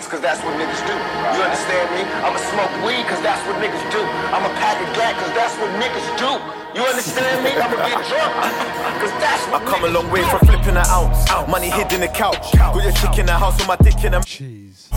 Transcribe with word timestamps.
bands, 0.00 0.08
cause 0.08 0.20
that's 0.20 0.42
what 0.44 0.54
niggas 0.56 0.80
do. 0.86 0.94
You 1.36 1.42
understand 1.44 1.86
me? 1.92 2.02
I'ma 2.24 2.38
smoke 2.52 2.72
weed, 2.86 3.04
cause 3.06 3.20
that's 3.22 3.44
what 3.46 3.56
niggas 3.60 3.84
do. 3.92 4.00
I'ma 4.32 4.48
pack 4.56 4.80
a 4.80 4.86
gat, 4.96 5.14
cause 5.16 5.32
that's 5.34 5.54
what 5.60 5.70
niggas 5.76 6.08
do. 6.16 6.32
You 6.74 6.86
understand 6.86 7.44
me? 7.44 7.50
I'ma 7.50 7.76
get 7.76 8.00
drunk, 8.08 8.32
cause 9.00 9.12
that's 9.20 9.44
what 9.48 9.62
I 9.62 9.66
come 9.66 9.84
a 9.84 9.88
long 9.88 10.10
way 10.10 10.20
do. 10.20 10.26
from 10.28 10.40
flipping 10.46 10.76
an 10.76 10.86
ounce. 10.88 11.28
Money 11.48 11.70
hid 11.70 11.92
in 11.92 12.00
the 12.00 12.08
couch. 12.08 12.52
Got 12.54 12.82
your 12.82 12.92
chick 12.92 13.18
in 13.18 13.26
the 13.26 13.36
house 13.36 13.58
with 13.58 13.68
my 13.68 13.76
dick 13.76 14.02
in 14.04 14.12
the. 14.12 14.20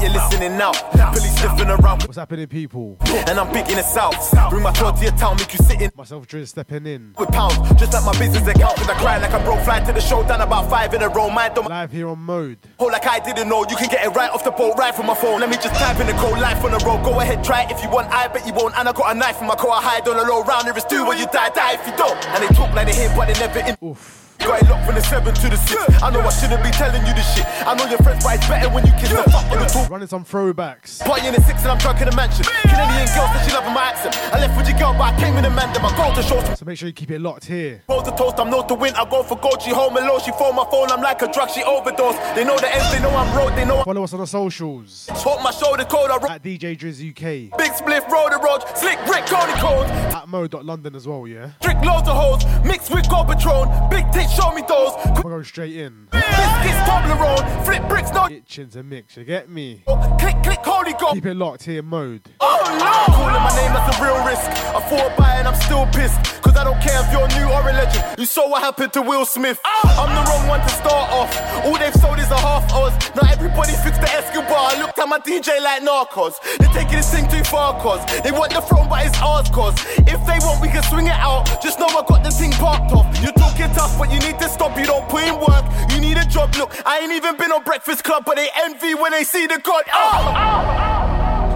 You're 0.03 0.11
listening 0.11 0.57
now. 0.57 0.73
Police 1.13 1.39
sniffing 1.39 1.69
around. 1.69 2.03
What's 2.03 2.17
happening, 2.17 2.47
people? 2.47 2.97
And 3.07 3.39
I'm 3.39 3.51
big 3.53 3.69
in 3.69 3.77
the 3.77 3.83
south. 3.83 4.19
Bring 4.49 4.61
my 4.63 4.71
throat 4.73 4.97
to 4.97 5.03
your 5.03 5.13
town, 5.13 5.37
make 5.37 5.53
you 5.53 5.59
sit 5.63 5.81
in 5.81 5.91
Myself, 5.95 6.27
Driz, 6.27 6.49
stepping 6.49 6.85
in. 6.85 7.13
with 7.17 7.29
pounds. 7.29 7.55
Just 7.79 7.93
like 7.93 8.03
my 8.03 8.11
business 8.19 8.45
account. 8.45 8.75
Cause 8.75 8.89
I 8.89 8.95
cry 8.99 9.17
like 9.17 9.31
I 9.31 9.41
broke 9.43 9.61
fly 9.61 9.79
to 9.79 9.93
the 9.93 10.01
show. 10.01 10.21
Done 10.27 10.41
about 10.41 10.69
five 10.69 10.93
in 10.93 11.01
a 11.01 11.07
row. 11.07 11.29
Mind 11.29 11.55
don't 11.55 11.69
Live 11.69 11.91
here 11.91 12.09
on 12.09 12.19
Mode. 12.19 12.57
hold 12.77 12.91
like 12.91 13.07
I 13.07 13.19
didn't 13.19 13.47
know. 13.47 13.65
You 13.69 13.77
can 13.77 13.87
get 13.87 14.05
it 14.05 14.09
right 14.09 14.29
off 14.29 14.43
the 14.43 14.51
boat, 14.51 14.77
right 14.77 14.93
from 14.93 15.05
my 15.05 15.15
phone. 15.15 15.39
Let 15.39 15.49
me 15.49 15.55
just 15.55 15.75
type 15.75 15.99
in 16.01 16.07
the 16.07 16.13
code 16.13 16.37
life 16.39 16.63
on 16.65 16.71
the 16.71 16.83
road. 16.85 17.03
Go 17.03 17.17
ahead, 17.21 17.41
try 17.43 17.63
it 17.63 17.71
if 17.71 17.81
you 17.81 17.89
want. 17.89 18.09
I 18.11 18.27
bet 18.27 18.45
you 18.45 18.53
won't. 18.53 18.77
And 18.77 18.89
I 18.89 18.91
got 18.91 19.15
a 19.15 19.17
knife 19.17 19.39
in 19.39 19.47
my 19.47 19.55
car. 19.55 19.71
I 19.71 19.81
hide 19.81 20.07
on 20.07 20.17
the 20.17 20.23
low 20.23 20.43
round. 20.43 20.67
If 20.67 20.75
it's 20.75 20.85
do 20.85 21.05
what 21.05 21.17
you 21.17 21.27
die, 21.27 21.49
die 21.49 21.73
if 21.79 21.87
you 21.87 21.95
don't. 21.95 22.17
And 22.35 22.43
they 22.43 22.47
talk 22.53 22.73
like 22.75 22.87
they 22.87 22.93
hit, 22.93 23.15
but 23.15 23.27
they 23.31 23.39
never 23.39 23.59
in. 23.59 23.77
Oof. 23.87 24.22
Got 24.43 24.61
it 24.61 24.69
locked 24.69 24.85
from 24.85 24.95
the 24.95 25.01
seven 25.01 25.33
to 25.33 25.49
the 25.49 25.57
six. 25.57 25.81
I 26.01 26.09
know 26.11 26.21
I 26.21 26.29
shouldn't 26.29 26.63
be 26.63 26.71
telling 26.71 27.05
you 27.05 27.13
this 27.13 27.27
shit. 27.35 27.45
I 27.65 27.73
know 27.75 27.85
your 27.85 27.99
friends, 27.99 28.23
but 28.23 28.35
it's 28.35 28.47
better 28.47 28.69
when 28.69 28.85
you 28.85 28.93
kiss 28.93 29.09
the 29.09 29.23
fuck 29.31 29.49
on 29.51 29.59
the 29.59 29.65
talk. 29.65 29.89
Running 29.89 30.07
some 30.07 30.23
throwbacks. 30.23 30.99
Party 31.03 31.27
in 31.27 31.33
the 31.33 31.41
six 31.41 31.61
and 31.63 31.71
I'm 31.71 31.77
drunk 31.77 32.01
in 32.01 32.09
the 32.09 32.15
mansion. 32.15 32.45
Canadian 32.63 33.07
girl 33.15 33.27
said 33.33 33.45
she 33.47 33.51
loving 33.53 33.73
my 33.73 33.83
accent. 33.83 34.15
I 34.33 34.39
left 34.39 34.55
with 34.57 34.67
your 34.69 34.77
girl, 34.77 34.93
but 34.93 35.13
I 35.13 35.19
came 35.19 35.35
in 35.37 35.43
the 35.43 35.49
man. 35.49 35.71
Then 35.73 35.81
my 35.81 35.95
goal 35.97 36.13
to 36.13 36.21
show 36.21 36.39
So 36.55 36.65
make 36.65 36.77
sure 36.77 36.87
you 36.87 36.93
keep 36.93 37.11
it 37.11 37.21
locked 37.21 37.45
here. 37.45 37.81
Roll 37.89 38.01
the 38.01 38.11
toast, 38.11 38.39
I'm 38.39 38.49
known 38.49 38.67
to 38.67 38.75
win. 38.75 38.93
I 38.95 39.09
go 39.09 39.23
for 39.23 39.37
gold, 39.37 39.61
she 39.61 39.71
home 39.71 39.97
alone. 39.97 40.21
She 40.21 40.31
phone 40.31 40.55
my 40.55 40.65
phone, 40.69 40.91
I'm 40.91 41.01
like 41.01 41.21
a 41.21 41.31
drug, 41.31 41.49
she 41.49 41.63
overdose. 41.63 42.17
They 42.35 42.43
know 42.43 42.57
the 42.57 42.69
ends, 42.73 42.91
they 42.91 43.01
know 43.01 43.09
I'm 43.15 43.35
road, 43.35 43.55
they 43.55 43.65
know 43.65 43.79
I 43.79 43.83
Follow 43.83 44.03
us 44.03 44.13
on 44.13 44.19
the 44.19 44.27
socials 44.27 45.09
talk 45.23 45.41
my 45.41 45.51
shoulder 45.51 45.85
code. 45.85 46.11
I 46.11 46.35
at 46.35 46.43
DJ 46.43 46.77
Driz 46.77 46.99
UK. 46.99 47.57
big 47.57 47.71
spliff, 47.71 48.07
roll 48.09 48.29
the 48.29 48.37
road, 48.37 48.61
slick 48.75 48.99
brick, 49.05 49.25
Cody 49.25 49.53
codes. 49.59 49.89
At 50.13 50.27
mode.london 50.27 50.95
as 50.95 51.07
well, 51.07 51.25
yeah? 51.27 51.51
Drink 51.61 51.83
loads 51.83 52.07
of 52.07 52.15
hoes, 52.15 52.43
mixed 52.65 52.93
with 52.93 53.09
gold 53.09 53.27
patron. 53.27 53.69
Big 53.89 54.05
tits, 54.11 54.32
show 54.35 54.51
me 54.51 54.61
those. 54.67 54.91
We'll 55.23 55.23
going 55.23 55.43
straight 55.43 55.75
in. 55.75 56.07
Biscuits, 56.11 56.79
Toblerone, 56.87 57.65
flip 57.65 57.87
bricks, 57.87 58.11
no. 58.11 58.27
Itching 58.29 58.69
to 58.69 58.83
mix, 58.83 59.17
you 59.17 59.23
get 59.23 59.49
me? 59.49 59.83
Click, 60.19 60.35
click, 60.43 60.59
holy 60.59 60.93
god. 60.93 61.13
Keep 61.13 61.25
it 61.25 61.35
locked 61.35 61.63
here, 61.63 61.83
Mode. 61.83 62.21
Oh 62.39 62.63
no! 62.79 63.13
Calling 63.13 63.33
my 63.33 63.55
name, 63.55 63.73
that's 63.73 63.97
a 63.97 64.03
real 64.03 64.25
risk. 64.25 64.49
I 64.75 64.79
thought 64.89 65.11
it 65.11 65.23
and 65.43 65.47
I'm 65.47 65.61
still 65.61 65.85
pissed. 65.87 66.32
Cause 66.43 66.55
I 66.57 66.63
don't 66.65 66.79
care 66.81 66.99
if 66.99 67.11
you're 67.11 67.27
new 67.39 67.47
or 67.47 67.61
a 67.63 67.73
legend. 67.73 68.03
You 68.19 68.25
saw 68.25 68.49
what 68.49 68.61
happened 68.61 68.91
to 68.93 69.01
Will 69.01 69.25
Smith. 69.25 69.59
I'm 69.63 70.11
the 70.13 70.29
wrong 70.29 70.47
one 70.47 70.59
to 70.59 70.69
start 70.69 71.09
off. 71.11 71.31
All 71.65 71.77
they've 71.77 71.93
sold 71.95 72.19
is 72.19 72.29
a 72.31 72.37
half 72.37 72.71
Oz. 72.73 72.93
Not 73.15 73.31
everybody 73.31 73.71
fixed 73.79 74.01
the 74.01 74.11
Escobar. 74.11 74.75
I 74.75 74.79
looked 74.79 74.99
at 74.99 75.07
my 75.07 75.19
DJ 75.19 75.61
like 75.63 75.81
Narcos. 75.81 76.35
They're 76.59 76.69
taking 76.69 76.97
this 76.97 77.09
thing 77.11 77.27
too 77.29 77.43
far, 77.45 77.79
cause 77.79 78.03
they 78.23 78.31
want 78.31 78.53
the 78.53 78.61
throne, 78.61 78.89
but 78.89 79.05
it's 79.05 79.17
ours, 79.21 79.49
cause 79.49 79.73
if 79.99 80.19
they 80.27 80.37
want, 80.43 80.61
we 80.61 80.67
can 80.67 80.83
swing 80.83 81.07
it 81.07 81.15
out. 81.15 81.47
Just 81.61 81.79
know 81.79 81.87
I 81.87 82.03
got 82.07 82.23
the 82.23 82.31
thing 82.31 82.51
parked 82.51 82.91
off. 82.91 83.07
You're 83.23 83.33
talking 83.33 83.71
tough, 83.71 83.97
but 83.97 84.11
you 84.11 84.19
need 84.19 84.37
to 84.39 84.49
stop. 84.49 84.77
You 84.77 84.85
don't 84.85 85.07
put 85.07 85.23
in 85.23 85.39
work. 85.39 85.65
You 85.91 86.01
need 86.01 86.17
a 86.17 86.25
job. 86.25 86.53
Look, 86.55 86.75
I 86.85 86.99
ain't 86.99 87.13
even 87.13 87.37
been 87.37 87.51
on 87.51 87.63
Breakfast 87.63 88.03
Club, 88.03 88.23
but 88.25 88.35
they 88.35 88.49
envy 88.65 88.95
when 88.95 89.11
they 89.11 89.23
see 89.23 89.47
the 89.47 89.59
God. 89.63 89.83
Oh! 89.93 91.02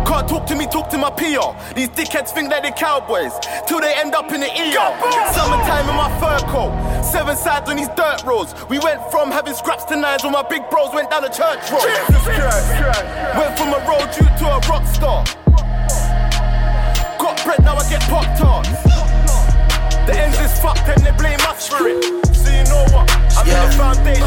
Can't 0.08 0.28
talk 0.28 0.46
to 0.48 0.56
me, 0.56 0.66
talk 0.68 0.90
to 0.90 0.98
my 0.98 1.10
PR. 1.12 1.52
These 1.76 1.90
dickheads 1.90 2.32
think 2.32 2.50
they're 2.50 2.72
cowboys 2.72 3.34
till 3.68 3.82
they 3.82 3.94
end 3.94 4.16
up 4.16 4.32
in 4.32 4.40
the 4.40 4.48
ER. 4.48 4.92
Summertime 5.36 5.90
in 5.90 5.96
my 5.96 6.08
fur 6.20 6.40
coat, 6.48 6.72
seven 7.04 7.36
sides 7.36 7.70
on 7.70 7.76
these 7.76 7.90
dirt 7.90 8.24
roads. 8.24 8.56
We 8.70 8.80
went 8.80 9.04
from 9.12 9.32
having 9.32 9.54
scraps 9.54 9.84
to 9.86 9.98
nines 9.98 10.24
when 10.24 10.32
my 10.32 10.44
big 10.44 10.70
bros 10.70 10.94
went 10.94 11.10
down 11.12 11.24
the 11.24 11.30
church 11.30 11.60
road. 11.70 11.84
Went 13.36 13.58
from 13.60 13.76
a 13.76 13.80
road 13.84 14.08
dude 14.16 14.32
to 14.40 14.46
a 14.48 14.60
rock 14.72 14.88
star. 14.88 15.26
Got 17.20 17.44
bread, 17.44 17.62
now 17.64 17.76
I 17.76 17.90
get 17.90 18.02
pop 18.04 18.26
tarts. 18.38 18.70
The 20.08 20.14
ends 20.16 20.40
is 20.40 20.58
fucked 20.62 20.88
and 20.88 21.04
they 21.06 21.12
blame 21.20 21.40
us 21.52 21.68
for 21.68 21.86
it. 21.86 22.02
So 22.34 22.50
you 22.50 22.64
know 22.72 22.86
what? 22.96 23.12
I'm 23.36 23.44
in 23.44 23.60
the 23.60 23.76
foundation. 23.76 24.24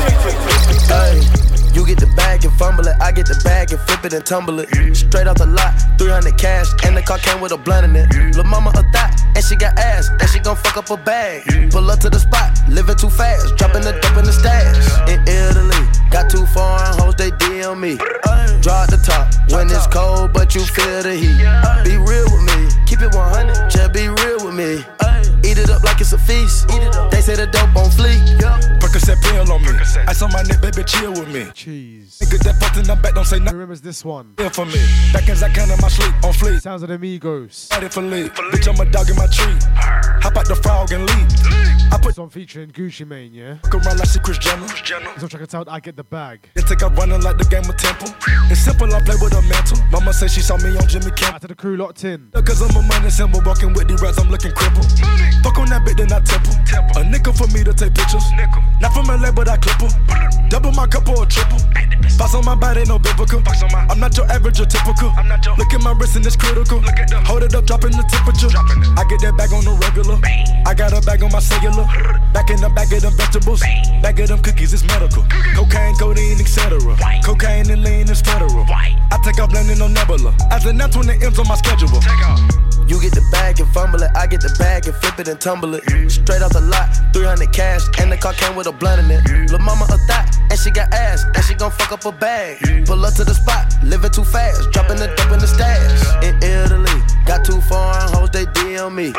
Hey, 0.93 1.50
you 1.75 1.87
get 1.87 1.99
the 1.99 2.07
bag 2.17 2.45
and 2.45 2.53
fumble 2.55 2.87
it. 2.87 2.97
I 3.01 3.13
get 3.13 3.27
the 3.27 3.41
bag 3.45 3.71
and 3.73 3.81
flip 3.81 4.05
it 4.05 4.13
and 4.13 4.25
tumble 4.25 4.59
it. 4.61 4.69
Straight 4.97 5.27
off 5.27 5.37
the 5.37 5.47
lot, 5.47 5.75
300 5.99 6.37
cash, 6.39 6.69
and 6.85 6.97
the 6.97 7.03
car 7.03 7.19
came 7.19 7.41
with 7.41 7.53
a 7.53 7.59
blunt 7.59 7.85
in 7.85 7.97
it. 7.97 8.09
Lil' 8.35 8.45
mama 8.45 8.71
a 8.71 8.83
thot, 8.93 9.11
and 9.35 9.45
she 9.45 9.57
got 9.57 9.79
ass, 9.79 10.09
and 10.09 10.29
she 10.31 10.39
gon' 10.39 10.57
fuck 10.57 10.77
up 10.77 10.91
a 10.91 10.97
bag. 10.97 11.71
Pull 11.71 11.91
up 11.91 12.01
to 12.01 12.11
the 12.11 12.19
spot, 12.19 12.51
living 12.69 12.97
too 12.97 13.11
fast, 13.11 13.57
dropping 13.57 13.83
the 13.83 13.93
dope 13.93 14.17
in 14.19 14.25
the 14.25 14.33
stash. 14.33 14.77
In 15.09 15.21
Italy, 15.27 15.83
got 16.11 16.31
two 16.31 16.47
foreign 16.47 16.93
hoes, 16.99 17.15
they 17.17 17.31
DM 17.31 17.79
me. 17.81 17.97
Drop 18.63 18.91
the 18.91 19.01
top 19.03 19.33
when 19.51 19.71
it's 19.71 19.87
cold, 19.87 20.33
but 20.33 20.55
you 20.55 20.63
feel 20.63 21.03
the 21.03 21.15
heat. 21.15 21.39
Be 21.85 21.97
real 21.97 22.27
with 22.31 22.45
me, 22.45 22.69
keep 22.87 23.01
it 23.01 23.15
100, 23.15 23.71
just 23.71 23.93
be 23.93 24.09
real 24.09 24.45
with 24.45 24.55
me. 24.55 24.85
Eat 25.51 25.59
it 25.59 25.69
up 25.71 25.83
like 25.83 26.01
it's 26.01 26.13
a 26.13 26.19
feast. 26.19 26.69
They 27.11 27.21
say 27.21 27.35
the 27.35 27.49
dope 27.51 27.75
on 27.75 27.91
fleek. 27.91 28.23
Percocet 28.79 29.21
pill 29.21 29.51
on 29.53 29.63
me. 29.63 29.73
Ice 30.07 30.23
on 30.23 30.31
my 30.31 30.43
neck, 30.43 30.61
baby, 30.63 30.85
chill 30.85 31.11
with 31.11 31.29
me. 31.29 31.51
Cheese. 31.53 32.19
Nigga 32.23 32.39
that 32.45 32.61
fucked 32.61 32.77
in 32.77 32.85
the 32.85 32.95
back, 32.95 33.15
don't 33.15 33.25
say 33.25 33.39
Who 33.39 33.45
nothing 33.45 33.59
remembers 33.59 33.81
this 33.81 34.05
one? 34.05 34.35
for 34.53 34.65
me. 34.65 34.79
Back 35.13 35.29
as 35.29 35.43
I 35.43 35.49
can 35.49 35.69
in 35.71 35.81
my 35.81 35.89
sleep, 35.89 36.15
on 36.23 36.33
fleek. 36.33 36.61
Sounds 36.61 36.85
of 36.85 36.89
the 36.89 36.99
Migos. 36.99 37.69
Ready 37.73 37.89
for 37.89 38.03
lead. 38.03 38.31
Bitch, 38.31 38.69
I'm 38.69 38.79
a 38.87 38.91
dog 38.91 39.11
in 39.11 39.17
my 39.17 39.27
tree. 39.27 39.57
Hop 40.23 40.37
out 40.37 40.47
the 40.47 40.55
frog 40.55 40.93
and 40.93 41.03
leap. 41.03 41.29
I 41.93 41.99
put 41.99 42.11
This 42.11 42.19
one 42.19 42.29
featuring 42.31 42.71
Gucci 42.71 43.05
Mane, 43.05 43.35
yeah? 43.35 43.57
fuck 43.65 43.75
around 43.75 43.99
like 43.99 44.09
she 44.09 44.21
Kris 44.21 44.39
Jenner. 44.39 44.67
This 44.69 45.23
one 45.23 45.29
track 45.29 45.43
it's 45.43 45.55
out, 45.55 45.69
I 45.69 45.81
Get 45.81 45.97
the 45.97 46.05
Bag. 46.05 46.49
Then 46.55 46.65
take 46.65 46.83
out 46.85 46.97
running 46.97 47.21
like 47.23 47.39
the 47.39 47.45
game 47.45 47.69
of 47.69 47.77
Temple. 47.77 48.15
It's 48.49 48.61
simple, 48.61 48.87
I 48.95 49.03
play 49.03 49.17
with 49.21 49.35
a 49.35 49.43
mantle. 49.43 49.79
Mama 49.91 50.13
say 50.13 50.29
she 50.29 50.41
saw 50.41 50.57
me 50.59 50.77
on 50.79 50.87
Jimmy 50.87 51.11
Kimmel. 51.11 51.35
Out 51.35 51.41
to 51.41 51.49
the 51.49 51.57
crew 51.57 51.77
locked 51.77 52.05
in. 52.05 52.31
Cause 52.33 52.63
I'm 52.63 52.77
a 52.77 52.83
money 52.87 53.11
symbol, 53.11 53.41
walking 53.45 53.73
with 53.73 53.89
the 53.89 53.97
rats, 53.97 54.19
I'm 54.21 54.31
looking 54.31 54.53
crippled. 54.53 54.87
Fuck 55.43 55.59
on 55.59 55.69
that 55.71 55.85
bit, 55.85 55.97
then 55.97 56.13
I 56.13 56.21
temple. 56.21 56.55
A 56.97 57.05
nickel 57.05 57.33
for 57.33 57.47
me 57.49 57.65
to 57.65 57.73
take 57.73 57.95
pictures. 57.95 58.25
Not 58.81 58.93
from 58.93 59.07
LA, 59.09 59.33
but 59.33 59.49
I 59.49 59.57
clip 59.57 59.81
'em. 59.83 60.49
Double 60.49 60.73
my 60.73 60.87
cup 60.87 61.09
or 61.09 61.23
a 61.23 61.27
triple. 61.27 61.59
Box 62.19 62.35
on 62.35 62.45
my 62.45 62.55
body, 62.55 62.85
no 62.85 62.99
biblical. 62.99 63.43
I'm 63.89 63.99
not 64.01 64.17
your 64.17 64.31
average 64.31 64.61
or 64.61 64.67
typical. 64.67 65.13
Look 65.57 65.73
at 65.73 65.81
my 65.81 65.93
wrist 65.93 66.17
and 66.17 66.27
it's 66.27 66.37
critical. 66.37 66.83
Hold 67.25 67.45
it 67.45 67.55
up, 67.55 67.65
dropping 67.67 67.93
the 67.93 68.03
temperature. 68.05 68.51
I 68.99 69.05
get 69.09 69.21
that 69.23 69.37
bag 69.37 69.53
on 69.53 69.65
the 69.65 69.73
regular. 69.73 70.19
I 70.67 70.75
got 70.75 70.93
a 70.93 71.01
bag 71.01 71.23
on 71.23 71.33
my 71.33 71.41
cellular. 71.41 71.87
Back 72.33 72.51
in 72.51 72.61
the 72.61 72.69
bag 72.69 72.93
of 72.93 73.03
them 73.03 73.17
vegetables. 73.17 73.61
Bag 74.03 74.21
of 74.21 74.29
them 74.29 74.43
cookies, 74.43 74.73
it's 74.73 74.85
medical. 74.85 75.25
Cocaine, 75.55 75.97
codeine, 75.97 76.41
etc. 76.41 76.79
Cocaine 77.25 77.71
and 77.71 77.83
lean 77.83 78.11
is 78.11 78.21
federal. 78.21 78.67
I 78.69 79.19
take 79.25 79.41
off 79.41 79.53
landing 79.53 79.81
on 79.81 79.93
Nebula. 79.93 80.35
As 80.51 80.67
an 80.67 80.77
that's 80.77 80.97
when 80.97 81.07
the 81.07 81.15
M's 81.15 81.39
on 81.39 81.49
my 81.49 81.57
schedule. 81.57 81.89
You 82.91 83.01
get 83.01 83.15
the 83.15 83.23
bag 83.31 83.61
and 83.61 83.71
fumble 83.71 84.03
it. 84.03 84.11
I 84.17 84.27
get 84.27 84.41
the 84.41 84.51
bag 84.59 84.85
and 84.89 84.97
flip 84.97 85.21
it 85.21 85.29
and 85.29 85.41
tumble 85.41 85.77
it. 85.77 85.85
Straight 86.11 86.43
off 86.43 86.51
the 86.53 86.61
lot, 86.61 86.91
300 87.15 87.53
cash, 87.53 87.87
and 88.01 88.11
the 88.11 88.17
car 88.17 88.33
came 88.33 88.57
with 88.57 88.67
a 88.67 88.73
blunt 88.73 88.99
in 88.99 89.09
it. 89.13 89.23
Lil' 89.49 89.61
mama 89.61 89.85
a 89.85 89.97
thot, 90.11 90.27
and 90.51 90.59
she 90.59 90.73
got 90.73 90.93
ass, 90.93 91.23
and 91.23 91.45
she 91.45 91.55
gon' 91.55 91.71
fuck 91.71 91.93
up 91.93 92.05
a 92.05 92.11
bag. 92.11 92.59
Pull 92.87 93.07
up 93.07 93.15
to 93.15 93.23
the 93.23 93.33
spot, 93.33 93.73
living 93.85 94.11
too 94.11 94.25
fast, 94.25 94.73
dropping 94.73 94.97
the 94.99 95.07
dope 95.15 95.31
in 95.31 95.39
the 95.39 95.47
stash. 95.47 96.03
In 96.27 96.35
Italy, 96.43 96.91
got 97.27 97.45
two 97.45 97.61
foreign 97.71 98.11
hoes, 98.11 98.31
they 98.31 98.47
DM 98.59 98.93
me. 98.93 99.13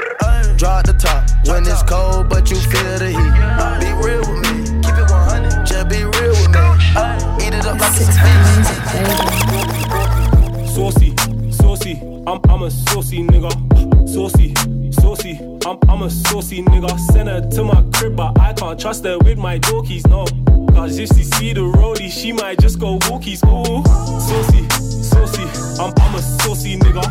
Draw 0.59 0.81
the 0.81 0.91
top 0.91 1.23
when 1.47 1.63
it's 1.65 1.81
cold, 1.83 2.27
but 2.27 2.51
you 2.51 2.57
feel 2.57 2.99
the 2.99 3.07
heat. 3.15 3.33
Be 3.79 3.87
real 4.03 4.19
with 4.19 4.51
me, 4.51 4.67
keep 4.83 4.99
it 4.99 5.07
100, 5.07 5.63
just 5.63 5.87
be 5.87 6.03
real 6.03 6.35
with 6.35 6.51
me. 6.51 6.59
Eat 7.39 7.55
it 7.55 7.65
up 7.65 7.79
like 7.79 7.95
it's 7.95 8.19
a. 8.19 9.71
Saucy, 10.67 11.10
I'm, 12.27 12.39
I'm 12.49 12.63
a 12.63 12.71
saucy 12.71 13.23
nigga. 13.23 13.51
Saucy, 14.07 14.53
saucy, 14.91 15.37
I'm, 15.65 15.77
I'm 15.89 16.03
a 16.03 16.09
saucy 16.09 16.63
nigga. 16.63 16.97
Send 17.11 17.29
her 17.29 17.41
to 17.49 17.63
my 17.63 17.83
crib, 17.93 18.15
but 18.15 18.39
I 18.39 18.53
can't 18.53 18.79
trust 18.79 19.03
her 19.05 19.17
with 19.19 19.37
my 19.37 19.59
dorkies, 19.59 20.07
no. 20.07 20.25
Cause 20.73 20.97
if 20.97 21.09
she 21.09 21.23
see 21.23 21.53
the 21.53 21.61
rollie, 21.61 22.09
she 22.09 22.31
might 22.31 22.59
just 22.59 22.79
go 22.79 22.97
walkies. 22.99 23.43
Ooh, 23.45 23.83
saucy, 24.19 24.67
saucy, 25.03 25.43
I'm, 25.81 25.93
I'm 25.97 26.15
a 26.15 26.21
saucy 26.21 26.77
nigga. 26.77 27.03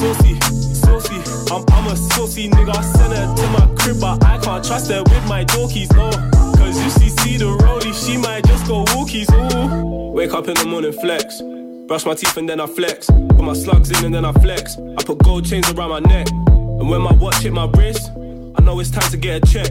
Saucy, 0.00 0.40
saucy, 0.74 1.52
I'm, 1.52 1.64
I'm 1.72 1.92
a 1.92 1.96
saucy 1.96 2.48
nigga. 2.48 2.82
Send 2.96 3.12
her 3.12 3.34
to 3.34 3.46
my 3.50 3.74
crib, 3.76 4.00
but 4.00 4.24
I 4.24 4.38
can't 4.38 4.64
trust 4.64 4.90
her 4.90 5.02
with 5.02 5.28
my 5.28 5.44
dorkies, 5.44 5.94
no. 5.94 6.10
Cause 6.56 6.78
if 6.78 7.02
she 7.02 7.10
see 7.10 7.36
the 7.36 7.44
rollie, 7.44 7.94
she 7.94 8.16
might 8.16 8.44
just 8.46 8.66
go 8.66 8.84
walkies. 8.86 9.28
Ooh, 9.52 10.12
wake 10.12 10.32
up 10.32 10.48
in 10.48 10.54
the 10.54 10.64
morning, 10.64 10.92
flex. 10.92 11.42
Brush 11.86 12.06
my 12.06 12.14
teeth 12.14 12.34
and 12.38 12.48
then 12.48 12.60
I 12.60 12.66
flex. 12.66 13.06
Put 13.06 13.42
my 13.42 13.52
slugs 13.52 13.90
in 13.90 14.06
and 14.06 14.14
then 14.14 14.24
I 14.24 14.32
flex. 14.32 14.78
I 14.78 15.02
put 15.04 15.18
gold 15.18 15.44
chains 15.44 15.70
around 15.70 15.90
my 15.90 16.00
neck. 16.00 16.30
And 16.30 16.88
when 16.88 17.02
my 17.02 17.12
watch 17.12 17.36
hit 17.36 17.52
my 17.52 17.66
wrist, 17.76 18.10
I 18.56 18.62
know 18.62 18.80
it's 18.80 18.90
time 18.90 19.10
to 19.10 19.18
get 19.18 19.42
a 19.42 19.52
check. 19.52 19.70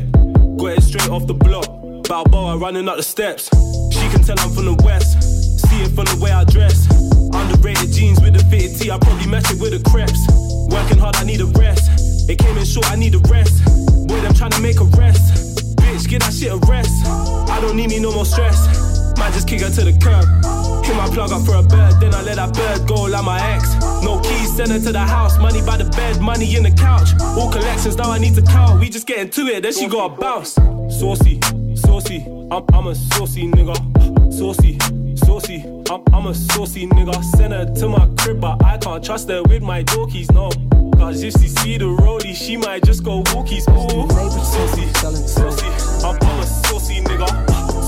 Got 0.57 0.77
it 0.77 0.83
straight 0.83 1.09
off 1.09 1.25
the 1.25 1.33
block. 1.33 1.65
Balboa 2.07 2.57
running 2.57 2.87
up 2.87 2.97
the 2.97 3.03
steps. 3.03 3.49
She 3.91 4.07
can 4.09 4.21
tell 4.21 4.39
I'm 4.39 4.51
from 4.51 4.65
the 4.65 4.75
west. 4.83 5.23
See 5.67 5.81
it 5.81 5.89
from 5.95 6.05
the 6.05 6.19
way 6.21 6.29
I 6.29 6.43
dress. 6.43 6.85
Underrated 7.33 7.91
jeans 7.91 8.21
with 8.21 8.35
a 8.35 8.45
fitted 8.45 8.79
tee. 8.79 8.91
I 8.91 8.99
probably 8.99 9.25
match 9.25 9.49
it 9.49 9.59
with 9.59 9.73
the 9.73 9.89
crepes. 9.89 10.21
Working 10.69 10.99
hard, 10.99 11.15
I 11.15 11.23
need 11.23 11.41
a 11.41 11.47
rest. 11.57 12.29
It 12.29 12.37
came 12.37 12.55
in 12.57 12.65
short, 12.65 12.91
I 12.91 12.95
need 12.95 13.15
a 13.15 13.19
rest. 13.25 13.65
Boy, 14.07 14.21
them 14.21 14.35
trying 14.35 14.51
to 14.51 14.61
make 14.61 14.79
a 14.79 14.85
rest. 15.01 15.65
Bitch, 15.77 16.07
get 16.07 16.21
that 16.21 16.33
shit 16.33 16.53
a 16.53 16.57
rest. 16.69 16.93
I 17.49 17.59
don't 17.59 17.75
need 17.75 17.89
me 17.89 17.97
no 17.97 18.11
more 18.11 18.25
stress. 18.25 18.92
Might 19.17 19.33
just 19.33 19.47
kick 19.47 19.61
her 19.61 19.69
to 19.69 19.83
the 19.83 19.93
curb. 19.99 20.25
Hit 20.85 20.95
my 20.95 21.07
plug 21.07 21.31
up 21.31 21.45
for 21.45 21.55
a 21.55 21.63
bird, 21.63 21.99
then 22.01 22.13
I 22.13 22.21
let 22.21 22.35
that 22.35 22.53
bird 22.53 22.87
by 22.87 23.21
my 23.21 23.39
ex. 23.53 23.75
No 24.03 24.19
keys, 24.21 24.55
send 24.55 24.71
her 24.71 24.79
to 24.79 24.91
the 24.91 24.99
house. 24.99 25.37
Money 25.37 25.61
by 25.61 25.77
the 25.77 25.85
bed, 25.91 26.19
money 26.19 26.55
in 26.55 26.63
the 26.63 26.71
couch. 26.71 27.09
All 27.21 27.51
collections, 27.51 27.95
now 27.95 28.11
I 28.11 28.17
need 28.17 28.35
to 28.35 28.41
count. 28.41 28.79
We 28.79 28.89
just 28.89 29.07
getting 29.07 29.29
to 29.29 29.41
it, 29.47 29.61
then 29.63 29.73
she 29.73 29.87
got 29.87 30.11
a 30.11 30.21
bounce. 30.21 30.53
Saucy, 30.89 31.39
saucy. 31.75 32.25
I'm, 32.51 32.63
I'm 32.73 32.87
a 32.87 32.95
saucy 32.95 33.47
nigga. 33.47 33.75
Saucy, 34.33 34.77
saucy. 35.15 35.61
I'm, 35.89 36.03
I'm 36.13 36.27
a 36.27 36.33
saucy 36.33 36.87
nigga. 36.87 37.23
Send 37.23 37.53
her 37.53 37.65
to 37.65 37.89
my 37.89 38.07
crib, 38.17 38.41
but 38.41 38.63
I 38.63 38.77
can't 38.77 39.03
trust 39.03 39.29
her 39.29 39.43
with 39.43 39.61
my 39.61 39.83
dorkies, 39.83 40.31
no. 40.31 40.49
Cause 40.97 41.21
if 41.23 41.33
she 41.33 41.47
see 41.47 41.77
the 41.77 41.85
rollie, 41.85 42.35
she 42.35 42.57
might 42.57 42.83
just 42.83 43.03
go 43.03 43.23
walkies. 43.23 43.67
Ooh, 43.69 44.09
saucy, 44.09 44.87
saucy. 45.27 46.05
I'm, 46.05 46.17
I'm 46.21 46.39
a 46.39 46.45
saucy 46.45 47.01
nigga. 47.01 47.27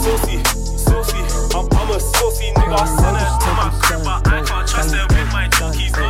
Saucy, 0.03 0.37
saucy. 0.87 1.21
I'm, 1.57 1.65
I'm 1.79 1.89
a 1.91 1.99
saucy 1.99 2.47
nigga. 2.55 2.79
Send 3.01 3.17
her 3.17 3.31
to 3.43 3.51
my 3.59 3.69
crib, 3.81 4.01
but 4.03 4.27
I 4.27 4.43
can't 4.45 4.67
trust 4.67 4.95
her 4.95 5.05
with 5.09 5.29
my 5.33 5.45
dorkies. 5.57 5.93
No. 5.97 6.07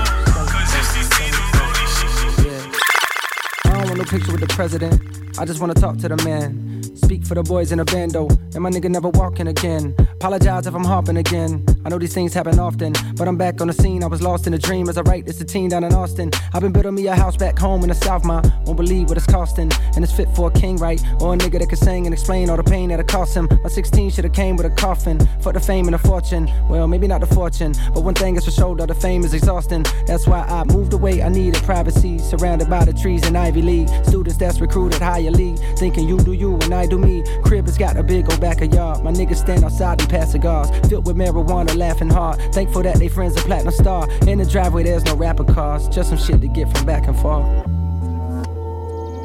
Cause 0.51 0.71
if 0.79 0.85
she 0.93 1.01
see 1.13 1.29
the 1.35 1.41
rollie, 1.55 1.87
she, 1.95 2.07
she, 2.15 3.69
I 3.69 3.73
don't 3.73 3.85
want 3.87 3.97
no 3.97 4.03
picture 4.05 4.31
with 4.31 4.41
the 4.41 4.47
president. 4.47 5.24
I 5.37 5.43
just 5.43 5.59
wanna 5.59 5.73
talk 5.73 5.97
to 5.97 6.07
the 6.07 6.15
man. 6.23 6.81
Speak 6.95 7.25
for 7.25 7.35
the 7.35 7.43
boys 7.43 7.71
in 7.71 7.77
the 7.77 7.85
bando, 7.85 8.27
and 8.53 8.61
my 8.63 8.69
nigga 8.69 8.89
never 8.89 9.09
walking 9.09 9.47
again. 9.47 9.93
Apologize 10.13 10.65
if 10.65 10.73
I'm 10.73 10.83
harping 10.83 11.17
again. 11.17 11.65
I 11.85 11.89
know 11.89 11.99
these 11.99 12.13
things 12.13 12.33
happen 12.33 12.57
often, 12.57 12.93
but 13.15 13.27
I'm 13.27 13.37
back 13.37 13.61
on 13.61 13.67
the 13.67 13.73
scene. 13.73 14.03
I 14.03 14.07
was 14.07 14.21
lost 14.21 14.47
in 14.47 14.53
a 14.53 14.57
dream 14.57 14.89
as 14.89 14.97
I 14.97 15.01
write 15.01 15.25
this 15.25 15.39
a 15.41 15.45
teen 15.45 15.69
down 15.69 15.83
in 15.83 15.93
Austin. 15.93 16.31
I've 16.53 16.61
been 16.61 16.71
building 16.71 16.95
me 16.95 17.05
a 17.07 17.15
house 17.15 17.35
back 17.35 17.59
home 17.59 17.83
in 17.83 17.89
the 17.89 17.95
South, 17.95 18.23
ma. 18.23 18.41
Won't 18.65 18.77
believe 18.77 19.09
what 19.09 19.17
it's 19.17 19.27
costing, 19.27 19.71
and 19.95 20.03
it's 20.03 20.13
fit 20.13 20.29
for 20.35 20.47
a 20.47 20.51
king, 20.51 20.77
right? 20.77 20.99
Or 21.19 21.33
a 21.33 21.37
nigga 21.37 21.59
that 21.59 21.69
can 21.69 21.77
sing 21.77 22.07
and 22.07 22.13
explain 22.13 22.49
all 22.49 22.57
the 22.57 22.63
pain 22.63 22.89
that 22.89 22.99
it 22.99 23.07
cost 23.07 23.35
him. 23.35 23.49
My 23.61 23.69
16 23.69 24.11
should've 24.11 24.33
came 24.33 24.55
with 24.55 24.65
a 24.65 24.71
coffin. 24.71 25.19
For 25.41 25.51
the 25.53 25.59
fame 25.59 25.85
and 25.85 25.93
the 25.93 25.99
fortune. 25.99 26.49
Well, 26.69 26.87
maybe 26.87 27.07
not 27.07 27.21
the 27.21 27.27
fortune, 27.27 27.73
but 27.93 28.03
one 28.03 28.15
thing 28.15 28.35
is 28.35 28.45
for 28.45 28.51
sure 28.51 28.75
that 28.77 28.87
the 28.87 28.95
fame 28.95 29.23
is 29.23 29.33
exhausting. 29.33 29.85
That's 30.07 30.25
why 30.25 30.41
I 30.41 30.63
moved 30.63 30.93
away. 30.93 31.21
I 31.21 31.29
needed 31.29 31.61
privacy, 31.63 32.17
surrounded 32.17 32.67
by 32.69 32.85
the 32.85 32.93
trees 32.93 33.27
in 33.27 33.35
Ivy 33.35 33.61
League. 33.61 33.89
Students 34.05 34.37
that's 34.37 34.59
recruited 34.59 35.01
higher 35.01 35.24
league, 35.31 35.59
thinking 35.77 36.07
you 36.07 36.17
do 36.17 36.33
you 36.33 36.55
and 36.55 36.73
I 36.73 36.85
do 36.85 36.97
me. 36.97 37.23
Crib 37.43 37.65
has 37.65 37.77
got 37.77 37.97
a 37.97 38.03
big 38.03 38.29
old 38.29 38.41
back 38.41 38.61
of 38.61 38.73
yard. 38.73 39.03
My 39.03 39.11
niggas 39.11 39.37
stand 39.37 39.63
outside 39.63 40.01
and 40.01 40.09
pass 40.09 40.31
cigars, 40.31 40.69
filled 40.87 41.05
with 41.07 41.15
marijuana, 41.15 41.75
laughing 41.75 42.09
hard. 42.09 42.39
Thankful 42.53 42.83
that 42.83 42.97
they 42.97 43.07
friends 43.07 43.35
a 43.37 43.41
platinum 43.41 43.73
star. 43.73 44.09
In 44.27 44.39
the 44.39 44.45
driveway, 44.45 44.83
there's 44.83 45.05
no 45.05 45.15
rapper 45.15 45.43
cars, 45.43 45.87
just 45.89 46.09
some 46.09 46.17
shit 46.17 46.41
to 46.41 46.47
get 46.47 46.75
from 46.75 46.85
back 46.85 47.07
and 47.07 47.17
forth. 47.17 47.45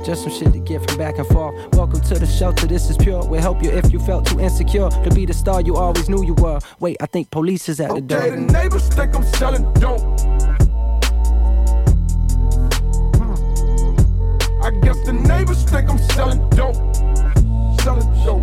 Just 0.05 0.23
some 0.23 0.33
shit 0.33 0.53
to 0.55 0.59
get 0.61 0.89
from 0.89 0.99
back 0.99 1.19
and 1.19 1.27
forth. 1.27 1.55
Welcome 1.75 2.01
to 2.01 2.19
the 2.19 2.27
shelter, 2.27 2.67
this 2.67 2.89
is 2.89 2.97
pure. 2.97 3.23
We'll 3.27 3.43
help 3.43 3.63
you 3.63 3.71
if 3.71 3.93
you 3.93 3.99
felt 4.01 4.27
too 4.27 4.41
insecure 4.41 4.89
to 4.89 5.11
be 5.15 5.27
the 5.27 5.35
star 5.35 5.61
you 5.61 5.77
always 5.77 6.09
knew 6.09 6.25
you 6.25 6.35
were. 6.35 6.59
Wait, 6.79 6.97
I 7.01 7.07
think 7.07 7.31
police 7.31 7.69
is 7.69 7.81
at 7.81 7.95
the 7.95 8.01
door. 8.01 8.19
Okay, 8.19 8.31
the 8.31 8.41
neighbors 8.41 8.89
think 8.89 9.15
I'm 9.15 9.25
selling 9.25 9.71
dope. 9.75 10.01
Guess 14.91 15.07
the 15.07 15.13
neighbors 15.13 15.63
think 15.63 15.89
I'm 15.89 15.99
selling 15.99 16.41
dope. 16.51 16.75
Selling 17.83 18.11
dope. 18.25 18.43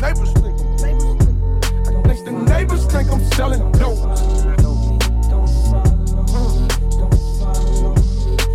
Neighbors 0.00 0.32
think 0.32 0.56
I'm. 0.56 0.80
I 1.84 2.02
guess 2.08 2.22
the 2.22 2.32
neighbors 2.32 2.86
think 2.86 3.12
I'm 3.12 3.22
selling 3.36 3.70
dope. 3.72 4.00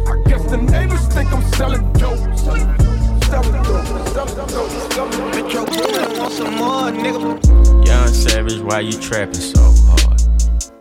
I 0.10 0.24
guess 0.26 0.44
the 0.50 0.58
neighbors 0.58 1.06
think 1.10 1.32
I'm 1.32 1.44
selling 1.54 1.94
dope. 1.94 2.18
Selling 2.40 2.74
dope. 2.78 3.06
Selling 3.30 3.54
dope. 3.62 4.70
Selling 4.90 5.52
dope. 5.52 5.70
Metro 5.70 6.20
want 6.20 6.34
some 6.34 6.56
more, 6.56 6.90
nigga. 6.90 7.86
Young 7.86 8.08
Savage, 8.08 8.60
why 8.62 8.80
you 8.80 8.94
trapping 8.94 9.36
so 9.36 9.62
hard? 9.86 10.20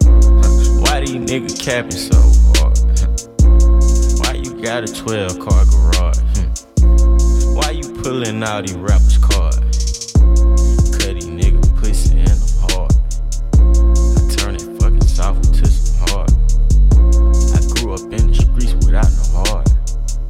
Huh, 0.02 0.80
Why 0.80 1.00
these 1.00 1.16
niggas 1.16 1.62
capping 1.62 1.90
so 1.90 2.16
hard? 2.56 2.78
Why 4.20 4.32
you 4.34 4.62
got 4.62 4.84
a 4.88 4.92
12 4.94 5.38
car 5.40 5.64
garage? 5.66 5.89
Pulling 8.02 8.42
out 8.42 8.66
these 8.66 8.74
rappers' 8.76 9.18
cards? 9.18 10.12
Cut 10.96 11.14
these 11.14 11.26
nigga 11.28 11.60
pussy 11.76 12.18
in 12.18 12.24
them 12.24 12.38
hard. 12.64 12.92
I 13.52 14.34
turn 14.34 14.54
it 14.56 14.62
fucking 14.80 15.02
soft 15.02 15.54
to 15.54 15.66
some 15.66 16.08
hard. 16.08 16.30
I 17.52 17.60
grew 17.76 17.92
up 17.92 18.00
in 18.00 18.28
the 18.28 18.34
streets 18.34 18.72
without 18.84 19.04
no 19.04 19.44
heart. 19.44 19.68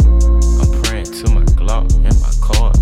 I'm 0.03 0.83
praying 0.83 1.07
to 1.07 1.31
my 1.31 1.45
Glock 1.55 1.95
and 1.95 2.21
my 2.21 2.33
car. 2.43 2.73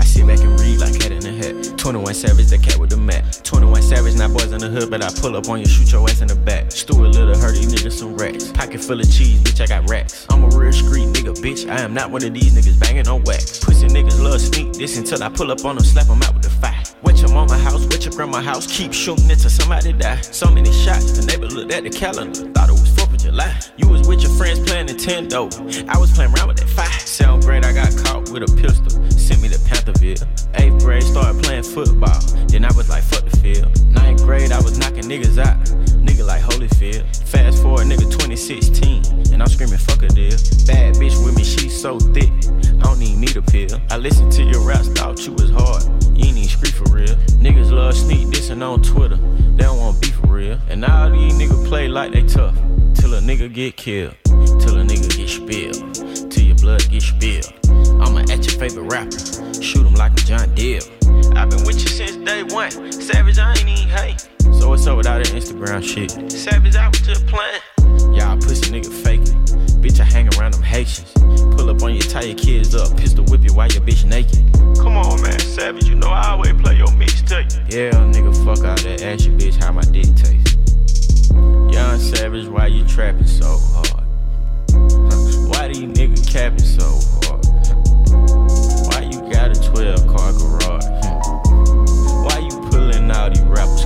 I 0.00 0.04
sit 0.04 0.26
back 0.26 0.40
and 0.40 0.58
read 0.58 0.80
like 0.80 1.00
head 1.02 1.12
in 1.12 1.20
the 1.20 1.32
head. 1.32 1.78
21 1.78 2.14
Savage, 2.14 2.46
the 2.46 2.58
cat 2.58 2.78
with 2.78 2.90
the 2.90 2.96
mat. 2.96 3.40
21 3.44 3.82
Savage, 3.82 4.16
not 4.16 4.32
boys 4.32 4.50
in 4.52 4.60
the 4.60 4.68
hood, 4.68 4.90
but 4.90 5.04
I 5.04 5.10
pull 5.20 5.36
up 5.36 5.48
on 5.50 5.60
you, 5.60 5.66
shoot 5.66 5.92
your 5.92 6.08
ass 6.08 6.22
in 6.22 6.28
the 6.28 6.34
back. 6.34 6.72
Stuart 6.72 7.08
Little, 7.08 7.36
hurt 7.36 7.54
these 7.54 7.72
niggas 7.72 7.98
some 7.98 8.16
racks. 8.16 8.50
Pocket 8.52 8.80
full 8.80 8.98
of 8.98 9.12
cheese, 9.12 9.42
bitch, 9.42 9.60
I 9.60 9.66
got 9.66 9.88
racks. 9.90 10.26
I'm 10.30 10.44
a 10.44 10.48
real 10.48 10.72
street 10.72 11.07
bitch. 11.38 11.68
I 11.70 11.80
am 11.80 11.94
not 11.94 12.10
one 12.10 12.24
of 12.24 12.34
these 12.34 12.52
niggas 12.52 12.78
banging 12.78 13.08
on 13.08 13.22
wax. 13.24 13.64
Pussy 13.64 13.86
niggas 13.86 14.22
love 14.22 14.40
sneak 14.40 14.72
this 14.72 14.98
until 14.98 15.22
I 15.22 15.28
pull 15.28 15.50
up 15.50 15.64
on 15.64 15.76
them, 15.76 15.84
slap 15.84 16.06
them 16.06 16.22
out 16.22 16.34
with 16.34 16.42
the 16.42 16.50
fire. 16.50 16.82
Wet 17.02 17.18
your 17.20 17.32
mama 17.32 17.56
house, 17.58 17.86
wet 17.86 18.04
your 18.04 18.12
grandma 18.14 18.40
house, 18.40 18.66
keep 18.66 18.92
shooting 18.92 19.30
until 19.30 19.50
somebody 19.50 19.92
die. 19.92 20.20
So 20.20 20.50
many 20.50 20.72
shots, 20.72 21.18
the 21.18 21.26
neighbor 21.26 21.46
looked 21.46 21.72
at 21.72 21.84
the 21.84 21.90
calendar, 21.90 22.50
thought 22.52 22.68
it 22.68 22.72
was 22.72 22.90
4th 22.90 23.14
of 23.14 23.18
July. 23.18 23.60
You 23.76 23.88
was 23.88 24.06
with 24.08 24.20
your 24.22 24.32
friends 24.32 24.60
playing 24.60 24.86
Nintendo. 24.88 25.48
I 25.88 25.98
was 25.98 26.10
playing 26.12 26.34
around 26.34 26.48
with 26.48 26.58
that 26.58 26.68
fire. 26.68 26.98
Seventh 27.00 27.44
grade, 27.44 27.64
I 27.64 27.72
got 27.72 27.96
caught 28.04 28.30
with 28.30 28.42
a 28.42 28.52
pistol. 28.56 28.90
Sent 29.10 29.40
me 29.40 29.48
to 29.48 29.58
Pantherville. 29.58 30.26
Eighth 30.54 30.84
grade, 30.84 31.02
started 31.02 31.42
playing 31.42 31.62
football. 31.62 32.20
Then 32.48 32.64
I 32.64 32.72
was 32.72 32.88
like, 32.88 33.04
fuck 33.04 33.24
the 33.24 33.36
field. 33.38 33.70
Ninth 33.92 34.24
grade, 34.24 34.52
I 34.52 34.60
was 34.60 34.78
knocking 34.78 35.04
niggas 35.04 35.38
out. 35.38 35.58
Nigga 36.02 36.26
like 36.26 36.42
Holyfield. 36.42 37.04
Fast 37.58 37.66
forward, 37.66 37.86
nigga 37.88 38.08
2016. 38.08 39.32
And 39.32 39.42
I'm 39.42 39.48
screaming, 39.48 39.78
fuck 39.78 40.04
a 40.04 40.08
deal. 40.08 40.30
Bad 40.66 40.94
bitch 40.94 41.24
with 41.24 41.36
me, 41.36 41.42
she 41.42 41.68
so 41.68 41.98
thick. 41.98 42.30
I 42.30 42.82
don't 42.84 43.02
even 43.02 43.20
need 43.20 43.36
a 43.36 43.42
pill. 43.42 43.80
I 43.90 43.96
listened 43.96 44.30
to 44.32 44.44
your 44.44 44.60
raps, 44.60 44.86
thought 44.90 45.26
you 45.26 45.32
was 45.32 45.50
hard. 45.50 45.82
You 46.16 46.28
ain't 46.28 46.38
even 46.38 46.44
street 46.44 46.74
for 46.74 46.84
real. 46.94 47.16
Niggas 47.42 47.72
love 47.72 47.96
sneak 47.96 48.28
dissing 48.28 48.62
on 48.62 48.80
Twitter. 48.82 49.16
They 49.16 49.64
don't 49.64 49.78
want 49.78 50.00
beef 50.00 50.14
for 50.14 50.34
real. 50.34 50.60
And 50.68 50.84
all 50.84 51.10
these 51.10 51.34
niggas 51.34 51.66
play 51.66 51.88
like 51.88 52.12
they 52.12 52.22
tough. 52.22 52.54
Till 52.94 53.14
a 53.14 53.20
nigga 53.20 53.52
get 53.52 53.76
killed. 53.76 54.14
Till 54.24 54.78
a 54.78 54.84
nigga 54.84 55.16
get 55.16 55.28
spilled. 55.28 56.17
Till 56.98 57.32
your 57.32 57.42
blood. 57.42 58.08
I'ma 58.08 58.20
at 58.20 58.44
your 58.46 58.58
favorite 58.58 58.90
rapper. 58.90 59.62
Shoot 59.62 59.86
him 59.86 59.94
like 59.94 60.12
a 60.12 60.24
John 60.24 60.54
Deere. 60.54 60.80
I've 61.36 61.50
been 61.50 61.64
with 61.64 61.80
you 61.80 61.88
since 61.88 62.16
day 62.16 62.42
one. 62.42 62.70
Savage, 62.92 63.38
I 63.38 63.50
ain't 63.52 63.68
even 63.68 63.88
hate. 63.88 64.28
So 64.58 64.70
what's 64.70 64.86
up 64.86 64.96
with 64.96 65.06
all 65.06 65.18
that 65.18 65.28
Instagram 65.28 65.82
shit? 65.82 66.32
Savage, 66.32 66.76
I 66.76 66.88
was 66.88 67.00
just 67.00 67.26
playing. 67.26 67.60
Y'all 68.14 68.36
pussy 68.36 68.72
nigga 68.72 68.92
faking. 68.92 69.38
Bitch, 69.80 70.00
I 70.00 70.04
hang 70.04 70.28
around 70.36 70.54
them 70.54 70.62
Haitians. 70.62 71.12
Pull 71.56 71.70
up 71.70 71.82
on 71.82 71.94
you, 71.94 72.00
tie 72.00 72.22
your 72.22 72.36
kids 72.36 72.74
up, 72.74 72.96
pistol 72.96 73.24
whip 73.26 73.42
you 73.42 73.54
while 73.54 73.68
your 73.68 73.82
bitch 73.82 74.04
naked. 74.04 74.42
Come 74.78 74.96
on, 74.96 75.22
man, 75.22 75.38
Savage, 75.38 75.88
you 75.88 75.94
know 75.94 76.08
I 76.08 76.30
always 76.30 76.52
play 76.54 76.76
your 76.76 76.88
mixtape. 76.88 77.52
Yeah, 77.72 77.90
nigga, 77.92 78.34
fuck 78.44 78.64
all 78.64 78.74
that. 78.74 79.02
Ask 79.02 79.26
your 79.26 79.38
bitch 79.38 79.62
how 79.62 79.72
my 79.72 79.82
dick 79.82 80.06
taste. 80.16 80.58
Young 81.72 81.98
Savage, 81.98 82.48
why 82.48 82.66
you 82.66 82.84
trapping 82.86 83.26
so 83.26 83.58
hard? 83.58 84.04
Huh, 84.70 85.17
These 85.78 85.90
niggas 85.90 86.26
capping 86.32 86.58
so 86.58 86.98
hard? 87.22 87.46
Why 88.88 89.02
you 89.02 89.20
got 89.30 89.56
a 89.56 89.70
12 89.70 90.08
car 90.08 90.32
garage? 90.32 90.84
Why 92.24 92.38
you 92.40 92.50
pulling 92.68 93.08
out 93.12 93.32
these 93.32 93.44
rappers' 93.44 93.84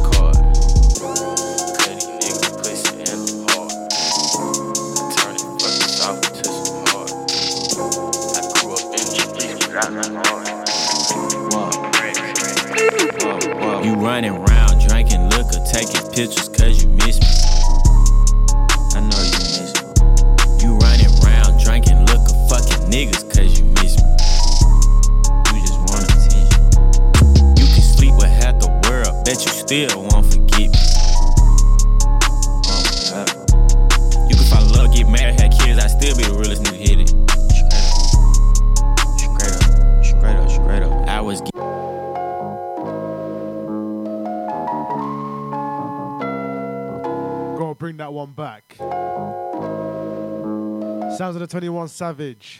whoa. 13.61 13.83
You 13.83 13.95
running 13.97 14.31
around 14.31 14.89
drinking 14.89 15.29
liquor, 15.29 15.61
taking 15.71 16.01
pictures 16.11 16.49
cause 16.49 16.83
you 16.83 16.89
miss 16.89 17.21
me. 17.21 17.42
Niggas 22.93 23.25
cause 23.35 23.59
you 23.59 23.65
miss 23.81 23.97
me. 23.97 24.05
You 25.49 25.61
just 25.65 25.81
want 25.89 26.05
attention. 26.05 26.61
You 27.57 27.65
can 27.73 27.81
sleep 27.81 28.15
with 28.17 28.29
half 28.29 28.61
the 28.61 28.69
world, 28.85 29.25
bet 29.25 29.41
you 29.41 29.51
still 29.51 30.03
won't 30.03 30.27
forget 30.27 30.69
me. 30.69 30.79
You 34.29 34.37
can 34.37 34.45
fall 34.45 34.65
in 34.65 34.73
love, 34.73 34.93
get 34.93 35.09
married, 35.09 35.41
have 35.41 35.53
kids, 35.59 35.79
I 35.83 35.87
still 35.89 36.15
be 36.19 36.25
the 36.25 36.35
realest 36.35 36.65
nigga 36.65 36.77
hit 36.77 37.01
it. 37.01 37.09
Straight 39.17 39.57
up, 39.57 39.65
straight 40.05 40.37
up, 40.37 40.51
straight 40.51 40.83
up. 40.83 41.09
I 41.09 41.21
was 41.23 41.41
Gotta 47.59 47.75
bring 47.75 47.97
that 47.97 48.13
one 48.13 48.33
back. 48.33 48.77
Sounds 51.23 51.37
of 51.37 51.41
the 51.41 51.47
21 51.47 51.87
Savage. 51.87 52.59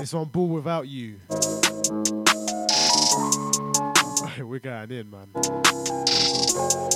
It's 0.00 0.14
on 0.14 0.24
Ball 0.32 0.48
Without 0.48 0.88
You. 0.88 1.16
We're 4.38 4.58
going 4.58 4.90
in, 4.90 5.10
man. 5.10 5.26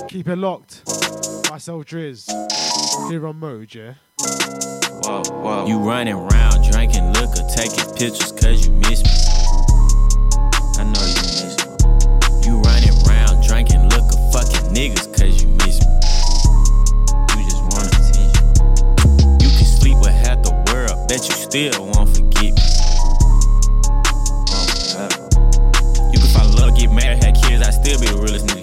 Keep 0.07 0.29
it 0.29 0.37
locked. 0.37 0.81
Myself 1.51 1.85
Driz. 1.85 2.27
Here 3.11 3.27
on 3.27 3.39
Mode, 3.39 3.75
yeah? 3.75 3.93
Whoa, 4.19 5.21
whoa. 5.29 5.67
You 5.67 5.77
running 5.77 6.15
around 6.15 6.71
drinking 6.71 7.13
liquor, 7.13 7.47
taking 7.55 7.85
pictures 7.93 8.31
cause 8.31 8.65
you 8.65 8.73
miss 8.73 9.03
me. 9.03 9.26
Still 21.57 21.85
won't 21.87 22.09
forget 22.09 22.53
me. 22.53 22.61
You 26.13 26.19
can 26.19 26.29
in 26.45 26.55
love, 26.55 26.77
get 26.77 26.91
married, 26.91 27.23
have 27.23 27.33
kids, 27.41 27.63
I 27.65 27.71
still 27.71 27.99
be 27.99 28.05
the 28.05 28.17
realest 28.17 28.45
nigga 28.45 28.56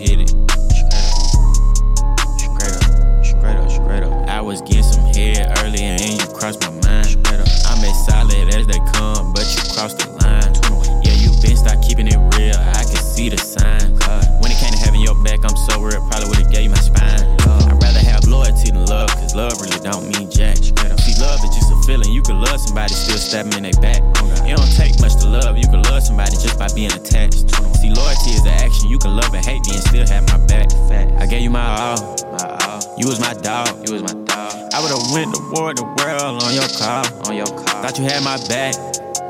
would've 35.54 35.66
went 35.66 35.78
to 35.78 35.84
war 35.84 35.94
the 35.94 36.02
world 36.02 36.42
on 36.42 36.54
your 36.54 36.68
car. 36.78 37.04
On 37.28 37.37
your 37.37 37.46
car. 37.46 37.82
Thought 37.82 37.99
you 37.99 38.04
had 38.04 38.23
my 38.25 38.37
back. 38.49 38.75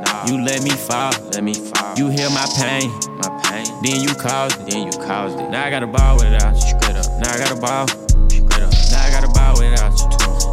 Nah. 0.04 0.26
You 0.26 0.42
let 0.42 0.62
me 0.62 0.70
fall. 0.70 1.12
Let 1.32 1.44
me 1.44 1.54
fall. 1.54 1.94
You 1.96 2.08
heal 2.08 2.30
my 2.30 2.46
pain. 2.56 2.90
My 3.20 3.28
pain. 3.44 3.66
Then 3.82 4.00
you 4.00 4.14
caused 4.14 4.60
it. 4.60 4.70
Then 4.70 4.86
you 4.86 4.92
caused 4.92 5.38
it. 5.38 5.50
Now 5.50 5.64
I 5.66 5.70
got 5.70 5.82
a 5.82 5.86
ball 5.86 6.16
without 6.16 6.54
you. 6.54 6.60
Straight 6.60 6.96
up. 6.96 7.06
Now 7.20 7.32
I 7.32 7.38
got 7.38 7.52
a 7.52 7.56
ball. 7.60 7.88
Straight 8.28 8.62
up. 8.62 8.72
Now 8.90 9.04
I 9.04 9.10
got 9.10 9.24
a 9.24 9.28
ball 9.28 9.54
without 9.58 9.92
you. 10.00 10.08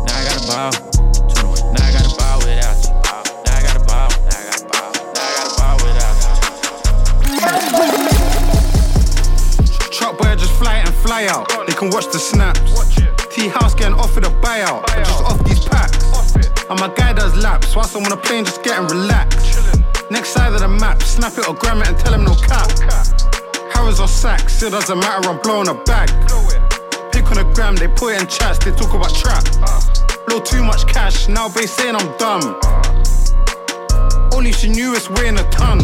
Now 0.07 0.17
I 0.17 0.23
got 0.27 0.35
a 0.35 0.47
ball. 0.47 0.71
Now 1.71 1.85
I 1.85 1.91
got 1.91 2.05
a 2.05 2.11
ball 2.19 2.37
without 2.43 2.77
you. 2.83 2.91
Now 3.45 3.55
I 3.55 3.61
got 3.63 3.75
a 3.75 3.83
ball. 3.87 4.09
Now 4.27 4.35
I 4.35 4.43
got 4.43 4.59
a 4.59 4.67
ball. 4.67 4.91
Now 5.15 5.23
I 5.23 5.31
got 5.37 5.47
a 5.47 5.55
ball 5.55 5.75
without 5.79 6.15
you. 6.15 6.39
Truck 9.91 10.13
boy, 10.17 10.27
I 10.27 10.35
just 10.35 10.53
fly 10.59 10.79
it 10.79 10.87
and 10.87 10.95
fly 10.95 11.25
out. 11.27 11.47
They 11.67 11.73
can 11.73 11.89
watch 11.91 12.07
the 12.11 12.19
snaps. 12.19 12.59
T 13.31 13.47
House 13.47 13.73
getting 13.73 13.93
offered 13.95 14.25
a 14.25 14.29
buyout. 14.29 14.83
I'm 14.91 15.03
just 15.05 15.23
off 15.23 15.37
these 15.39 15.45
packs. 15.45 15.50
And 16.71 16.79
my 16.79 16.87
guy 16.95 17.11
does 17.11 17.35
laps. 17.35 17.75
Whilst 17.75 17.97
I'm 17.97 18.05
on 18.05 18.13
a 18.13 18.17
plane, 18.17 18.45
just 18.45 18.63
getting 18.63 18.87
relaxed. 18.87 19.59
Next 20.09 20.29
side 20.29 20.53
of 20.53 20.61
the 20.61 20.69
map, 20.69 21.03
snap 21.03 21.37
it 21.37 21.45
or 21.45 21.53
gram 21.53 21.81
it 21.81 21.89
and 21.89 21.99
tell 21.99 22.13
him 22.13 22.23
no 22.23 22.33
cap. 22.33 22.71
Harrods 23.75 23.99
or 23.99 24.07
Saks, 24.07 24.63
it 24.65 24.69
doesn't 24.69 24.97
matter, 24.97 25.27
I'm 25.27 25.41
blowing 25.41 25.67
a 25.67 25.73
bag. 25.83 26.07
Pick 27.11 27.29
on 27.29 27.39
a 27.39 27.53
gram, 27.53 27.75
they 27.75 27.89
put 27.89 28.15
it 28.15 28.21
in 28.21 28.27
chats, 28.27 28.57
they 28.63 28.71
talk 28.71 28.93
about 28.93 29.13
trap. 29.13 29.43
Blow 30.27 30.39
too 30.39 30.63
much 30.63 30.87
cash, 30.87 31.27
now 31.27 31.49
they 31.49 31.65
saying 31.67 31.97
I'm 31.97 32.07
dumb. 32.17 32.55
Only 34.31 34.53
she 34.53 34.69
knew 34.69 34.95
it's 34.95 35.09
weighing 35.09 35.37
a 35.39 35.43
ton. 35.51 35.79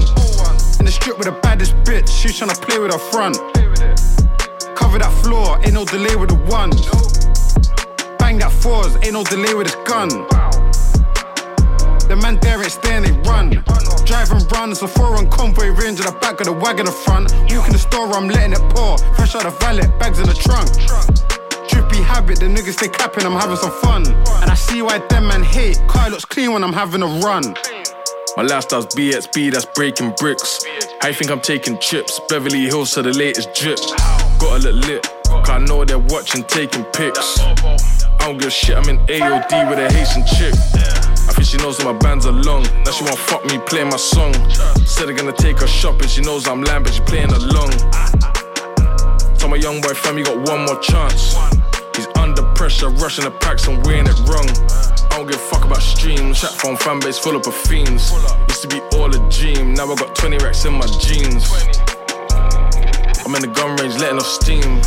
In 0.79 0.86
the 0.88 0.91
strip 0.91 1.17
with 1.17 1.27
the 1.27 1.38
baddest 1.44 1.75
bitch, 1.84 2.08
she's 2.08 2.32
she 2.32 2.46
tryna 2.46 2.62
play 2.62 2.79
with 2.79 2.94
her 2.94 3.03
front. 3.12 3.36
Cover 4.77 5.00
that 5.00 5.12
floor, 5.22 5.60
ain't 5.65 5.74
no 5.74 5.84
delay 5.84 6.15
with 6.15 6.29
the 6.29 6.39
ones. 6.48 6.79
Bang 8.20 8.38
that 8.38 8.53
fours, 8.53 8.96
ain't 9.03 9.12
no 9.12 9.25
delay 9.25 9.53
with 9.53 9.67
his 9.67 9.75
gun. 9.84 10.08
The 12.08 12.16
man 12.16 12.40
there 12.40 12.64
ain't 12.64 12.72
staying, 12.72 13.04
they 13.04 13.12
run. 13.30 13.50
Driving 14.06 14.40
round, 14.48 14.72
it's 14.72 14.82
a 14.82 14.88
foreign 14.88 15.30
convoy 15.30 15.70
range 15.76 16.00
at 16.00 16.06
the 16.08 16.18
back 16.20 16.40
of 16.40 16.46
the 16.46 16.54
wagon 16.54 16.86
the 16.86 16.92
front. 16.92 17.34
Walk 17.52 17.68
in 17.68 17.74
the 17.74 17.80
store, 17.80 18.08
I'm 18.16 18.30
letting 18.30 18.54
it 18.54 18.64
pour. 18.74 18.98
Fresh 19.16 19.36
out 19.36 19.44
the 19.44 19.52
valet, 19.60 19.88
bags 20.00 20.20
in 20.20 20.28
the 20.28 20.34
trunk. 20.34 20.72
Drippy 21.68 22.02
habit, 22.02 22.40
the 22.40 22.46
niggas 22.46 22.80
stay 22.80 22.88
capping, 22.88 23.26
I'm 23.26 23.34
having 23.34 23.58
some 23.58 23.76
fun. 23.82 24.08
And 24.42 24.50
I 24.50 24.56
see 24.56 24.82
why 24.82 25.00
them 25.00 25.28
man 25.28 25.44
hate. 25.44 25.82
Car 25.90 26.10
looks 26.10 26.24
clean 26.24 26.54
when 26.54 26.64
I'm 26.64 26.72
having 26.72 27.04
a 27.04 27.08
run. 27.08 27.56
My 28.38 28.44
last 28.44 28.72
lifestyle's 28.72 28.88
BXB, 28.96 29.52
that's 29.52 29.66
breaking 29.66 30.14
bricks. 30.18 30.64
How 31.02 31.10
you 31.10 31.14
think 31.14 31.30
I'm 31.30 31.42
taking 31.42 31.78
trips? 31.80 32.22
Beverly 32.30 32.62
Hills 32.68 32.92
to 32.92 33.02
the 33.02 33.12
latest 33.12 33.54
drip. 33.54 33.80
Gotta 34.40 34.72
look 34.72 34.86
lit, 34.88 35.04
cause 35.26 35.50
I 35.50 35.60
know 35.60 35.84
they're 35.84 36.00
watching, 36.00 36.44
taking 36.46 36.86
pics. 36.86 37.40
I 37.40 38.16
don't 38.20 38.38
give 38.38 38.48
a 38.48 38.52
shit, 38.52 38.78
I'm 38.78 38.88
in 38.88 39.00
AOD 39.08 39.70
with 39.70 39.80
a 39.80 39.92
Haitian 39.92 40.26
chick. 40.26 40.97
I 41.27 41.34
think 41.34 41.48
she 41.48 41.57
knows 41.57 41.77
that 41.77 41.86
my 41.86 41.93
bands 41.93 42.25
are 42.25 42.31
long. 42.31 42.63
Now 42.86 42.91
she 42.91 43.03
wanna 43.03 43.17
fuck 43.17 43.46
me 43.46 43.60
playing 43.60 43.89
my 43.89 43.98
song. 43.98 44.34
Said 44.86 45.07
they're 45.07 45.15
gonna 45.15 45.31
take 45.31 45.60
her 45.60 45.67
shopping, 45.67 46.07
she 46.07 46.22
knows 46.22 46.48
I'm 46.48 46.63
but 46.63 46.93
she 46.93 47.01
playing 47.01 47.31
along. 47.31 47.72
Tell 49.38 49.50
my 49.50 49.57
young 49.57 49.81
boy 49.81 49.93
fam, 49.93 50.17
you 50.17 50.24
got 50.24 50.38
one 50.50 50.65
more 50.65 50.79
chance. 50.79 51.36
He's 51.96 52.07
under 52.15 52.43
pressure, 52.53 52.89
rushing 52.89 53.25
the 53.25 53.31
packs 53.31 53.67
and 53.67 53.86
weighing 53.86 54.07
it 54.07 54.19
wrong. 54.29 54.48
I 55.10 55.17
don't 55.17 55.27
give 55.27 55.36
a 55.36 55.50
fuck 55.50 55.65
about 55.65 55.81
streams. 55.81 56.41
Chat 56.41 56.51
phone 56.51 56.77
fan 56.77 57.00
base 57.00 57.17
full 57.17 57.36
up 57.36 57.48
of 57.48 57.55
fiends. 57.55 58.12
Used 58.50 58.62
to 58.62 58.67
be 58.67 58.81
all 58.98 59.13
a 59.13 59.29
dream, 59.29 59.74
now 59.74 59.91
I 59.91 59.96
got 59.96 60.15
20 60.15 60.38
racks 60.38 60.65
in 60.65 60.74
my 60.74 60.86
jeans. 61.01 61.50
I'm 63.25 63.36
in 63.36 63.41
the 63.41 63.51
gun 63.53 63.75
range, 63.77 63.96
letting 64.00 64.19
off 64.19 64.27
steam. 64.27 64.81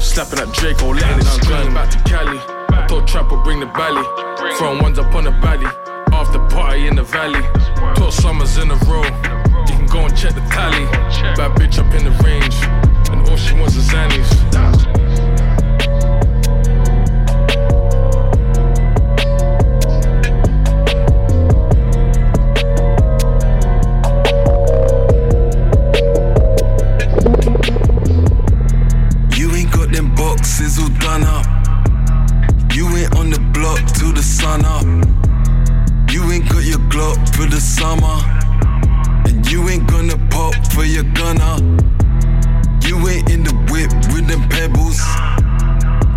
Slapping 0.00 0.40
at 0.40 0.52
Draco, 0.52 0.92
letting 0.92 1.20
it 1.20 1.24
scream. 1.24 1.74
Back 1.74 1.90
to 1.90 1.98
Cali, 2.08 2.38
told 2.90 3.06
Trapper 3.06 3.36
bring 3.44 3.60
the 3.60 3.66
belly. 3.66 4.02
Throwing 4.58 4.82
ones 4.82 4.98
up 4.98 5.14
on 5.14 5.22
the 5.22 5.30
belly. 5.30 5.70
After 6.12 6.40
party 6.48 6.88
in 6.88 6.96
the 6.96 7.04
valley. 7.04 7.40
Two 7.94 8.10
summers 8.10 8.58
in 8.58 8.68
a 8.68 8.74
row. 8.90 9.04
You 9.68 9.74
can 9.78 9.86
go 9.86 10.06
and 10.06 10.16
check 10.16 10.34
the 10.34 10.40
tally. 10.50 10.84
Bad 11.36 11.52
bitch 11.56 11.78
up 11.78 11.94
in 11.94 12.02
the 12.04 12.10
range, 12.24 12.56
and 13.10 13.28
all 13.28 13.36
she 13.36 13.54
wants 13.54 13.76
is 13.76 13.88
Zannies. 13.88 15.09
Till 34.10 34.16
the 34.16 34.22
sun 34.22 34.64
up. 34.64 34.84
You 36.12 36.30
ain't 36.32 36.48
got 36.48 36.64
your 36.64 36.78
Glock 36.90 37.18
for 37.36 37.46
the 37.46 37.60
summer. 37.60 38.18
And 39.28 39.48
you 39.50 39.68
ain't 39.68 39.86
gonna 39.86 40.18
pop 40.30 40.54
for 40.72 40.84
your 40.84 41.04
gunner. 41.14 41.56
You 42.86 42.96
ain't 43.08 43.30
in 43.30 43.44
the 43.44 43.54
whip 43.70 43.90
with 44.12 44.26
them 44.26 44.42
pebbles. 44.48 45.00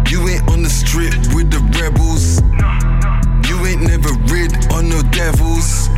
You 0.09 0.27
ain't 0.29 0.49
on 0.49 0.63
the 0.63 0.69
strip 0.69 1.13
with 1.35 1.51
the 1.51 1.61
rebels. 1.79 2.41
You 3.47 3.55
ain't 3.65 3.83
never 3.83 4.11
rid 4.31 4.51
on 4.71 4.89
no 4.89 5.01
devils. 5.11 5.89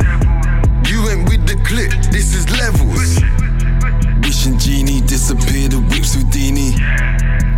You 0.90 0.98
ain't 1.10 1.28
with 1.28 1.46
the 1.46 1.56
clip, 1.64 1.92
this 2.12 2.34
is 2.34 2.44
levels. 2.60 3.20
Wishing 4.22 4.58
Genie 4.58 5.00
disappeared, 5.00 5.72
the 5.72 5.80
whips 5.88 6.14
Houdini. 6.14 6.72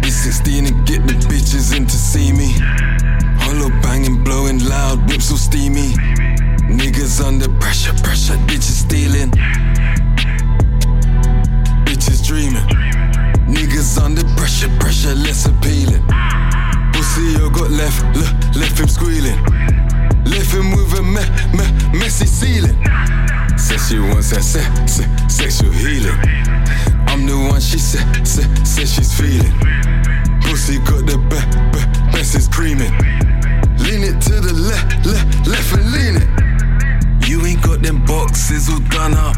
This 0.03 0.23
16 0.25 0.67
and 0.67 0.87
get 0.87 1.07
the 1.07 1.15
bitches 1.27 1.77
in 1.77 1.87
to 1.87 1.97
see 1.97 2.33
me. 2.33 2.48
Niggas 7.09 7.27
under 7.27 7.49
pressure, 7.59 7.95
pressure, 8.03 8.37
bitches 8.45 8.85
stealing. 8.85 9.31
Bitches 11.87 12.23
dreaming. 12.23 12.69
Niggas 13.49 13.97
under 13.99 14.23
pressure, 14.37 14.69
pressure, 14.79 15.15
less 15.15 15.47
appealing. 15.47 16.05
Pussy, 16.93 17.23
you 17.33 17.51
got 17.51 17.71
left, 17.71 18.05
le- 18.15 18.61
left 18.61 18.79
him 18.79 18.89
squealing. 18.89 19.41
Left 20.27 20.53
him 20.53 20.71
with 20.73 20.99
a 20.99 21.03
me, 21.03 21.25
me, 21.57 21.99
messy 21.99 22.27
ceiling. 22.27 22.77
Says 23.57 23.89
she 23.89 23.99
wants 23.99 24.29
that 24.29 24.45
se- 24.45 24.69
se- 24.87 25.09
sexual 25.29 25.73
healing. 25.73 26.21
I'm 27.09 27.25
the 27.25 27.39
one 27.51 27.63
she 27.63 27.79
said, 27.79 28.05
said 28.27 28.87
she's 28.87 29.15
feeling. 29.19 29.57
Pussy 30.43 30.77
got 30.81 31.07
the 31.09 31.17
be, 31.17 31.41
be, 31.73 32.13
best 32.13 32.35
is 32.35 32.49
creaming. 32.49 32.93
Lean 33.79 34.05
it 34.05 34.21
to 34.29 34.41
the 34.41 34.53
left, 34.53 35.07
left, 35.07 35.49
left 35.49 35.73
and 35.73 35.91
lean 35.91 36.17
it. 36.17 36.48
You 37.29 37.45
ain't 37.45 37.61
got 37.61 37.83
them 37.83 38.03
boxes 38.07 38.71
all 38.71 38.81
done 38.89 39.13
up. 39.13 39.37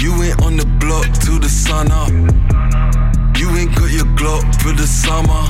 You 0.00 0.14
ain't 0.22 0.40
on 0.40 0.56
the 0.56 0.64
block 0.80 1.04
till 1.20 1.38
the 1.38 1.46
sun 1.46 1.92
up. 1.92 2.08
You 3.38 3.50
ain't 3.50 3.76
got 3.76 3.90
your 3.92 4.08
Glock 4.16 4.48
for 4.62 4.72
the 4.72 4.86
summer. 4.86 5.44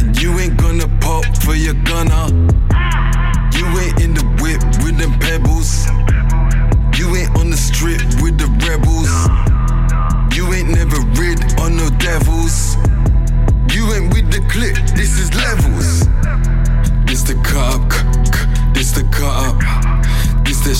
And 0.00 0.16
you 0.18 0.38
ain't 0.38 0.56
gonna 0.56 0.88
pop 1.04 1.26
for 1.44 1.54
your 1.54 1.74
gunner. 1.84 2.24
You 3.52 3.66
ain't 3.84 4.00
in 4.00 4.14
the 4.14 4.24
whip 4.40 4.64
with 4.82 4.96
them 4.96 5.12
pebbles. 5.20 5.84
You 6.98 7.14
ain't 7.14 7.36
on 7.36 7.50
the 7.50 7.58
strip 7.58 8.00
with 8.22 8.38
the 8.38 8.48
rebels. 8.64 9.12
You 10.34 10.50
ain't 10.54 10.70
never 10.70 11.00
rid 11.20 11.38
on 11.60 11.76
no 11.76 11.90
devils. 12.00 12.76
You 13.76 13.92
ain't 13.92 14.14
with 14.14 14.32
the 14.32 14.40
clip, 14.48 14.74
this 14.96 15.20
is 15.20 15.28
levels. 15.34 16.08
It's 17.12 17.24
the 17.24 17.36
cop 17.44 18.17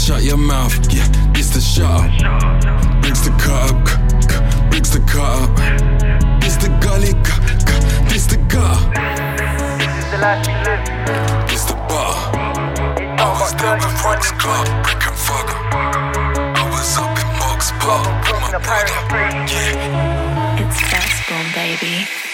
shut 0.09 0.23
your 0.23 0.39
mouth. 0.39 0.73
Yeah, 0.91 1.07
this 1.35 1.51
the 1.51 1.61
shut 1.61 1.85
up. 1.85 3.03
Bricks 3.03 3.21
the 3.21 3.31
cut 3.37 3.69
up. 3.69 4.71
Bricks 4.71 4.89
the 4.89 5.01
cut 5.01 5.43
up. 5.45 6.41
This 6.41 6.57
the 6.57 6.69
gully. 6.81 7.13
This 8.09 8.25
the 8.25 8.39
gutter. 8.49 8.89
This 9.77 9.93
is 10.01 10.11
the 10.11 10.19
life 10.19 10.47
we 10.47 10.55
live. 10.65 11.49
This 11.49 11.65
the 11.65 11.75
bar. 11.93 12.15
I 13.21 13.37
was 13.39 13.53
there 13.61 13.77
before 13.77 14.17
this 14.17 14.33
club. 14.41 14.65
Brick 14.83 15.05
and 15.05 15.19
fucker. 15.27 15.59
I 16.57 16.65
was 16.73 16.97
up 16.97 17.13
in 17.21 17.29
Mox 17.39 17.71
Park 17.73 18.09
with 18.25 18.41
my 18.41 18.59
brother. 18.65 18.97
Yeah. 19.53 20.63
It's 20.63 20.81
Fastbone, 20.89 21.55
baby. 21.55 22.28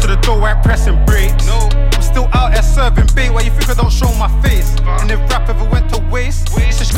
Roll 0.00 0.08
to 0.08 0.16
the 0.16 0.20
door, 0.22 0.48
ain't 0.48 0.62
pressing 0.62 1.04
brakes. 1.04 1.46
No. 1.46 1.68
I'm 1.92 2.02
still 2.02 2.28
out 2.32 2.52
there 2.52 2.62
serving 2.62 3.08
bait. 3.14 3.30
Why 3.30 3.42
you 3.42 3.50
think 3.50 3.68
I 3.68 3.74
don't 3.74 3.92
show 3.92 4.12
my 4.14 4.28
face? 4.42 4.74
And 4.80 5.10
if 5.10 5.18
rap 5.30 5.48
ever 5.48 5.64
went 5.68 5.92
to 5.94 6.00
waste, 6.10 6.48
it's 6.56 6.80
a 6.80 6.84
sh- 6.84 6.90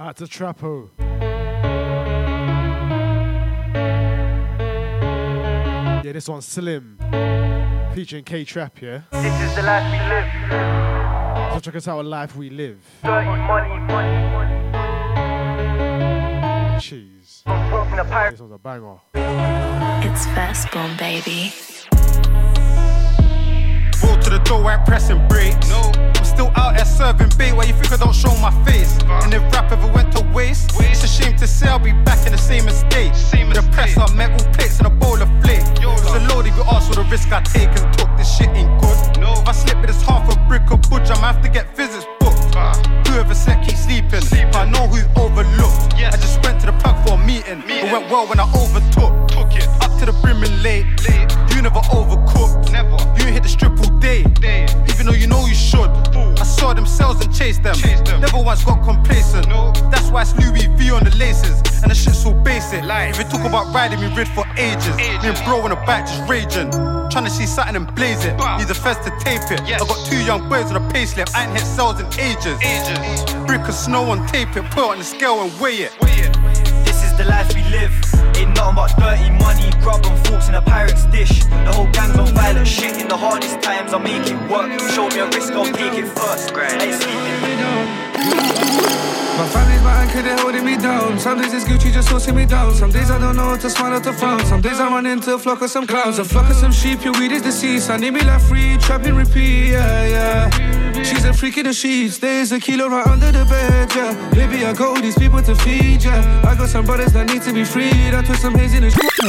Out 0.00 0.16
Trapo. 0.16 0.88
Yeah, 6.04 6.12
this 6.12 6.28
one's 6.28 6.46
Slim. 6.46 6.98
Featuring 7.94 8.24
K 8.24 8.44
Trap, 8.44 8.80
yeah? 8.80 9.02
This 9.12 9.50
is 9.50 9.54
the 9.56 9.62
life 9.62 9.84
we 9.92 9.98
live. 10.08 11.54
So 11.54 11.60
check 11.60 11.76
us 11.76 11.88
out 11.88 11.98
on 11.98 12.06
Life 12.06 12.36
We 12.36 12.50
Live. 12.50 12.78
Dirty 13.02 13.26
money, 13.26 13.78
money, 13.80 14.32
money. 14.32 14.77
This 17.48 18.40
one's 18.40 18.52
a 18.52 18.58
banger. 18.58 18.98
It's 20.04 20.26
Fastbone, 20.36 20.98
baby. 20.98 21.50
Roll 24.04 24.18
to 24.20 24.30
the 24.30 24.38
door, 24.44 24.64
I 24.66 24.76
ain't 24.76 24.84
pressing 24.84 25.26
brakes. 25.28 25.68
No. 25.68 25.90
I'm 25.96 26.24
still 26.24 26.52
out 26.56 26.76
there 26.76 26.84
serving 26.84 27.30
bait. 27.38 27.54
Why 27.54 27.64
you 27.64 27.72
think 27.72 27.90
I 27.92 27.96
don't 27.96 28.14
show 28.14 28.36
my 28.36 28.52
face? 28.64 28.98
And 29.24 29.32
if 29.32 29.40
rap 29.54 29.72
ever 29.72 29.90
went 29.92 30.12
to 30.16 30.22
waste, 30.34 30.72
it's 30.78 31.02
a 31.04 31.08
shame 31.08 31.36
to 31.38 31.46
say 31.46 31.68
I'll 31.68 31.78
be 31.78 31.92
back 31.92 32.26
in 32.26 32.32
the 32.32 32.38
same 32.38 32.68
estate. 32.68 33.14
Same 33.16 33.48
the 33.48 33.62
press 33.72 33.96
up 33.96 34.12
metal 34.14 34.46
plates 34.52 34.78
and 34.78 34.86
a 34.86 34.90
bowl 34.90 35.20
of 35.20 35.28
flake. 35.42 35.64
It's 35.80 36.14
a 36.14 36.20
load 36.28 36.46
if 36.46 36.54
you 36.54 36.64
ask 36.64 36.88
for 36.88 36.96
the 36.96 37.04
risk 37.10 37.32
I 37.32 37.40
take 37.42 37.70
and 37.80 37.92
took. 37.96 38.14
This 38.18 38.36
shit 38.36 38.50
ain't 38.50 38.80
good. 38.80 39.20
No. 39.20 39.32
If 39.32 39.48
I 39.48 39.52
slip 39.52 39.78
with 39.78 39.86
this 39.88 40.02
half 40.02 40.30
a 40.30 40.38
brick 40.48 40.70
of 40.70 40.82
butch, 40.90 41.08
I'ma 41.10 41.32
have 41.32 41.42
to 41.42 41.48
get 41.48 41.74
physics 41.74 42.04
booked. 42.20 42.97
Whoever 43.18 43.34
slept 43.34 43.66
keep 43.66 43.76
sleeping. 43.76 44.22
I 44.54 44.64
know 44.70 44.86
who's 44.86 45.02
overlooked. 45.18 45.94
I 45.98 46.14
just 46.22 46.40
went 46.44 46.60
to 46.60 46.66
the 46.66 46.72
plug 46.78 47.04
for 47.04 47.14
a 47.14 47.26
meeting. 47.26 47.64
It 47.66 47.90
went 47.90 48.08
well 48.12 48.28
when 48.28 48.38
I 48.38 48.46
overtook. 48.54 49.26
Took 49.26 49.58
it 49.58 49.66
up 49.82 49.90
to 49.98 50.06
the 50.06 50.12
brim 50.22 50.38
brimming 50.38 50.62
late. 50.62 50.86
You 51.50 51.62
never 51.62 51.82
overcooked. 51.90 52.70
Never. 52.70 52.94
You 53.18 53.26
hit 53.32 53.42
the 53.42 53.48
strip 53.48 53.74
all 53.82 53.90
day. 53.98 54.20
Even 54.86 54.97
though 55.08 55.14
you 55.14 55.26
know 55.26 55.46
you 55.46 55.54
should. 55.54 55.90
I 56.38 56.44
saw 56.44 56.74
them 56.74 56.86
cells 56.86 57.24
and 57.24 57.34
chased 57.34 57.62
them. 57.62 57.76
Never 58.20 58.40
once 58.42 58.64
got 58.64 58.84
complacent. 58.84 59.46
That's 59.90 60.10
why 60.10 60.22
it's 60.22 60.36
Louis 60.36 60.66
V 60.76 60.90
on 60.90 61.04
the 61.04 61.14
laces. 61.16 61.62
And 61.82 61.90
the 61.90 61.94
shit's 61.94 62.22
so 62.22 62.32
basic. 62.32 62.82
If 62.84 63.18
you 63.18 63.24
talk 63.24 63.44
about 63.46 63.74
riding 63.74 64.00
me 64.00 64.14
rid 64.14 64.28
for 64.28 64.44
ages. 64.56 64.94
Me 64.96 65.28
and 65.28 65.38
bro 65.44 65.60
on 65.60 65.70
the 65.70 65.76
back 65.86 66.06
just 66.06 66.28
raging. 66.28 66.70
Trying 67.10 67.24
to 67.24 67.30
see 67.30 67.46
something 67.46 67.76
and 67.76 67.94
blaze 67.94 68.24
it. 68.24 68.36
Need 68.58 68.68
the 68.68 68.74
feds 68.74 69.00
to 69.06 69.10
tape 69.24 69.50
it. 69.50 69.60
I 69.62 69.78
got 69.78 70.06
two 70.06 70.22
young 70.24 70.48
boys 70.48 70.70
on 70.70 70.76
a 70.76 70.86
payslip. 70.92 71.34
I 71.34 71.44
ain't 71.44 71.52
hit 71.52 71.66
cells 71.66 72.00
in 72.00 72.06
ages. 72.20 72.58
Brick 73.46 73.66
of 73.66 73.74
snow 73.74 74.12
and 74.12 74.28
tape 74.28 74.56
it. 74.56 74.64
Put 74.72 74.84
it 74.84 74.90
on 74.90 74.98
the 74.98 75.04
scale 75.04 75.40
and 75.42 75.52
weigh 75.60 75.88
it. 75.88 75.92
The 77.18 77.24
life 77.24 77.52
we 77.52 77.64
live. 77.74 77.90
Ain't 78.38 78.54
nothing 78.54 78.76
but 78.76 78.94
dirty 78.96 79.30
money, 79.42 79.68
grub 79.82 80.06
and 80.06 80.26
forks 80.28 80.48
in 80.48 80.54
a 80.54 80.62
pirate's 80.62 81.04
dish. 81.06 81.42
The 81.66 81.72
whole 81.74 81.90
gang's 81.90 82.16
on 82.16 82.28
violent 82.28 82.68
shit. 82.68 82.96
In 83.02 83.08
the 83.08 83.16
hardest 83.16 83.60
times, 83.60 83.92
I 83.92 83.98
make 83.98 84.30
it 84.30 84.38
work. 84.48 84.70
Show 84.94 85.08
me 85.08 85.18
a 85.18 85.26
risk, 85.26 85.52
I'll 85.52 85.66
take 85.66 85.98
it 85.98 86.06
first. 86.06 86.54
Ain't 86.54 86.94
sleeping. 86.94 87.58
My 89.34 89.46
family's 89.50 89.82
my 89.82 90.02
anchor, 90.02 90.22
they're 90.22 90.38
holding 90.38 90.64
me 90.64 90.76
down. 90.76 91.18
Some 91.18 91.40
days 91.40 91.52
it's 91.54 91.64
Gucci 91.64 91.92
just 91.92 92.08
forcing 92.08 92.36
me 92.36 92.46
down. 92.46 92.72
Some 92.74 92.92
days 92.92 93.10
I 93.10 93.18
don't 93.18 93.34
know 93.34 93.50
what 93.50 93.62
to 93.62 93.70
smile 93.70 93.94
or 93.94 94.00
to 94.00 94.12
frown. 94.12 94.46
Some 94.46 94.60
days 94.60 94.78
I 94.78 94.88
run 94.88 95.04
into 95.06 95.34
a 95.34 95.38
flock 95.40 95.60
of 95.60 95.70
some 95.70 95.88
clowns. 95.88 96.20
A 96.20 96.24
flock 96.24 96.48
of 96.48 96.54
some 96.54 96.70
sheep, 96.70 97.02
your 97.04 97.14
weed 97.14 97.32
is 97.32 97.42
deceased. 97.42 97.90
I 97.90 97.96
need 97.96 98.12
me 98.12 98.20
like 98.20 98.42
free, 98.42 98.78
trapping 98.78 99.16
repeat, 99.16 99.70
yeah, 99.70 100.06
yeah. 100.06 100.77
She's 101.04 101.24
a 101.24 101.32
freak 101.32 101.56
in 101.58 101.64
the 101.66 101.72
sheets. 101.72 102.18
There's 102.18 102.52
a 102.52 102.60
kilo 102.60 102.88
right 102.88 103.06
under 103.06 103.32
the 103.32 103.44
bed, 103.44 103.94
yeah. 103.94 104.30
Baby, 104.30 104.64
I 104.64 104.72
got 104.72 104.88
all 104.88 105.00
these 105.00 105.18
people 105.18 105.42
to 105.42 105.54
feed, 105.54 106.04
yeah. 106.04 106.42
I 106.46 106.54
got 106.56 106.68
some 106.68 106.84
brothers 106.84 107.12
that 107.12 107.26
need 107.28 107.42
to 107.42 107.52
be 107.52 107.64
freed. 107.64 108.14
I 108.14 108.22
took 108.22 108.36
some 108.36 108.54
haze 108.54 108.74
in 108.74 108.82
the 108.82 108.90
Quincy. 108.90 109.28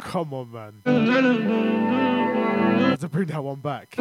Come 0.00 0.32
on, 0.34 0.52
man. 0.52 0.82
I 0.86 0.90
have 2.90 3.00
to 3.00 3.08
bring 3.08 3.26
that 3.28 3.42
one 3.42 3.60
back. 3.60 3.96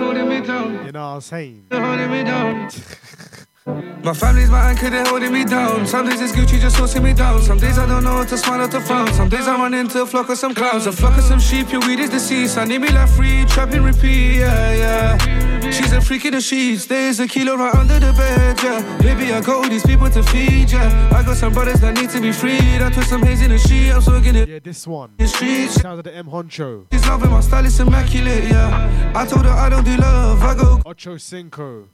You 0.85 0.91
know 0.91 1.09
what 1.09 1.15
I'm 1.15 1.21
saying? 1.21 1.67
My 3.67 4.13
family's 4.13 4.51
my 4.51 4.69
anchor, 4.69 4.91
they're 4.91 5.03
holding 5.05 5.33
me 5.33 5.43
down. 5.43 5.87
Some 5.87 6.07
days 6.07 6.21
it's 6.21 6.31
Gucci 6.31 6.59
just 6.59 6.77
forcing 6.77 7.01
me 7.01 7.15
down. 7.15 7.41
Some 7.41 7.57
days 7.57 7.79
I 7.79 7.87
don't 7.87 8.03
know 8.03 8.17
what 8.17 8.27
to 8.27 8.37
smile 8.37 8.61
or 8.61 8.67
to 8.67 8.79
frown. 8.79 9.11
Some 9.13 9.29
days 9.29 9.47
I 9.47 9.55
run 9.55 9.73
into 9.73 10.03
a 10.03 10.05
flock 10.05 10.29
of 10.29 10.37
some 10.37 10.53
clowns. 10.53 10.85
A 10.85 10.91
flock 10.91 11.17
of 11.17 11.23
some 11.23 11.39
sheep, 11.39 11.71
your 11.71 11.81
weed 11.81 11.99
is 11.99 12.11
deceased. 12.11 12.59
I 12.59 12.65
need 12.65 12.81
me 12.81 12.89
like 12.89 13.09
free, 13.09 13.43
trapping 13.45 13.81
repeat, 13.81 14.35
yeah, 14.35 15.17
yeah. 15.17 15.71
She's 15.71 15.91
a 15.93 15.99
freak 15.99 16.25
in 16.25 16.33
the 16.33 16.41
sheets. 16.41 16.85
There's 16.85 17.19
a 17.19 17.27
kilo 17.27 17.55
right 17.55 17.73
under 17.73 17.99
the 17.99 18.13
bed, 18.13 18.59
yeah. 18.61 18.97
Baby, 18.99 19.33
I 19.33 19.41
got 19.41 19.63
all 19.63 19.67
these 19.67 19.83
people 19.83 20.11
to 20.11 20.21
feed, 20.21 20.71
yeah. 20.71 21.09
I 21.11 21.23
got 21.23 21.35
some 21.35 21.51
brothers 21.51 21.79
that 21.79 21.95
need 21.95 22.11
to 22.11 22.21
be 22.21 22.31
freed. 22.31 22.83
I 22.83 22.91
took 22.91 23.05
some 23.05 23.23
haze 23.23 23.41
in 23.41 23.49
the 23.49 23.57
sheet, 23.57 23.89
I'm 23.89 24.01
soaking 24.01 24.35
it. 24.35 24.47
Yeah, 24.47 24.59
this 24.63 24.85
one. 24.85 25.15
In 25.17 25.27
streets. 25.27 25.81
Sounds 25.81 25.97
of 25.97 26.03
the 26.03 26.15
M 26.15 26.27
Huncho. 26.27 26.85
She's 26.91 27.07
loving 27.07 27.31
my 27.31 27.39
style, 27.39 27.65
it's 27.65 27.79
immaculate, 27.79 28.43
yeah. 28.43 29.11
I 29.15 29.25
told 29.25 29.45
her 29.45 29.51
I 29.51 29.69
don't 29.69 29.83
do 29.83 29.97
love, 29.97 30.43
I 30.43 30.53
go. 30.53 30.83
Ocho 30.85 31.17
Cinco. 31.17 31.87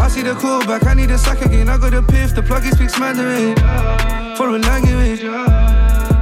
I 0.00 0.08
see 0.08 0.22
the 0.22 0.34
callback, 0.34 0.86
I 0.86 0.94
need 0.94 1.10
a 1.10 1.18
sack 1.18 1.42
again. 1.42 1.68
I 1.68 1.76
got 1.78 1.94
a 1.94 2.02
piff, 2.02 2.34
the 2.34 2.42
plug 2.42 2.64
is 2.64 2.72
speaks 2.72 2.98
Mandarin. 2.98 3.54
Foreign 4.36 4.62
language. 4.62 5.20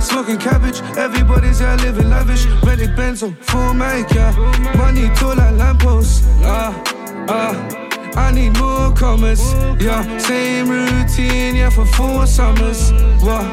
Smoking 0.00 0.38
cabbage, 0.38 0.80
everybody's 0.96 1.60
yeah 1.60 1.76
living 1.76 2.10
lavish. 2.10 2.46
Rented 2.64 2.90
Benzo, 2.90 3.36
full 3.44 3.74
mic, 3.74 4.10
yeah. 4.12 4.32
Money 4.76 5.08
tall 5.16 5.36
like 5.36 5.56
lampposts. 5.56 6.24
Ah, 6.42 6.72
ah. 7.28 7.88
I 8.16 8.32
need 8.32 8.58
more 8.58 8.92
commas, 8.94 9.40
yeah. 9.80 10.02
Same 10.18 10.68
routine, 10.68 11.56
yeah, 11.56 11.70
for 11.70 11.86
four 11.86 12.26
summers. 12.26 12.92
What? 13.22 13.44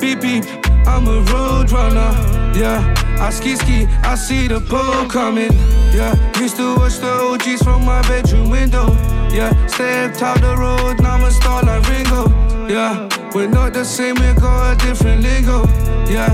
Beep 0.00 0.20
beep, 0.20 0.44
I'm 0.86 1.06
a 1.08 1.20
road 1.32 1.72
runner, 1.72 2.12
yeah. 2.56 2.94
I 3.18 3.30
ski 3.30 3.56
ski, 3.56 3.86
I 4.02 4.14
see 4.14 4.46
the 4.46 4.60
pole 4.60 5.08
coming, 5.08 5.52
yeah. 5.92 6.14
Used 6.40 6.56
to 6.56 6.76
watch 6.76 6.98
the 6.98 7.10
OGs 7.10 7.62
from 7.62 7.84
my 7.84 8.02
bedroom 8.02 8.50
window, 8.50 8.86
yeah. 9.34 9.66
Stepped 9.66 10.22
out 10.22 10.40
the 10.40 10.56
road, 10.56 11.02
now 11.02 11.16
I'm 11.16 11.24
a 11.24 11.30
star 11.30 11.62
like 11.62 11.86
Ringo, 11.88 12.28
yeah. 12.68 13.08
We're 13.34 13.48
not 13.48 13.72
the 13.72 13.84
same, 13.84 14.14
we 14.14 14.32
got 14.40 14.74
a 14.74 14.86
different 14.86 15.22
lingo, 15.22 15.66
yeah. 16.08 16.32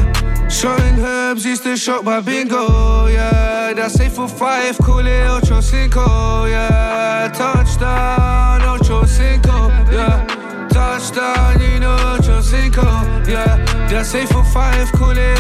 Showing 0.49 0.99
herbs 0.99 1.45
used 1.45 1.63
to 1.63 1.77
shot 1.77 2.05
by 2.05 2.21
bingo, 2.21 3.07
yeah. 3.07 3.73
That's 3.73 3.99
eight 4.01 4.13
for 4.13 4.29
five, 4.29 4.77
call 4.79 5.07
it 5.07 5.27
Ocho 5.27 5.61
Cinco, 5.61 6.45
yeah. 6.45 7.33
Touchdown, 7.33 8.63
Ocho 8.63 9.05
Cinco, 9.07 9.69
yeah. 9.91 10.27
Touchdown, 10.71 11.61
you 11.61 11.81
know 11.81 11.97
Ocho 12.19 12.41
Cinco, 12.43 12.83
yeah. 13.27 13.57
That's 13.89 14.15
eight 14.15 14.29
for 14.29 14.45
five, 14.45 14.93
call 14.93 15.17
it 15.17 15.39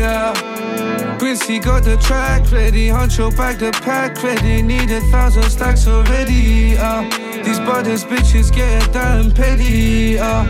Yeah. 0.00 1.18
Quincy 1.18 1.58
got 1.58 1.84
the 1.84 1.96
track 1.98 2.50
ready, 2.50 2.88
Huncho 2.88 3.30
back 3.36 3.58
the 3.58 3.70
pack 3.70 4.22
ready. 4.22 4.62
Need 4.62 4.90
a 4.90 5.00
thousand 5.12 5.44
stacks 5.44 5.86
already, 5.86 6.76
uh. 6.76 7.02
These 7.44 7.60
brothers 7.60 8.04
bitches 8.04 8.50
get 8.54 8.92
damn 8.92 9.30
petty, 9.30 10.18
uh. 10.18 10.44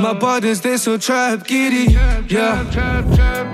My 0.00 0.12
brothers, 0.12 0.60
they 0.60 0.76
so 0.76 0.98
trap 0.98 1.46
giddy, 1.46 1.92
yeah. 2.28 2.64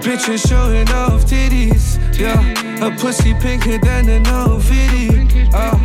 Bitches 0.02 0.48
showing 0.48 0.88
off 0.90 1.24
titties, 1.24 1.98
yeah. 2.18 2.86
A 2.86 2.90
pussy 2.98 3.34
pinker 3.34 3.78
than 3.78 4.08
an 4.08 4.26
old 4.26 4.64
fitty, 4.64 5.48
uh. 5.54 5.78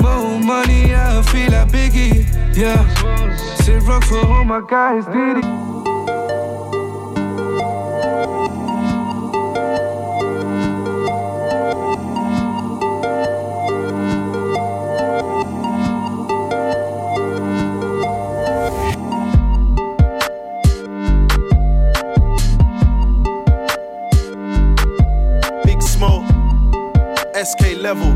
More 0.00 0.38
money, 0.38 0.94
I 0.94 1.22
feel 1.22 1.50
like 1.52 1.68
Biggie, 1.68 2.26
yeah. 2.56 2.84
Sit 3.56 3.82
rock 3.82 4.04
for 4.04 4.24
all 4.26 4.44
my 4.44 4.60
guys. 4.68 5.04
Big 5.06 5.93
SK 27.44 27.76
level. 27.76 28.13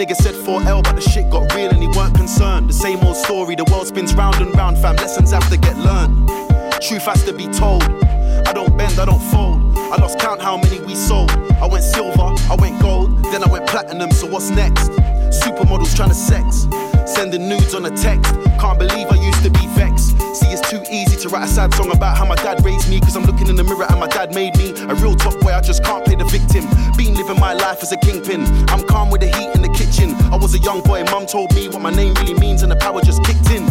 Nigga 0.00 0.16
said 0.16 0.34
4L, 0.34 0.82
but 0.82 0.94
the 0.94 1.02
shit 1.02 1.28
got 1.28 1.54
real 1.54 1.68
and 1.68 1.82
he 1.82 1.88
weren't 1.88 2.14
concerned. 2.14 2.70
The 2.70 2.72
same 2.72 3.00
old 3.04 3.16
story, 3.16 3.54
the 3.54 3.64
world 3.64 3.86
spins 3.86 4.14
round 4.14 4.36
and 4.36 4.54
round, 4.56 4.78
fam. 4.78 4.96
Lessons 4.96 5.30
have 5.30 5.46
to 5.50 5.58
get 5.58 5.76
learned. 5.76 6.26
Truth 6.80 7.04
has 7.04 7.22
to 7.24 7.34
be 7.34 7.46
told. 7.48 7.82
I 8.48 8.52
don't 8.54 8.74
bend, 8.78 8.98
I 8.98 9.04
don't 9.04 9.20
fold. 9.20 9.76
I 9.76 9.96
lost 9.96 10.18
count 10.18 10.40
how 10.40 10.56
many 10.56 10.80
we 10.80 10.94
sold. 10.94 11.30
I 11.60 11.66
went 11.66 11.84
silver, 11.84 12.32
I 12.48 12.56
went 12.58 12.80
gold, 12.80 13.22
then 13.24 13.44
I 13.44 13.48
went 13.48 13.66
platinum, 13.66 14.10
so 14.10 14.26
what's 14.26 14.48
next? 14.48 14.88
Supermodels 15.42 15.94
trying 15.94 16.08
to 16.08 16.14
sex. 16.14 16.64
Sending 17.20 17.50
nudes 17.50 17.74
on 17.74 17.84
a 17.84 17.90
text. 17.90 18.32
Can't 18.58 18.78
believe 18.78 19.06
I 19.10 19.16
used 19.16 19.42
to 19.44 19.50
be 19.50 19.66
vexed. 19.76 20.16
See, 20.34 20.46
it's 20.46 20.66
too 20.70 20.82
easy 20.90 21.18
to 21.18 21.28
write 21.28 21.44
a 21.44 21.48
sad 21.48 21.74
song 21.74 21.92
about 21.92 22.16
how 22.16 22.24
my 22.24 22.34
dad 22.34 22.64
raised 22.64 22.88
me. 22.88 22.98
Cause 22.98 23.14
I'm 23.14 23.24
looking 23.24 23.46
in 23.48 23.56
the 23.56 23.62
mirror 23.62 23.84
and 23.90 24.00
my 24.00 24.06
dad 24.06 24.34
made 24.34 24.56
me 24.56 24.70
a 24.88 24.94
real 24.94 25.14
top 25.14 25.38
boy. 25.40 25.52
I 25.52 25.60
just 25.60 25.84
can't 25.84 26.02
play 26.02 26.14
the 26.14 26.24
victim. 26.24 26.64
Been 26.96 27.12
living 27.12 27.38
my 27.38 27.52
life 27.52 27.82
as 27.82 27.92
a 27.92 27.98
kingpin. 27.98 28.46
I'm 28.70 28.86
calm 28.86 29.10
with 29.10 29.20
the 29.20 29.26
heat 29.36 29.54
in 29.54 29.60
the 29.60 29.68
kitchen. 29.68 30.14
I 30.32 30.36
was 30.36 30.54
a 30.54 30.60
young 30.60 30.80
boy, 30.80 31.04
mum 31.12 31.26
told 31.26 31.54
me 31.54 31.68
what 31.68 31.82
my 31.82 31.90
name 31.90 32.14
really 32.14 32.32
means, 32.40 32.62
and 32.62 32.72
the 32.72 32.76
power 32.76 33.02
just 33.02 33.22
kicked 33.22 33.50
in. 33.50 33.68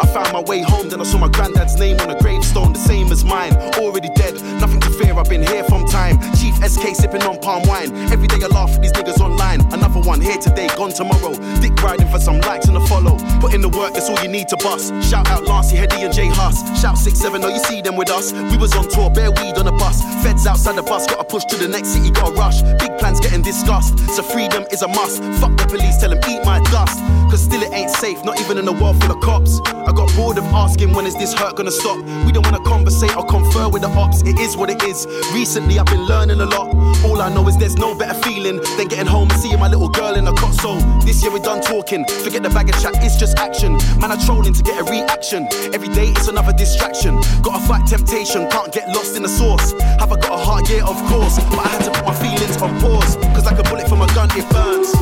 I 0.00 0.06
found 0.06 0.32
my 0.32 0.40
way 0.40 0.60
home, 0.62 0.88
then 0.88 1.00
I 1.00 1.04
saw 1.04 1.18
my 1.18 1.28
granddad's 1.28 1.76
name 1.78 1.98
on 2.00 2.10
a 2.10 2.18
gravestone, 2.18 2.72
the 2.72 2.78
same 2.78 3.12
as 3.12 3.24
mine. 3.24 3.54
Already 3.78 4.08
dead, 4.14 4.34
nothing 4.60 4.80
to 4.80 4.90
fear, 4.90 5.14
I've 5.18 5.28
been 5.28 5.42
here 5.42 5.64
from 5.64 5.86
time. 5.86 6.18
Chief 6.34 6.54
SK 6.64 6.94
sipping 6.94 7.22
on 7.22 7.38
palm 7.40 7.66
wine. 7.66 7.94
Every 8.12 8.28
day 8.28 8.38
I 8.42 8.48
laugh 8.48 8.70
at 8.70 8.82
these 8.82 8.92
niggas 8.92 9.20
online. 9.20 9.60
Another 9.72 10.00
one 10.00 10.20
here 10.20 10.38
today, 10.38 10.68
gone 10.76 10.92
tomorrow. 10.92 11.34
Dick 11.60 11.74
riding 11.82 12.08
for 12.08 12.18
some 12.18 12.40
likes 12.40 12.66
and 12.66 12.76
a 12.76 12.86
follow. 12.86 13.16
Put 13.40 13.54
in 13.54 13.60
the 13.60 13.68
work, 13.68 13.94
that's 13.94 14.08
all 14.08 14.20
you 14.22 14.28
need 14.28 14.48
to 14.48 14.56
bust. 14.58 14.92
Shout 15.02 15.28
out 15.30 15.44
Lancy, 15.44 15.76
Heady, 15.76 16.02
and 16.02 16.12
Jay 16.12 16.28
Huss. 16.28 16.60
Shout 16.80 16.96
6-7, 16.96 17.44
oh, 17.44 17.48
you 17.48 17.58
see 17.64 17.80
them 17.82 17.96
with 17.96 18.10
us. 18.10 18.32
We 18.32 18.56
was 18.56 18.74
on 18.76 18.88
tour, 18.88 19.10
bare 19.10 19.30
weed 19.30 19.56
on 19.58 19.66
a 19.66 19.72
bus. 19.72 20.02
Feds 20.22 20.46
outside 20.46 20.76
the 20.76 20.82
bus, 20.82 21.06
gotta 21.06 21.24
push 21.24 21.44
to 21.44 21.56
the 21.56 21.68
next 21.68 21.88
city, 21.88 22.10
gotta 22.10 22.32
rush. 22.32 22.62
Big 22.78 22.96
plans 22.98 23.20
getting 23.20 23.42
discussed, 23.42 23.98
so 24.10 24.22
freedom 24.22 24.64
is 24.72 24.82
a 24.82 24.88
must. 24.88 25.22
Fuck 25.40 25.56
the 25.56 25.66
police, 25.66 25.98
tell 25.98 26.10
them 26.10 26.20
eat 26.28 26.44
my 26.44 26.60
dust. 26.70 26.98
Cause 27.30 27.42
still 27.42 27.62
it 27.62 27.72
ain't 27.72 27.90
safe, 27.90 28.24
not 28.24 28.40
even 28.40 28.58
in 28.58 28.66
a 28.66 28.72
world 28.72 29.00
full 29.02 29.12
of 29.12 29.20
cops. 29.22 29.60
I 29.74 29.92
got 29.92 30.14
bored 30.16 30.38
of 30.38 30.44
asking 30.52 30.92
when 30.92 31.06
is 31.06 31.14
this 31.14 31.32
hurt 31.32 31.56
gonna 31.56 31.70
stop. 31.70 31.98
We 32.26 32.32
don't 32.32 32.44
wanna 32.44 32.62
conversate 32.64 33.16
or 33.16 33.24
confer 33.24 33.68
with 33.68 33.82
the 33.82 33.88
ops. 33.88 34.22
It 34.22 34.38
is 34.38 34.56
what 34.56 34.70
it 34.70 34.82
is. 34.82 35.06
Recently 35.32 35.78
I've 35.78 35.86
been 35.86 36.06
learning 36.06 36.40
a 36.40 36.46
lot. 36.46 36.74
All 37.04 37.20
I 37.22 37.32
know 37.32 37.46
is 37.48 37.56
there's 37.56 37.76
no 37.76 37.94
better 37.94 38.14
feeling 38.22 38.60
than 38.76 38.88
getting 38.88 39.06
home 39.06 39.30
and 39.30 39.40
seeing 39.40 39.58
my 39.58 39.68
little 39.68 39.88
girl 39.88 40.14
in 40.14 40.26
a 40.26 40.32
cot. 40.34 40.54
So 40.54 40.76
this 41.06 41.22
year 41.22 41.32
we're 41.32 41.38
done 41.42 41.60
talking. 41.60 42.04
Forget 42.24 42.42
the 42.42 42.50
bag 42.50 42.68
of 42.68 42.80
chat, 42.80 42.94
it's 43.02 43.16
just 43.16 43.38
action. 43.38 43.72
Man, 44.00 44.12
I'm 44.12 44.20
trolling 44.20 44.54
to 44.54 44.62
get 44.62 44.80
a 44.80 44.84
reaction. 44.84 45.48
Every 45.72 45.88
day 45.88 46.08
it's 46.08 46.28
another 46.28 46.52
distraction. 46.52 47.20
Gotta 47.42 47.64
fight 47.66 47.86
temptation, 47.86 48.48
can't 48.50 48.72
get 48.72 48.88
lost 48.88 49.16
in 49.16 49.22
the 49.22 49.28
source. 49.28 49.72
Have 50.00 50.12
I 50.12 50.16
got 50.16 50.32
a 50.32 50.42
heart? 50.44 50.68
Yeah, 50.68 50.84
of 50.86 50.98
course. 51.08 51.38
But 51.50 51.60
I 51.60 51.68
had 51.68 51.84
to 51.84 51.90
put 51.90 52.04
my 52.04 52.14
feelings 52.14 52.56
on 52.60 52.78
pause. 52.80 53.16
Cause 53.34 53.46
like 53.46 53.58
a 53.58 53.64
bullet 53.64 53.88
from 53.88 54.02
a 54.02 54.06
gun, 54.14 54.28
it 54.32 54.48
burns. 54.50 54.92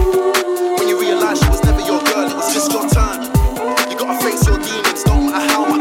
When 0.79 0.89
you 0.89 1.01
realize 1.01 1.41
she 1.41 1.49
was 1.49 1.63
never 1.65 1.81
your 1.81 2.03
girl, 2.05 2.31
it 2.31 2.37
was 2.37 2.53
just 2.55 2.73
your 2.73 2.89
turn. 2.89 2.98
Gotta 3.99 4.23
face 4.23 4.47
your 4.47 4.59
demons, 4.59 5.03
don't 5.03 5.27
matter 5.27 5.53
how 5.53 5.67
much 5.67 5.78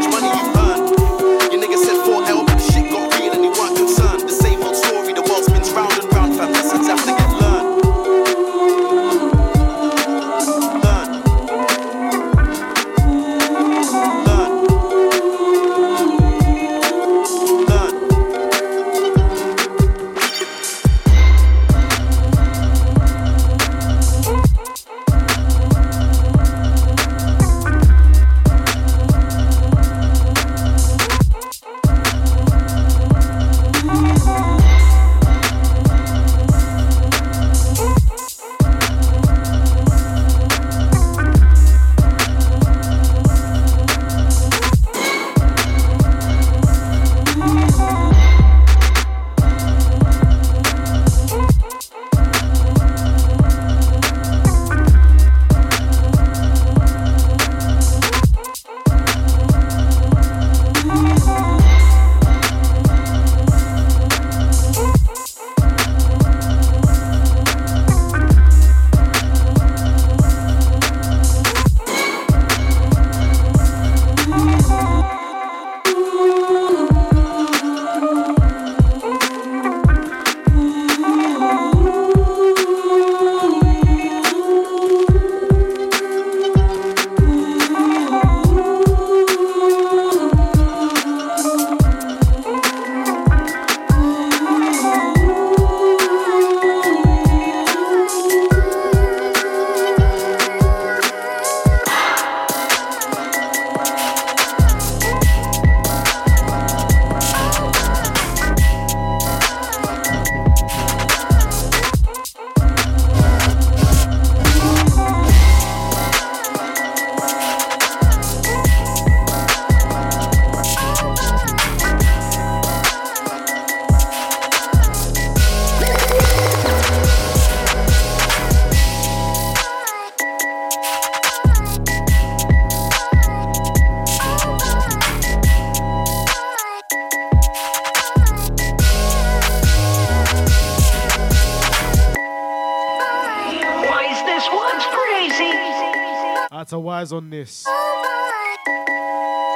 Out 146.68 146.70
to 146.70 146.78
Wise 146.80 147.12
on 147.14 147.30
this. 147.30 147.64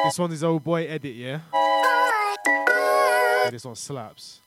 This 0.05 0.19
one 0.19 0.33
is 0.33 0.43
old 0.43 0.65
boy 0.65 0.87
edit, 0.87 1.15
yeah? 1.15 1.41
yeah 3.45 3.51
this 3.51 3.67
one 3.67 3.75
slaps. 3.75 4.41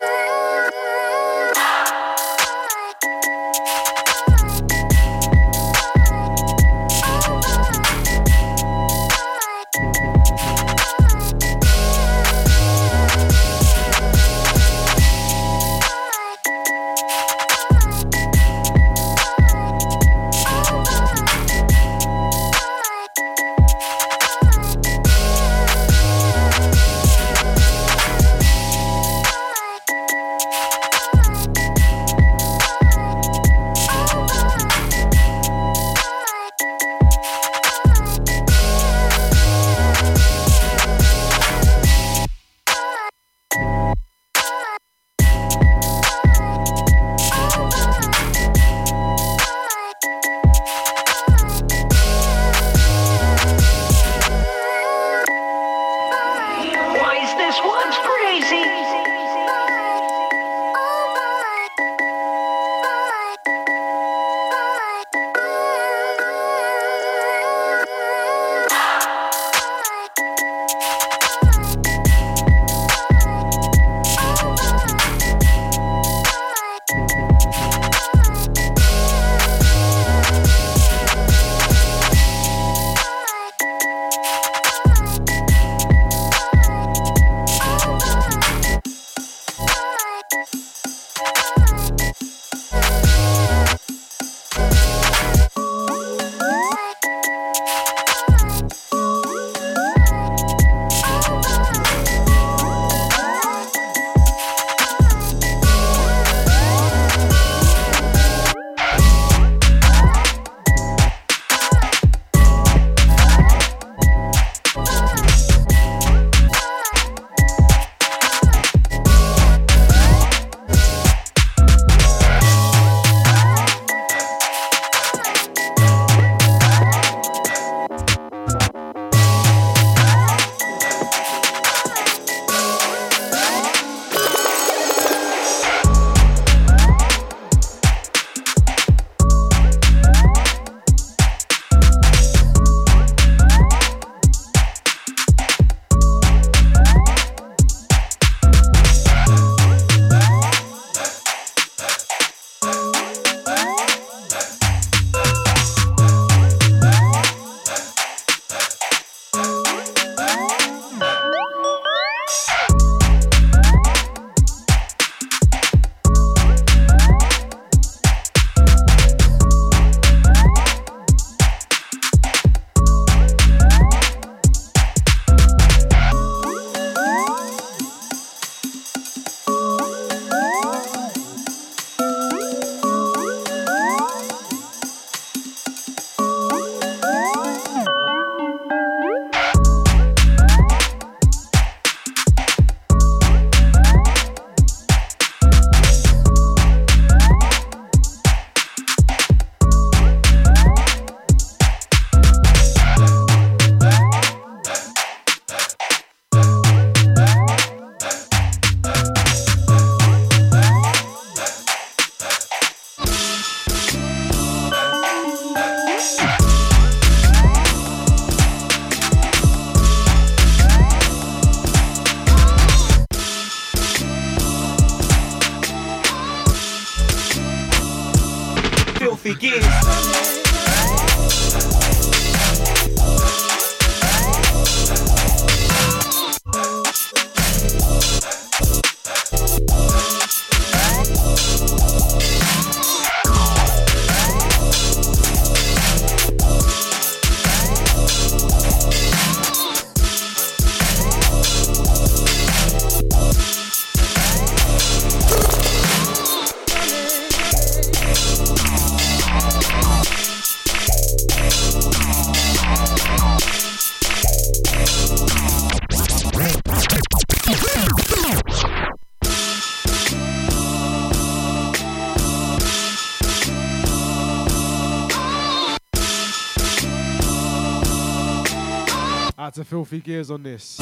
To 279.66 279.70
Filthy 279.70 280.00
Gears 280.00 280.32
on 280.32 280.44
this. 280.44 280.78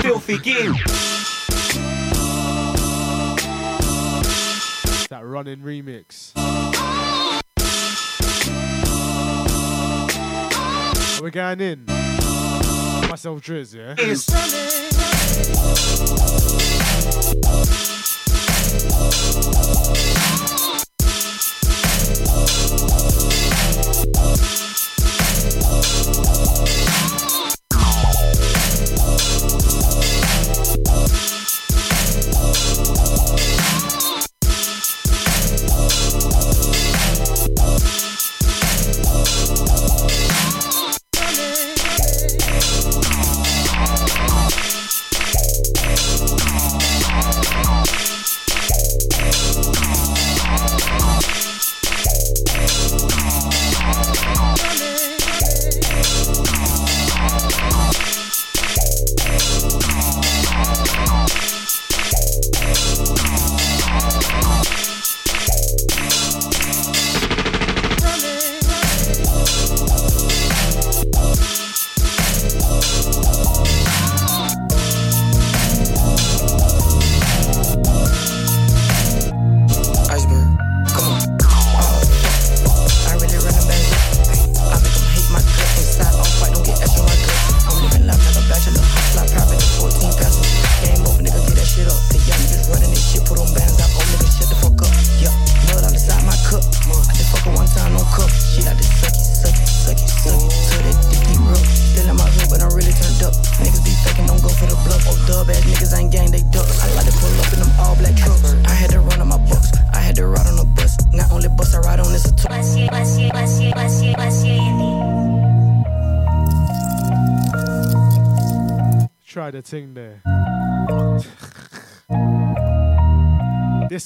Filthy 0.00 0.38
Gears. 0.38 0.76
That 5.08 5.24
running 5.24 5.60
remix. 5.60 6.32
We're 11.20 11.30
going 11.30 11.60
in. 11.60 11.86
Myself 13.08 13.42
Driz, 13.42 13.74
yeah? 13.74 13.94
Iceberg, 13.98 14.86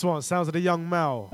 this 0.01 0.05
one 0.07 0.23
sounds 0.23 0.49
of 0.49 0.55
the 0.55 0.61
young 0.61 0.89
Mal. 0.89 1.29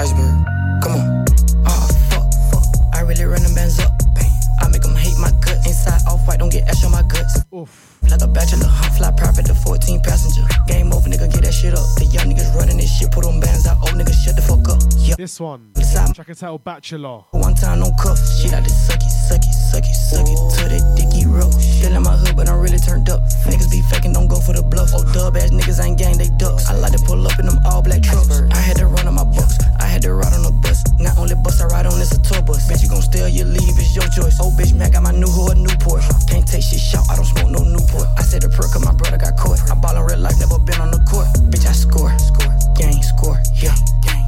Iceberg, 0.00 0.32
come 0.80 0.96
on. 0.96 1.24
Oh, 1.68 1.88
fuck, 2.08 2.24
fuck. 2.48 2.64
I 2.94 3.02
really 3.02 3.24
run 3.24 3.42
them 3.42 3.54
bands 3.54 3.78
up. 3.80 3.92
Bang. 4.14 4.32
I 4.62 4.68
make 4.68 4.82
'em 4.82 4.94
hate 4.94 5.18
my 5.18 5.30
gut. 5.44 5.58
Inside 5.66 6.00
off 6.08 6.26
white, 6.26 6.38
don't 6.38 6.48
get 6.48 6.66
ash 6.70 6.82
on 6.84 6.92
my 6.92 7.02
guts. 7.02 7.44
Oof. 7.54 7.98
Like 8.10 8.22
a 8.22 8.28
bachelor, 8.28 8.70
fly 8.96 9.10
private 9.10 9.44
to 9.46 9.54
14 9.54 10.00
passenger. 10.00 10.48
Game 10.66 10.90
over, 10.90 11.06
nigga, 11.10 11.30
get 11.30 11.42
that 11.42 11.52
shit 11.52 11.74
up. 11.74 11.84
The 11.98 12.06
young 12.06 12.32
niggas 12.32 12.54
running 12.56 12.78
this 12.78 12.96
shit, 12.96 13.12
put 13.12 13.24
them 13.24 13.40
bands 13.40 13.66
out. 13.66 13.76
Old 13.82 13.92
niggas 13.92 14.24
shut 14.24 14.36
the 14.36 14.42
fuck 14.42 14.66
up. 14.70 14.80
Yeah. 14.96 15.16
This 15.18 15.38
one. 15.38 15.72
Track 16.14 16.28
and 16.28 16.38
title 16.38 16.58
Bachelor. 16.58 17.24
one 17.32 17.54
time, 17.54 17.80
no 17.80 17.90
cuff. 18.00 18.16
Shit, 18.40 18.54
I 18.54 18.62
just 18.62 18.86
suck 18.86 19.02
it, 19.04 19.12
suck 19.28 19.44
it, 19.44 19.52
suck 19.52 19.84
it, 19.84 19.95
suck 20.06 20.26
it. 20.30 20.38
To 20.38 20.62
that 20.70 20.84
dicky 20.94 21.26
roll. 21.26 21.50
Still 21.50 21.94
in 21.96 22.02
my 22.02 22.14
hood, 22.14 22.36
but 22.36 22.48
I'm 22.48 22.60
really 22.62 22.78
turned 22.78 23.10
up. 23.10 23.26
Niggas 23.50 23.70
be 23.70 23.82
faking, 23.90 24.12
don't 24.12 24.28
go 24.28 24.38
for 24.38 24.54
the 24.54 24.62
bluff. 24.62 24.94
Oh, 24.94 25.02
dub 25.12 25.36
ass 25.36 25.50
niggas 25.50 25.82
ain't 25.82 25.98
gang, 25.98 26.16
they 26.18 26.30
ducks. 26.38 26.70
I 26.70 26.78
like 26.78 26.92
to 26.92 27.02
pull 27.02 27.26
up 27.26 27.38
in 27.38 27.46
them 27.46 27.58
all 27.66 27.82
black 27.82 28.02
trucks. 28.02 28.30
I 28.52 28.60
had 28.62 28.76
to 28.78 28.86
run 28.86 29.06
on 29.06 29.14
my 29.14 29.24
bucks. 29.24 29.58
I 29.80 29.86
had 29.86 30.02
to 30.02 30.14
ride 30.14 30.32
on 30.32 30.46
a 30.46 30.52
bus. 30.62 30.82
Not 30.98 31.18
only 31.18 31.34
bus 31.34 31.60
I 31.60 31.66
ride 31.66 31.86
on, 31.86 32.00
it's 32.00 32.12
a 32.12 32.20
tour 32.22 32.42
bus. 32.42 32.66
Bitch, 32.70 32.82
you 32.82 32.88
gon' 32.88 33.02
steal, 33.02 33.28
you 33.28 33.44
leave, 33.44 33.76
it's 33.78 33.94
your 33.94 34.06
choice. 34.08 34.38
Oh, 34.40 34.50
bitch, 34.50 34.72
man, 34.74 34.90
got 34.90 35.02
my 35.02 35.12
new 35.12 35.28
hood, 35.28 35.58
Newport. 35.58 36.02
Can't 36.28 36.46
take 36.46 36.62
shit 36.62 36.80
shout, 36.80 37.04
I 37.10 37.16
don't 37.16 37.26
smoke 37.26 37.50
no 37.50 37.62
Newport. 37.62 38.08
I 38.16 38.22
said 38.22 38.42
the 38.42 38.48
perk, 38.48 38.72
'cause 38.72 38.84
my 38.84 38.92
brother 38.92 39.18
got 39.18 39.36
caught. 39.36 39.58
I 39.70 39.74
ball 39.74 39.96
in 39.96 40.02
real 40.02 40.18
life, 40.18 40.38
never 40.38 40.58
been 40.58 40.80
on 40.80 40.90
the 40.90 41.00
court. 41.10 41.26
Bitch, 41.50 41.66
I 41.66 41.72
score, 41.72 42.12
score, 42.18 42.52
gang, 42.74 43.02
score, 43.02 43.40
yeah. 43.54 43.74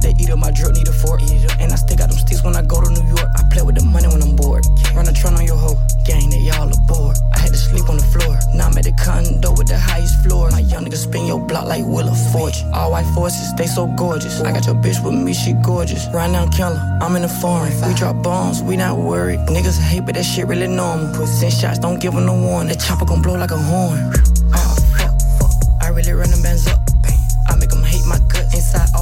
They 0.01 0.15
eat 0.19 0.29
up 0.29 0.39
my 0.39 0.51
drip, 0.51 0.73
need 0.75 0.87
a 0.87 0.93
fork. 0.93 1.21
And 1.59 1.71
I 1.71 1.75
still 1.75 1.97
got 1.97 2.09
them 2.09 2.17
sticks 2.17 2.43
when 2.43 2.55
I 2.55 2.61
go 2.61 2.81
to 2.81 2.89
New 2.89 3.07
York. 3.07 3.29
I 3.35 3.43
play 3.51 3.63
with 3.63 3.75
the 3.75 3.85
money 3.85 4.07
when 4.07 4.21
I'm 4.21 4.35
bored. 4.35 4.65
Run 4.95 5.07
a 5.07 5.13
trun 5.13 5.35
on 5.35 5.45
your 5.45 5.57
hoe, 5.57 5.77
gang, 6.05 6.29
they 6.29 6.49
all 6.51 6.71
aboard. 6.71 7.17
I 7.33 7.39
had 7.39 7.51
to 7.51 7.57
sleep 7.57 7.89
on 7.89 7.97
the 7.97 8.03
floor. 8.03 8.39
Now 8.55 8.67
I'm 8.67 8.77
at 8.77 8.85
the 8.85 8.93
condo 8.93 9.51
with 9.51 9.67
the 9.67 9.77
highest 9.77 10.23
floor. 10.23 10.49
My 10.51 10.59
young 10.59 10.85
niggas 10.85 11.03
spin 11.03 11.25
your 11.25 11.39
block 11.39 11.65
like 11.65 11.83
Willa 11.85 12.15
Forge. 12.31 12.63
All 12.73 12.91
white 12.91 13.05
forces, 13.13 13.53
they 13.55 13.67
so 13.67 13.87
gorgeous. 13.87 14.39
I 14.41 14.51
got 14.51 14.65
your 14.65 14.75
bitch 14.75 15.03
with 15.03 15.13
me, 15.13 15.33
she 15.33 15.53
gorgeous. 15.53 16.07
Right 16.13 16.31
now, 16.31 16.47
killer, 16.49 16.79
I'm 17.01 17.15
in 17.15 17.21
the 17.21 17.29
foreign. 17.29 17.73
We 17.87 17.93
drop 17.93 18.23
bombs, 18.23 18.61
we 18.63 18.77
not 18.77 18.97
worried. 18.97 19.39
Niggas 19.47 19.79
hate, 19.79 20.05
but 20.05 20.15
that 20.15 20.23
shit 20.23 20.47
really 20.47 20.67
normal. 20.67 21.13
Put 21.15 21.27
send 21.27 21.53
shots, 21.53 21.79
don't 21.79 21.99
give 21.99 22.13
them 22.13 22.25
no 22.25 22.33
warning. 22.33 22.69
The 22.69 22.79
chopper 22.79 23.05
gon' 23.05 23.21
blow 23.21 23.35
like 23.35 23.51
a 23.51 23.57
horn. 23.57 24.13
Oh, 24.53 24.75
fuck, 24.97 25.15
fuck. 25.39 25.51
I 25.81 25.89
really 25.89 26.13
run 26.13 26.31
them 26.31 26.41
bands 26.41 26.67
up. 26.67 26.88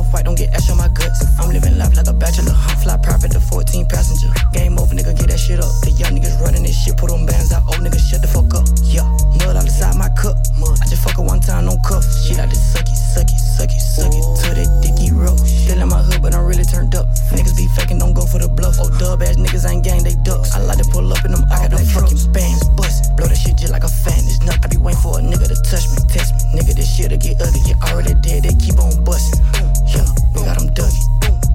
Off 0.08 0.14
white, 0.14 0.26
don't 0.26 0.38
get 0.38 0.54
ash 0.54 0.70
on 0.70 0.78
my 0.78 0.88
guts. 0.90 1.24
I'm 1.40 1.52
living 1.52 1.78
life 1.78 1.96
like 1.96 2.08
a 2.08 2.14
bachelor. 2.14 2.52
Hot 2.52 2.78
fly 2.82 2.98
private 2.98 3.32
to 3.32 3.40
14 3.40 3.86
passenger. 3.88 4.32
Game 4.54 4.80
over, 4.80 4.96
nigga, 4.96 5.16
get 5.18 5.28
that 5.30 5.40
shit 5.40 5.60
up. 5.60 5.72
The 5.84 5.92
young 5.92 6.16
niggas 6.16 6.40
running 6.42 6.64
this 6.64 6.76
shit, 6.76 6.98
put 6.98 7.10
them 7.10 7.26
bands 7.26 7.52
out. 7.52 7.64
Old 7.68 7.84
niggas 7.84 8.08
shut 8.10 8.22
the 8.22 8.28
fuck 8.28 8.54
up. 8.56 8.66
Yeah, 8.84 9.08
mud 9.44 9.56
all 9.56 9.66
inside 9.68 9.96
my 9.96 10.10
cup. 10.16 10.38
I 10.58 10.86
just 10.88 11.04
fuck 11.04 11.18
her 11.18 11.24
one 11.24 11.40
time, 11.40 11.66
no 11.66 11.78
cuff. 11.84 12.04
Shit, 12.04 12.40
I 12.40 12.48
just 12.48 12.74
suck 12.74 12.88
it, 12.88 12.96
suck 12.96 13.28
it, 13.28 13.40
suck 13.40 13.72
it, 13.72 13.82
suck 13.82 14.12
it. 14.14 14.24
To 14.24 14.48
that 14.56 14.70
dicky 14.82 14.97
roll. 15.28 15.38
Still 15.38 15.82
in 15.82 15.90
my 15.90 16.00
hood, 16.00 16.22
but 16.22 16.34
I'm 16.34 16.46
really 16.48 16.64
turned 16.64 16.96
up. 16.96 17.06
Niggas 17.36 17.56
be 17.56 17.68
faking, 17.76 18.00
don't 18.00 18.14
go 18.16 18.26
for 18.26 18.40
the 18.40 18.48
bluff. 18.48 18.80
Oh, 18.80 18.90
dub 18.98 19.22
ass 19.22 19.36
niggas 19.36 19.68
ain't 19.68 19.84
gang, 19.84 20.04
they 20.04 20.16
ducks. 20.24 20.56
I 20.56 20.64
like 20.64 20.80
to 20.80 20.88
pull 20.90 21.12
up 21.12 21.24
in 21.26 21.32
them 21.32 21.44
I 21.52 21.68
got 21.68 21.76
black 21.76 21.86
fucking 21.92 22.20
bands, 22.32 22.64
bust. 22.80 23.16
Blow 23.20 23.28
that 23.28 23.36
shit 23.36 23.58
just 23.60 23.72
like 23.72 23.84
a 23.84 23.92
fan. 23.92 24.24
It's 24.24 24.40
nothing. 24.48 24.64
I 24.64 24.68
be 24.68 24.78
waiting 24.78 25.02
for 25.04 25.20
a 25.20 25.22
nigga 25.22 25.48
to 25.52 25.58
touch 25.68 25.86
me, 25.92 26.00
test 26.08 26.32
me. 26.34 26.60
Nigga, 26.60 26.74
this 26.74 26.88
shit'll 26.88 27.20
get 27.20 27.42
ugly. 27.44 27.62
You 27.68 27.76
already 27.84 28.16
dead, 28.24 28.48
they 28.48 28.56
keep 28.56 28.80
on 28.80 28.96
busting. 29.04 29.44
Yeah, 29.92 30.08
we 30.34 30.48
got 30.48 30.58
them 30.58 30.72
duggy. 30.72 31.04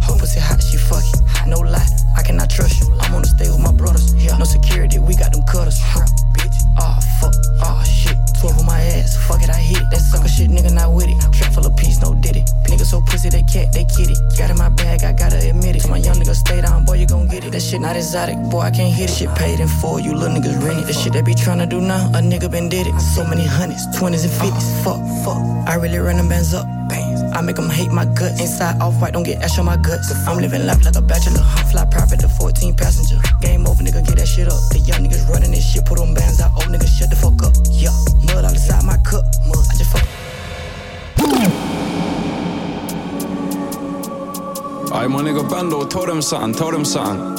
Hope 0.05 0.21
pussy 0.21 0.41
hot, 0.41 0.61
she 0.61 0.77
fucking. 0.77 1.25
No 1.49 1.59
lie, 1.65 1.89
I 2.17 2.23
cannot 2.23 2.51
trust 2.51 2.81
you. 2.81 2.93
I'm 3.01 3.15
on 3.15 3.23
the 3.23 3.29
stay 3.29 3.49
with 3.49 3.63
my 3.65 3.73
brothers. 3.73 4.15
Yeah, 4.15 4.37
no 4.37 4.45
security, 4.45 4.99
we 4.99 5.17
got 5.17 5.33
them 5.33 5.43
cutters. 5.49 5.81
Bitch. 6.37 6.59
Ah, 6.79 7.01
fuck. 7.21 7.35
Ah, 7.61 7.83
shit. 7.83 8.22
12 8.43 8.59
on 8.59 8.67
my 8.67 8.81
ass. 8.99 9.15
Fuck 9.29 9.45
it, 9.45 9.51
I 9.51 9.63
hit 9.63 9.79
it. 9.79 9.89
That 9.95 10.01
sucker 10.03 10.27
shit, 10.27 10.51
nigga, 10.51 10.75
not 10.75 10.93
with 10.93 11.07
it. 11.07 11.15
Trap 11.31 11.55
full 11.55 11.65
of 11.65 11.77
peace, 11.77 12.03
no 12.03 12.13
did 12.13 12.35
it. 12.35 12.51
Nigga 12.67 12.85
so 12.85 13.01
pussy, 13.01 13.31
they 13.31 13.45
cat, 13.45 13.73
they 13.73 13.85
kitty. 13.85 14.19
Got 14.37 14.51
in 14.51 14.59
my 14.59 14.69
bag, 14.69 15.05
I 15.05 15.13
gotta 15.13 15.39
admit 15.49 15.77
it. 15.77 15.89
My 15.89 15.99
young 15.99 16.17
nigga 16.17 16.35
stay 16.35 16.61
down, 16.61 16.85
boy, 16.85 16.95
you 16.95 17.07
gon' 17.07 17.29
get 17.29 17.45
it. 17.45 17.53
That 17.53 17.63
shit 17.63 17.81
not 17.81 17.95
exotic, 17.95 18.35
boy, 18.51 18.67
I 18.67 18.73
can't 18.73 18.93
hit 18.93 19.11
it. 19.11 19.15
Shit 19.15 19.33
paid 19.37 19.61
in 19.61 19.69
full, 19.69 20.01
you 20.01 20.13
little 20.13 20.35
niggas 20.37 20.59
rent 20.67 20.81
it. 20.81 20.87
The 20.87 20.93
shit 20.93 21.13
they 21.13 21.23
be 21.23 21.35
tryna 21.35 21.69
do 21.69 21.81
now, 21.81 22.09
a 22.19 22.19
nigga 22.19 22.51
been 22.51 22.69
did 22.69 22.89
it. 22.89 22.99
So 23.15 23.23
many 23.25 23.47
hundreds, 23.47 23.87
twenties, 23.97 24.25
and 24.25 24.33
fifties. 24.33 24.67
Uh-huh. 24.83 24.99
Fuck, 24.99 25.01
fuck. 25.25 25.69
I 25.69 25.77
really 25.77 25.99
run 25.99 26.17
them 26.17 26.29
bands 26.29 26.53
up. 26.53 26.67
I 27.33 27.41
make 27.41 27.57
them 27.57 27.71
hate 27.71 27.91
my 27.91 28.05
guts. 28.05 28.41
Inside 28.41 28.81
off 28.81 29.01
white, 29.01 29.15
don't 29.15 29.23
get 29.23 29.43
ash 29.43 29.59
on 29.59 29.65
my 29.65 29.79
guts. 29.79 30.13
I'm 30.29 30.39
living 30.39 30.67
life 30.67 30.85
like 30.85 30.97
a 30.97 31.01
bachelor. 31.01 31.43
Fly 31.73 31.87
private 31.87 32.21
to 32.21 32.29
14 32.29 32.75
passenger. 32.77 33.17
Game 33.41 33.67
over, 33.67 33.83
nigga, 33.83 34.05
get 34.07 34.17
that 34.17 34.29
shit 34.29 34.49
up. 34.49 34.61
The 34.69 34.81
young 34.81 35.09
niggas 35.09 35.27
running 35.29 35.51
this 35.51 35.65
shit, 35.65 35.87
put 35.87 35.99
them 35.99 36.13
bands 36.13 36.41
out. 36.41 36.53
Old 36.57 36.69
niggas 36.69 36.93
shut 36.93 37.09
the 37.09 37.17
fuck 37.17 37.41
up. 37.43 37.57
Yeah, 37.73 37.89
mud 38.35 38.45
all 38.45 38.51
inside 38.51 38.85
my 38.85 38.97
cup. 38.99 39.25
Mud, 39.47 39.67
I 39.71 39.77
just 39.77 39.93
fuck. 39.93 40.09
Aye, 44.95 45.07
my 45.07 45.23
nigga 45.23 45.49
Bando, 45.49 45.87
tell 45.87 46.07
them 46.07 46.21
something, 46.21 46.55
tell 46.55 46.71
them 46.71 46.85
something. 46.85 47.39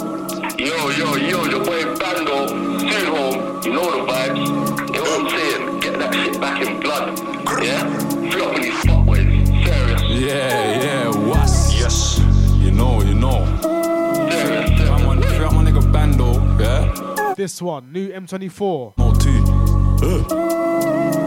Yo, 0.58 0.90
yo, 0.90 1.16
yo, 1.16 1.46
your 1.46 1.64
boy 1.64 1.84
Bando, 1.98 2.48
stay 2.80 3.06
home, 3.06 3.62
you 3.64 3.74
know 3.74 3.92
the 3.92 4.12
vibes. 4.12 4.38
You 4.88 4.94
know 4.94 5.04
what 5.04 5.22
I'm 5.22 5.30
saying? 5.30 5.80
Get 5.80 6.00
that 6.00 6.14
shit 6.14 6.42
back 6.42 6.62
in 6.66 6.80
blood. 6.80 7.20
Yeah? 7.64 8.00
Flop 8.32 8.56
these 8.56 8.74
fuckboys. 8.86 9.66
Serious. 9.66 10.02
Yeah, 10.10 10.84
yeah, 10.84 11.28
what's 11.28 11.80
Yes. 11.80 12.20
You 12.60 12.72
know, 12.72 13.02
you 13.02 13.14
know. 13.14 13.46
Come 14.88 15.08
on, 15.08 15.22
free 15.22 15.46
up 15.46 15.54
my 15.54 15.64
nigga 15.64 15.92
Bando, 15.92 16.34
yeah? 16.60 17.34
This 17.36 17.62
one, 17.62 17.92
new 17.92 18.10
M24. 18.10 18.98
No, 18.98 19.14
two. 19.16 19.43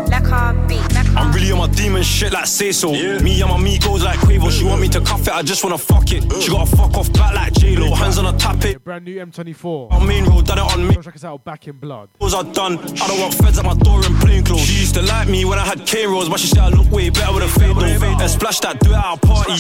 La 0.09 0.21
car 0.21 0.55
beat. 0.67 1.06
I'm 1.17 1.33
really 1.33 1.51
on 1.51 1.59
my 1.59 1.69
demon 1.69 2.03
shit 2.03 2.33
like 2.33 2.47
say 2.47 2.73
so. 2.73 2.93
Me 2.93 3.41
and 3.41 3.51
my 3.51 3.59
me 3.59 3.79
goes 3.79 4.05
like 4.05 4.19
Quavo. 4.21 4.51
She 4.51 4.65
want 4.65 4.81
me 4.81 4.89
to 4.89 5.01
cuff 5.01 5.27
it, 5.27 5.33
I 5.33 5.43
just 5.43 5.65
wanna 5.65 5.79
fuck 5.79 6.13
it. 6.13 6.31
She 6.43 6.51
gotta 6.51 6.71
fuck 6.77 6.95
off 6.95 7.13
back 7.13 7.35
like 7.35 7.53
J-Lo. 7.55 7.95
Hands 7.95 8.19
on 8.19 8.27
her 8.27 8.39
tap 8.39 8.65
it. 8.65 8.83
Brand 8.85 9.05
new 9.05 9.17
M24. 9.25 9.93
On 9.93 10.07
main 10.07 10.25
road, 10.25 10.47
done 10.47 10.59
it 10.59 10.73
on 10.73 10.87
me. 10.87 10.95
Check 11.03 11.17
us 11.17 11.25
out, 11.25 11.45
Back 11.45 11.67
in 11.69 11.77
Blood. 11.77 12.11
Those 12.21 12.35
are 12.35 12.45
done. 12.45 12.79
I 12.79 13.07
don't 13.09 13.21
want 13.21 13.35
feds 13.35 13.59
at 13.59 13.65
my 13.65 13.75
door 13.75 14.05
in 14.05 14.15
plain 14.19 14.45
clothes. 14.45 14.61
She 14.67 14.81
used 14.81 14.95
to 14.95 15.03
like 15.03 15.29
me 15.29 15.45
when 15.45 15.59
I 15.59 15.65
had 15.65 15.87
cane 15.87 16.09
rolls, 16.11 16.29
but 16.29 16.39
she 16.41 16.49
said 16.49 16.59
I 16.59 16.69
look 16.69 16.91
way 16.91 17.11
better 17.11 17.33
with 17.33 17.45
a 17.45 17.49
fade 17.49 17.77
though. 17.77 18.21
And 18.21 18.31
splash 18.31 18.61
that, 18.61 18.81
do 18.81 18.91
it 18.91 18.97
at 18.97 19.05
our 19.05 19.19
party. 19.19 19.55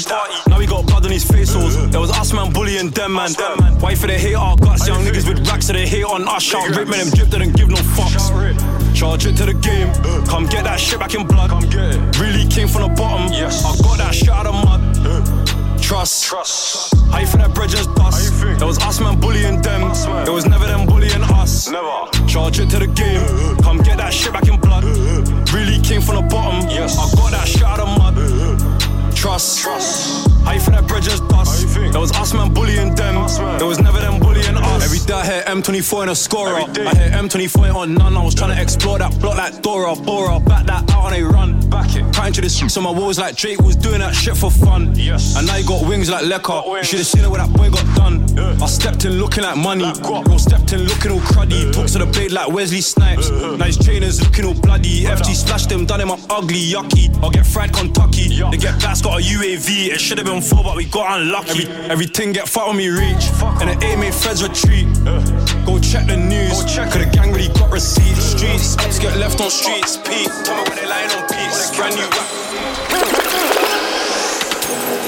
Now 0.48 0.58
we 0.58 0.66
got 0.66 0.86
blood 0.86 1.04
on 1.04 1.10
his 1.10 1.24
face 1.24 1.54
holes. 1.54 1.90
There 1.90 2.00
was 2.00 2.10
us 2.10 2.32
man 2.32 2.52
bullying 2.52 2.90
them 2.90 3.14
man. 3.14 3.30
Why 3.80 3.94
for 3.94 4.06
they 4.06 4.18
hate 4.18 4.34
our 4.34 4.56
guts? 4.56 4.86
Young 4.86 5.02
niggas 5.04 5.26
with 5.28 5.46
racks, 5.48 5.66
so 5.66 5.72
they 5.72 5.86
hate 5.86 6.04
on 6.04 6.28
us. 6.28 6.42
Shout 6.42 6.68
rip 6.76 6.88
man, 6.88 7.06
them 7.06 7.14
drip, 7.14 7.28
they 7.28 7.38
don't 7.38 7.56
give 7.56 7.68
no 7.68 7.76
fucks. 7.76 8.26
Charge 8.94 9.26
it 9.26 9.36
to 9.36 9.46
the 9.46 9.54
game. 9.54 9.92
Come 10.26 10.46
get 10.46 10.64
that 10.64 10.80
shit 10.80 10.98
back 10.98 11.14
in 11.14 11.26
blood. 11.26 11.45
Come 11.48 11.62
get 11.70 11.94
it. 11.94 12.18
Really 12.18 12.46
came 12.48 12.68
from 12.68 12.82
the 12.82 12.88
bottom. 12.96 13.32
Yes. 13.32 13.64
I 13.64 13.76
got 13.82 13.98
that 13.98 14.14
shit 14.14 14.28
out 14.28 14.46
of 14.46 14.54
mud. 14.64 14.80
Uh, 14.98 15.78
trust. 15.78 16.24
Trust. 16.24 16.94
How 17.10 17.20
you 17.20 17.26
feel 17.26 17.38
that 17.38 17.54
bread 17.54 17.70
just 17.70 17.94
dust? 17.94 18.42
It 18.42 18.64
was 18.64 18.78
us 18.78 19.00
man 19.00 19.20
bullying 19.20 19.62
them. 19.62 19.82
It 19.82 20.30
was 20.30 20.46
never 20.46 20.66
them 20.66 20.86
bullying 20.86 21.22
us. 21.22 21.68
Never. 21.68 22.10
Charge 22.26 22.58
it 22.58 22.70
to 22.70 22.78
the 22.78 22.88
game. 22.88 23.22
Come 23.62 23.78
get 23.78 23.98
that 23.98 24.12
shit 24.12 24.32
back 24.32 24.48
in 24.48 24.58
blood. 24.60 24.84
Really 25.52 25.80
came 25.80 26.02
from 26.02 26.16
the 26.16 26.22
bottom. 26.22 26.68
Yes. 26.68 26.98
I 26.98 27.14
got 27.16 27.30
that 27.30 27.46
shit 27.48 27.62
out 27.62 27.80
of 27.80 27.88
mud. 27.98 28.16
Trust. 29.14 29.60
Trust. 29.60 30.30
How 30.44 30.52
you 30.52 30.60
feel 30.60 30.74
that 30.74 30.86
bread 30.88 31.02
just 31.02 31.26
dust? 31.28 31.76
It 31.76 31.96
was 31.96 32.12
us 32.12 32.34
man 32.34 32.52
bullying 32.52 32.94
them. 32.94 33.16
It 33.16 33.64
was 33.64 33.78
never 33.80 34.00
them 34.00 34.18
bullying 34.18 34.25
us. 34.25 34.25
Every 34.82 34.98
day 34.98 35.14
I 35.14 35.24
hear 35.24 35.42
M24 35.42 36.02
in 36.04 36.08
a 36.10 36.14
scorer. 36.14 36.54
I 36.54 36.94
hear 36.94 37.10
M24 37.10 37.74
on 37.74 37.94
none. 37.94 38.16
I 38.16 38.22
was 38.24 38.34
trying 38.34 38.54
to 38.54 38.60
explore 38.60 38.98
that 38.98 39.18
block 39.20 39.36
like 39.36 39.62
Dora, 39.62 39.96
Bora. 39.96 40.38
Back 40.40 40.66
that 40.66 40.90
out 40.92 41.12
and 41.12 41.14
they 41.14 41.22
run. 41.22 41.58
Back 41.70 41.96
it. 41.96 42.04
Crying 42.14 42.32
to 42.34 42.40
this 42.40 42.56
so 42.72 42.80
my 42.80 42.90
walls 42.90 43.18
like 43.18 43.36
Drake 43.36 43.60
was 43.60 43.76
doing 43.76 44.00
that 44.00 44.14
shit 44.14 44.36
for 44.36 44.50
fun. 44.50 44.94
Yes. 44.94 45.36
And 45.36 45.46
now 45.46 45.56
you 45.56 45.66
got 45.66 45.86
wings 45.88 46.10
like 46.10 46.24
Lekka. 46.24 46.66
You 46.66 46.84
should 46.84 46.98
have 46.98 47.06
seen 47.06 47.24
it 47.24 47.30
when 47.30 47.40
that 47.40 47.52
boy 47.56 47.70
got 47.70 47.84
done. 47.96 48.26
Yeah. 48.36 48.56
I 48.62 48.66
stepped 48.66 49.04
in 49.04 49.12
looking 49.12 49.44
like 49.44 49.56
money. 49.56 49.90
Bro 50.02 50.36
stepped 50.36 50.72
in 50.72 50.84
looking 50.84 51.12
all 51.12 51.20
cruddy. 51.20 51.72
Talks 51.72 51.92
to 51.92 51.98
the 51.98 52.06
blade 52.06 52.32
like 52.32 52.48
Wesley 52.48 52.80
Snipes. 52.80 53.30
Now 53.30 53.64
his 53.64 53.78
trainers 53.78 54.20
looking 54.22 54.44
all 54.44 54.54
bloody. 54.54 55.04
FT 55.04 55.34
splashed 55.34 55.68
them, 55.70 55.86
done 55.86 56.00
him 56.00 56.10
up 56.10 56.20
ugly, 56.28 56.60
yucky. 56.60 57.14
I'll 57.22 57.30
get 57.30 57.46
fried 57.46 57.72
Kentucky. 57.72 58.28
They 58.50 58.58
get 58.58 58.80
gas, 58.80 59.00
got 59.00 59.20
a 59.20 59.22
UAV. 59.22 59.88
It 59.88 60.00
should 60.00 60.18
have 60.18 60.26
been 60.26 60.42
four, 60.42 60.62
but 60.62 60.76
we 60.76 60.84
got 60.84 61.20
unlucky. 61.20 61.66
Every, 61.66 61.90
everything 61.90 62.32
get 62.32 62.48
fucked 62.48 62.68
when 62.68 62.76
we 62.76 62.88
reach. 62.88 63.24
And 63.60 63.70
the 63.70 63.86
A 63.86 63.96
made 63.96 64.14
feds 64.14 64.42
retreat. 64.42 64.65
Go 65.66 65.78
check 65.78 66.06
the 66.06 66.16
news. 66.16 66.62
Cause 66.62 66.92
the 66.94 67.10
gang 67.12 67.32
really 67.32 67.48
got 67.54 67.70
receipts. 67.70 68.36
Streets, 68.36 68.76
ups 68.78 68.98
get 68.98 69.16
left 69.18 69.40
on 69.40 69.50
streets. 69.50 69.96
Pete, 69.96 70.30
tell 70.44 70.56
me 70.56 70.62
where 70.68 70.76
they 70.76 70.86
lying 70.86 71.10
on 71.10 71.26
Pete's. 71.28 71.76
Brand 71.76 71.94
new. 71.94 72.06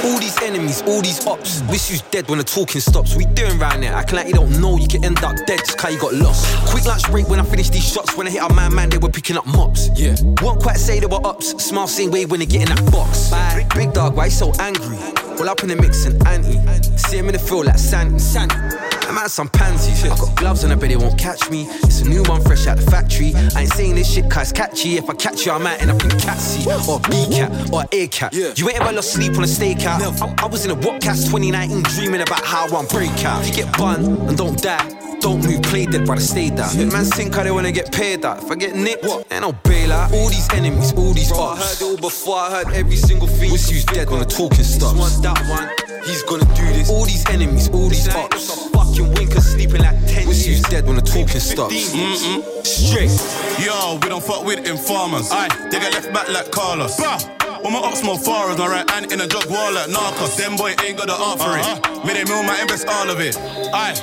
All 0.05 0.19
these 0.19 0.41
enemies, 0.43 0.83
all 0.83 1.03
these 1.03 1.27
ops. 1.27 1.63
Wish 1.63 1.91
you's 1.91 2.03
dead 2.03 2.29
when 2.29 2.39
the 2.39 2.45
talking 2.45 2.81
stops. 2.81 3.17
We 3.17 3.25
doing 3.27 3.59
right 3.59 3.79
now? 3.79 3.97
Acting 3.99 4.17
like 4.17 4.29
you 4.29 4.35
don't 4.35 4.61
know, 4.61 4.77
you 4.79 4.87
can 4.87 5.05
end 5.05 5.19
up 5.25 5.37
dead 5.47 5.59
just 5.59 5.77
cause 5.77 5.93
you 5.93 6.01
got 6.01 6.15
lost. 6.15 6.47
Quick 6.69 6.85
lunch 6.85 7.11
break 7.11 7.29
when 7.29 7.41
I 7.41 7.45
finish 7.45 7.69
these 7.69 7.89
shots. 7.89 8.17
When 8.17 8.27
I 8.27 8.31
hit 8.31 8.43
our 8.43 8.53
man, 8.53 8.75
man, 8.75 8.91
they 8.91 8.99
were 8.99 9.11
picking 9.11 9.37
up 9.37 9.47
mops. 9.47 9.91
Yeah. 9.97 10.17
Won't 10.43 10.61
quite 10.63 10.77
say 10.77 11.01
they 11.01 11.07
were 11.07 11.25
ups. 11.27 11.51
Smile 11.65 11.89
same 11.89 12.11
way 12.11 12.27
when 12.27 12.41
they 12.41 12.47
get 12.47 12.69
in 12.69 12.77
that 12.77 12.93
box. 12.93 13.31
Bye. 13.31 13.67
Big 13.75 13.93
dog, 13.93 14.17
why 14.17 14.27
you 14.27 14.31
so 14.31 14.53
angry? 14.61 14.99
All 15.39 15.49
up 15.49 15.63
in 15.63 15.69
the 15.69 15.77
mix 15.77 16.05
and 16.05 16.25
anti. 16.27 16.59
See 16.97 17.19
him 17.19 17.27
in 17.27 17.33
the 17.33 17.39
field 17.39 17.67
like 17.67 17.79
Sandy. 17.79 18.19
Sandy. 18.19 18.98
I'm 19.09 19.17
out 19.17 19.31
some 19.31 19.49
pansies. 19.49 20.05
I 20.05 20.09
got 20.09 20.37
gloves 20.37 20.65
on, 20.65 20.73
I 20.73 20.75
bet 20.75 20.91
they 20.91 20.97
won't 20.97 21.19
catch 21.19 21.51
me. 21.51 21.67
It's 21.85 22.03
a 22.03 22.09
new 22.09 22.23
one 22.25 22.43
fresh 22.43 22.67
out 22.67 22.77
the 22.77 22.91
factory. 22.91 23.33
I 23.57 23.63
ain't 23.63 23.73
saying 23.73 23.95
this 23.95 24.13
shit 24.13 24.31
cause 24.31 24.51
it's 24.51 24.53
catchy. 24.53 24.97
If 24.97 25.09
I 25.09 25.15
catch 25.15 25.47
you, 25.47 25.53
I 25.53 25.59
might 25.59 25.81
end 25.81 25.91
up 25.91 26.03
in 26.03 26.11
Catsy 26.11 26.67
or 26.89 27.01
B 27.09 27.35
cat 27.35 27.73
or 27.73 27.85
A 27.93 28.09
cat. 28.09 28.35
You 28.35 28.69
ain't 28.69 28.81
ever 28.81 28.93
lost 28.93 29.13
sleep 29.13 29.33
on 29.37 29.45
a 29.45 29.47
stakeout. 29.47 30.01
I, 30.23 30.45
I 30.45 30.47
was 30.47 30.65
in 30.65 30.71
a 30.71 30.77
Whatcast 30.77 31.27
2019 31.31 31.83
dreaming 31.95 32.21
about 32.21 32.45
how 32.45 32.67
I'm 32.77 32.87
break 32.87 33.11
out. 33.25 33.43
If 33.43 33.57
you 33.57 33.65
get 33.65 33.79
bun 33.79 34.05
and 34.29 34.37
don't 34.37 34.61
die. 34.63 34.95
Don't 35.21 35.45
move, 35.45 35.63
play 35.63 35.85
dead, 35.85 36.07
brother, 36.07 36.21
stay 36.21 36.49
down. 36.49 36.77
Man, 36.93 37.05
think 37.05 37.35
how 37.35 37.43
they 37.43 37.51
wanna 37.51 37.73
get 37.73 37.91
paid 37.91 38.25
out. 38.25 38.41
If 38.41 38.53
I 38.53 38.55
get 38.55 38.77
nicked, 38.77 39.03
what? 39.03 39.27
Ain't 39.33 39.43
no 39.43 39.53
bailout. 39.53 40.13
All 40.13 40.29
these 40.29 40.49
enemies, 40.53 40.93
all 40.93 41.13
these 41.13 41.33
Bro, 41.33 41.41
I 41.41 41.57
heard 41.57 41.75
it 41.75 41.83
all 41.83 41.97
before, 41.97 42.37
I 42.37 42.51
heard 42.51 42.73
every 42.73 42.95
single 42.95 43.27
thing. 43.27 43.51
Wish 43.51 43.69
you's 43.69 43.85
dead 43.85 44.09
when 44.11 44.21
the 44.21 44.27
talking 44.27 44.63
stops. 44.63 44.93
This 44.93 45.17
one, 45.17 45.23
that 45.23 45.41
one, 45.51 46.03
he's 46.07 46.23
gonna 46.23 46.45
do 46.55 46.65
this. 46.73 46.89
All 46.89 47.05
these 47.05 47.29
enemies, 47.31 47.69
all 47.71 47.89
these 47.89 48.09
ops. 48.15 48.69
Fucking 48.99 49.15
winkers 49.15 49.53
sleeping 49.53 49.81
like 49.81 49.97
10 50.07 50.27
Wish 50.27 50.47
you's 50.47 50.61
dead 50.63 50.85
when 50.85 50.97
the 50.97 51.03
talking 51.03 51.41
stops. 51.41 51.95
Mm-mm. 51.95 52.67
Straight. 52.67 53.65
Yo, 53.65 53.99
we 54.03 54.09
don't 54.09 54.23
fuck 54.23 54.45
with 54.45 54.67
informers. 54.67 55.31
Aye, 55.31 55.69
they 55.71 55.79
get 55.79 55.93
left 55.93 56.13
back 56.13 56.29
like 56.29 56.51
Carlos. 56.51 56.97
Bah! 56.97 57.38
All 57.65 57.71
my 57.71 57.79
ops 57.79 58.03
more 58.05 58.19
far 58.19 58.51
as 58.51 58.59
my 58.59 58.69
right 58.69 58.89
hand 58.91 59.13
in 59.13 59.21
a 59.21 59.27
jog 59.27 59.51
wall 59.51 59.73
like 59.73 59.91
Narcos. 59.91 60.37
Them 60.37 60.57
boy 60.57 60.75
ain't 60.85 60.97
got 60.97 61.07
the 61.07 61.15
art 61.15 61.39
for 61.39 61.59
it. 61.59 61.65
Uh-huh. 61.65 62.07
Me 62.07 62.13
they 62.15 62.25
mill 62.25 62.43
my 62.43 62.61
invest 62.61 62.87
all 62.89 63.11
of 63.11 63.21
it. 63.21 63.37
Aye. 63.75 63.95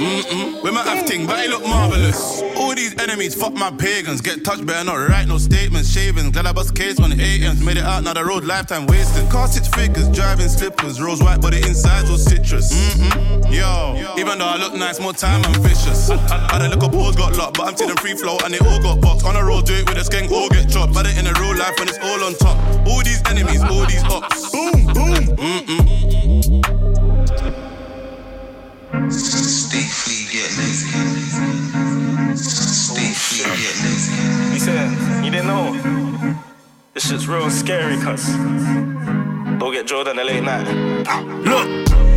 Mm-mm. 0.00 0.62
We 0.62 0.70
might 0.70 0.86
have 0.86 1.04
ting, 1.06 1.26
but 1.26 1.36
they 1.36 1.46
look 1.46 1.62
marvelous. 1.62 2.40
All 2.56 2.74
these 2.74 2.98
enemies, 2.98 3.34
fuck 3.34 3.52
my 3.52 3.70
pagans. 3.70 4.22
Get 4.22 4.44
touched, 4.46 4.64
better 4.64 4.82
not 4.82 4.96
write 4.96 5.28
no 5.28 5.36
statements. 5.36 5.92
Shavings, 5.92 6.30
glad 6.30 6.46
I 6.46 6.52
bust 6.52 6.74
case 6.74 6.98
on 6.98 7.10
the 7.10 7.22
AMs. 7.22 7.62
Made 7.62 7.76
it 7.76 7.84
out, 7.84 8.02
now 8.04 8.14
the 8.14 8.24
road 8.24 8.44
lifetime 8.44 8.86
wasted. 8.86 9.28
Car 9.28 9.46
six 9.46 9.68
figures, 9.68 10.08
driving 10.08 10.48
slippers. 10.48 11.02
Rose 11.02 11.22
white, 11.22 11.42
but 11.42 11.52
the 11.52 11.58
inside 11.58 12.08
was 12.08 12.24
citrus. 12.24 12.72
Mm-mm. 12.72 13.52
Yo, 13.52 14.16
even 14.16 14.38
though 14.38 14.46
I 14.46 14.56
look 14.56 14.72
nice, 14.72 14.98
more 15.00 15.12
time 15.12 15.44
I'm 15.44 15.60
vicious. 15.60 16.08
Had 16.08 16.62
a 16.62 16.68
little 16.70 16.88
pause, 16.88 17.14
got 17.14 17.36
locked, 17.36 17.58
but 17.58 17.68
I'm 17.68 17.74
telling 17.74 17.96
free 17.96 18.14
flow 18.14 18.38
and 18.42 18.54
they 18.54 18.58
all 18.60 18.80
got 18.80 19.02
boxed. 19.02 19.26
On 19.26 19.36
a 19.36 19.44
road, 19.44 19.66
do 19.66 19.74
it 19.74 19.86
with 19.86 19.98
a 19.98 20.04
skank, 20.08 20.30
all 20.30 20.48
get 20.48 20.70
chopped. 20.70 20.94
But 20.94 21.04
it 21.04 21.18
in 21.18 21.26
a 21.26 21.34
real 21.38 21.58
life 21.58 21.78
when 21.78 21.88
it's 21.88 21.98
all 21.98 22.24
on 22.24 22.32
top. 22.40 22.56
All 22.90 23.02
these 23.04 23.22
enemies, 23.30 23.62
all 23.62 23.86
these 23.86 24.02
ops. 24.04 24.50
Boom, 24.50 24.86
boom. 24.92 25.36
Mm-mm. 25.36 26.60
Stay 29.12 29.84
free, 29.98 30.26
get 30.32 30.50
lazy. 30.58 30.88
Stay 32.34 33.12
free, 33.12 33.44
get 33.62 33.76
lazy. 33.84 34.12
You 34.52 34.58
said 34.58 34.90
you 35.24 35.30
didn't 35.30 35.46
know. 35.46 35.66
This 36.92 37.08
shit's 37.08 37.28
real 37.28 37.48
scary, 37.50 37.96
cuz. 38.02 38.26
Don't 39.60 39.72
get 39.72 39.86
Jordan 39.86 40.18
a 40.18 40.24
late 40.24 40.42
night. 40.42 40.66
Look, 41.44 41.68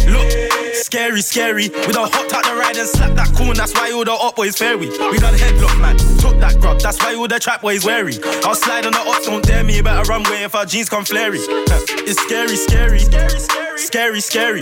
look, 0.07 0.52
scary, 0.73 1.21
scary. 1.21 1.69
We 1.69 1.93
done 1.93 2.09
hopped 2.11 2.33
out 2.33 2.43
the 2.43 2.55
ride 2.55 2.77
and 2.77 2.87
slapped 2.87 3.15
that 3.15 3.35
coon. 3.35 3.55
That's 3.55 3.73
why 3.73 3.91
all 3.91 4.03
the 4.03 4.13
up 4.13 4.35
boys 4.35 4.57
fairy. 4.57 4.89
We 4.89 5.17
done 5.19 5.35
headlock, 5.35 5.79
man. 5.81 5.97
Took 6.19 6.39
that 6.39 6.59
grub. 6.59 6.79
That's 6.79 6.99
why 6.99 7.15
all 7.15 7.27
the 7.27 7.39
trap 7.39 7.61
boys 7.61 7.85
wary. 7.85 8.17
I'll 8.43 8.55
slide 8.55 8.85
on 8.85 8.93
the 8.93 8.99
ops, 8.99 9.25
don't 9.25 9.43
dare 9.43 9.63
me. 9.63 9.81
Better 9.81 10.03
run 10.09 10.25
away 10.25 10.43
if 10.43 10.55
our 10.55 10.65
jeans 10.65 10.89
come 10.89 11.05
flary. 11.05 11.39
It's 12.05 12.21
scary, 12.21 12.55
scary. 12.57 12.99
Scary, 12.99 13.39
scary. 13.39 13.72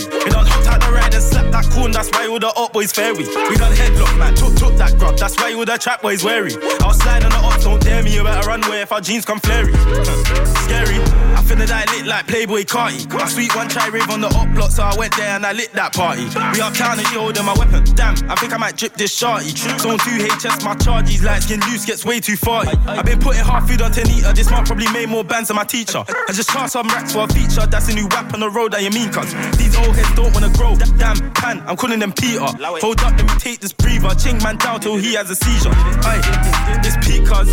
We 0.02 0.30
done 0.30 0.46
hopped 0.46 0.66
out 0.66 0.80
the 0.80 0.92
ride 0.92 1.14
and 1.14 1.22
slapped 1.22 1.52
that 1.52 1.64
coon. 1.70 1.92
That's 1.92 2.10
why 2.10 2.26
all 2.26 2.38
the 2.38 2.48
up 2.48 2.72
boys 2.72 2.92
fairy. 2.92 3.24
We 3.24 3.56
done 3.56 3.72
headlock, 3.72 4.18
man. 4.18 4.34
Took, 4.34 4.56
took 4.56 4.76
that 4.76 4.98
grub. 4.98 5.16
That's 5.16 5.36
why 5.36 5.54
all 5.54 5.64
the 5.64 5.78
trap 5.78 6.02
boys 6.02 6.24
wary. 6.24 6.54
I'll 6.80 6.92
slide 6.92 7.24
on 7.24 7.30
the 7.30 7.38
ops, 7.38 7.64
don't 7.64 7.80
dare 7.80 8.02
me. 8.02 8.14
You 8.14 8.24
better 8.24 8.46
run 8.48 8.64
away 8.64 8.82
if 8.82 8.90
our 8.92 9.00
jeans 9.00 9.24
come 9.24 9.38
flary. 9.40 9.72
Scary. 10.66 10.98
I 11.32 11.40
finna 11.44 11.66
die 11.66 11.86
lit 11.94 12.06
like 12.06 12.26
Playboi 12.26 12.64
Carti. 12.66 13.06
My 13.12 13.26
sweet 13.26 13.54
one 13.54 13.68
try 13.68 13.88
rave 13.88 14.10
on 14.10 14.20
the 14.20 14.28
up 14.28 14.52
block, 14.54 14.70
so 14.70 14.82
I 14.82 14.94
went 14.96 15.16
there 15.16 15.36
and 15.36 15.46
I 15.46 15.52
lit 15.52 15.72
that 15.72 15.92
party. 15.94 16.24
We 16.54 16.60
are 16.60 16.72
counting 16.72 17.06
you 17.12 17.20
holding 17.20 17.44
my 17.44 17.54
weapon. 17.54 17.84
Damn, 17.94 18.14
I 18.30 18.34
think 18.36 18.52
I 18.52 18.56
might 18.56 18.76
drip 18.76 18.94
this 18.94 19.14
shorty. 19.14 19.48
Zone 19.54 19.98
2 19.98 20.28
HS, 20.34 20.64
my 20.64 20.74
charges 20.74 21.22
light 21.22 21.42
skin 21.42 21.60
loose 21.70 21.84
gets 21.84 22.04
way 22.04 22.20
too 22.20 22.36
farty. 22.36 22.74
I've 22.86 23.06
been 23.06 23.18
putting 23.20 23.44
half 23.44 23.68
food 23.68 23.82
on 23.82 23.92
Tenita. 23.92 24.34
This 24.34 24.50
month 24.50 24.66
probably 24.66 24.90
made 24.92 25.08
more 25.08 25.24
bands 25.24 25.48
than 25.48 25.56
my 25.56 25.64
teacher. 25.64 26.04
I 26.08 26.32
just 26.32 26.50
charged 26.50 26.72
some 26.72 26.88
racks 26.88 27.12
for 27.12 27.24
a 27.24 27.28
feature. 27.28 27.66
That's 27.66 27.88
a 27.88 27.94
new 27.94 28.06
wap 28.10 28.32
on 28.34 28.40
the 28.40 28.50
road 28.50 28.72
that 28.72 28.82
you 28.82 28.90
mean, 28.90 29.11
cuz. 29.12 29.34
These 29.56 29.76
old 29.76 29.94
heads 29.94 30.12
don't 30.14 30.32
wanna 30.34 30.50
grow. 30.50 30.76
Damn, 30.98 31.16
pan, 31.32 31.62
I'm 31.66 31.76
calling 31.76 31.98
them 31.98 32.12
Peter. 32.12 32.40
Hold 32.40 33.00
up, 33.00 33.12
let 33.16 33.22
me 33.22 33.34
take 33.38 33.60
this 33.60 33.72
breather. 33.72 34.14
Ching 34.14 34.38
man 34.42 34.56
down 34.56 34.80
till 34.80 34.96
he 34.96 35.14
has 35.14 35.30
a 35.30 35.36
seizure. 35.36 35.70
Aye, 35.72 36.80
it's 36.84 36.96
peak, 37.06 37.26
cuz. 37.26 37.48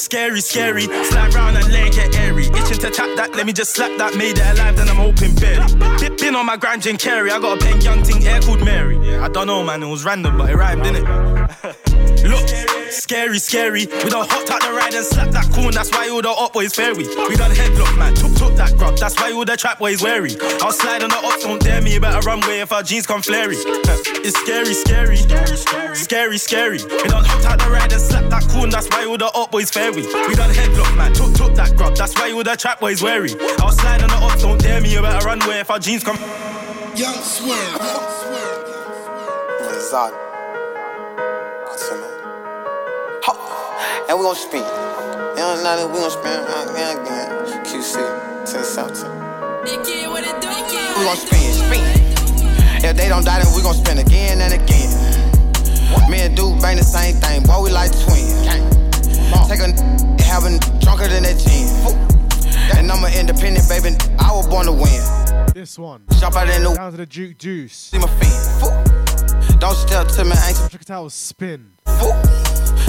Scary, 0.00 0.40
scary. 0.40 0.82
Slide 1.04 1.34
round 1.34 1.56
and 1.56 1.72
let 1.72 1.88
it 1.88 1.94
get 1.94 2.16
airy. 2.16 2.46
Itching 2.46 2.78
to 2.78 2.90
tap 2.90 3.10
that, 3.16 3.34
let 3.34 3.46
me 3.46 3.52
just 3.52 3.72
slap 3.74 3.96
that. 3.98 4.16
Made 4.16 4.38
it 4.38 4.46
alive, 4.58 4.76
then 4.76 4.88
I'm 4.88 4.96
hoping 4.96 5.34
barely. 5.34 5.72
Been- 6.16 6.36
on 6.36 6.44
my 6.44 6.56
grind, 6.56 6.82
Jim 6.82 6.96
Carrey. 6.96 7.30
I 7.30 7.38
got 7.40 7.56
a 7.56 7.64
bang 7.64 7.80
young 7.80 8.02
thing, 8.02 8.26
air 8.26 8.40
called 8.40 8.64
Mary. 8.64 9.16
I 9.16 9.28
don't 9.28 9.46
know, 9.46 9.62
man, 9.62 9.82
it 9.82 9.86
was 9.86 10.04
random, 10.04 10.36
but 10.36 10.50
it 10.50 10.56
rhymed, 10.56 10.82
didn't 10.82 11.06
it? 11.06 11.35
Look, 13.06 13.12
scary, 13.12 13.38
scary. 13.38 13.86
We 14.02 14.10
done 14.10 14.26
hopped 14.28 14.50
out 14.50 14.62
the 14.62 14.72
ride 14.72 14.92
and 14.92 15.06
slapped 15.06 15.30
that 15.30 15.46
coon. 15.54 15.70
That's 15.70 15.92
why 15.92 16.08
all 16.08 16.22
the 16.22 16.30
up 16.30 16.52
boys 16.52 16.74
fairy. 16.74 17.06
We 17.06 17.36
done 17.36 17.52
headlock, 17.52 17.96
man. 17.96 18.14
Took, 18.14 18.34
took 18.34 18.56
that 18.56 18.76
grub. 18.76 18.98
That's 18.98 19.14
why 19.14 19.30
all 19.30 19.44
the 19.44 19.56
trap 19.56 19.78
boys 19.78 20.02
wary. 20.02 20.34
I'll 20.60 20.72
slide 20.72 21.04
on 21.04 21.10
the 21.10 21.16
ops, 21.22 21.44
don't 21.44 21.62
dare 21.62 21.80
me. 21.80 21.94
You 21.94 22.00
better 22.00 22.18
run 22.26 22.42
away 22.42 22.62
if 22.62 22.72
our 22.72 22.82
jeans 22.82 23.06
come 23.06 23.22
flary. 23.22 23.54
It's 23.58 24.36
scary, 24.40 24.74
scary. 24.74 25.18
Scary, 25.94 26.38
scary. 26.38 26.78
We 26.82 27.06
done 27.06 27.24
hopped 27.24 27.46
out 27.46 27.58
the 27.60 27.70
ride 27.70 27.92
and 27.92 28.02
slapped 28.02 28.30
that 28.30 28.42
coon. 28.50 28.70
That's 28.70 28.88
why 28.88 29.06
all 29.06 29.18
the 29.18 29.26
up 29.26 29.52
boys 29.52 29.70
fairy. 29.70 30.02
We 30.02 30.34
done 30.34 30.50
headlock, 30.50 30.96
man. 30.96 31.12
Took, 31.12 31.32
took 31.34 31.54
that 31.54 31.76
grub. 31.76 31.94
That's 31.94 32.14
why 32.16 32.32
all 32.32 32.42
the 32.42 32.56
trap 32.56 32.80
boys 32.80 33.02
wary. 33.02 33.30
I'll 33.60 33.70
slide 33.70 34.02
on 34.02 34.08
the 34.10 34.16
ops, 34.16 34.42
don't 34.42 34.60
dare 34.60 34.80
me. 34.80 34.92
You 34.92 35.02
better 35.02 35.24
run 35.24 35.40
away 35.42 35.60
if 35.60 35.70
our 35.70 35.78
jeans 35.78 36.02
come. 36.02 36.18
Young 36.96 37.14
Swerve. 37.22 37.76
Zod. 43.26 44.08
And 44.08 44.18
we 44.18 44.24
gon' 44.24 44.34
spin. 44.36 44.60
You 44.60 45.42
know, 45.42 45.62
now 45.62 45.76
that 45.76 45.88
we 45.88 45.98
gon' 45.98 46.10
spin 46.10 46.40
again, 46.46 46.98
again. 47.02 47.64
QC, 47.66 47.98
10 48.46 48.64
17. 48.64 49.10
We 50.96 51.04
gon' 51.04 51.16
spin, 51.16 51.52
spin. 51.52 51.84
If 52.84 52.96
they 52.96 53.08
don't 53.08 53.24
die, 53.24 53.42
then 53.42 53.52
we 53.54 53.62
gon' 53.62 53.74
spin 53.74 53.98
again 53.98 54.40
and 54.40 54.52
again. 54.54 54.90
Me 56.10 56.20
and 56.20 56.36
Duke 56.36 56.60
bang 56.60 56.76
the 56.76 56.84
same 56.84 57.16
thing, 57.16 57.42
boy, 57.42 57.62
we 57.62 57.70
like 57.70 57.90
twins. 57.90 58.46
Take 59.48 59.60
a 59.60 59.74
have 60.22 60.44
a 60.44 60.58
drunker 60.80 61.08
than 61.08 61.22
that 61.22 61.38
gin. 61.38 61.66
And 62.76 62.90
I'm 62.90 63.04
an 63.04 63.12
independent, 63.12 63.68
baby. 63.68 63.96
I 64.18 64.32
was 64.32 64.46
born 64.46 64.66
to 64.66 64.72
win. 64.72 65.02
This 65.54 65.78
one. 65.78 66.04
Jump 66.18 66.36
out 66.36 66.48
in 66.48 66.62
the 66.62 66.74
Down 66.74 66.90
to 66.92 66.96
the 66.96 67.06
Duke 67.06 67.38
Deuce. 67.38 67.72
See 67.72 67.98
my 67.98 68.06
fin. 68.06 69.58
Don't 69.58 69.74
step 69.74 70.08
to 70.08 70.24
me, 70.24 70.32
ain't 70.46 70.70
Check 70.70 70.82
it 70.82 70.90
out, 70.90 71.10
spin. 71.12 71.72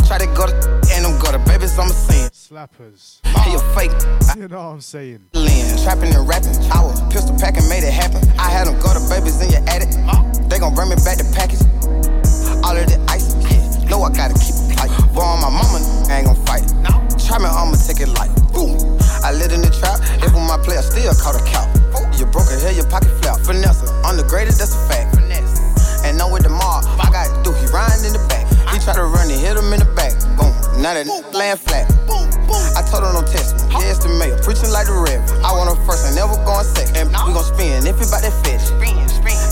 Try 0.08 0.20
to 0.20 0.28
go 0.28 0.48
to 0.48 0.56
and 0.96 1.04
go 1.20 1.36
to 1.36 1.40
babies, 1.44 1.78
I'm 1.78 1.92
a 1.92 1.94
sin. 1.94 2.32
Slappers. 2.32 3.20
Oh, 3.26 3.44
he 3.44 3.56
a 3.56 3.62
fake. 3.76 3.92
You 4.40 4.48
know 4.48 4.56
what 4.56 4.80
I'm 4.80 4.82
saying? 4.82 5.20
Lynn, 5.34 5.68
trapping 5.84 6.16
and 6.16 6.24
rapping. 6.24 6.56
I 6.72 6.80
was 6.80 7.04
pistol 7.12 7.36
packing, 7.36 7.68
made 7.68 7.84
it 7.84 7.92
happen. 7.92 8.24
I 8.40 8.48
had 8.48 8.72
them 8.72 8.80
go 8.80 8.96
to 8.96 9.04
babies 9.12 9.44
in 9.44 9.52
your 9.52 9.68
attic. 9.68 9.92
Uh. 10.08 10.24
They 10.48 10.60
gon' 10.64 10.74
bring 10.74 10.88
me 10.88 10.96
back 11.04 11.20
the 11.20 11.28
package. 11.36 11.60
All 12.64 12.72
of 12.72 12.88
the 12.88 12.96
ice, 13.12 13.36
yeah. 13.52 13.60
Know 13.92 14.00
I 14.00 14.16
gotta 14.16 14.32
keep 14.40 14.56
it 14.56 14.80
tight. 14.80 14.96
Boy, 15.12 15.28
my 15.44 15.52
mama, 15.52 15.84
I 16.08 16.24
ain't 16.24 16.32
gon' 16.32 16.40
fight 16.48 16.64
it. 16.64 16.72
Try 17.28 17.44
me, 17.44 17.52
I'ma 17.52 17.76
take 17.76 18.00
it 18.00 18.08
light. 18.16 18.32
Boom. 18.56 18.80
I 19.28 19.36
lived 19.36 19.52
in 19.52 19.60
the 19.60 19.72
trap, 19.76 20.00
if 20.24 20.32
with 20.32 20.48
my 20.48 20.56
player, 20.64 20.80
still 20.88 21.12
caught 21.20 21.36
a 21.36 21.44
cow. 21.44 21.68
You 22.16 22.26
broke 22.32 22.48
a 22.48 22.56
hair, 22.64 22.72
your 22.72 22.88
pocket 22.88 23.12
flap. 23.20 23.44
Finesse, 23.44 23.84
on 24.08 24.16
the 24.16 24.24
greatest, 24.24 24.64
that's 24.64 24.72
a 24.72 24.82
fact. 24.88 25.20
And 26.08 26.18
know 26.18 26.32
with 26.32 26.44
the 26.44 26.50
mob, 26.50 26.88
I 26.96 27.12
got 27.12 27.28
through, 27.44 27.60
he 27.60 27.68
riding 27.76 28.08
in 28.08 28.14
the 28.16 28.24
back. 28.32 28.37
He 28.88 28.94
try 28.96 29.04
to 29.04 29.12
run 29.12 29.28
and 29.28 29.36
hit 29.36 29.60
him 29.60 29.68
in 29.76 29.84
the 29.84 29.90
back. 30.00 30.16
Boom. 30.40 30.48
Now 30.80 30.96
that 30.96 31.12
laying 31.36 31.60
flat. 31.60 31.92
Boom, 32.08 32.24
boom. 32.48 32.56
I 32.72 32.80
told 32.88 33.04
him 33.04 33.20
don't 33.20 33.28
test 33.28 33.68
me. 33.68 33.84
Yeah, 33.84 34.00
the 34.00 34.08
mayor, 34.16 34.40
preaching 34.48 34.72
like 34.72 34.88
the 34.88 34.96
rev. 34.96 35.20
I 35.44 35.52
want 35.52 35.68
him 35.68 35.76
first, 35.84 36.08
I 36.08 36.16
never 36.16 36.40
going 36.48 36.64
second. 36.64 37.12
And 37.12 37.12
we 37.28 37.36
gon' 37.36 37.44
spin 37.44 37.84
if 37.84 38.00
it 38.00 38.08
bout 38.08 38.24
that 38.24 38.32
fetish. 38.48 38.72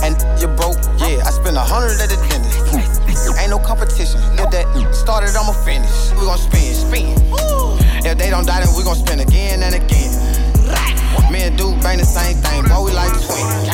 And 0.08 0.16
you 0.40 0.48
broke, 0.56 0.80
yeah. 1.04 1.20
I 1.28 1.36
spent 1.36 1.60
a 1.60 1.66
hundred 1.68 2.00
at 2.00 2.08
the 2.08 2.16
dentist. 2.32 3.04
Ain't 3.36 3.52
no 3.52 3.60
competition. 3.60 4.24
If 4.40 4.56
that 4.56 4.72
started, 4.96 5.36
I'ma 5.36 5.52
finish. 5.68 6.16
We 6.16 6.24
gon' 6.24 6.40
spin, 6.40 6.72
spin. 6.72 7.12
If 8.08 8.16
they 8.16 8.32
don't 8.32 8.48
die, 8.48 8.64
then 8.64 8.72
we 8.72 8.88
gon' 8.88 8.96
spin 8.96 9.20
again 9.20 9.68
and 9.68 9.76
again. 9.76 10.16
Me 11.28 11.44
and 11.44 11.60
Duke 11.60 11.76
bang 11.84 12.00
the 12.00 12.08
same 12.08 12.40
thing, 12.40 12.72
boy, 12.72 12.88
we 12.88 12.96
like 12.96 13.12
twins. 13.20 13.68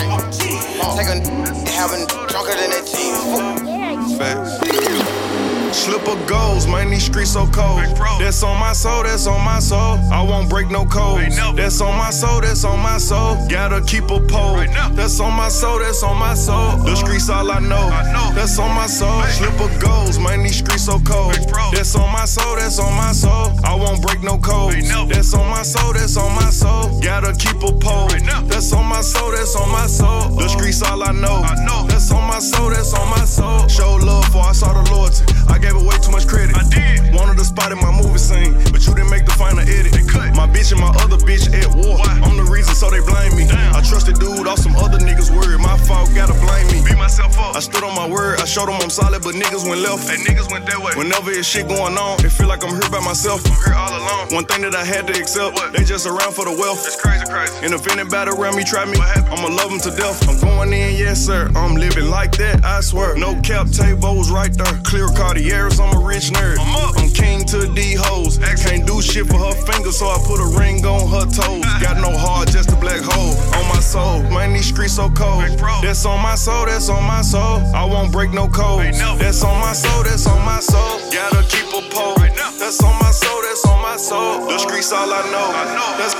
Take 0.97 1.05
a 1.05 1.21
having 1.69 2.09
drunker 2.33 2.57
than 2.57 2.73
that 2.73 2.81
gin. 2.89 4.17
Facts. 4.17 5.30
Slipper 5.71 6.17
goals, 6.27 6.67
man, 6.67 6.89
these 6.89 7.05
streets 7.05 7.31
so 7.31 7.47
cold. 7.47 7.79
That's 8.19 8.43
on 8.43 8.59
my 8.59 8.73
soul, 8.73 9.03
that's 9.03 9.25
on 9.25 9.43
my 9.43 9.59
soul. 9.59 9.97
I 10.11 10.21
won't 10.21 10.49
break 10.49 10.69
no 10.69 10.85
codes. 10.85 11.35
That's 11.55 11.81
on 11.81 11.97
my 11.97 12.09
soul, 12.11 12.41
that's 12.41 12.63
on 12.63 12.79
my 12.79 12.97
soul. 12.97 13.37
Gotta 13.49 13.81
keep 13.81 14.03
a 14.05 14.19
pole. 14.19 14.57
That's 14.93 15.19
on 15.19 15.33
my 15.33 15.47
soul, 15.49 15.79
that's 15.79 16.03
on 16.03 16.17
my 16.17 16.33
soul. 16.33 16.77
The 16.83 16.95
streets 16.95 17.29
all 17.29 17.49
I 17.49 17.59
know. 17.59 17.89
That's 18.35 18.59
on 18.59 18.75
my 18.75 18.87
soul. 18.87 19.23
Slipper 19.23 19.79
goals, 19.79 20.19
man, 20.19 20.43
these 20.43 20.57
streets 20.57 20.85
so 20.85 20.99
cold. 20.99 21.35
That's 21.71 21.95
on 21.95 22.11
my 22.11 22.25
soul, 22.25 22.55
that's 22.57 22.77
on 22.79 22.93
my 22.95 23.13
soul. 23.13 23.51
I 23.63 23.73
won't 23.73 24.01
break 24.01 24.21
no 24.23 24.37
codes. 24.37 24.89
That's 25.09 25.33
on 25.33 25.49
my 25.49 25.63
soul, 25.63 25.93
that's 25.93 26.17
on 26.17 26.35
my 26.35 26.49
soul. 26.49 26.99
Gotta 27.01 27.33
keep 27.33 27.57
a 27.63 27.71
pole. 27.71 28.09
That's 28.47 28.73
on 28.73 28.85
my 28.85 29.01
soul, 29.01 29.31
that's 29.31 29.55
on 29.55 29.69
my 29.71 29.87
soul. 29.87 30.35
The 30.35 30.47
streets 30.49 30.83
all 30.83 31.01
I 31.01 31.11
know. 31.11 31.41
That's 31.87 32.11
on 32.11 32.27
my 32.27 32.39
soul, 32.39 32.69
that's 32.69 32.93
on 32.93 33.09
my 33.09 33.25
soul. 33.25 33.67
Show 33.67 33.95
love 33.95 34.25
for 34.25 34.43
I 34.43 34.51
saw 34.51 34.73
the 34.73 34.91
loyalty. 34.91 35.30
I 35.51 35.59
gave 35.59 35.75
away 35.75 35.99
too 35.99 36.11
much 36.11 36.27
credit. 36.27 36.55
I 36.55 36.63
did. 36.71 37.13
Wanted 37.13 37.37
a 37.37 37.43
spot 37.43 37.71
in 37.71 37.77
my 37.77 37.91
movie 37.91 38.17
scene, 38.17 38.55
but 38.71 38.87
you 38.87 38.95
didn't 38.95 39.11
make 39.11 39.25
the 39.25 39.35
final 39.35 39.59
edit. 39.59 39.91
They 39.91 40.07
cut. 40.07 40.31
My 40.33 40.47
bitch 40.47 40.71
and 40.71 40.79
my 40.79 40.95
other 41.03 41.19
bitch 41.19 41.51
at 41.51 41.67
war. 41.75 41.99
I'm 42.23 42.39
the 42.39 42.47
reason, 42.47 42.73
so 42.73 42.89
they 42.89 43.03
blame 43.03 43.35
me. 43.35 43.51
I 43.51 43.83
trusted 43.83 44.15
dude 44.15 44.47
off 44.47 44.59
some 44.59 44.75
other 44.79 44.97
niggas' 44.97 45.29
word. 45.29 45.59
My 45.59 45.77
fault, 45.77 46.09
gotta 46.15 46.33
blame 46.39 46.67
me. 46.71 46.79
Beat 46.87 46.97
myself 46.97 47.37
up. 47.37 47.55
I 47.55 47.59
stood 47.59 47.83
on 47.83 47.93
my 47.95 48.07
word. 48.07 48.39
I 48.39 48.45
showed 48.45 48.71
them 48.71 48.79
I'm 48.79 48.89
solid, 48.89 49.21
but 49.21 49.35
niggas 49.35 49.67
went 49.67 49.81
left. 49.81 50.07
And 50.09 50.23
niggas 50.23 50.49
went 50.49 50.65
that 50.71 50.79
way. 50.79 50.95
Whenever 50.95 51.31
it's 51.31 51.47
shit 51.47 51.67
going 51.67 51.97
on, 51.99 52.23
it 52.23 52.31
feel 52.31 52.47
like 52.47 52.63
I'm 52.63 52.71
here 52.71 52.89
by 52.89 53.03
myself. 53.03 53.43
I'm 53.43 53.59
here 53.59 53.75
all 53.75 53.91
alone. 53.91 54.31
One 54.31 54.45
thing 54.45 54.61
that 54.63 54.73
I 54.73 54.85
had 54.85 55.05
to 55.07 55.13
accept, 55.19 55.59
they 55.75 55.83
just 55.83 56.07
around 56.07 56.31
for 56.31 56.45
the 56.45 56.55
wealth. 56.55 56.87
It's 56.87 56.95
crazy, 56.95 57.25
crazy. 57.27 57.53
And 57.59 57.73
if 57.75 57.83
anybody 57.91 58.31
around 58.31 58.55
me 58.55 58.63
try 58.63 58.85
me, 58.85 58.97
I'ma 58.97 59.51
love 59.51 59.69
them 59.69 59.83
to 59.83 59.91
death. 59.91 60.23
I'm 60.29 60.39
going 60.39 60.71
in, 60.71 60.95
yes 60.95 61.19
sir. 61.19 61.51
I'm 61.55 61.75
living 61.75 62.09
like 62.09 62.31
that, 62.39 62.63
I 62.63 62.79
swear. 62.79 63.17
No 63.17 63.35
cap 63.41 63.67
tables 63.67 64.31
right 64.31 64.53
there. 64.55 64.79
Clear 64.87 65.11
Cartiers, 65.41 65.79
I'm 65.79 65.95
a 65.97 66.05
rich 66.05 66.29
nerd. 66.29 66.57
I'm, 66.59 67.09
king 67.09 67.43
to 67.45 67.57
the 67.57 67.73
D 67.73 67.95
hoes. 67.97 68.37
Can't 68.37 68.85
do 68.85 69.01
shit 69.01 69.25
for 69.25 69.39
her 69.39 69.53
fingers, 69.65 69.97
so 69.97 70.05
I 70.05 70.17
put 70.25 70.39
a 70.39 70.45
ring 70.59 70.85
on 70.85 71.09
her 71.09 71.25
toes. 71.25 71.65
Got 71.81 71.97
no 71.97 72.15
heart, 72.15 72.49
just 72.49 72.71
a 72.71 72.75
black 72.75 73.01
hole 73.01 73.33
on 73.57 73.67
my 73.69 73.79
soul. 73.81 74.21
Man, 74.29 74.53
these 74.53 74.67
streets 74.67 74.93
so 74.93 75.09
cold. 75.09 75.41
That's 75.81 76.05
on 76.05 76.21
my 76.21 76.35
soul, 76.35 76.65
that's 76.67 76.89
on 76.89 77.03
my 77.05 77.21
soul. 77.21 77.57
I 77.73 77.85
won't 77.85 78.11
break 78.11 78.31
no 78.33 78.47
codes. 78.47 78.99
That's 78.99 79.43
on 79.43 79.59
my 79.59 79.73
soul, 79.73 80.03
that's 80.03 80.27
on 80.27 80.45
my 80.45 80.59
soul. 80.59 80.99
Gotta 81.11 81.41
keep 81.49 81.67
a 81.73 81.81
pole. 81.89 82.15
That's 82.59 82.83
on 82.83 82.93
my 82.99 83.11
soul, 83.11 83.41
that's 83.41 83.65
on 83.65 83.81
my 83.81 83.97
soul. 83.97 84.47
The 84.47 84.59
streets 84.59 84.91
all 84.91 85.11
I 85.11 85.23
know. 85.33 85.49
That's 85.97 86.13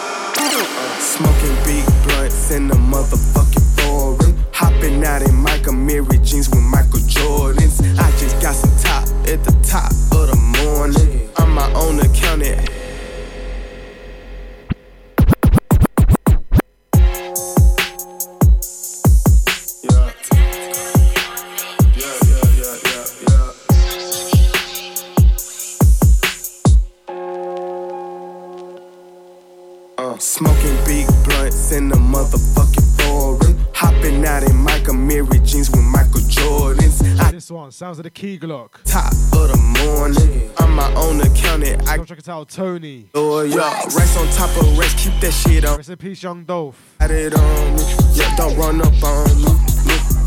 Smoking 0.99 1.55
big 1.65 1.86
blunts 2.03 2.51
in 2.51 2.67
the 2.67 2.76
motherfucking 2.76 3.61
Hopping 4.82 5.05
out 5.05 5.21
in 5.21 5.36
Michael 5.36 5.73
Mary 5.73 6.17
jeans 6.23 6.49
with 6.49 6.63
Michael 6.63 7.01
Jordans. 7.01 7.79
I 7.99 8.09
just 8.17 8.41
got 8.41 8.55
some 8.55 8.75
top 8.77 9.07
at 9.27 9.43
the 9.43 9.51
top 9.61 9.91
of 10.11 10.32
the 10.32 10.63
morning. 10.65 11.29
I'm 11.38 11.53
my 11.53 11.71
own 11.73 11.99
accountant. 11.99 12.80
This 37.41 37.49
one 37.49 37.71
sounds 37.71 37.97
like 37.97 38.03
the 38.03 38.11
Key 38.11 38.37
Glock. 38.37 38.83
top 38.83 39.11
of 39.33 39.49
the 39.49 39.57
morning. 39.83 40.51
I'm 40.59 40.75
my 40.75 40.93
own 40.93 41.19
accountant. 41.21 41.89
I 41.89 41.97
check 42.03 42.19
it 42.19 42.29
out, 42.29 42.49
Tony. 42.49 43.09
Oh 43.15 43.41
yeah, 43.41 43.81
racks 43.97 44.15
on 44.15 44.27
top 44.27 44.55
of 44.61 44.77
racks, 44.77 44.93
keep 44.93 45.19
that 45.21 45.31
shit 45.31 45.65
on. 45.65 45.77
Rest 45.77 45.89
in 45.89 45.97
peace, 45.97 46.21
Young 46.21 46.43
Dolph. 46.43 46.95
Got 46.99 47.09
it 47.09 47.33
on 47.33 47.75
me, 47.75 47.83
yeah, 48.13 48.35
don't 48.35 48.55
run 48.59 48.79
up 48.79 49.03
on 49.03 49.41
me. 49.41 49.70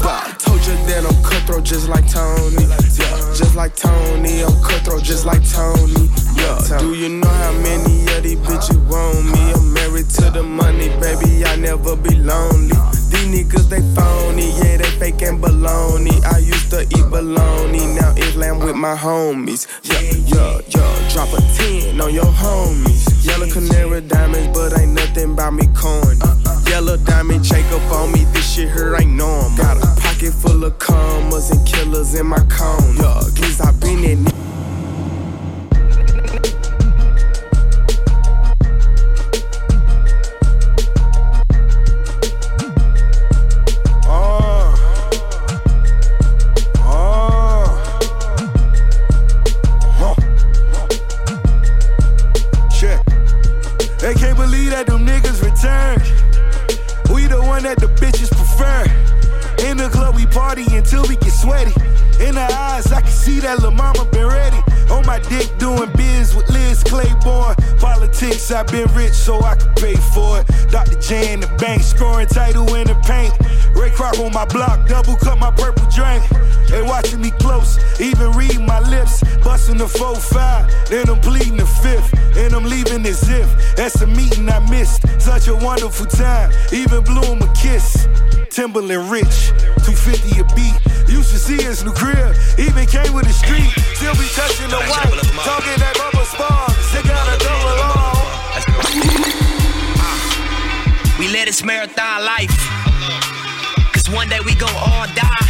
Told 0.05 0.61
you 0.66 0.76
that 0.84 1.00
I'm 1.09 1.24
cutthroat 1.24 1.64
just 1.64 1.88
like 1.88 2.07
Tony. 2.07 2.61
Yeah, 2.61 3.16
just 3.32 3.57
like 3.57 3.74
Tony, 3.74 4.44
I'm 4.44 4.52
cutthroat 4.61 5.02
just 5.02 5.24
like 5.24 5.40
Tony. 5.48 6.12
Yeah, 6.36 6.61
do 6.78 6.92
you 6.92 7.09
know 7.09 7.28
how 7.28 7.52
many 7.64 8.05
of 8.12 8.22
these 8.22 8.36
bitches 8.44 8.76
want 8.84 9.24
me? 9.32 9.40
I'm 9.57 9.72
married 9.72 10.11
to 10.20 10.28
the 10.28 10.42
money, 10.42 10.90
baby, 11.00 11.46
I 11.46 11.57
never 11.57 11.96
be 11.96 12.16
lonely. 12.16 12.76
These 13.09 13.32
niggas, 13.32 13.70
they 13.70 13.80
phony, 13.96 14.52
yeah, 14.61 14.76
they 14.76 14.90
fake 15.00 15.22
and 15.22 15.42
baloney. 15.42 16.22
I 16.22 16.36
used 16.36 16.68
to 16.72 16.82
eat 16.82 17.09
baloney. 17.09 17.96
now 17.96 18.12
it's 18.14 18.36
lamb 18.36 18.59
with 18.59 18.76
my 18.76 18.94
homies. 18.94 19.66
Yeah, 19.84 20.02
yeah, 20.28 20.61
yeah, 20.68 21.09
drop 21.14 21.32
a 21.32 21.40
10 21.57 21.98
on 22.02 22.12
your 22.12 22.28
homies. 22.28 23.24
Yellow 23.24 23.48
canary 23.50 24.02
diamonds, 24.02 24.48
but 24.52 24.78
ain't 24.78 24.92
nothing 24.92 25.32
about 25.32 25.55
me 25.55 25.66
corny. 25.74 26.43
Yellow 26.68 26.96
diamond 26.96 27.44
Jacob 27.44 27.82
on 27.92 28.12
me, 28.12 28.24
this 28.32 28.54
shit 28.54 28.70
here 28.72 28.96
ain't 28.96 29.12
normal. 29.12 29.56
Got 29.56 29.76
a 29.76 30.00
pocket 30.00 30.32
full 30.32 30.64
of 30.64 30.78
commas 30.78 31.50
and 31.50 31.66
killers 31.66 32.14
in 32.14 32.26
my 32.26 32.38
cone. 32.50 32.96
Yeah, 32.96 33.20
cause 33.36 33.60
I 33.60 33.70
been 33.72 34.04
in 67.35 67.53
I've 68.55 68.68
been 68.68 68.87
rich 68.95 69.12
so 69.12 69.43
I 69.43 69.57
can 69.57 69.74
pay 69.74 69.97
for 70.14 70.39
it. 70.39 70.47
Dr. 70.70 71.01
J 71.01 71.32
in 71.32 71.41
the 71.41 71.49
bank, 71.59 71.82
scoring 71.82 72.28
title 72.28 72.72
in 72.74 72.87
the 72.87 72.95
paint. 73.03 73.35
Ray 73.74 73.91
Kroc 73.91 74.24
on 74.24 74.32
my 74.32 74.45
block, 74.45 74.87
double 74.87 75.16
cut 75.16 75.39
my 75.39 75.51
purple 75.51 75.89
drink. 75.91 76.22
They 76.68 76.82
watching 76.82 77.20
me 77.20 77.32
close, 77.32 77.78
even 77.99 78.30
read 78.32 78.61
my 78.61 78.78
lips. 78.89 79.22
Busting 79.43 79.78
the 79.78 79.87
4-5, 79.87 80.89
then 80.89 81.11
I'm 81.11 81.20
bleeding 81.20 81.57
the 81.57 81.66
fifth. 81.66 82.14
And 82.37 82.55
I'm 82.55 82.64
leaving 82.64 83.05
as 83.07 83.28
if 83.28 83.76
that's 83.76 84.01
a 84.03 84.07
meeting 84.07 84.49
I 84.49 84.61
missed. 84.70 85.03
Such 85.20 85.49
a 85.49 85.57
wonderful 85.57 86.07
time, 86.07 86.53
even 86.72 87.03
blew 87.03 87.22
him 87.22 87.43
a 87.43 87.53
kiss. 87.55 88.07
Timberland 88.51 89.11
rich, 89.11 89.51
250 89.82 90.41
a 90.41 90.45
beat. 90.55 90.78
Used 91.11 91.30
to 91.32 91.39
see 91.39 91.61
his 91.61 91.82
new 91.85 91.93
crib, 91.93 92.37
even 92.57 92.87
came 92.87 93.12
with 93.12 93.26
the 93.26 93.35
street. 93.35 93.72
Still 93.99 94.14
be 94.14 94.28
touching 94.30 94.70
the 94.70 94.80
white, 94.87 95.11
talking 95.43 95.78
that 95.82 95.99
bubble 95.99 96.24
spark. 96.24 96.70
Stick 96.93 97.11
out 97.11 97.34
a 97.34 97.34
We 101.25 101.31
live 101.31 101.47
this 101.47 101.64
marathon 101.64 102.22
life. 102.22 102.53
Cause 103.95 104.11
one 104.11 104.29
day 104.29 104.41
we 104.45 104.55
gon' 104.57 104.68
all 104.77 105.07
die. 105.16 105.49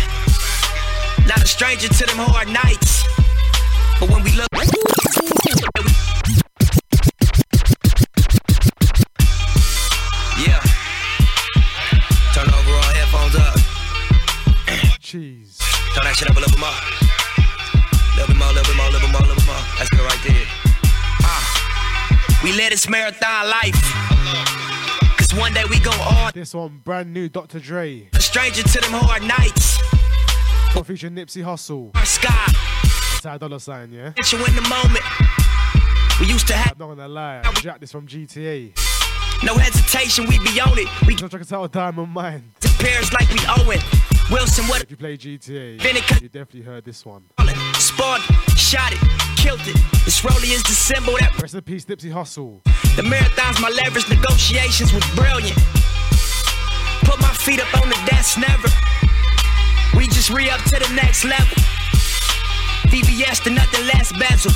Not 1.26 1.42
a 1.42 1.46
stranger 1.48 1.88
to 1.88 2.06
them 2.06 2.18
hard 2.18 2.46
nights. 2.46 3.02
But 3.98 4.08
when 4.08 4.22
we 4.22 4.30
look. 4.38 4.46
Yeah. 10.38 10.62
Turn 12.30 12.46
over 12.46 12.54
overall 12.54 12.94
headphones 12.94 13.34
up. 13.34 13.58
Jeez. 15.02 15.58
Turn 15.92 16.04
that 16.04 16.14
shit 16.14 16.30
up 16.30 16.36
a 16.36 16.38
little 16.38 16.54
bit 16.54 16.60
more. 16.62 16.70
Little 18.14 18.28
bit 18.30 18.38
more, 18.38 18.52
little 18.54 18.62
bit 18.62 18.76
more, 18.76 18.90
little 18.94 19.00
bit 19.00 19.10
more, 19.10 19.22
little 19.22 19.34
bit 19.34 19.46
more. 19.46 19.64
That's 19.78 19.90
good 19.90 20.06
right 20.06 20.22
there. 20.22 20.46
Ah. 21.26 22.40
We 22.44 22.52
live 22.52 22.70
this 22.70 22.88
marathon 22.88 23.50
life. 23.50 24.63
One 25.36 25.52
day 25.52 25.64
we 25.68 25.80
gon' 25.80 25.98
all. 26.00 26.30
This 26.32 26.54
one, 26.54 26.80
brand 26.84 27.12
new 27.12 27.28
Dr. 27.28 27.58
Dre. 27.58 28.08
A 28.12 28.20
stranger 28.20 28.62
to 28.62 28.80
them 28.80 28.92
hard 28.92 29.22
nights. 29.24 29.78
For 30.72 30.84
featuring 30.84 31.14
Nipsey 31.14 31.42
Hussle. 31.42 31.90
Our 31.96 32.04
sky. 32.04 32.46
Inside 33.16 33.40
dollar 33.40 33.58
sign, 33.58 33.90
yeah? 33.92 34.10
Get 34.10 34.30
you 34.30 34.38
in 34.38 34.54
the 34.54 34.62
moment. 34.62 35.02
We 36.20 36.26
used 36.26 36.46
to 36.46 36.54
have. 36.54 36.72
I'm 36.72 36.78
not 36.78 36.94
gonna 36.94 37.08
lie, 37.08 37.42
I 37.44 37.52
jacked 37.54 37.80
this 37.80 37.90
from 37.90 38.06
GTA. 38.06 38.78
No 39.42 39.54
hesitation, 39.56 40.26
we 40.28 40.38
be 40.38 40.60
on 40.60 40.78
it. 40.78 40.86
We 41.04 41.16
Don't 41.16 41.28
check 41.30 41.40
us 41.40 41.52
out 41.52 41.64
of 41.64 41.72
Diamond 41.72 42.12
Mine. 42.12 42.52
Disappears 42.60 43.12
like 43.12 43.28
we 43.30 43.40
owe 43.48 43.70
it. 43.70 43.82
Wilson, 44.30 44.66
what? 44.66 44.82
If 44.82 44.90
you 44.92 44.96
play 44.96 45.16
GTA, 45.16 46.22
you 46.22 46.28
definitely 46.28 46.62
heard 46.62 46.84
this 46.84 47.04
one. 47.04 47.24
Spawned, 47.74 48.22
shot 48.56 48.92
it, 48.92 49.00
killed 49.36 49.60
it. 49.62 49.74
This 50.04 50.20
rollie 50.20 50.54
is 50.54 50.62
the 50.62 50.70
symbol 50.72 51.16
that 51.18 51.36
Rest 51.42 51.54
in 51.54 51.62
peace, 51.62 51.84
Nipsey 51.86 52.12
Hussle. 52.12 52.60
The 52.96 53.02
marathons, 53.02 53.60
my 53.60 53.70
leverage 53.70 54.08
negotiations 54.08 54.92
was 54.92 55.04
brilliant. 55.14 55.58
Put 57.02 57.20
my 57.20 57.34
feet 57.34 57.60
up 57.60 57.72
on 57.82 57.88
the 57.88 57.98
desk, 58.06 58.38
never. 58.38 58.68
We 59.96 60.06
just 60.06 60.30
re 60.30 60.48
up 60.50 60.62
to 60.70 60.78
the 60.78 60.90
next 60.94 61.24
level. 61.24 61.56
VBS 62.94 63.42
to 63.44 63.50
nothing 63.50 63.86
less 63.86 64.12
bezel. 64.12 64.52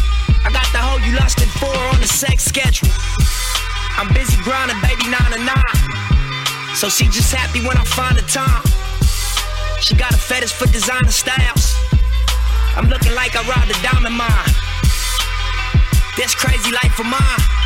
I 0.47 0.51
got 0.55 0.71
the 0.71 0.79
hoe 0.79 1.03
you 1.03 1.17
lost 1.19 1.43
in 1.43 1.49
four 1.59 1.75
on 1.91 2.01
the 2.01 2.07
sex 2.07 2.45
schedule. 2.45 2.89
I'm 3.99 4.07
busy 4.15 4.39
grinding, 4.47 4.79
baby, 4.87 5.11
nine 5.11 5.33
to 5.35 5.41
nine. 5.43 5.79
So 6.75 6.89
she 6.89 7.11
just 7.11 7.35
happy 7.35 7.59
when 7.67 7.77
I 7.77 7.85
find 7.85 8.17
the 8.17 8.23
time. 8.23 8.63
She 9.83 9.97
got 9.97 10.15
a 10.15 10.19
fetish 10.19 10.53
for 10.53 10.67
designer 10.71 11.11
styles. 11.11 11.75
I'm 12.77 12.89
looking 12.89 13.15
like 13.15 13.35
I 13.35 13.43
robbed 13.51 13.71
a 13.71 13.79
diamond 13.83 14.15
mine. 14.15 14.53
This 16.17 16.35
crazy 16.35 16.71
life 16.71 16.99
of 17.01 17.07
mine. 17.07 17.58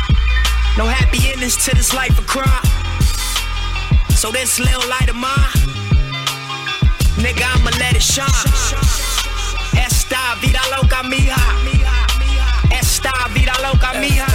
No 0.75 0.87
happy 0.87 1.31
endings 1.31 1.55
to 1.65 1.75
this 1.75 1.93
life 1.93 2.17
of 2.17 2.25
crime. 2.25 2.65
So 4.09 4.31
this 4.31 4.59
little 4.59 4.81
light 4.89 5.07
of 5.07 5.15
mine, 5.15 5.53
nigga, 7.21 7.45
I'ma 7.45 7.69
let 7.77 7.95
it 7.95 8.01
shine. 8.01 8.25
Esta 9.77 10.35
vida 10.41 10.61
loca 10.75 11.03
mía. 11.03 11.37
Esta 12.71 13.13
vida 13.35 13.53
loca 13.61 13.93
mía. 14.01 14.25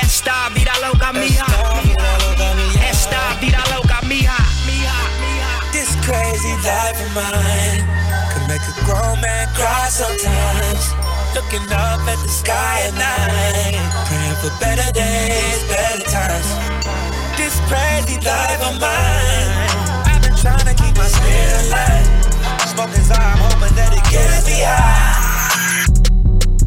Esta 0.00 0.48
vida 0.54 0.72
loca 0.80 1.12
mía. 1.12 1.46
Esta 2.88 3.36
vida 3.40 3.58
loca 3.74 4.00
mía. 4.06 4.36
This 5.72 5.96
crazy 6.06 6.54
life 6.62 7.00
of 7.00 7.10
mine 7.14 7.82
could 8.30 8.46
make 8.46 8.62
a 8.62 8.84
grown 8.84 9.20
man 9.20 9.48
cry 9.54 9.88
sometimes. 9.88 11.11
Looking 11.34 11.64
up 11.72 12.04
at 12.04 12.18
the 12.20 12.28
sky 12.28 12.82
at 12.84 12.92
night, 12.92 13.80
praying 14.04 14.36
for 14.44 14.52
better 14.60 14.84
days, 14.92 15.64
better 15.64 16.04
times. 16.04 16.44
This 17.40 17.56
crazy 17.72 18.20
life 18.20 18.60
of 18.60 18.76
mine, 18.76 19.48
I've 20.04 20.20
been 20.20 20.36
trying 20.36 20.66
to 20.68 20.74
keep 20.76 20.94
my 20.94 21.08
spirit 21.08 21.72
alive. 21.72 22.04
Smoking 22.68 23.04
I'm 23.16 23.38
hoping 23.38 23.74
that 23.76 23.96
it 23.96 24.04
gets 24.12 24.46
me 24.46 24.60
high. 24.60 25.88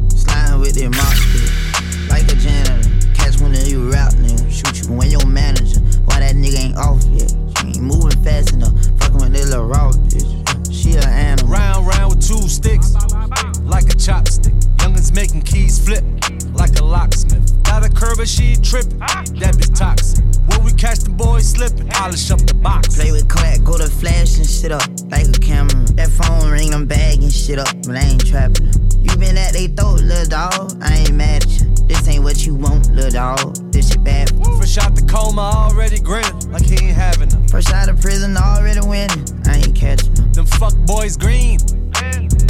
Sliding 0.10 0.60
with 0.60 0.74
that 0.74 0.90
mop 0.98 1.14
stick, 1.14 2.10
like 2.10 2.26
a 2.26 2.36
janitor. 2.36 2.90
Catch 3.14 3.40
one 3.42 3.54
of 3.54 3.68
you 3.68 3.92
rap 3.92 4.14
nigga, 4.14 4.50
shoot 4.50 4.82
you 4.82 4.96
when 4.96 5.12
your 5.12 5.28
manager. 5.28 5.80
Why 6.06 6.22
that 6.22 6.34
nigga 6.34 6.58
ain't 6.58 6.78
off 6.78 7.06
yet? 7.14 7.30
She 7.62 7.68
ain't 7.68 7.82
moving 7.82 8.18
fast 8.24 8.54
enough. 8.54 8.74
Fucking 8.98 9.22
with 9.22 9.34
that 9.34 9.46
little 9.46 9.68
raw 9.68 9.92
bitch. 9.92 10.35
An 10.96 11.04
animal. 11.10 11.52
Round, 11.52 11.88
round 11.88 12.16
with 12.16 12.26
two 12.26 12.48
sticks, 12.48 12.94
like 13.64 13.86
a 13.86 13.98
chopstick. 13.98 14.54
Youngins 14.78 15.14
making 15.14 15.42
keys 15.42 15.84
flip, 15.84 16.04
like 16.54 16.80
a 16.80 16.84
locksmith. 16.86 17.64
Got 17.64 17.86
a 17.86 17.90
curve 17.90 18.20
and 18.20 18.30
she 18.30 18.56
trippin', 18.56 19.00
that 19.00 19.58
be 19.58 19.66
toxic. 19.74 20.24
When 20.48 20.64
we 20.64 20.74
catch 20.74 21.00
the 21.00 21.10
boys 21.10 21.50
slippin', 21.50 21.90
polish 21.90 22.30
up 22.32 22.40
the 22.42 22.54
box. 22.56 22.96
Play 22.96 23.12
with 23.12 23.28
clack, 23.28 23.64
go 23.64 23.78
to 23.78 23.90
flash 23.90 24.38
and 24.38 24.48
shit 24.48 24.72
up 24.72 24.88
like 25.10 25.28
a 25.28 25.40
camera. 25.40 25.86
That 25.96 26.10
phone 26.10 26.50
ring, 26.50 26.74
I'm 26.74 26.86
bagging 26.86 27.30
shit 27.30 27.60
up, 27.60 27.74
but 27.86 27.96
I 27.96 28.02
ain't 28.02 28.26
trapping. 28.26 28.72
You 29.02 29.16
been 29.18 29.38
at 29.38 29.54
they 29.54 29.68
throat, 29.68 30.02
little 30.02 30.26
dog. 30.26 30.78
I 30.82 31.06
ain't 31.06 31.14
mad 31.14 31.44
at 31.44 31.50
you. 31.50 31.66
This 31.88 32.08
ain't 32.08 32.24
what 32.24 32.46
you 32.46 32.56
want, 32.56 32.92
little 32.92 33.12
dog. 33.12 33.72
This 33.72 33.90
shit 33.90 34.04
bad. 34.04 34.30
Fresh 34.58 34.78
out 34.78 34.96
the 34.96 35.06
coma, 35.06 35.42
already 35.42 36.00
grinning, 36.00 36.52
like 36.52 36.66
he 36.66 36.74
ain't 36.74 36.96
having 36.96 37.30
them. 37.30 37.48
Fresh 37.48 37.72
out 37.72 37.90
of 37.90 38.02
prison, 38.02 38.36
already 38.38 38.80
winning. 38.82 39.26
I 39.46 39.58
ain't 39.58 39.76
catching 39.76 40.14
them. 40.16 40.32
Them 40.34 40.46
fuck 40.46 40.74
boys 40.86 41.18
green. 41.18 41.60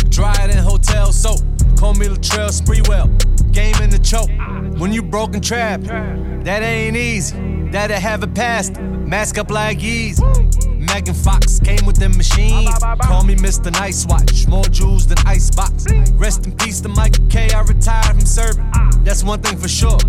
Dry 0.09 0.35
it 0.45 0.51
in 0.51 0.57
hotel 0.57 1.11
soap. 1.11 1.41
Call 1.77 1.93
me 1.93 2.07
Latrell 2.07 2.49
Sprewell. 2.49 3.11
Game 3.51 3.75
in 3.83 3.89
the 3.89 3.99
choke. 3.99 4.29
When 4.79 4.93
you 4.93 5.03
broken 5.03 5.41
trap, 5.41 5.81
that 5.81 6.63
ain't 6.63 6.95
easy. 6.95 7.54
That'll 7.72 7.99
have 7.99 8.24
it 8.24 8.34
past. 8.34 8.80
Mask 8.80 9.38
up 9.38 9.51
like 9.51 9.84
easy. 9.84 10.24
Megan 10.78 11.13
Fox 11.13 11.59
came 11.59 11.86
with 11.86 11.97
the 11.97 12.09
machine. 12.09 12.72
Call 13.01 13.24
me 13.24 13.36
Mr. 13.36 13.72
Nice 13.72 14.05
Watch. 14.05 14.47
More 14.47 14.63
jewels 14.66 15.07
than 15.07 15.18
Icebox. 15.26 15.86
Rest 16.13 16.45
in 16.45 16.55
peace 16.57 16.80
to 16.82 16.89
Michael 16.89 17.26
K. 17.30 17.49
I 17.51 17.61
retired 17.61 18.05
from 18.05 18.22
serving. 18.22 18.70
That's 19.03 19.24
one 19.24 19.41
thing 19.41 19.57
for 19.57 19.68
sure. 19.68 19.99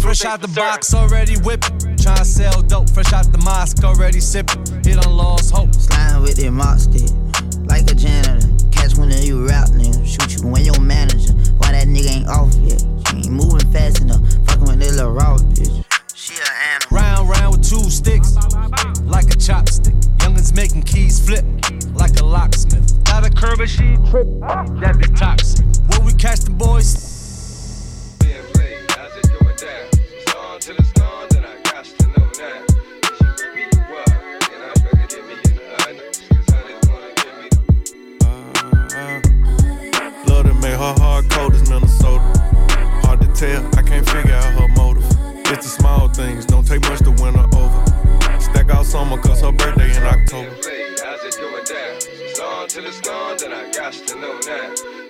Fresh 0.00 0.24
out 0.24 0.40
the 0.40 0.52
box, 0.54 0.94
already 0.94 1.36
whipping. 1.38 1.78
Tryna 1.96 2.24
sell 2.24 2.62
dope. 2.62 2.90
Fresh 2.90 3.12
out 3.12 3.30
the 3.32 3.38
mosque, 3.38 3.82
already 3.84 4.20
sipping. 4.20 4.64
Hit 4.84 5.04
on 5.06 5.16
lost 5.16 5.54
hope. 5.54 5.74
Sliding 5.74 6.22
with 6.22 6.36
that 6.36 6.50
mop 6.50 6.78
stick, 6.78 7.10
like 7.66 7.90
a 7.90 7.94
janitor. 7.94 8.46
Catch 8.70 8.98
one 8.98 9.10
of 9.10 9.24
you 9.24 9.46
rap 9.46 9.68
nigga, 9.70 10.06
shoot 10.06 10.36
you 10.36 10.48
when 10.48 10.64
your 10.64 10.80
manager. 10.80 11.32
Why 11.58 11.72
that 11.72 11.88
nigga 11.88 12.10
ain't 12.10 12.28
off 12.28 12.54
yet? 12.56 12.84
She 13.08 13.16
ain't 13.16 13.30
moving 13.30 13.72
fast 13.72 14.02
enough. 14.02 14.20
Fucking 14.46 14.66
with 14.66 14.80
that 14.80 14.92
little 14.92 15.12
raw 15.12 15.38
bitch. 15.38 15.84
She 16.26 16.34
an 16.34 16.40
animal. 16.72 16.88
Round, 16.90 17.28
round 17.28 17.56
with 17.56 17.70
two 17.70 17.88
sticks, 17.88 18.34
like 19.04 19.26
a 19.26 19.38
chopstick. 19.38 19.94
Youngins 20.16 20.56
making 20.56 20.82
keys 20.82 21.24
flip, 21.24 21.44
like 21.94 22.18
a 22.18 22.24
locksmith. 22.24 23.04
Got 23.04 23.24
a 23.24 23.30
curve 23.30 23.60
and 23.60 23.70
she 23.70 23.94
trip, 24.10 24.26
that 24.80 24.96
be 24.98 25.06
toxic. 25.14 25.64
When 25.86 26.04
we 26.04 26.12
catch 26.14 26.40
the 26.40 26.50
boys, 26.50 27.14
Love 40.26 40.46
to 40.46 40.54
make 40.54 40.72
her 40.72 40.94
heart 40.98 41.30
cold 41.30 41.54
as 41.54 41.70
Minnesota. 41.70 42.18
Hard 43.04 43.20
to 43.20 43.28
tell, 43.28 43.64
I 43.78 43.82
can't 43.82 44.04
figure 44.04 44.34
out 44.34 44.54
her 44.54 44.65
it's 45.48 45.64
the 45.64 45.80
small 45.80 46.08
things, 46.08 46.44
don't 46.44 46.66
take 46.66 46.82
much 46.82 46.98
to 47.00 47.12
win 47.12 47.34
her 47.34 47.46
over. 47.56 48.40
Stack 48.40 48.68
out 48.70 48.84
summer, 48.84 49.16
cause 49.18 49.40
her 49.42 49.52
birthday 49.52 49.96
in 49.96 50.02
October. 50.02 50.50
How's 50.50 51.24
it 51.24 51.40
going 51.40 51.64
down? 51.64 51.96
It's 52.02 52.40
on 52.40 52.66
till 52.68 52.84
it's 52.84 53.00
gone, 53.00 53.36
then 53.38 53.52
I 53.52 53.70
got 53.70 53.92
to 53.92 54.20
know 54.20 54.40
now. 54.44 55.05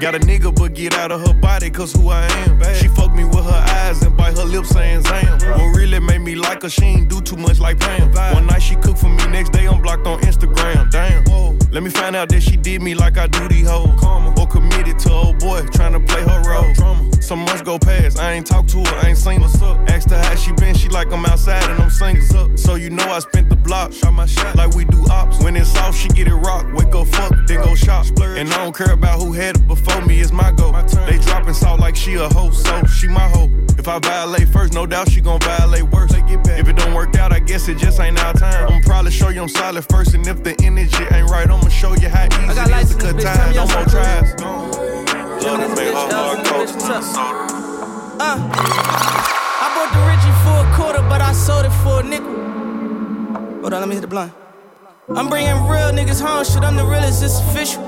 Got 0.00 0.14
a 0.14 0.20
nigga, 0.20 0.54
but 0.54 0.74
get 0.74 0.94
out 0.94 1.10
of 1.10 1.26
her 1.26 1.34
body, 1.34 1.70
cause 1.70 1.92
who 1.92 2.08
I 2.08 2.24
am. 2.24 2.62
She 2.76 2.86
fucked 2.86 3.16
me 3.16 3.24
with 3.24 3.44
her 3.44 3.64
eyes 3.68 4.00
and 4.02 4.16
bite 4.16 4.38
her 4.38 4.44
lips 4.44 4.68
saying 4.68 5.02
Zam. 5.02 5.38
What 5.38 5.76
really 5.76 5.98
made 5.98 6.20
me 6.20 6.36
like 6.36 6.62
her, 6.62 6.68
she 6.68 6.84
ain't 6.84 7.08
do 7.08 7.20
too 7.20 7.36
much 7.36 7.58
like 7.58 7.80
Pam. 7.80 8.12
One 8.34 8.46
night 8.46 8.62
she 8.62 8.76
cooked 8.76 9.00
for 9.00 9.08
me, 9.08 9.26
next 9.26 9.50
day 9.50 9.66
I'm 9.66 9.82
blocked 9.82 10.06
on 10.06 10.20
Instagram. 10.20 10.90
Damn. 10.92 11.24
Let 11.72 11.82
me 11.82 11.90
find 11.90 12.14
out 12.14 12.28
that 12.28 12.42
she 12.42 12.56
did 12.56 12.80
me 12.80 12.94
like 12.94 13.18
I 13.18 13.26
do 13.26 13.48
these 13.48 13.68
hoes. 13.68 13.90
Or 14.38 14.46
committed 14.46 15.00
to 15.00 15.12
old 15.12 15.40
boy, 15.40 15.66
trying 15.72 15.92
to 15.92 16.00
play 16.00 16.22
her 16.22 16.42
role. 16.48 17.12
Some 17.20 17.40
months 17.40 17.62
go 17.62 17.78
past, 17.78 18.18
I 18.18 18.32
ain't 18.32 18.46
talked 18.46 18.70
to 18.70 18.78
her, 18.78 18.96
I 19.02 19.08
ain't 19.08 19.18
seen 19.18 19.40
her. 19.40 19.84
Asked 19.88 20.10
her 20.10 20.22
how 20.22 20.34
she 20.36 20.52
been, 20.52 20.76
she 20.76 20.88
like 20.88 21.12
I'm 21.12 21.26
outside 21.26 21.68
and 21.70 21.82
I'm 21.82 21.90
singing. 21.90 22.22
So 22.56 22.76
you 22.76 22.88
know 22.88 23.04
I 23.04 23.18
spent 23.18 23.50
the 23.50 23.56
block, 23.56 23.92
shot 23.92 24.12
my 24.12 24.26
shot 24.26 24.54
like 24.54 24.74
we 24.74 24.84
do 24.84 25.04
ops. 25.10 25.42
When 25.42 25.56
it's 25.56 25.76
off, 25.76 25.96
she 25.96 26.08
get 26.08 26.28
it 26.28 26.34
rock. 26.34 26.72
Wake 26.72 26.94
up, 26.94 27.08
fuck, 27.08 27.32
then 27.46 27.62
go 27.62 27.74
shop. 27.74 28.06
And 28.20 28.48
I 28.52 28.64
don't 28.64 28.74
care 28.74 28.92
about 28.92 29.20
who 29.20 29.32
had 29.32 29.56
it 29.56 29.66
before 29.66 29.87
me, 30.06 30.20
it's 30.20 30.32
my 30.32 30.52
go. 30.52 30.72
They 31.06 31.18
dropping 31.18 31.54
salt 31.54 31.80
like 31.80 31.96
she 31.96 32.14
a 32.14 32.28
hoe, 32.28 32.50
so 32.50 32.84
she 32.86 33.08
my 33.08 33.28
hoe. 33.28 33.50
If 33.78 33.88
I 33.88 33.98
violate 33.98 34.48
first, 34.48 34.72
no 34.74 34.86
doubt 34.86 35.10
she 35.10 35.20
gon' 35.20 35.40
violate 35.40 35.84
worse. 35.84 36.12
If 36.12 36.68
it 36.68 36.76
don't 36.76 36.94
work 36.94 37.16
out, 37.16 37.32
I 37.32 37.38
guess 37.38 37.68
it 37.68 37.78
just 37.78 38.00
ain't 38.00 38.18
our 38.22 38.32
time. 38.32 38.68
I'ma 38.68 38.80
probably 38.84 39.10
show 39.10 39.28
you 39.28 39.42
I'm 39.42 39.48
solid 39.48 39.84
first, 39.90 40.14
and 40.14 40.26
if 40.26 40.42
the 40.42 40.54
energy 40.62 41.04
ain't 41.12 41.30
right, 41.30 41.48
I'ma 41.48 41.68
show 41.68 41.94
you 41.94 42.08
how 42.08 42.26
easy 42.26 42.60
it 42.60 42.82
is 42.82 42.94
to 42.94 43.00
cut 43.00 43.20
ties. 43.20 43.54
No 43.54 43.66
more 43.66 43.84
tries. 43.84 44.34
Love 45.44 45.60
to 45.60 45.68
make 45.76 45.94
her 45.94 46.08
hard 46.10 46.46
coach. 46.46 46.70
Uh, 48.20 48.36
I 49.60 49.66
bought 49.74 49.90
the 49.94 50.00
Richie 50.10 50.34
for 50.42 50.58
a 50.66 50.74
quarter, 50.76 51.02
but 51.08 51.20
I 51.20 51.32
sold 51.32 51.64
it 51.64 51.70
for 51.82 52.00
a 52.00 52.02
nickel. 52.02 52.34
Hold 53.60 53.72
on, 53.72 53.80
let 53.80 53.88
me 53.88 53.94
hit 53.94 54.02
the 54.02 54.08
blind. 54.08 54.32
I'm 55.14 55.28
bringing 55.28 55.54
real 55.54 55.92
niggas 55.92 56.20
home, 56.20 56.44
shit, 56.44 56.62
I'm 56.62 56.76
the 56.76 56.84
realest, 56.84 57.22
it's 57.22 57.40
official. 57.40 57.82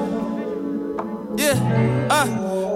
Yeah, 1.41 1.55
uh, 2.11 2.27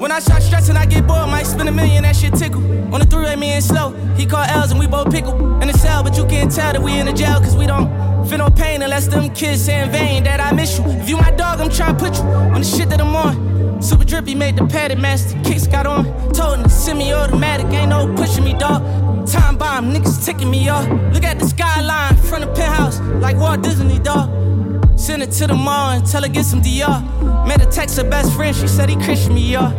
when 0.00 0.10
I 0.10 0.20
start 0.20 0.42
stressing, 0.42 0.74
I 0.74 0.86
get 0.86 1.06
bored, 1.06 1.28
might 1.28 1.44
spend 1.44 1.68
a 1.68 1.72
million, 1.72 2.04
that 2.04 2.16
shit 2.16 2.32
tickle. 2.32 2.62
On 2.94 2.98
the 2.98 3.04
three-way, 3.04 3.36
me 3.36 3.50
and 3.50 3.62
slow, 3.62 3.90
he 4.16 4.24
called 4.24 4.48
L's 4.48 4.70
and 4.70 4.80
we 4.80 4.86
both 4.86 5.12
pickle. 5.12 5.60
In 5.60 5.68
the 5.68 5.76
cell, 5.76 6.02
but 6.02 6.16
you 6.16 6.24
can't 6.24 6.50
tell 6.50 6.72
that 6.72 6.80
we 6.80 6.98
in 6.98 7.04
the 7.04 7.12
jail, 7.12 7.40
cause 7.40 7.54
we 7.54 7.66
don't 7.66 7.90
feel 8.26 8.38
no 8.38 8.48
pain 8.48 8.80
unless 8.80 9.06
them 9.06 9.28
kids 9.34 9.66
say 9.66 9.82
in 9.82 9.90
vain 9.90 10.24
that 10.24 10.40
I 10.40 10.52
miss 10.54 10.78
you. 10.78 10.84
If 10.86 11.10
you 11.10 11.18
my 11.18 11.30
dog, 11.32 11.60
I'm 11.60 11.68
trying 11.68 11.94
to 11.98 12.02
put 12.02 12.16
you 12.16 12.22
on 12.24 12.62
the 12.62 12.66
shit 12.66 12.88
that 12.88 13.02
I'm 13.02 13.14
on. 13.14 13.82
Super 13.82 14.04
drippy 14.04 14.34
made 14.34 14.56
the 14.56 14.66
padded 14.66 14.98
master, 14.98 15.38
kicks 15.44 15.66
got 15.66 15.86
on. 15.86 16.06
Told 16.32 16.56
him 16.56 16.62
to 16.62 16.70
semi-automatic, 16.70 17.66
ain't 17.66 17.90
no 17.90 18.14
pushing 18.16 18.44
me, 18.44 18.54
dog. 18.54 18.82
Time 19.26 19.58
bomb, 19.58 19.92
niggas 19.92 20.24
ticking 20.24 20.50
me 20.50 20.70
off. 20.70 20.88
Look 21.12 21.24
at 21.24 21.38
the 21.38 21.46
skyline, 21.46 22.16
front 22.16 22.44
of 22.44 22.54
penthouse, 22.56 22.98
like 23.20 23.36
Walt 23.36 23.60
Disney, 23.60 23.98
dog. 23.98 24.30
Send 24.96 25.22
it 25.22 25.30
to 25.32 25.46
the 25.46 25.54
and 25.54 26.06
tell 26.06 26.22
her 26.22 26.28
get 26.28 26.44
some 26.44 26.62
DR. 26.62 27.02
Made 27.46 27.60
a 27.60 27.66
text 27.66 27.96
her 27.96 28.08
best 28.08 28.34
friend, 28.34 28.54
she 28.54 28.68
said 28.68 28.88
he 28.88 28.96
Christian 28.96 29.34
me, 29.34 29.52
y'all. 29.52 29.72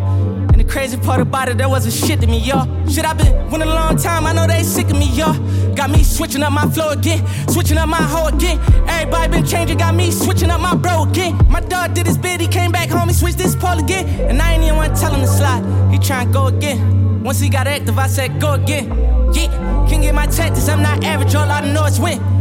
And 0.55 0.59
the 0.59 0.63
crazy 0.63 0.97
part 0.97 1.19
about 1.19 1.49
it, 1.49 1.57
there 1.57 1.67
wasn't 1.67 1.93
shit 1.93 2.21
to 2.21 2.27
me, 2.27 2.39
y'all. 2.39 2.65
Shit, 2.87 3.05
i 3.05 3.13
been 3.13 3.49
winning 3.49 3.67
a 3.67 3.73
long 3.73 3.97
time, 3.97 4.25
I 4.25 4.33
know 4.33 4.45
they 4.47 4.63
sick 4.63 4.85
of 4.85 4.97
me, 4.97 5.09
y'all. 5.09 5.33
Got 5.75 5.89
me 5.89 6.03
switching 6.03 6.43
up 6.43 6.53
my 6.53 6.69
flow 6.69 6.89
again, 6.89 7.25
switching 7.49 7.77
up 7.77 7.89
my 7.89 8.01
hoe 8.01 8.27
again. 8.27 8.59
Everybody 8.87 9.31
been 9.31 9.45
changing, 9.45 9.77
got 9.77 9.95
me 9.95 10.11
switching 10.11 10.49
up 10.49 10.61
my 10.61 10.75
bro 10.75 11.03
again. 11.03 11.37
My 11.49 11.59
dog 11.61 11.93
did 11.93 12.07
his 12.07 12.17
bid, 12.17 12.39
he 12.39 12.47
came 12.47 12.71
back 12.71 12.89
home, 12.89 13.07
he 13.07 13.13
switched 13.13 13.37
this 13.37 13.55
pole 13.55 13.79
again. 13.79 14.07
And 14.29 14.41
I 14.41 14.53
ain't 14.53 14.63
even 14.63 14.75
want 14.75 14.95
to 14.95 15.01
tell 15.01 15.13
him 15.13 15.21
to 15.21 15.27
slide, 15.27 15.63
he 15.91 15.97
tryna 15.97 16.31
go 16.31 16.47
again. 16.47 17.23
Once 17.23 17.39
he 17.39 17.49
got 17.49 17.67
active, 17.67 17.97
I 17.97 18.07
said 18.07 18.39
go 18.39 18.53
again. 18.53 18.89
Yeah, 19.33 19.47
can 19.89 20.01
get 20.01 20.13
my 20.13 20.27
tactics, 20.27 20.69
I'm 20.69 20.81
not 20.81 21.03
average, 21.03 21.35
all 21.35 21.49
I 21.49 21.61
know 21.73 21.85
is 21.85 21.99
win. 21.99 22.34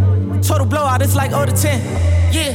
Total 0.47 0.66
blowout, 0.66 1.01
it's 1.01 1.14
like 1.14 1.30
0 1.30 1.47
to 1.47 1.53
10. 1.53 1.80
Yeah. 2.32 2.51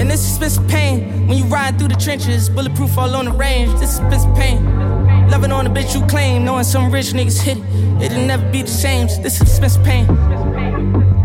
And 0.00 0.10
this 0.10 0.20
is 0.20 0.28
expensive 0.30 0.66
pain. 0.66 1.26
When 1.28 1.36
you 1.36 1.44
ride 1.44 1.78
through 1.78 1.88
the 1.88 1.96
trenches, 1.96 2.48
bulletproof 2.48 2.96
all 2.96 3.14
on 3.14 3.26
the 3.26 3.32
range. 3.32 3.70
This 3.78 3.94
is 3.94 3.98
expensive 4.00 4.34
pain. 4.34 5.28
Loving 5.28 5.52
on 5.52 5.64
the 5.64 5.70
bitch 5.70 5.94
you 5.94 6.06
claim, 6.06 6.44
knowing 6.44 6.64
some 6.64 6.90
rich 6.90 7.12
niggas 7.12 7.40
hit 7.42 7.58
it. 7.58 8.02
It'll 8.02 8.26
never 8.26 8.50
be 8.50 8.62
the 8.62 8.68
same. 8.68 9.08
This 9.22 9.40
is 9.40 9.42
expensive 9.42 9.84
pain. 9.84 10.06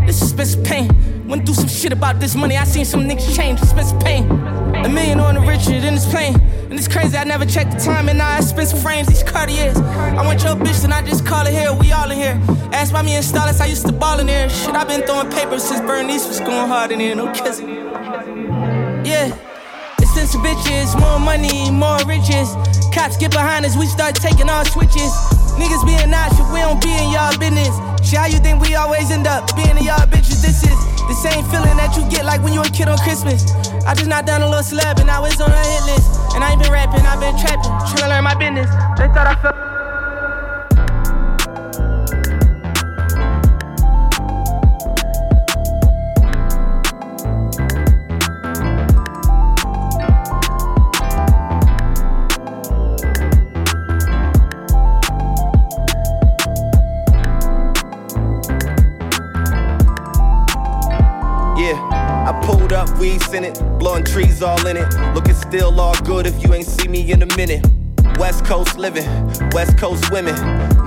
This 0.06 0.20
is 0.20 0.32
expensive 0.32 0.64
pain. 0.64 1.17
Went 1.28 1.44
through 1.44 1.56
some 1.56 1.68
shit 1.68 1.92
about 1.92 2.20
this 2.20 2.34
money. 2.34 2.56
I 2.56 2.64
seen 2.64 2.86
some 2.86 3.06
niggas 3.06 3.36
change. 3.36 3.60
Expensive 3.60 4.00
pain. 4.00 4.24
A 4.84 4.88
million 4.88 5.20
on 5.20 5.34
the 5.34 5.42
richer 5.42 5.78
than 5.78 5.94
this 5.94 6.10
plane. 6.10 6.34
And 6.70 6.72
it's 6.72 6.88
crazy, 6.88 7.18
I 7.18 7.24
never 7.24 7.44
checked 7.44 7.72
the 7.72 7.78
time, 7.78 8.08
and 8.08 8.16
now 8.16 8.30
I 8.30 8.40
some 8.40 8.80
frames, 8.80 9.08
these 9.08 9.22
Cartiers. 9.22 9.76
I 9.76 10.24
want 10.24 10.42
your 10.42 10.54
bitch, 10.54 10.84
and 10.84 10.92
I 10.92 11.02
just 11.02 11.26
call 11.26 11.46
it 11.46 11.52
here, 11.52 11.72
we 11.74 11.92
all 11.92 12.10
in 12.10 12.16
here. 12.16 12.40
Ask 12.72 12.94
by 12.94 13.02
me 13.02 13.14
and 13.14 13.24
Stylus, 13.24 13.60
I 13.60 13.66
used 13.66 13.86
to 13.86 13.92
ball 13.92 14.20
in 14.20 14.26
there. 14.26 14.48
Shit, 14.48 14.74
i 14.74 14.84
been 14.84 15.02
throwing 15.02 15.30
papers 15.30 15.64
since 15.64 15.80
Bernice 15.80 16.26
was 16.26 16.40
going 16.40 16.68
hard 16.68 16.92
in 16.92 17.00
here, 17.00 17.14
no 17.14 17.30
kissing. 17.32 17.68
Yeah. 19.04 19.36
Expensive 19.98 20.40
bitches, 20.40 20.98
more 20.98 21.18
money, 21.18 21.70
more 21.70 21.98
riches. 22.06 22.54
Cops 22.94 23.18
get 23.18 23.32
behind 23.32 23.66
us, 23.66 23.76
we 23.76 23.86
start 23.86 24.14
taking 24.14 24.48
our 24.48 24.64
switches. 24.64 25.37
Niggas 25.58 25.84
being 25.84 26.10
nice, 26.10 26.32
we 26.54 26.60
don't 26.62 26.80
be 26.80 26.90
in 26.94 27.10
y'all 27.10 27.36
business. 27.36 27.74
Shit, 28.06 28.18
how 28.18 28.26
you 28.26 28.38
think 28.38 28.62
we 28.62 28.74
always 28.74 29.10
end 29.10 29.26
up 29.26 29.50
being 29.56 29.76
in 29.76 29.84
y'all 29.84 30.06
bitches? 30.06 30.40
This 30.40 30.62
is 30.62 30.78
the 31.10 31.14
same 31.18 31.44
feeling 31.50 31.76
that 31.76 31.96
you 31.98 32.08
get 32.08 32.24
like 32.24 32.42
when 32.42 32.54
you 32.54 32.62
a 32.62 32.70
kid 32.70 32.88
on 32.88 32.98
Christmas. 32.98 33.50
I 33.84 33.94
just 33.94 34.08
knocked 34.08 34.26
down 34.26 34.42
a 34.42 34.48
little 34.48 34.62
celeb 34.62 34.98
and 34.98 35.06
now 35.06 35.24
it's 35.24 35.40
on 35.40 35.50
a 35.50 35.58
hit 35.58 35.84
list. 35.90 36.34
And 36.34 36.44
I 36.44 36.52
ain't 36.52 36.62
been 36.62 36.72
rapping, 36.72 37.02
I've 37.02 37.18
been 37.18 37.36
trapping, 37.36 37.74
trying 37.90 38.06
to 38.06 38.08
learn 38.08 38.24
my 38.24 38.34
business. 38.34 38.70
They 38.96 39.10
thought 39.10 39.26
I 39.26 39.34
felt. 39.42 39.77
In 63.34 63.44
it, 63.44 63.60
blowing 63.78 64.04
trees 64.04 64.42
all 64.42 64.66
in 64.66 64.76
it. 64.76 64.88
Looking 65.14 65.34
still 65.34 65.80
all 65.80 65.94
good 66.02 66.26
if 66.26 66.42
you 66.42 66.54
ain't 66.54 66.66
see 66.66 66.88
me 66.88 67.12
in 67.12 67.22
a 67.22 67.36
minute. 67.36 67.64
West 68.18 68.44
Coast 68.44 68.76
living, 68.76 69.06
West 69.52 69.78
Coast 69.78 70.10
women. 70.10 70.34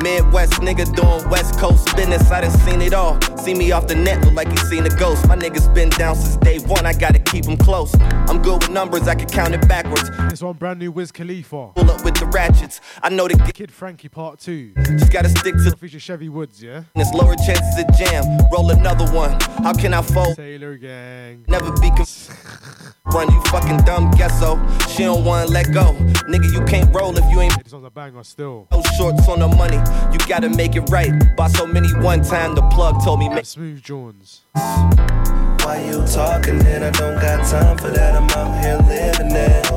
Midwest 0.04 0.54
nigga 0.54 0.86
doing 0.96 1.30
West 1.30 1.58
Coast 1.60 1.96
business. 1.96 2.30
I 2.32 2.42
done 2.42 2.52
seen 2.52 2.82
it 2.82 2.94
all. 2.94 3.20
See 3.38 3.54
me 3.54 3.72
off 3.72 3.88
the 3.88 3.96
net, 3.96 4.24
look 4.26 4.34
like 4.34 4.50
you 4.50 4.58
seen 4.58 4.86
a 4.86 4.90
ghost. 4.90 5.28
My 5.28 5.36
niggas 5.36 5.74
been 5.74 5.90
down 5.90 6.16
since 6.16 6.36
day 6.38 6.60
one, 6.60 6.86
I 6.86 6.94
gotta 6.94 7.20
keep 7.20 7.46
them 7.46 7.58
close. 7.58 7.96
I'm 8.28 8.42
good 8.42 8.64
with 8.64 8.72
numbers, 8.72 9.08
I 9.08 9.16
can 9.16 9.30
count 9.30 9.54
it 9.54 9.68
backwards. 9.68 10.10
This 10.30 10.42
one 10.42 10.56
brand 10.58 10.80
new 10.80 10.92
Wiz 10.92 11.12
Khalifa. 11.12 11.72
Pull 11.76 11.92
up 11.92 12.04
with 12.04 12.16
the 12.16 12.26
ratchets. 12.26 12.82
I 13.02 13.10
know 13.10 13.28
the 13.28 13.38
Kid 13.54 13.72
Frankie 13.72 14.10
Part 14.10 14.40
2. 14.40 14.74
Just 14.76 15.12
gotta 15.12 15.30
stick 15.30 15.56
to 15.56 15.76
feature 15.78 16.00
Chevy 16.00 16.30
Woods, 16.30 16.62
yeah? 16.62 16.84
There's 16.96 17.12
lower 17.14 17.36
chances 17.36 17.84
of 17.84 17.98
jam. 17.98 18.24
Roll 18.52 18.72
another 18.72 19.06
one. 19.12 19.40
How 19.64 19.74
can 19.74 19.94
I 19.94 20.02
fold? 20.02 20.36
Taylor 20.36 20.76
Gang. 20.78 21.46
Never 21.48 21.72
be 21.80 21.92
Run, 23.14 23.32
you 23.32 23.42
fucking 23.46 23.78
dumb 23.80 24.12
gesso. 24.16 24.60
She 24.90 25.04
don't 25.04 25.26
wanna 25.26 25.48
let 25.48 25.74
go. 25.74 25.94
Nigga, 26.30 26.52
you 26.54 26.64
can't 26.66 26.94
roll 26.96 27.18
if 27.22 27.32
you 27.32 27.42
ain't. 27.42 27.64
This 27.64 27.74
one's 27.74 27.86
a 27.86 27.90
banger 27.90 28.24
still. 28.24 28.68
No 28.72 28.82
shorts 28.98 29.28
on 29.28 29.40
the 29.40 29.48
money. 29.48 29.78
You 30.12 30.20
gotta 30.28 30.50
make 30.50 30.76
it 30.76 30.90
right. 30.90 31.12
Bought 31.36 31.52
so 31.52 31.66
many 31.66 31.90
one 32.00 32.24
time, 32.24 32.56
the 32.56 32.62
plug 32.70 33.04
told 33.04 33.20
me. 33.20 33.30
Make 33.30 33.46
Smooth 33.46 33.82
Jones. 33.82 34.42
Why 34.54 35.84
you 35.86 36.06
talking 36.08 36.66
and 36.66 36.84
I 36.84 36.92
don't 36.92 37.16
got 37.22 37.48
time 37.48 37.78
for 37.78 37.90
that? 37.90 38.16
I'm 38.16 38.30
out 38.32 38.64
here 38.64 38.78
living 38.88 39.36
it. 39.36 39.72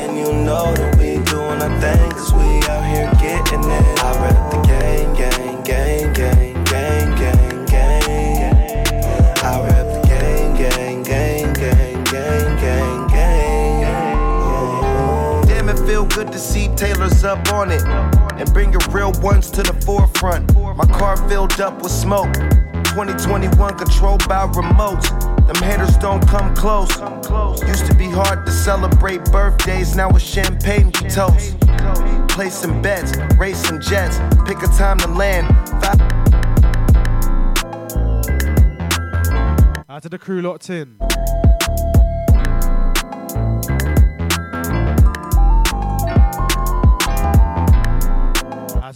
And 0.00 0.16
you 0.16 0.32
know 0.44 0.72
that 0.74 0.96
we 0.98 1.18
doing 1.24 1.60
our 1.62 1.80
thing, 1.80 2.10
cause 2.12 2.32
we 2.32 2.62
out 2.68 2.84
here 2.84 3.10
getting 3.20 3.70
it. 3.70 3.93
Taylor's 16.76 17.24
up 17.24 17.52
on 17.52 17.70
it. 17.70 17.82
And 18.36 18.52
bring 18.52 18.72
your 18.72 18.80
real 18.90 19.12
ones 19.20 19.50
to 19.50 19.62
the 19.62 19.72
forefront. 19.84 20.54
My 20.54 20.86
car 20.86 21.16
filled 21.28 21.60
up 21.60 21.82
with 21.82 21.92
smoke. 21.92 22.32
2021 22.94 23.76
controlled 23.76 24.28
by 24.28 24.46
remotes. 24.46 25.08
Them 25.46 25.62
haters 25.62 25.96
don't 25.98 26.26
come 26.26 26.54
close. 26.54 26.90
Used 27.62 27.86
to 27.86 27.94
be 27.94 28.08
hard 28.08 28.46
to 28.46 28.52
celebrate 28.52 29.24
birthdays, 29.26 29.94
now 29.96 30.08
it's 30.10 30.24
champagne 30.24 30.86
we 30.86 31.08
toast. 31.08 31.58
Placing 32.28 32.80
bets, 32.82 33.16
racing 33.36 33.80
jets, 33.80 34.18
pick 34.46 34.62
a 34.62 34.66
time 34.68 34.98
to 34.98 35.08
land. 35.08 35.46
Out 39.88 40.02
to 40.02 40.08
the 40.08 40.18
crew 40.18 40.40
locked 40.42 40.70
in. 40.70 40.96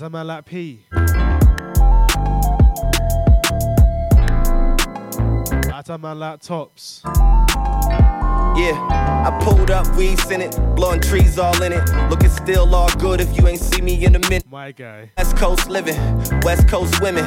A 0.09 0.11
man 0.11 0.26
like 0.26 0.46
P. 0.46 0.86
Out 5.70 5.90
a 5.90 5.98
man 5.98 6.18
like 6.18 6.40
Tops. 6.40 7.02
Yeah, 8.59 8.74
I 9.24 9.38
pulled 9.44 9.70
up, 9.70 9.86
we 9.94 10.09
in 10.30 10.40
it, 10.40 10.59
blowing 10.74 11.00
trees 11.00 11.38
all 11.38 11.62
in 11.62 11.72
it. 11.72 11.88
Looking 12.11 12.28
still 12.28 12.74
all 12.74 12.88
good 12.96 13.20
if 13.20 13.36
you 13.36 13.46
ain't 13.46 13.61
see 13.61 13.80
me 13.80 14.04
in 14.04 14.16
a 14.16 14.18
minute. 14.18 14.44
My 14.50 14.72
guy. 14.72 15.12
West 15.16 15.36
Coast 15.36 15.68
living, 15.70 15.96
West 16.42 16.66
Coast 16.68 17.00
women. 17.00 17.24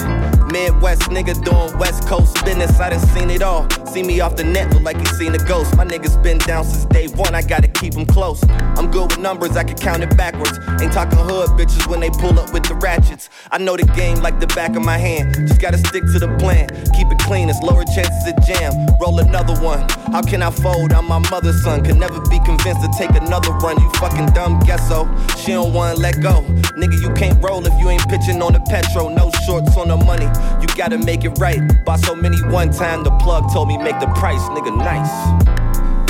Midwest 0.52 1.04
nigga 1.04 1.42
doing 1.44 1.80
West 1.80 2.06
Coast 2.06 2.44
business. 2.44 2.78
I 2.82 2.90
done 2.90 3.00
seen 3.00 3.30
it 3.30 3.42
all. 3.42 3.70
See 3.86 4.04
me 4.04 4.20
off 4.20 4.36
the 4.36 4.44
net, 4.44 4.74
look 4.74 4.84
like 4.84 4.98
you 4.98 5.06
seen 5.06 5.34
a 5.34 5.38
ghost. 5.38 5.78
My 5.78 5.86
niggas 5.86 6.22
been 6.22 6.38
down 6.40 6.66
since 6.66 6.84
day 6.86 7.08
one, 7.08 7.34
I 7.34 7.42
gotta 7.42 7.70
keep 7.70 7.94
them 7.94 8.06
close. 8.06 8.44
I'm 8.78 8.92
good 8.92 9.12
with 9.12 9.20
numbers, 9.20 9.56
I 9.56 9.64
can 9.64 9.78
count 9.78 10.04
it 10.04 10.16
backwards. 10.18 10.60
Ain't 10.82 10.92
talking 10.92 11.18
hood 11.18 11.50
bitches 11.52 11.88
when 11.88 12.02
they 12.02 12.10
pull 12.10 12.38
up 12.40 12.52
with 12.54 12.64
the 12.64 12.76
ratchets. 12.76 13.30
I 13.52 13.58
know 13.58 13.78
the 13.78 13.86
game 13.96 14.18
like 14.18 14.42
the 14.42 14.48
back 14.48 14.76
of 14.76 14.84
my 14.84 14.98
hand. 14.98 15.34
Just 15.48 15.62
gotta 15.62 15.78
stick 15.78 16.04
to 16.12 16.20
the 16.20 16.36
plan. 16.40 16.68
Keep 16.94 17.08
it 17.08 17.20
clean, 17.20 17.50
it's 17.50 17.62
lower 17.62 17.86
chances 17.86 18.28
of 18.28 18.36
jam. 18.46 18.74
Roll 19.00 19.20
another 19.20 19.56
one. 19.62 19.88
How 20.12 20.22
can 20.22 20.42
I 20.42 20.52
fold? 20.52 20.92
I'm 20.92 21.08
my 21.08 21.21
mother's 21.30 21.62
son. 21.64 21.84
Could 21.84 21.98
never 21.98 22.20
be 22.30 22.40
convinced 22.40 22.82
to 22.82 22.90
take 22.98 23.12
another 23.12 23.52
run. 23.52 23.80
You 23.80 23.90
fucking 24.00 24.28
dumb 24.28 24.60
gesso. 24.66 25.08
She 25.38 25.52
don't 25.52 25.74
wanna 25.74 25.96
let 25.96 26.22
go. 26.22 26.44
Nigga, 26.76 27.02
you 27.02 27.14
can't 27.14 27.42
roll 27.44 27.66
if 27.66 27.74
you 27.80 27.90
ain't 27.90 28.08
pitching 28.08 28.42
on 28.42 28.54
the 28.54 28.62
petrol. 28.62 29.10
No 29.10 29.32
shorts 29.46 29.76
on 29.78 29.90
the 29.90 29.98
money. 29.98 30.30
You 30.62 30.68
gotta 30.76 30.98
make 30.98 31.24
it 31.24 31.38
right. 31.40 31.60
Bought 31.86 32.00
so 32.00 32.16
many 32.16 32.38
one 32.52 32.72
time, 32.72 33.04
the 33.04 33.12
plug 33.18 33.52
told 33.52 33.68
me 33.68 33.78
make 33.78 34.00
the 34.00 34.08
price. 34.16 34.42
Nigga, 34.50 34.76
nice. 34.78 35.12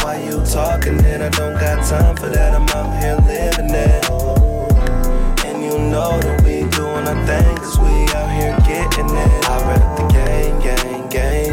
Why 0.03 0.17
you 0.23 0.43
talking 0.45 0.99
and 1.05 1.23
I 1.23 1.29
don't 1.29 1.53
got 1.53 1.85
time 1.87 2.15
for 2.17 2.29
that? 2.29 2.53
I'm 2.53 2.67
out 2.69 3.01
here 3.01 3.17
living 3.27 3.69
it. 3.69 4.09
And 5.45 5.63
you 5.63 5.77
know 5.77 6.19
that 6.19 6.41
we 6.43 6.63
doing 6.69 7.07
our 7.07 7.25
thing, 7.25 7.57
cause 7.57 7.77
we 7.79 7.89
out 8.17 8.29
here 8.31 8.57
getting 8.65 9.09
it. 9.15 9.49
I 9.49 9.57
rep 9.69 9.97
the 9.97 10.07
gang, 10.13 10.59
gang, 10.59 11.07
gang, 11.09 11.50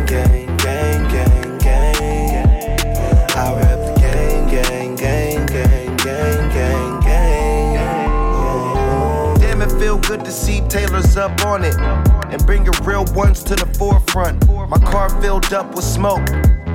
Taylor's 10.68 11.16
up 11.16 11.40
on 11.46 11.64
it 11.64 11.74
and 11.78 12.44
bring 12.44 12.64
your 12.64 12.74
real 12.82 13.04
ones 13.14 13.42
to 13.44 13.54
the 13.54 13.66
forefront. 13.78 14.46
My 14.68 14.78
car 14.78 15.08
filled 15.20 15.52
up 15.54 15.74
with 15.74 15.84
smoke. 15.84 16.26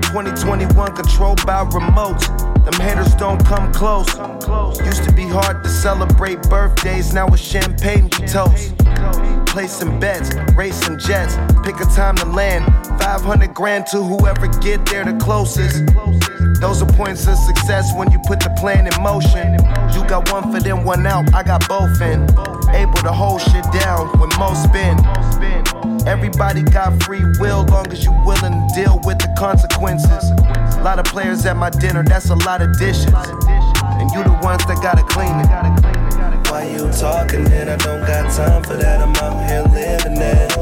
2021 0.01 0.95
controlled 0.95 1.45
by 1.45 1.63
remotes. 1.65 2.27
Them 2.65 2.73
haters 2.81 3.13
don't 3.15 3.43
come 3.45 3.71
close. 3.71 4.07
Used 4.85 5.03
to 5.03 5.11
be 5.13 5.27
hard 5.27 5.63
to 5.63 5.69
celebrate 5.69 6.41
birthdays, 6.49 7.13
now 7.13 7.27
it's 7.27 7.41
champagne 7.41 8.05
we 8.05 8.27
toast. 8.27 8.75
Placing 9.47 9.99
bets, 9.99 10.33
racing 10.55 10.97
jets, 10.97 11.35
pick 11.63 11.79
a 11.79 11.85
time 11.85 12.15
to 12.15 12.25
land. 12.25 12.65
500 12.99 13.53
grand 13.53 13.85
to 13.87 14.01
whoever 14.01 14.47
get 14.47 14.85
there 14.87 15.05
the 15.05 15.13
closest. 15.23 15.83
Those 16.59 16.81
are 16.81 16.91
points 16.93 17.27
of 17.27 17.37
success 17.37 17.91
when 17.95 18.11
you 18.11 18.19
put 18.19 18.39
the 18.39 18.49
plan 18.59 18.87
in 18.87 19.01
motion. 19.01 19.53
You 19.93 20.07
got 20.07 20.31
one 20.31 20.51
for 20.51 20.59
them, 20.59 20.83
one 20.83 21.05
out, 21.05 21.33
I 21.33 21.43
got 21.43 21.67
both 21.67 22.01
in. 22.01 22.23
Able 22.73 23.01
to 23.03 23.11
hold 23.11 23.41
shit 23.41 23.65
down 23.71 24.07
when 24.19 24.29
most 24.39 24.63
spin. 24.63 24.97
Everybody 26.07 26.63
got 26.63 27.01
free 27.03 27.23
will, 27.39 27.63
long 27.65 27.87
as 27.91 28.03
you 28.03 28.11
willing 28.25 28.51
to 28.51 28.67
deal 28.75 28.99
with 29.05 29.19
the 29.19 29.33
consequences. 29.37 30.31
A 30.77 30.83
lot 30.83 30.99
of 30.99 31.05
players 31.05 31.45
at 31.45 31.55
my 31.55 31.69
dinner, 31.69 32.03
that's 32.03 32.29
a 32.29 32.35
lot 32.35 32.61
of 32.61 32.77
dishes. 32.77 33.05
And 33.05 34.11
you 34.11 34.23
the 34.23 34.37
ones 34.43 34.65
that 34.65 34.79
gotta 34.81 35.03
clean 35.03 35.39
it. 35.39 36.49
Why 36.51 36.65
you 36.65 36.91
talking 36.91 37.47
and 37.51 37.69
I 37.69 37.77
don't 37.77 38.01
got 38.05 38.29
time 38.35 38.63
for 38.63 38.75
that? 38.75 39.01
I'm 39.01 39.15
out 39.15 39.49
here 39.49 39.63
living 39.63 40.17
it. 40.21 40.57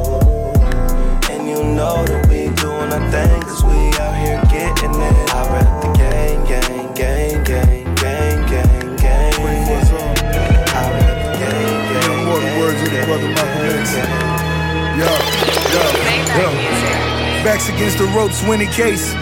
And 1.29 1.47
you 1.49 1.63
know 1.63 2.05
that 2.05 2.27
we 2.29 2.49
doing 2.55 2.93
our 2.93 3.11
thing, 3.11 3.41
cause 3.41 3.63
we 3.63 3.80
Backs 17.43 17.69
against 17.69 17.97
the 17.97 18.05
ropes, 18.15 18.43
winning 18.47 18.69
case. 18.69 19.13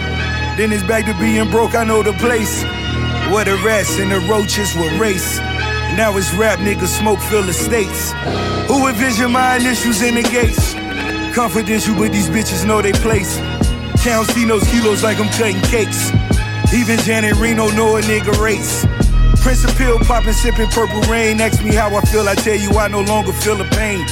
Then 0.60 0.72
it's 0.72 0.82
back 0.82 1.06
to 1.06 1.14
being 1.18 1.48
broke, 1.50 1.74
I 1.74 1.84
know 1.84 2.02
the 2.02 2.12
place. 2.12 2.62
Where 3.32 3.46
the 3.46 3.56
rats 3.64 3.98
and 3.98 4.12
the 4.12 4.20
roaches 4.28 4.74
will 4.74 4.92
race. 4.98 5.38
Now 5.96 6.14
it's 6.18 6.30
rap 6.34 6.58
niggas 6.58 6.98
smoke 6.98 7.18
fill 7.18 7.48
estates. 7.48 8.12
Who 8.68 8.88
envision 8.88 9.32
my 9.32 9.56
initials 9.56 10.02
in 10.02 10.16
the 10.16 10.22
gates? 10.22 10.74
Confidential, 11.34 11.96
but 11.96 12.12
these 12.12 12.28
bitches 12.28 12.66
know 12.66 12.82
they 12.82 12.92
place. 12.92 13.38
Count 14.04 14.28
see 14.28 14.44
those 14.44 14.64
kilos 14.68 15.02
like 15.02 15.18
I'm 15.18 15.30
cutting 15.30 15.62
cakes. 15.62 16.12
Even 16.74 16.98
Janet 16.98 17.36
Reno 17.36 17.68
know 17.70 17.96
a 17.96 18.02
nigga 18.02 18.38
race. 18.38 18.84
Prince 19.40 19.64
of 19.64 19.74
pill 19.78 19.98
popping, 20.00 20.34
sipping 20.34 20.68
purple 20.68 21.00
rain. 21.10 21.40
Ask 21.40 21.64
me 21.64 21.74
how 21.74 21.88
I 21.96 22.02
feel, 22.02 22.28
I 22.28 22.34
tell 22.34 22.54
you 22.56 22.70
I 22.78 22.88
no 22.88 23.00
longer 23.00 23.32
feel 23.32 23.56
the 23.56 23.64
pain. 23.64 24.04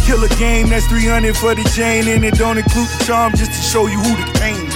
Kill 0.00 0.22
a 0.24 0.28
game, 0.36 0.68
that's 0.68 0.86
300 0.86 1.36
for 1.36 1.54
the 1.54 1.64
chain, 1.76 2.08
and 2.08 2.24
it 2.24 2.34
don't 2.34 2.58
include 2.58 2.88
the 2.88 3.04
charm 3.04 3.32
just 3.34 3.52
to 3.52 3.62
show 3.62 3.86
you 3.86 3.98
who 3.98 4.16
the 4.16 4.38
king. 4.38 4.68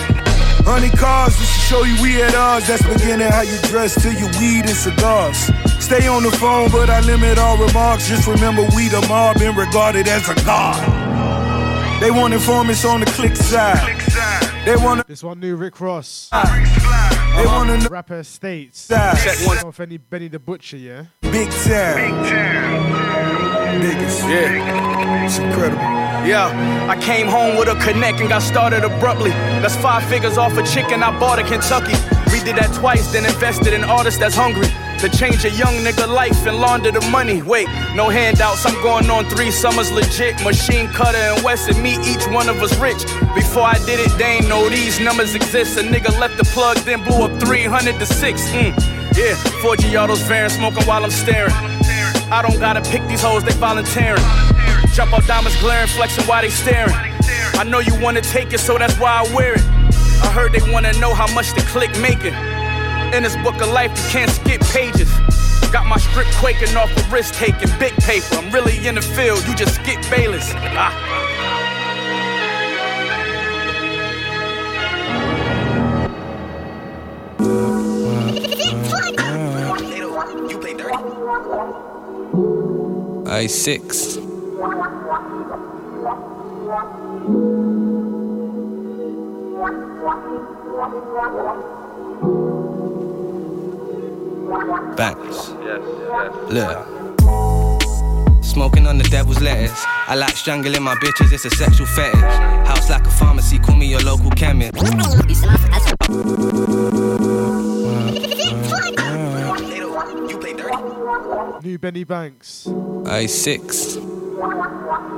Honey 0.65 0.91
cars 0.91 1.37
just 1.39 1.55
to 1.55 1.61
show 1.61 1.83
you 1.85 1.97
we 2.03 2.21
at 2.23 2.35
odds. 2.35 2.67
That's 2.69 2.83
beginning 2.87 3.29
how 3.29 3.43
you 3.43 3.57
dress 3.63 4.01
to 4.03 4.13
your 4.13 4.29
weed 4.39 4.67
and 4.67 4.77
cigars. 4.77 5.51
Stay 5.81 6.07
on 6.07 6.23
the 6.23 6.31
phone, 6.31 6.71
but 6.71 6.91
I 6.91 7.01
limit 7.01 7.39
all 7.39 7.57
remarks. 7.57 8.07
Just 8.09 8.27
remember 8.29 8.63
we 8.77 8.89
the 8.89 9.01
mob 9.09 9.39
been 9.39 9.57
regarded 9.57 10.09
as 10.09 10.29
a 10.29 10.35
god. 10.45 10.81
They 12.01 12.11
want 12.11 12.35
informants 12.35 12.85
on 12.85 13.01
the 13.01 13.07
click 13.07 13.35
side. 13.35 13.81
They 14.65 14.77
want 14.77 15.07
This 15.07 15.23
one 15.23 15.41
new 15.41 15.57
Rick 15.57 15.81
Ross. 15.81 16.29
They 16.31 17.47
want 17.47 17.83
to 17.83 17.89
Rapper 17.89 18.23
States. 18.25 18.89
Check 18.89 19.47
one. 19.47 19.59
Off 19.59 19.81
any 19.81 19.97
Benny 19.97 20.29
the 20.29 20.39
Butcher, 20.39 20.77
yeah? 20.77 21.05
Big 21.23 21.51
time. 21.51 22.25
Niggas. 23.81 24.21
Yeah. 24.29 25.25
It's 25.25 25.39
incredible. 25.39 25.81
Yeah, 26.27 26.87
I 26.91 27.01
came 27.01 27.27
home 27.27 27.57
with 27.57 27.69
a 27.69 27.75
connect 27.77 28.21
and 28.21 28.29
got 28.29 28.43
started 28.43 28.85
abruptly. 28.85 29.31
That's 29.31 29.77
five 29.77 30.03
figures 30.05 30.37
off 30.37 30.57
a 30.59 30.63
chicken 30.67 31.03
I 31.03 31.19
bought 31.19 31.39
in 31.39 31.47
Kentucky. 31.47 31.93
We 32.33 32.41
did 32.41 32.57
that 32.57 32.75
twice, 32.75 33.13
then 33.13 33.25
invested 33.25 33.73
in 33.73 33.85
artists 33.85 34.19
that's 34.19 34.35
hungry. 34.35 34.69
To 34.99 35.09
change 35.09 35.45
a 35.45 35.51
young 35.51 35.75
nigga 35.85 36.09
life 36.09 36.45
and 36.45 36.59
launder 36.59 36.91
the 36.91 37.01
money. 37.11 37.41
Wait, 37.41 37.69
no 37.95 38.09
handouts, 38.09 38.67
I'm 38.67 38.75
going 38.83 39.09
on 39.09 39.31
three 39.31 39.53
summers 39.53 39.93
legit. 39.93 40.43
Machine 40.43 40.89
cutter 40.89 41.17
and 41.17 41.45
West 41.45 41.69
and 41.69 41.81
me, 41.81 41.93
each 42.03 42.27
one 42.35 42.49
of 42.49 42.61
us 42.61 42.77
rich. 42.79 43.05
Before 43.33 43.63
I 43.63 43.79
did 43.87 44.01
it, 44.01 44.11
they 44.19 44.39
ain't 44.39 44.49
know 44.49 44.69
these 44.69 44.99
numbers 44.99 45.37
exist. 45.37 45.79
A 45.79 45.83
nigga 45.83 46.11
left 46.19 46.37
the 46.37 46.43
plug, 46.43 46.79
then 46.79 47.05
blew 47.05 47.23
up 47.23 47.41
300 47.41 47.97
to 48.01 48.07
6. 48.07 48.49
Mm. 48.49 49.17
Yeah, 49.17 49.37
4 49.63 49.77
Giotto's 49.77 50.23
Varen 50.23 50.51
smoking 50.51 50.83
while 50.83 51.05
I'm 51.05 51.13
staring. 51.13 51.55
I 52.31 52.43
don't 52.43 52.59
gotta 52.59 52.83
pick 52.83 53.07
these 53.07 53.23
hoes, 53.23 53.45
they 53.45 53.53
volunteering. 53.53 54.23
Jump 54.95 55.13
out 55.13 55.25
diamonds 55.29 55.57
glaring, 55.61 55.87
flexing 55.87 56.25
while 56.25 56.43
they 56.43 56.51
staring. 56.51 56.93
I 57.55 57.63
know 57.63 57.79
you 57.79 57.95
wanna 58.01 58.21
take 58.21 58.53
it, 58.53 58.59
so 58.59 58.77
that's 58.77 58.99
why 58.99 59.23
I 59.23 59.33
wear 59.33 59.55
it. 59.55 59.65
I 60.25 60.33
heard 60.35 60.53
they 60.53 60.73
wanna 60.73 60.93
know 60.99 61.15
how 61.15 61.33
much 61.35 61.55
the 61.55 61.61
click 61.71 61.97
making. 62.01 62.35
In 63.15 63.23
this 63.23 63.37
book 63.39 63.61
of 63.63 63.71
life, 63.71 63.91
you 63.97 64.11
can't 64.11 64.31
skip 64.31 64.61
pages. 64.61 65.11
Got 65.73 65.87
my 65.87 65.97
strip 65.97 66.27
quaking 66.37 66.77
off 66.77 66.95
of 66.95 67.13
risk 67.13 67.35
taking, 67.35 67.69
big 67.79 67.95
paper. 67.97 68.37
I'm 68.37 68.53
really 68.53 68.87
in 68.87 68.97
the 68.97 69.03
field, 69.03 69.45
you 69.49 69.55
just 69.55 69.77
skip 69.77 69.99
Bayless. 70.11 70.53
Ah. 70.55 70.95
I 83.27 83.47
six. 83.47 84.19
Banks. 94.49 95.53
yes 95.61 95.83
Look. 96.51 96.87
Smoking 98.43 98.87
on 98.87 98.97
the 98.97 99.05
devil's 99.11 99.43
lettuce. 99.43 99.85
I 100.07 100.15
like 100.15 100.35
strangling 100.37 100.83
my 100.83 100.95
bitches, 100.97 101.33
it's 101.33 101.45
a 101.45 101.51
sexual 101.51 101.87
fetish. 101.87 102.19
House 102.67 102.89
like 102.89 103.07
a 103.07 103.11
pharmacy, 103.11 103.59
call 103.59 103.77
me 103.77 103.89
your 103.89 104.01
local 104.01 104.31
chemist. 104.31 104.73
New 111.63 111.79
Benny 111.79 112.05
Banks. 112.05 112.67
I 113.05 113.27
six. 113.27 113.99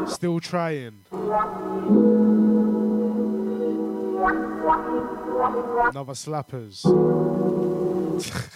Still 0.08 0.40
trying. 0.40 1.04
Another 5.92 6.14
slappers. 6.14 6.84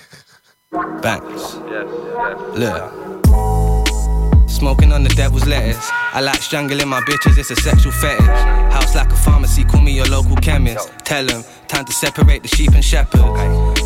Banks. 0.74 1.56
Yes, 1.70 1.86
yes. 1.86 2.58
Look. 2.58 3.04
Smoking 4.50 4.92
on 4.92 5.04
the 5.04 5.10
devil's 5.10 5.46
lettuce. 5.46 5.88
I 6.12 6.20
like 6.20 6.42
strangling 6.42 6.88
my 6.88 7.00
bitches, 7.02 7.38
it's 7.38 7.52
a 7.52 7.56
sexual 7.56 7.92
fetish. 7.92 8.26
House 8.72 8.96
like 8.96 9.12
a 9.12 9.16
pharmacy, 9.16 9.62
call 9.62 9.82
me 9.82 9.92
your 9.92 10.06
local 10.06 10.34
chemist. 10.36 10.90
Tell 11.04 11.24
them, 11.24 11.44
time 11.68 11.84
to 11.84 11.92
separate 11.92 12.42
the 12.42 12.48
sheep 12.48 12.72
and 12.72 12.84
shepherd. 12.84 13.20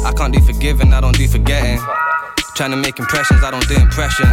I 0.09 0.13
can't 0.13 0.33
do 0.33 0.41
forgiving, 0.41 0.95
I 0.95 1.03
don't 1.03 1.15
do 1.15 1.29
forgetting. 1.29 1.79
Trying 2.57 2.71
to 2.71 2.79
make 2.79 2.99
impressions, 2.99 3.45
I 3.45 3.51
don't 3.51 3.69
do 3.69 3.75
impressions. 3.75 4.33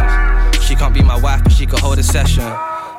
She 0.64 0.74
can't 0.74 0.94
be 0.94 1.02
my 1.02 1.20
wife, 1.20 1.44
but 1.44 1.52
she 1.52 1.66
can 1.66 1.78
hold 1.80 1.98
a 1.98 2.02
session. 2.02 2.44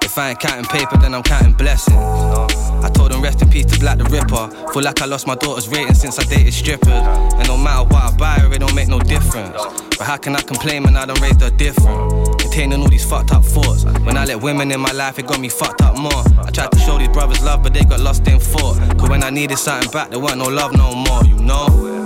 If 0.03 0.15
I 0.15 0.29
ain't 0.29 0.39
counting 0.39 0.65
paper, 0.65 0.95
then 0.97 1.15
I'm 1.15 1.23
counting 1.23 1.53
blessings. 1.53 1.97
I 1.97 2.91
told 2.93 3.11
him 3.11 3.23
rest 3.23 3.41
in 3.41 3.49
peace 3.49 3.65
to 3.65 3.79
Black 3.79 3.97
the 3.97 4.03
Ripper. 4.03 4.71
Feel 4.73 4.83
like 4.83 5.01
I 5.01 5.05
lost 5.05 5.25
my 5.25 5.33
daughter's 5.33 5.67
rating 5.67 5.95
since 5.95 6.19
I 6.19 6.23
dated 6.25 6.53
strippers. 6.53 6.87
And 6.91 7.47
no 7.47 7.57
matter 7.57 7.83
what 7.83 8.13
I 8.13 8.15
buy 8.15 8.35
her, 8.41 8.53
it 8.53 8.59
don't 8.59 8.75
make 8.75 8.89
no 8.89 8.99
difference. 8.99 9.57
But 9.97 10.05
how 10.05 10.17
can 10.17 10.35
I 10.35 10.41
complain 10.43 10.83
when 10.83 10.95
I 10.95 11.07
don't 11.07 11.19
raise 11.19 11.41
her 11.41 11.49
different? 11.49 12.37
Containing 12.37 12.79
all 12.79 12.89
these 12.89 13.03
fucked 13.09 13.31
up 13.31 13.43
thoughts. 13.43 13.85
When 14.05 14.17
I 14.17 14.25
let 14.25 14.39
women 14.39 14.71
in 14.71 14.79
my 14.79 14.91
life, 14.91 15.17
it 15.17 15.25
got 15.25 15.39
me 15.39 15.49
fucked 15.49 15.81
up 15.81 15.97
more. 15.97 16.23
I 16.45 16.51
tried 16.51 16.71
to 16.73 16.77
show 16.77 16.99
these 16.99 17.09
brothers 17.09 17.43
love, 17.43 17.63
but 17.63 17.73
they 17.73 17.83
got 17.83 18.01
lost 18.01 18.27
in 18.27 18.39
thought. 18.39 18.77
Cause 18.99 19.09
when 19.09 19.23
I 19.23 19.31
needed 19.31 19.57
something 19.57 19.89
back, 19.89 20.11
there 20.11 20.19
wasn't 20.19 20.43
no 20.43 20.49
love 20.49 20.73
no 20.73 20.93
more, 20.93 21.23
you 21.23 21.39
know? 21.39 21.96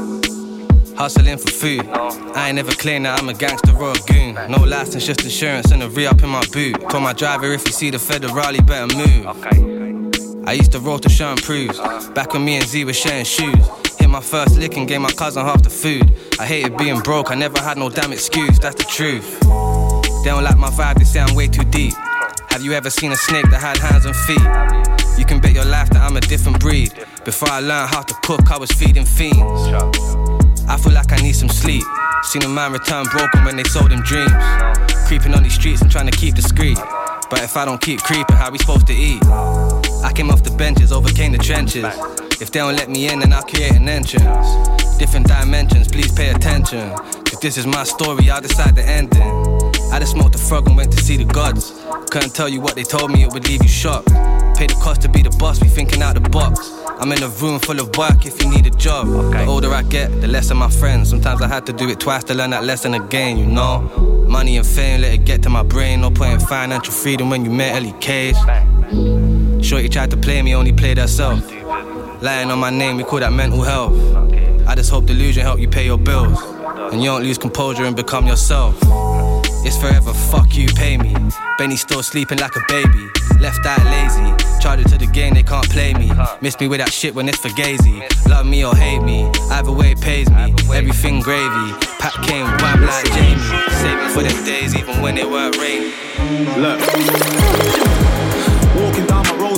Hustling 1.01 1.35
for 1.39 1.49
food. 1.49 1.87
I 2.35 2.49
ain't 2.49 2.57
never 2.57 2.73
claimed 2.73 3.07
that 3.07 3.19
I'm 3.19 3.27
a 3.27 3.33
gangster 3.33 3.75
or 3.75 3.89
a 3.89 3.95
goon. 4.05 4.35
No 4.51 4.59
license, 4.59 5.03
just 5.03 5.23
insurance 5.23 5.71
and 5.71 5.81
a 5.81 5.89
re 5.89 6.05
up 6.05 6.21
in 6.21 6.29
my 6.29 6.45
boot. 6.53 6.79
Told 6.91 7.01
my 7.01 7.11
driver 7.11 7.51
if 7.51 7.65
you 7.65 7.71
see 7.71 7.89
the 7.89 7.97
Federale, 7.97 8.53
he 8.53 8.61
better 8.61 8.95
move. 8.95 9.25
I 10.47 10.53
used 10.53 10.71
to 10.73 10.79
roll 10.79 10.99
to 10.99 11.09
show 11.09 11.31
and. 11.31 11.79
Back 12.13 12.33
when 12.33 12.45
me 12.45 12.57
and 12.57 12.67
Z 12.67 12.85
were 12.85 12.93
sharing 12.93 13.25
shoes. 13.25 13.67
Hit 13.97 14.11
my 14.11 14.21
first 14.21 14.59
lick 14.59 14.77
and 14.77 14.87
gave 14.87 15.01
my 15.01 15.09
cousin 15.09 15.43
half 15.43 15.63
the 15.63 15.71
food. 15.71 16.03
I 16.39 16.45
hated 16.45 16.77
being 16.77 16.99
broke, 16.99 17.31
I 17.31 17.35
never 17.35 17.59
had 17.59 17.79
no 17.79 17.89
damn 17.89 18.13
excuse, 18.13 18.59
that's 18.59 18.75
the 18.75 18.83
truth. 18.83 19.39
They 20.23 20.29
don't 20.29 20.43
like 20.43 20.59
my 20.59 20.69
vibe, 20.69 20.99
they 20.99 21.05
say 21.05 21.21
I'm 21.21 21.33
way 21.33 21.47
too 21.47 21.63
deep. 21.63 21.95
Have 22.51 22.61
you 22.61 22.73
ever 22.73 22.91
seen 22.91 23.11
a 23.11 23.15
snake 23.17 23.49
that 23.49 23.59
had 23.59 23.79
hands 23.79 24.05
and 24.05 24.15
feet? 24.15 25.17
You 25.17 25.25
can 25.25 25.39
bet 25.39 25.53
your 25.53 25.65
life 25.65 25.89
that 25.89 26.03
I'm 26.03 26.15
a 26.15 26.21
different 26.21 26.59
breed. 26.59 26.93
Before 27.25 27.49
I 27.49 27.59
learned 27.59 27.89
how 27.89 28.03
to 28.03 28.13
cook, 28.21 28.51
I 28.51 28.59
was 28.59 28.71
feeding 28.71 29.05
fiends. 29.05 30.20
I 30.71 30.77
feel 30.77 30.93
like 30.93 31.11
I 31.11 31.17
need 31.17 31.33
some 31.33 31.49
sleep. 31.49 31.83
Seen 32.23 32.43
a 32.43 32.47
man 32.47 32.71
return 32.71 33.03
broken 33.07 33.43
when 33.43 33.57
they 33.57 33.63
sold 33.65 33.91
him 33.91 34.01
dreams. 34.03 34.31
Creeping 35.05 35.33
on 35.33 35.43
these 35.43 35.53
streets 35.53 35.81
and 35.81 35.91
trying 35.91 36.09
to 36.09 36.17
keep 36.17 36.33
discreet. 36.33 36.77
But 37.29 37.43
if 37.43 37.57
I 37.57 37.65
don't 37.65 37.81
keep 37.81 38.01
creeping, 38.03 38.37
how 38.37 38.49
we 38.49 38.57
supposed 38.57 38.87
to 38.87 38.93
eat? 38.93 39.21
I 40.01 40.13
came 40.15 40.29
off 40.29 40.43
the 40.43 40.55
benches, 40.57 40.93
overcame 40.93 41.33
the 41.33 41.39
trenches. 41.39 41.83
If 42.39 42.51
they 42.51 42.59
don't 42.59 42.77
let 42.77 42.89
me 42.89 43.09
in, 43.09 43.19
then 43.19 43.33
I'll 43.33 43.43
create 43.43 43.73
an 43.73 43.89
entrance. 43.89 44.47
Different 44.97 45.27
dimensions, 45.27 45.89
please 45.89 46.09
pay 46.13 46.29
attention. 46.29 46.91
Cause 46.91 47.39
this 47.41 47.57
is 47.57 47.67
my 47.67 47.83
story, 47.83 48.29
I'll 48.29 48.39
decide 48.39 48.73
the 48.73 48.87
ending. 48.87 49.21
I 49.91 49.99
just 49.99 50.13
smoked 50.13 50.35
a 50.35 50.37
frog 50.37 50.67
and 50.67 50.77
went 50.77 50.93
to 50.93 51.03
see 51.03 51.17
the 51.17 51.25
gods. 51.25 51.73
Couldn't 52.11 52.33
tell 52.33 52.47
you 52.47 52.61
what 52.61 52.75
they 52.75 52.83
told 52.83 53.11
me, 53.11 53.23
it 53.23 53.33
would 53.33 53.45
leave 53.45 53.61
you 53.61 53.67
shocked. 53.69 54.07
Pay 54.55 54.67
the 54.67 54.79
cost 54.81 55.01
to 55.01 55.09
be 55.09 55.21
the 55.21 55.31
boss, 55.31 55.61
we 55.61 55.67
thinking 55.67 56.01
out 56.01 56.13
the 56.13 56.29
box. 56.29 56.80
I'm 57.01 57.11
in 57.11 57.23
a 57.23 57.29
room 57.29 57.59
full 57.59 57.79
of 57.79 57.97
work 57.97 58.27
if 58.27 58.39
you 58.43 58.47
need 58.47 58.67
a 58.67 58.69
job. 58.69 59.07
The 59.07 59.43
older 59.45 59.73
I 59.73 59.81
get, 59.81 60.21
the 60.21 60.27
less 60.27 60.51
of 60.51 60.57
my 60.57 60.69
friends. 60.69 61.09
Sometimes 61.09 61.41
I 61.41 61.47
had 61.47 61.65
to 61.65 61.73
do 61.73 61.89
it 61.89 61.99
twice 61.99 62.23
to 62.25 62.35
learn 62.35 62.51
that 62.51 62.63
lesson 62.63 62.93
again, 62.93 63.39
you 63.39 63.47
know? 63.47 63.79
Money 64.29 64.57
and 64.57 64.67
fame, 64.67 65.01
let 65.01 65.11
it 65.11 65.25
get 65.25 65.41
to 65.41 65.49
my 65.49 65.63
brain. 65.63 66.01
No 66.01 66.11
point 66.11 66.33
in 66.33 66.39
financial 66.39 66.93
freedom 66.93 67.31
when 67.31 67.43
you 67.43 67.49
mentally 67.49 67.95
caged. 67.99 68.37
Shorty 69.65 69.89
tried 69.89 70.11
to 70.11 70.17
play 70.17 70.43
me, 70.43 70.53
only 70.53 70.71
played 70.71 70.99
herself. 70.99 71.51
Lying 72.21 72.51
on 72.51 72.59
my 72.59 72.69
name, 72.69 72.97
we 72.97 73.03
call 73.03 73.19
that 73.21 73.33
mental 73.33 73.63
health. 73.63 73.97
I 74.67 74.75
just 74.75 74.91
hope 74.91 75.07
delusion 75.07 75.41
help 75.41 75.59
you 75.59 75.67
pay 75.67 75.85
your 75.87 75.97
bills. 75.97 76.39
And 76.93 77.01
you 77.01 77.09
don't 77.09 77.23
lose 77.23 77.39
composure 77.39 77.83
and 77.85 77.95
become 77.95 78.27
yourself. 78.27 78.77
It's 79.65 79.75
forever, 79.75 80.13
fuck 80.13 80.55
you, 80.55 80.67
pay 80.67 80.99
me. 80.99 81.15
Benny 81.57 81.77
still 81.77 82.03
sleeping 82.03 82.37
like 82.37 82.55
a 82.55 82.61
baby. 82.67 83.20
Left 83.41 83.65
eye 83.65 83.83
lazy. 83.89 84.61
Charge 84.61 84.81
it 84.81 84.87
to 84.89 84.97
the 84.99 85.07
game, 85.07 85.33
they 85.33 85.41
can't 85.41 85.67
play 85.69 85.93
me. 85.95 86.11
Miss 86.41 86.59
me 86.59 86.67
with 86.67 86.79
that 86.79 86.93
shit 86.93 87.15
when 87.15 87.27
it's 87.27 87.39
for 87.39 87.49
gazy. 87.49 87.99
Love 88.29 88.45
me 88.45 88.63
or 88.63 88.75
hate 88.75 89.01
me, 89.01 89.29
either 89.49 89.71
way 89.71 89.95
pays 89.95 90.29
me. 90.29 90.53
Everything 90.71 91.21
gravy. 91.21 91.73
Pat 91.99 92.13
came 92.23 92.45
whap 92.45 92.79
like 92.79 93.11
Jamie. 93.13 93.41
Save 93.81 93.97
me 93.97 94.09
for 94.13 94.21
them 94.21 94.45
days, 94.45 94.75
even 94.75 95.01
when 95.01 95.17
it 95.17 95.27
weren't 95.27 95.57
rainy. 95.57 95.91
Look. 96.61 98.00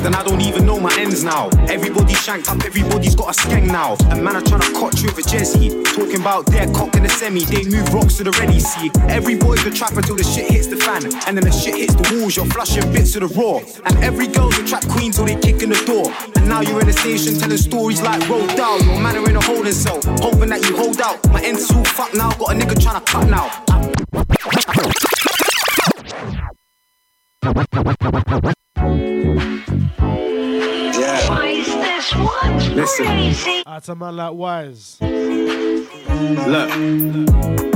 And 0.06 0.16
I 0.16 0.24
don't 0.24 0.42
even 0.42 0.66
know 0.66 0.80
my 0.80 0.94
ends 1.00 1.24
now. 1.24 1.48
Everybody's 1.70 2.22
shanked 2.22 2.50
up, 2.50 2.62
everybody's 2.66 3.16
got 3.16 3.30
a 3.30 3.42
skeng 3.42 3.68
now. 3.68 3.96
A 4.12 4.16
man 4.16 4.36
are 4.36 4.42
trying 4.42 4.60
to 4.60 4.74
cut 4.74 5.00
you 5.02 5.08
with 5.08 5.26
a 5.26 5.30
Jesse. 5.30 5.70
Talking 5.96 6.20
about 6.20 6.46
their 6.48 6.68
cock 6.74 6.96
in 6.96 7.04
the 7.04 7.10
semi, 7.10 7.46
they 7.46 7.64
move 7.64 7.94
rocks 7.94 8.18
to 8.18 8.26
the 8.26 8.32
ready 8.32 8.60
see. 8.60 8.92
Every 9.08 9.36
boy's 9.36 9.66
a 9.66 9.72
trapper 9.72 10.02
till 10.02 10.18
the 10.18 10.24
shit 10.24 10.52
hits 10.52 10.68
the 10.68 10.76
fan. 10.76 11.06
And 11.26 11.38
then 11.38 11.46
the 11.46 11.52
shit 11.52 11.76
hits 11.76 11.96
the 11.96 12.20
walls, 12.20 12.36
you're 12.36 12.46
flushing 12.48 12.92
bits 12.92 13.16
of 13.16 13.22
the 13.22 13.32
raw. 13.40 13.62
And 13.86 13.98
every 14.04 14.28
girl's 14.28 14.58
a 14.58 14.66
trap 14.68 14.86
queen 14.90 15.14
till 15.14 15.24
they 15.26 15.38
kick 15.40 15.64
in 15.64 15.70
the 15.70 15.82
door. 15.86 16.12
And 16.36 16.50
now 16.50 16.60
you're 16.60 16.82
in 16.82 16.88
the 16.88 16.94
station 16.94 17.40
telling 17.40 17.58
stories 17.58 18.02
like 18.02 18.28
roll 18.28 18.48
down. 18.48 18.84
Your 18.84 19.00
man 19.00 19.16
are 19.16 19.30
in 19.30 19.38
a 19.38 19.42
holding 19.42 19.72
cell, 19.72 20.02
hoping 20.20 20.50
that 20.50 20.68
you 20.68 20.76
hold 20.76 21.00
out. 21.00 21.24
My 21.32 21.42
end's 21.42 21.72
all 21.72 21.86
fucked 21.86 22.16
now, 22.16 22.32
got 22.32 22.52
a 22.52 22.60
nigga 22.60 22.76
trying 22.76 23.00
to 23.00 23.06
cut 23.10 23.30
now. 23.30 23.48
Yeah. 29.36 31.30
Why 31.30 31.48
is 31.48 31.66
this 31.68 32.16
one 32.16 32.76
Listen. 32.76 33.06
crazy? 33.06 33.64
That's 33.66 33.90
a 33.90 33.96
man 33.96 34.16
like 34.16 34.34
Wise. 34.34 34.98
Look. 36.48 37.73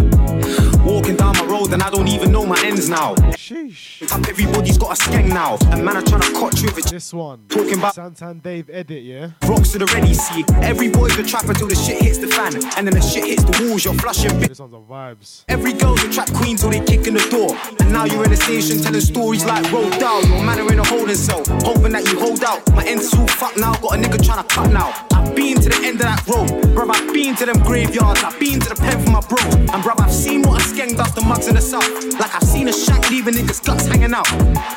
Walking 0.88 1.18
down 1.18 1.36
my 1.36 1.44
road 1.44 1.74
and 1.74 1.84
I 1.84 1.90
don't 1.90 2.08
even 2.08 2.32
know 2.32 2.46
my 2.46 2.58
ends 2.64 2.88
now. 2.88 3.14
Sheesh. 3.36 4.02
Everybody's 4.30 4.78
got 4.78 4.98
a 4.98 5.04
skeng 5.04 5.28
now. 5.28 5.56
A 5.74 5.76
man 5.76 5.98
are 5.98 6.02
trying 6.02 6.22
to 6.22 6.32
cut 6.32 6.62
you 6.62 6.72
with 6.74 6.90
This 6.90 7.14
one. 7.14 7.46
Talking 7.50 7.80
about 7.80 7.94
Santan 7.94 8.42
Dave 8.42 8.70
edit, 8.70 9.04
yeah? 9.04 9.32
rocks 9.44 9.74
to 9.74 9.80
the 9.80 9.86
ready 9.88 10.14
see. 10.14 10.46
Every 10.62 10.88
boy's 10.88 11.18
a 11.20 11.24
trapper 11.24 11.54
till 11.54 11.68
the 11.68 11.76
shit 11.76 12.02
hits 12.02 12.20
the 12.20 12.28
fan. 12.28 12.56
And 12.78 12.88
then 12.88 12.94
the 12.94 13.02
shit 13.02 13.26
hits 13.26 13.44
the 13.44 13.68
walls, 13.68 13.84
you're 13.84 13.96
flushing 13.96 14.32
bits. 14.40 14.48
This 14.48 14.60
one's 14.60 14.74
on 14.74 14.86
vibes. 14.86 15.44
Every 15.50 15.74
girl's 15.74 16.02
a 16.06 16.10
trap 16.10 16.32
queen 16.32 16.56
till 16.56 16.70
they 16.70 16.80
kick 16.80 17.06
in 17.06 17.16
the 17.16 17.28
door. 17.30 17.52
And 17.82 17.92
now 17.92 18.06
you're 18.06 18.24
in 18.24 18.32
the 18.32 18.38
station 18.38 18.82
telling 18.82 19.02
stories 19.02 19.44
like 19.44 19.70
roll 19.74 19.90
down. 20.00 20.26
Your 20.32 20.42
man 20.42 20.58
are 20.60 20.72
in 20.72 20.80
a 20.80 20.88
holding 20.88 21.16
cell, 21.16 21.44
hoping 21.68 21.92
that 21.92 22.08
you 22.08 22.18
hold 22.18 22.46
out. 22.46 22.64
My 22.72 22.86
end's 22.86 23.14
all 23.14 23.28
fucked 23.28 23.58
now, 23.58 23.74
got 23.76 24.00
a 24.00 24.02
nigga 24.02 24.24
trying 24.24 24.42
to 24.42 24.56
cut 24.56 24.72
now. 24.72 24.96
I've 25.12 25.36
been 25.36 25.60
to 25.60 25.68
the 25.68 25.82
end 25.84 26.00
of 26.00 26.08
that 26.08 26.26
road, 26.28 26.48
bruv. 26.72 26.96
I've 26.96 27.14
been 27.14 27.36
to 27.36 27.46
them 27.46 27.60
graveyards, 27.64 28.24
I've 28.24 28.40
been 28.40 28.62
to 28.62 28.70
the 28.70 28.76
pen 28.76 29.04
for 29.04 29.12
my 29.12 29.20
bros. 29.28 29.54
And 29.54 29.84
bruv, 29.84 30.00
I've 30.00 30.14
seen 30.14 30.44
what 30.44 30.62
a 30.62 30.77
skeng 30.78 30.96
does 30.96 31.12
to 31.14 31.22
mugs 31.22 31.48
in 31.48 31.56
the 31.56 31.62
south. 31.62 31.90
Like 32.20 32.34
I've 32.36 32.44
seen 32.44 32.68
a 32.68 32.74
shank 32.74 33.10
leaving 33.10 33.34
niggas' 33.34 33.64
guts 33.66 33.88
hanging 33.88 34.14
out. 34.14 34.28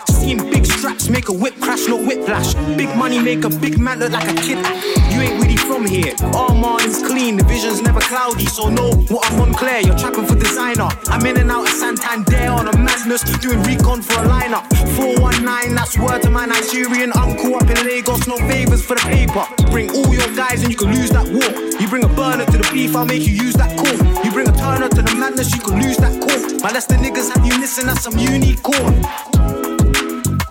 Seen 0.08 0.38
big 0.50 0.64
straps 0.64 1.08
make 1.08 1.28
a 1.28 1.32
whip 1.32 1.54
crash, 1.60 1.86
no 1.88 1.96
whiplash. 1.96 2.54
Big 2.76 2.88
money 2.96 3.18
make 3.18 3.44
a 3.44 3.50
big 3.50 3.78
man 3.78 3.98
look 3.98 4.12
like 4.12 4.28
a 4.28 4.34
kid. 4.40 4.58
You 5.12 5.20
ain't 5.20 5.42
really 5.42 5.56
from 5.56 5.86
here. 5.86 6.14
Armand 6.34 6.82
is 6.82 7.02
clean, 7.02 7.36
the 7.36 7.44
vision's 7.44 7.82
never 7.82 8.00
cloudy, 8.00 8.46
so 8.46 8.70
know 8.70 8.92
what 9.08 9.30
I'm 9.30 9.40
on 9.40 9.52
clear. 9.52 9.80
You're 9.80 9.98
trapping 9.98 10.26
for 10.26 10.36
designer. 10.36 10.88
I'm 11.08 11.24
in 11.26 11.36
and 11.38 11.50
out 11.50 11.68
of 11.68 11.74
Santander 11.74 12.48
on 12.48 12.68
a 12.68 12.76
madness, 12.78 13.22
doing 13.38 13.62
recon 13.62 14.00
for 14.00 14.14
a 14.14 14.24
lineup. 14.24 14.64
419, 14.96 15.74
that's 15.74 15.98
word 15.98 16.22
to 16.22 16.30
my 16.30 16.46
Nigerian 16.46 17.12
uncle 17.12 17.56
up 17.56 17.68
in 17.68 17.86
Lagos. 17.86 18.26
No 18.26 18.36
favors 18.48 18.84
for 18.84 18.94
the 18.96 19.02
paper. 19.02 19.44
Bring 19.70 19.90
all 19.90 20.12
your 20.14 20.30
guys 20.34 20.62
and 20.62 20.70
you 20.70 20.76
can 20.76 20.94
lose 20.94 21.10
that 21.10 21.28
war. 21.28 21.50
You 21.80 21.88
bring 21.88 22.04
a 22.04 22.08
burner 22.08 22.46
to 22.46 22.56
the 22.58 22.68
beef, 22.72 22.96
I'll 22.96 23.04
make 23.04 23.26
you 23.26 23.34
use 23.34 23.54
that 23.54 23.76
corn. 23.76 24.24
You 24.24 24.30
bring 24.30 24.48
a 24.48 24.56
turner 24.56 24.88
to 24.88 25.02
the 25.02 25.14
madness, 25.16 25.54
you 25.54 25.60
can 25.60 25.80
lose 25.80 25.89
that 25.98 26.12
corn. 26.20 26.60
My 26.62 26.72
the 26.86 26.94
niggas 26.96 27.34
have 27.34 27.46
you 27.46 27.58
missing, 27.58 27.86
that's 27.86 28.02
some 28.02 28.16
unicorn. 28.18 29.69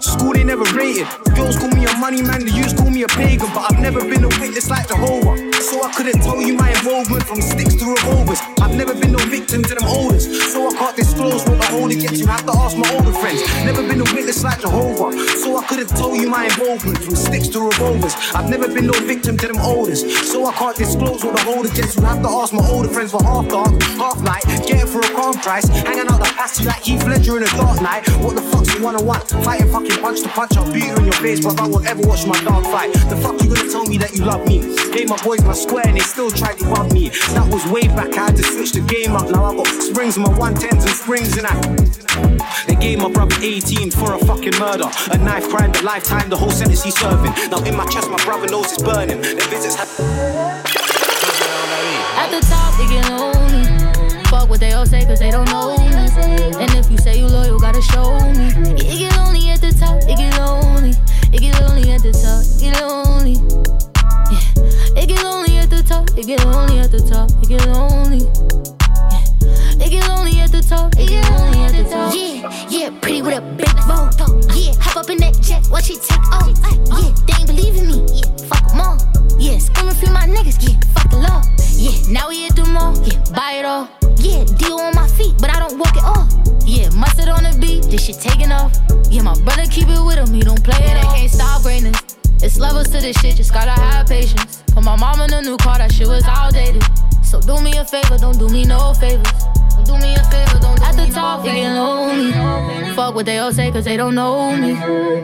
School 0.10 0.34
they 0.34 0.44
never 0.44 0.66
rated. 0.74 1.08
Girls 1.36 1.58
call 1.58 1.70
me 1.70 1.86
a 1.86 1.94
money 1.98 2.22
man, 2.22 2.44
the 2.44 2.52
youths 2.52 2.74
call 2.74 2.90
me 2.90 3.04
a 3.04 3.08
pagan, 3.08 3.48
but 3.54 3.72
I've 3.72 3.80
never 3.80 4.02
been 4.02 4.24
a 4.24 4.28
witness 4.42 4.70
like 4.70 4.88
Jehovah. 4.88 5.38
So 5.62 5.84
I 5.84 5.94
couldn't 5.94 6.22
tell 6.22 6.42
you 6.42 6.58
my 6.58 6.70
involvement 6.72 7.24
from 7.24 7.42
sticks 7.42 7.76
to 7.76 7.86
revolvers. 7.86 8.42
I've 8.60 8.74
never 8.76 8.96
been 8.96 9.12
no 9.12 9.20
victim 9.30 9.62
to 9.64 9.76
them 9.76 9.86
olders, 9.86 10.26
so 10.52 10.68
I 10.68 10.74
can't 10.74 10.96
disclose 10.96 11.46
what 11.46 11.62
the 11.62 11.70
older 11.78 11.96
gets. 11.96 12.20
You 12.20 12.26
have 12.26 12.46
to 12.48 12.54
ask 12.58 12.76
my 12.76 12.90
older 12.96 13.14
friends. 13.14 13.46
Never 13.64 13.86
been 13.86 14.02
a 14.02 14.10
witness 14.16 14.44
like 14.44 14.62
Jehovah, 14.62 15.14
so 15.38 15.58
I 15.58 15.64
couldn't 15.68 15.90
tell 15.90 16.16
you 16.16 16.28
my 16.28 16.46
involvement 16.46 16.98
from 17.04 17.16
sticks 17.16 17.48
to 17.50 17.60
revolvers. 17.62 18.16
I've 18.34 18.50
never 18.50 18.68
been 18.68 18.88
no 18.88 18.98
victim 19.06 19.38
to 19.38 19.48
them 19.48 19.60
olders, 19.60 20.02
so 20.32 20.46
I 20.46 20.54
can't 20.54 20.76
disclose 20.76 21.24
what 21.24 21.38
the 21.38 21.46
older 21.54 21.70
gets. 21.70 21.96
You 21.96 22.04
have 22.04 22.22
to 22.24 22.30
ask 22.30 22.52
my 22.52 22.66
older 22.68 22.90
friends 22.90 23.12
for 23.12 23.22
half 23.24 23.48
dark, 23.48 23.80
half 24.02 24.20
night, 24.24 24.44
get 24.66 24.84
it 24.84 24.90
for 24.90 25.00
a 25.00 25.12
calm 25.14 25.36
price. 25.36 25.68
Hanging 25.70 26.10
out 26.10 26.20
the 26.20 26.32
passage 26.34 26.66
like 26.66 26.82
Heath 26.82 27.06
Ledger 27.06 27.38
in 27.38 27.44
a 27.44 27.52
dark 27.54 27.80
night. 27.82 28.10
What 28.24 28.36
the 28.36 28.42
fuck's 28.42 28.74
you 28.74 28.84
wanna 28.84 29.04
want? 29.04 29.30
Fighting 29.46 29.72
fucking 29.72 29.99
punch 30.02 30.22
to 30.22 30.30
punch, 30.30 30.58
I'll 30.58 30.72
beat 30.72 30.86
you 30.86 30.96
in 30.96 31.06
your 31.06 31.14
face, 31.14 31.44
but 31.44 31.60
I 31.60 31.68
won't 31.68 31.86
ever 31.86 32.02
watch 32.08 32.26
my 32.26 32.40
dog 32.44 32.64
fight. 32.66 32.94
The 32.94 33.18
fuck 33.18 33.42
you 33.42 33.54
gonna 33.54 33.70
tell 33.70 33.86
me 33.86 33.98
that 33.98 34.16
you 34.16 34.24
love 34.24 34.48
me? 34.48 34.60
Gave 34.92 35.10
my 35.10 35.22
boys 35.24 35.44
my 35.44 35.54
square 35.54 35.86
and 35.88 35.96
they 35.98 36.02
still 36.02 36.32
tried 36.32 36.58
to 36.60 36.66
rub 36.66 36.92
me. 36.92 37.10
That 37.36 37.48
was 37.52 37.66
way 37.68 37.88
back, 37.88 38.18
I 38.18 38.32
had 38.32 38.38
to 38.38 38.44
switch 38.44 38.72
the 38.72 38.82
game 38.82 39.16
up. 39.16 39.30
Now 39.30 39.46
I 39.46 39.56
got 39.56 39.68
springs 39.68 40.18
in 40.18 40.24
my 40.24 40.30
110s 40.30 40.84
and 40.88 40.90
springs 40.90 41.38
in 41.38 41.44
that. 41.44 41.60
They 42.68 42.76
gave 42.76 43.00
my 43.00 43.12
brother 43.12 43.36
18 43.42 43.92
for 43.92 44.16
a 44.16 44.20
fucking 44.20 44.58
murder. 44.60 44.90
A 45.12 45.18
knife 45.18 45.50
crime, 45.50 45.72
the 45.72 45.84
lifetime, 45.84 46.30
the 46.30 46.38
whole 46.38 46.52
sentence 46.52 46.84
he's 46.84 46.98
serving. 46.98 47.34
Now 47.50 47.64
in 47.64 47.76
my 47.76 47.86
chest, 47.86 48.10
my 48.10 48.24
brother 48.24 48.48
knows 48.48 48.72
it's 48.72 48.82
burning. 48.82 49.22
The 49.22 49.48
visits 49.50 49.76
have. 49.76 49.90
At 52.18 52.30
the 52.32 52.42
top, 52.48 52.76
they 52.78 52.88
get 52.88 53.10
lonely. 53.10 53.66
Fuck 54.30 54.50
what 54.50 54.60
they 54.60 54.74
all 54.74 54.86
say, 54.86 55.06
cause 55.06 55.20
they 55.20 55.32
don't 55.32 55.50
know 55.50 55.76
me. 55.78 55.88
And 56.60 56.72
if 56.76 56.92
you 56.92 56.98
say 56.98 57.20
you 57.20 57.28
loyal, 57.28 57.60
gotta 57.60 57.82
show 57.82 58.20
me 58.34 59.39
the 59.72 59.80
top, 59.80 60.02
it 60.04 60.18
get 60.18 60.38
lonely. 60.40 60.94
It 61.34 61.42
get 61.42 61.60
lonely 61.62 61.92
at 61.92 62.02
the 62.02 62.12
top, 62.12 62.44
it 62.46 62.62
get 62.62 62.82
lonely. 62.82 63.36
Yeah. 64.32 65.02
It 65.02 65.08
get 65.08 65.24
lonely 65.24 65.58
at 65.58 65.70
the 65.70 65.84
top, 65.84 66.10
it 66.18 66.26
get 66.26 66.46
lonely 66.46 66.80
at 66.80 66.92
the 66.92 67.00
top, 67.00 67.30
it 67.42 67.50
get 67.50 67.66
lonely. 67.68 68.79
Get 69.90 70.08
lonely 70.08 70.40
at 70.40 70.52
the 70.52 70.62
top. 70.62 70.94
It 71.00 71.10
get 71.10 71.26
lonely 71.32 71.66
at 71.66 71.74
the 71.74 71.84
top. 71.90 72.14
Yeah, 72.14 72.46
yeah, 72.70 72.90
pretty 73.02 73.24
with 73.24 73.34
a 73.34 73.42
big 73.42 73.74
bow. 73.90 74.06
Yeah, 74.54 74.78
hop 74.78 74.98
up 74.98 75.10
in 75.10 75.18
that 75.18 75.34
jet, 75.42 75.66
watch 75.72 75.90
it 75.90 75.98
take 76.06 76.22
off. 76.30 76.46
Oh, 76.46 76.54
ah, 76.62 76.78
oh. 76.94 77.02
Yeah, 77.02 77.12
they 77.26 77.34
ain't 77.34 77.50
believing 77.50 77.88
me. 77.90 78.06
Yeah, 78.14 78.30
fuck 78.46 78.70
them 78.70 78.86
all. 78.86 79.02
Yeah, 79.42 79.58
screaming 79.58 79.96
free 79.96 80.14
my 80.14 80.30
niggas. 80.30 80.62
Yeah, 80.62 80.78
fuck 80.94 81.10
the 81.10 81.18
law. 81.18 81.42
Yeah, 81.74 81.98
now 82.14 82.30
we 82.30 82.46
at 82.46 82.56
the 82.56 82.66
mall. 82.70 82.94
Yeah, 83.02 83.18
buy 83.34 83.58
it 83.58 83.66
all. 83.66 83.90
Yeah, 84.22 84.46
deal 84.62 84.78
on 84.78 84.94
my 84.94 85.08
feet, 85.08 85.34
but 85.42 85.50
I 85.50 85.58
don't 85.58 85.80
walk 85.82 85.98
it 85.98 86.06
off. 86.06 86.30
Yeah, 86.70 86.94
mustard 86.94 87.30
on 87.30 87.42
the 87.42 87.58
beat, 87.58 87.90
this 87.90 88.06
shit 88.06 88.22
taking 88.22 88.52
off. 88.52 88.78
Yeah, 89.10 89.24
my 89.24 89.34
brother 89.42 89.66
keep 89.66 89.90
it 89.90 89.98
with 90.06 90.22
him, 90.22 90.30
he 90.30 90.42
don't 90.42 90.64
play 90.64 90.86
it. 90.86 91.02
I 91.02 91.18
can't 91.18 91.32
stop 91.32 91.64
greatness. 91.64 91.98
It's 92.46 92.60
levels 92.60 92.90
to 92.94 93.02
this 93.02 93.18
shit, 93.18 93.38
just 93.38 93.54
gotta 93.54 93.74
have 93.74 94.06
patience. 94.06 94.62
Put 94.70 94.84
my 94.84 94.96
mom 94.96 95.20
in 95.22 95.34
a 95.34 95.42
new 95.42 95.58
car, 95.58 95.80
that 95.80 95.92
shit 95.92 96.06
was 96.06 96.24
outdated. 96.30 96.86
So 97.26 97.42
do 97.42 97.60
me 97.62 97.74
a 97.78 97.86
favor, 97.86 98.18
don't 98.18 98.38
do 98.38 98.50
me 98.50 98.66
no 98.66 98.94
favors. 98.94 99.49
Don't 99.86 100.02
do 100.02 100.06
me 100.06 100.16
a 100.16 100.24
favor, 100.26 100.60
don't 100.60 100.76
do 100.78 100.84
At 100.84 100.96
the 100.96 101.08
me 101.08 101.12
top, 101.12 101.46
no 101.46 101.52
it 101.52 101.56
get 101.56 101.74
lonely. 101.74 102.94
Fuck 102.94 103.16
what 103.16 103.26
they 103.26 103.38
all 103.38 103.54
say, 103.54 103.72
cause 103.72 103.86
they 103.86 103.96
don't 103.96 104.14
know 104.14 104.56
me. 104.58 104.74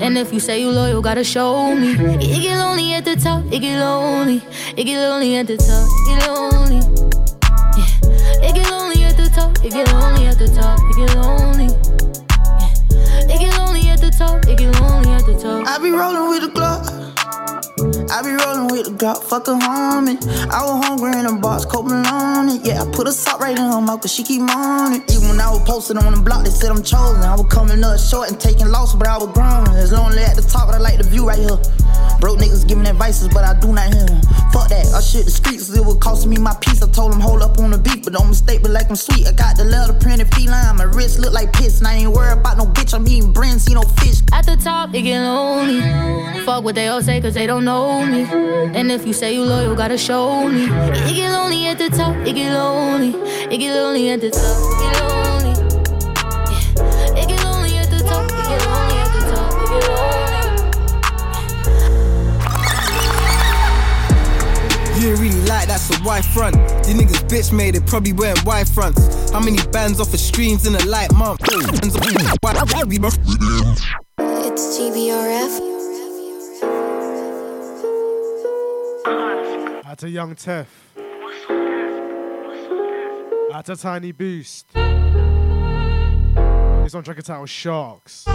And 0.02 0.18
if 0.18 0.32
you 0.32 0.40
say 0.40 0.62
you 0.62 0.72
loyal, 0.72 1.02
gotta 1.02 1.24
show 1.24 1.76
me. 1.76 1.92
It 1.92 2.42
get 2.42 2.58
lonely 2.58 2.94
at 2.94 3.04
the 3.04 3.16
top, 3.18 3.44
it 3.52 3.60
get 3.60 3.80
lonely. 3.80 4.42
It 4.78 4.86
get 4.86 4.98
lonely 5.10 5.36
at 5.36 5.48
the 5.48 5.58
top, 5.58 5.88
it 5.92 6.08
get 6.08 6.28
lonely. 6.30 6.80
Yeah. 7.78 8.48
It 8.48 8.56
get 8.56 8.72
lonely 8.72 9.04
at 9.04 9.18
the 9.18 9.30
top, 9.36 9.58
it 9.64 9.74
get 9.74 9.92
lonely 9.92 10.26
at 10.28 10.40
the 10.40 10.48
top, 10.48 10.80
it 10.80 10.96
get 10.96 11.16
lonely. 11.18 11.68
Yeah. 12.62 13.36
It 13.36 13.40
get 13.40 13.58
lonely 13.58 13.90
at 13.90 14.00
the 14.00 14.12
top, 14.12 14.46
it 14.48 14.58
get 14.58 14.80
lonely 14.80 15.12
at 15.12 15.26
the 15.26 15.38
top. 15.38 15.68
I 15.68 15.78
be 15.80 15.92
rolling 15.92 16.30
with 16.30 16.42
the 16.44 16.60
Glock. 16.60 17.95
I 18.10 18.22
be 18.22 18.30
rolling 18.32 18.68
with 18.70 18.86
the 18.86 18.94
Glock, 18.94 19.24
fuck 19.24 19.48
a 19.48 19.52
homie. 19.52 20.22
I 20.52 20.62
was 20.64 20.86
hungry 20.86 21.18
in 21.18 21.26
a 21.26 21.34
box, 21.34 21.66
cold 21.66 21.88
Maloney. 21.88 22.60
Yeah, 22.64 22.84
I 22.84 22.92
put 22.92 23.08
a 23.08 23.12
sock 23.12 23.40
right 23.40 23.58
in 23.58 23.66
her 23.66 23.82
mouth, 23.82 24.02
cause 24.02 24.14
she 24.14 24.24
keep 24.24 24.42
moaning. 24.42 25.02
Even 25.10 25.30
when 25.30 25.40
I 25.40 25.50
was 25.50 25.62
posted 25.66 25.98
on 25.98 26.14
the 26.14 26.22
block, 26.22 26.44
they 26.44 26.52
said 26.52 26.70
I'm 26.70 26.84
chosen. 26.84 27.24
I 27.24 27.36
was 27.36 27.48
coming 27.50 27.84
up 27.84 28.00
short 28.00 28.30
and 28.30 28.40
taking 28.40 28.68
losses, 28.68 28.96
but 28.96 29.08
I 29.08 29.18
was 29.18 29.32
grown. 29.34 29.66
It's 29.76 29.92
lonely 29.92 30.22
at 30.22 30.36
the 30.36 30.44
top, 30.44 30.68
but 30.68 30.76
I 30.76 30.80
like 30.80 30.98
the 30.98 31.04
view 31.04 31.28
right 31.28 31.40
here. 31.40 31.58
Broke 32.20 32.40
niggas 32.40 32.68
giving 32.68 32.86
advices, 32.86 33.30
but 33.30 33.44
I 33.44 33.58
do 33.60 33.74
not 33.74 33.92
hear 33.94 34.06
them. 34.06 34.22
Fuck 34.54 34.70
that, 34.70 34.86
I 34.94 35.02
shit 35.02 35.26
the 35.26 35.32
streets, 35.32 35.74
it 35.74 35.84
was 35.84 35.98
costing 35.98 36.30
me 36.30 36.38
my 36.38 36.56
peace. 36.62 36.82
I 36.82 36.90
told 36.90 37.12
them 37.12 37.20
hold 37.20 37.42
up 37.42 37.58
on 37.60 37.72
the 37.72 37.78
beat, 37.78 38.04
but 38.04 38.14
don't 38.14 38.30
mistake 38.30 38.64
me 38.64 38.70
like 38.70 38.90
I'm 38.90 38.96
sweet. 38.96 39.28
I 39.28 39.34
got 39.34 39.58
the 39.58 39.66
leather 39.66 39.94
printed 39.94 40.34
feline, 40.34 40.78
my 40.78 40.86
wrist 40.86 41.20
look 41.20 41.34
like 41.34 41.52
piss. 41.54 41.80
And 41.80 41.88
I 41.88 41.96
ain't 41.96 42.12
worried 42.12 42.40
about 42.40 42.58
no 42.58 42.66
bitch, 42.66 42.94
I'm 42.94 43.08
eating 43.08 43.34
brand, 43.34 43.62
see 43.62 43.74
no 43.74 43.82
fish. 43.82 44.22
At 44.32 44.46
the 44.46 44.58
top, 44.58 44.94
it 44.94 45.02
get 45.02 45.20
lonely. 45.22 45.82
Fuck 46.46 46.64
what 46.64 46.76
they 46.76 46.88
all 46.88 47.02
say, 47.02 47.20
cause 47.20 47.34
they 47.34 47.48
don't 47.48 47.66
know 47.66 47.95
me. 48.04 48.24
And 48.74 48.92
if 48.92 49.06
you 49.06 49.14
say 49.14 49.34
you 49.36 49.44
loyal, 49.46 49.76
gotta 49.76 49.98
show 49.98 50.48
me. 50.50 50.66
It 50.66 51.16
get 51.16 51.32
lonely 51.32 51.68
at 51.68 51.78
the 51.78 51.90
top, 51.90 52.16
it 52.26 52.34
get 52.34 52.52
lonely. 52.54 53.14
It 53.54 53.60
get 53.60 53.74
lonely 53.76 54.10
at 54.10 54.20
the 54.22 54.32
top, 54.32 54.58
it 54.74 54.80
get 54.82 55.00
lonely. 55.04 55.54
Yeah. 56.52 57.22
It 57.22 57.28
get 57.30 57.44
lonely 57.46 57.78
at 57.78 57.90
the 57.90 58.00
top, 58.00 58.26
it 58.26 58.46
get 58.50 58.62
lonely 58.66 58.98
at 58.98 59.12
the 59.14 59.22
top, 59.32 59.54
it 59.62 59.68
get 59.70 59.88
lonely. 59.90 60.26
You 65.00 65.10
ain't 65.12 65.20
really 65.20 65.42
like 65.48 65.68
that's 65.68 65.90
a 65.98 66.04
wide 66.04 66.26
front. 66.26 66.56
These 66.86 66.96
niggas 66.96 67.24
bitch 67.30 67.52
made 67.56 67.76
it, 67.76 67.86
probably 67.86 68.14
wearing 68.14 68.44
wide 68.46 68.68
fronts. 68.68 69.32
How 69.32 69.40
many 69.40 69.60
bands 69.72 70.00
off 70.00 70.14
of 70.14 70.20
streams 70.20 70.66
in 70.66 70.76
a 70.76 70.86
light 70.86 71.14
month? 71.14 71.42
It's 74.18 74.78
GBRF. 74.78 75.75
Out 79.96 80.00
to 80.00 80.10
Young 80.10 80.36
Tef. 80.36 80.66
Out 83.54 83.66
to 83.66 83.78
Tiny 83.78 84.12
Boost. 84.12 84.74
This 84.74 84.84
on 86.94 87.02
track 87.02 87.24
title 87.24 87.46
Sharks. 87.46 88.26
You 88.28 88.34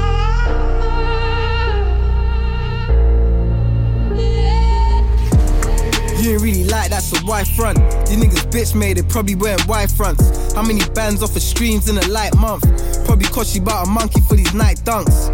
ain't 6.31 6.41
really 6.41 6.65
like 6.65 6.89
that's 6.89 7.13
a 7.13 7.27
wide 7.27 7.47
front. 7.49 7.77
These 8.09 8.17
niggas 8.17 8.51
bitch 8.51 8.75
made 8.75 8.97
it, 8.97 9.11
probably 9.11 9.35
wearing 9.35 9.61
wide 9.69 9.91
fronts. 9.91 10.55
How 10.55 10.63
many 10.63 10.81
bands 10.95 11.23
off 11.23 11.37
of 11.37 11.43
streams 11.43 11.91
in 11.91 11.99
a 11.99 12.09
light 12.09 12.35
month? 12.39 12.65
Probably 13.05 13.27
cost 13.27 13.55
you 13.55 13.61
about 13.61 13.87
a 13.87 13.91
monkey 13.91 14.23
for 14.23 14.35
these 14.35 14.55
night 14.55 14.79
dunks. 14.79 15.29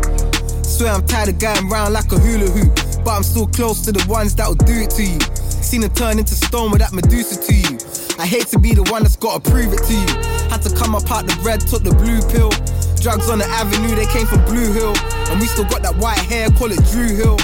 Swear 0.67 0.91
I'm 0.91 1.07
tired 1.07 1.29
of 1.29 1.39
going 1.39 1.69
round 1.69 1.95
like 1.95 2.11
a 2.11 2.19
hula 2.19 2.51
hoop, 2.51 2.75
but 3.05 3.13
I'm 3.13 3.23
still 3.23 3.47
close 3.47 3.81
to 3.83 3.93
the 3.93 4.05
ones 4.09 4.35
that'll 4.35 4.55
do 4.55 4.73
it 4.73 4.91
to 4.91 5.05
you. 5.05 5.21
Seen 5.63 5.83
it 5.83 5.95
turn 5.95 6.19
into 6.19 6.35
stone 6.35 6.71
with 6.71 6.81
that 6.81 6.93
Medusa 6.93 7.41
to 7.41 7.55
you. 7.55 7.79
I 8.19 8.27
hate 8.27 8.47
to 8.49 8.59
be 8.59 8.75
the 8.75 8.85
one 8.91 9.03
that's 9.03 9.17
gotta 9.17 9.41
prove 9.41 9.73
it 9.73 9.83
to 9.85 9.95
you. 9.95 10.09
Had 10.49 10.63
to 10.63 10.75
come 10.75 10.95
up 10.95 11.11
out 11.11 11.27
the 11.27 11.37
red, 11.45 11.61
took 11.61 11.83
the 11.83 11.95
blue 11.95 12.23
pill. 12.33 12.51
Drugs 13.01 13.29
on 13.29 13.39
the 13.39 13.47
avenue, 13.47 13.95
they 13.95 14.07
came 14.07 14.27
from 14.27 14.45
Blue 14.47 14.73
Hill. 14.73 14.95
And 15.31 15.41
we 15.41 15.47
still 15.47 15.65
got 15.65 15.83
that 15.83 15.97
white 15.97 16.19
hair, 16.19 16.49
call 16.51 16.73
it 16.73 16.83
Drew 16.91 17.15
Hill. 17.15 17.39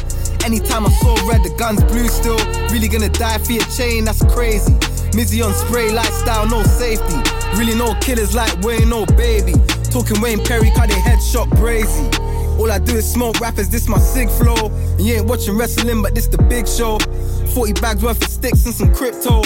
Anytime 0.44 0.86
I 0.86 0.90
saw 0.98 1.14
red, 1.28 1.44
the 1.44 1.54
gun's 1.58 1.84
blue 1.84 2.08
still. 2.08 2.38
Really 2.72 2.88
gonna 2.88 3.08
die 3.08 3.38
for 3.38 3.52
your 3.52 3.66
chain, 3.76 4.04
that's 4.04 4.24
crazy. 4.34 4.72
Mizzy 5.12 5.44
on 5.44 5.52
spray, 5.54 5.92
lifestyle, 5.92 6.48
no 6.48 6.62
safety. 6.64 7.20
Really 7.58 7.74
no 7.74 7.94
killers 8.00 8.34
like 8.34 8.50
Wayne, 8.62 8.88
no 8.88 9.04
baby. 9.06 9.52
Talking 9.92 10.20
Wayne 10.20 10.42
Perry, 10.42 10.70
cut 10.74 10.88
they 10.88 10.96
headshot 10.96 11.48
brazy. 11.60 12.08
All 12.62 12.70
I 12.70 12.78
do 12.78 12.94
is 12.94 13.12
smoke 13.12 13.40
rappers, 13.40 13.68
this 13.68 13.88
my 13.88 13.98
sig 13.98 14.30
flow. 14.30 14.70
And 14.70 15.00
you 15.00 15.14
ain't 15.14 15.26
watching 15.26 15.58
wrestling, 15.58 16.00
but 16.00 16.14
this 16.14 16.28
the 16.28 16.38
big 16.38 16.68
show. 16.68 16.96
40 17.54 17.72
bags 17.82 18.04
worth 18.04 18.22
of 18.22 18.30
sticks 18.30 18.64
and 18.64 18.72
some 18.72 18.94
crypto. 18.94 19.42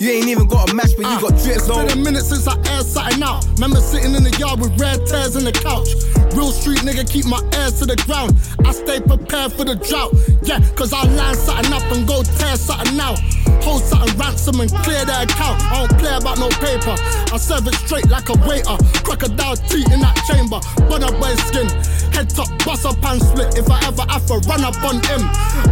You 0.00 0.08
ain't 0.08 0.28
even 0.28 0.48
got 0.48 0.72
a 0.72 0.74
match, 0.74 0.96
but 0.96 1.04
you 1.04 1.12
ah, 1.12 1.20
got 1.20 1.36
drips 1.44 1.46
It's 1.46 1.66
though. 1.68 1.84
been 1.86 1.98
a 1.98 2.00
minute 2.00 2.24
since 2.24 2.48
I 2.48 2.56
aired 2.72 2.86
something 2.86 3.22
out. 3.22 3.44
Remember 3.60 3.80
sitting 3.80 4.14
in 4.14 4.24
the 4.24 4.34
yard 4.40 4.60
with 4.60 4.80
red 4.80 5.04
tears 5.04 5.36
in 5.36 5.44
the 5.44 5.52
couch. 5.52 5.92
Real 6.32 6.52
street 6.52 6.80
nigga, 6.80 7.04
keep 7.04 7.26
my 7.26 7.44
ears 7.60 7.78
to 7.80 7.84
the 7.84 8.00
ground. 8.08 8.32
I 8.64 8.72
stay 8.72 8.98
prepared 8.98 9.52
for 9.52 9.68
the 9.68 9.76
drought. 9.76 10.16
Yeah, 10.40 10.64
cause 10.72 10.94
I'll 10.94 11.04
line 11.12 11.36
something 11.36 11.70
up 11.70 11.84
and 11.92 12.08
go 12.08 12.22
tear 12.22 12.56
something 12.56 12.98
out. 12.98 13.20
Hold 13.62 13.82
something 13.82 14.16
ransom 14.18 14.60
and 14.60 14.70
clear 14.82 15.04
the 15.04 15.22
account. 15.22 15.62
I 15.70 15.86
don't 15.86 15.98
play 15.98 16.14
about 16.14 16.38
no 16.38 16.48
paper. 16.58 16.96
I 17.32 17.36
serve 17.38 17.66
it 17.68 17.74
straight 17.74 18.08
like 18.08 18.28
a 18.28 18.36
waiter. 18.48 18.76
Crocodile 19.04 19.56
teeth 19.56 19.92
in 19.92 20.00
that 20.00 20.16
chamber. 20.26 20.58
Bun 20.88 21.04
up 21.04 21.14
by 21.20 21.34
skin. 21.46 21.68
Head 22.12 22.30
top, 22.30 22.48
bust 22.64 22.86
up 22.86 23.02
and 23.04 23.20
split. 23.20 23.58
If 23.58 23.70
I 23.70 23.78
ever 23.86 24.02
have 24.08 24.26
to 24.26 24.38
run 24.48 24.64
up 24.64 24.78
on 24.82 25.02
him. 25.04 25.22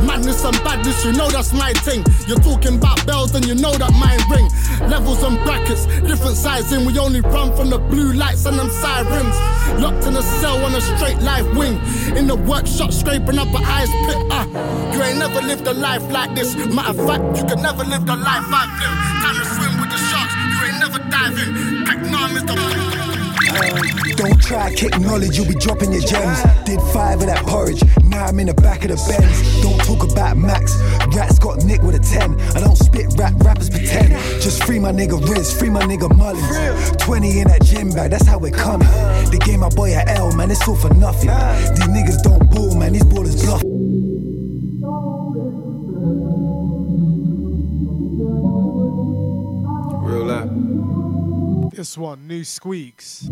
Madness 0.06 0.44
and 0.44 0.56
badness, 0.64 1.04
you 1.04 1.12
know 1.12 1.30
that's 1.30 1.52
my 1.52 1.72
thing. 1.86 2.04
You're 2.26 2.40
talking 2.40 2.76
about 2.76 3.04
bells, 3.06 3.34
and 3.34 3.46
you 3.46 3.54
know 3.54 3.72
that 3.72 3.92
mine 3.94 4.20
ring. 4.28 4.50
Levels 4.90 5.22
and 5.22 5.38
brackets, 5.44 5.86
different 6.02 6.36
sizing. 6.36 6.84
We 6.84 6.98
only 6.98 7.20
run 7.20 7.54
from 7.56 7.70
the 7.70 7.78
blue 7.78 8.12
lights 8.12 8.44
and 8.46 8.58
them 8.58 8.70
sirens. 8.70 9.36
Locked 9.80 10.06
in 10.06 10.16
a 10.16 10.22
cell 10.22 10.64
on 10.64 10.74
a 10.74 10.80
straight 10.80 11.20
life 11.22 11.46
wing. 11.54 11.80
In 12.16 12.26
the 12.26 12.36
workshop, 12.36 12.92
scraping 12.92 13.38
up 13.38 13.48
an 13.48 13.64
ice 13.64 13.90
pit. 14.06 14.18
Ah, 14.30 14.46
you 14.92 15.02
ain't 15.02 15.18
never 15.18 15.40
lived 15.40 15.66
a 15.68 15.74
life 15.74 16.02
like 16.10 16.34
this. 16.34 16.56
Matter 16.56 16.98
of 16.98 17.06
fact, 17.06 17.38
you 17.38 17.44
can 17.44 17.62
never 17.62 17.71
live 17.80 18.04
the 18.04 18.16
life 18.16 18.44
I've 18.52 18.72
lived. 18.76 19.00
Time 19.24 19.36
to 19.40 19.44
swim 19.44 19.80
with 19.80 19.90
the 19.90 19.96
sharks. 19.96 20.34
You 20.52 20.58
ain't 20.68 20.78
never 20.80 20.98
diving. 21.08 21.82
Is 22.32 22.44
the. 22.44 22.52
Uh, 22.54 24.16
don't 24.16 24.40
try 24.40 24.72
kick 24.74 24.98
knowledge, 25.00 25.36
you'll 25.36 25.48
be 25.48 25.54
dropping 25.54 25.92
your 25.92 26.02
gems. 26.02 26.42
Did 26.64 26.80
five 26.92 27.20
of 27.20 27.26
that 27.26 27.44
porridge, 27.46 27.82
now 28.04 28.26
I'm 28.26 28.38
in 28.40 28.46
the 28.46 28.54
back 28.54 28.84
of 28.84 28.90
the 28.90 28.96
Benz. 29.08 29.62
Don't 29.62 29.78
talk 29.84 30.10
about 30.10 30.36
Max, 30.36 30.74
rats 31.14 31.38
got 31.38 31.64
Nick 31.64 31.82
with 31.82 31.94
a 31.94 31.98
10. 31.98 32.40
I 32.56 32.60
don't 32.60 32.76
spit 32.76 33.12
rap, 33.18 33.34
rappers 33.38 33.68
pretend. 33.68 34.12
Just 34.40 34.64
free 34.64 34.78
my 34.78 34.92
nigga 34.92 35.20
Riz, 35.28 35.52
free 35.58 35.70
my 35.70 35.82
nigga 35.82 36.14
Mullins. 36.16 36.96
20 36.98 37.40
in 37.40 37.48
that 37.48 37.62
gym 37.62 37.90
bag, 37.90 38.10
that's 38.10 38.26
how 38.26 38.38
we're 38.38 38.52
coming. 38.52 38.88
They 39.30 39.38
gave 39.38 39.58
my 39.58 39.68
boy 39.68 39.92
a 39.92 40.04
L, 40.08 40.32
man, 40.32 40.50
it's 40.50 40.66
all 40.66 40.76
for 40.76 40.92
nothing. 40.94 41.28
These 41.28 41.88
niggas 41.88 42.22
don't 42.22 42.48
ball, 42.50 42.74
man, 42.74 42.92
these 42.92 43.04
ballers 43.04 43.42
bluff. 43.44 43.62
Real 50.12 50.26
life. 50.26 51.72
This 51.74 51.96
one, 51.96 52.28
New 52.28 52.44
Squeaks. 52.44 53.30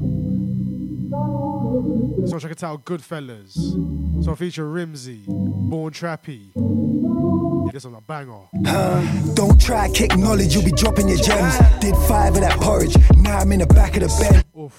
So 2.27 2.39
check 2.39 2.53
it 2.53 2.65
out, 2.65 2.87
Goodfellas. 2.87 4.25
So 4.25 4.33
I 4.33 4.35
feature 4.35 4.65
Rimzee, 4.65 5.27
Born 5.27 5.93
Trappy. 5.93 6.53
Yeah, 7.67 7.73
this 7.73 7.85
one's 7.85 7.99
a 7.99 8.01
banger. 8.01 8.49
Don't 9.35 9.61
try 9.61 9.91
kick 9.91 10.17
knowledge, 10.17 10.55
you'll 10.55 10.65
be 10.65 10.73
dropping 10.73 11.09
your 11.09 11.19
gems. 11.19 11.59
Did 11.81 11.95
five 12.09 12.35
of 12.35 12.41
that 12.41 12.59
porridge, 12.59 12.97
now 13.15 13.41
I'm 13.41 13.53
in 13.53 13.59
the 13.59 13.67
back 13.67 13.97
of 13.97 14.03
the 14.03 14.09
Benz. 14.19 14.73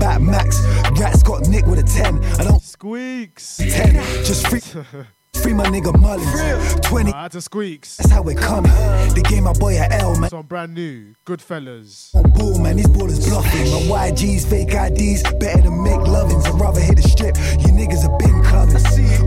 Bat 0.00 0.22
Max, 0.22 0.60
rats 0.98 1.22
got 1.22 1.46
Nick 1.46 1.66
with 1.66 1.78
a 1.78 1.84
10. 1.84 2.24
I 2.40 2.42
don't 2.42 2.60
squeaks. 2.60 3.58
10, 3.58 3.94
just 4.24 4.48
free. 4.48 4.60
Free 5.44 5.52
my 5.52 5.64
nigga 5.64 5.92
Mullins. 6.00 6.80
20. 6.88 7.12
Out 7.12 7.32
to 7.32 7.42
Squeaks. 7.42 7.98
That's 7.98 8.10
how 8.10 8.22
we're 8.22 8.34
coming. 8.34 8.72
They 9.14 9.20
gave 9.20 9.42
my 9.42 9.52
boy 9.52 9.76
a 9.76 9.86
L, 9.92 10.18
man. 10.18 10.30
So 10.30 10.42
brand 10.42 10.72
new, 10.72 11.14
Goodfellas. 11.26 12.12
Bull, 12.32 12.58
man, 12.60 12.76
these 12.76 12.88
ballers 12.88 13.28
bluffing. 13.28 13.70
My 13.90 14.08
YG's 14.08 14.46
fake 14.46 14.72
IDs, 14.72 15.22
better 15.34 15.60
than 15.60 15.82
make 15.82 16.00
lovings. 16.00 16.46
I'd 16.46 16.58
rather 16.58 16.80
hit 16.80 16.96
the 16.96 17.02
strip. 17.02 17.36
You 17.60 17.76
niggas 17.76 18.08
have 18.08 18.18
been 18.18 18.42
clubbing. 18.42 18.80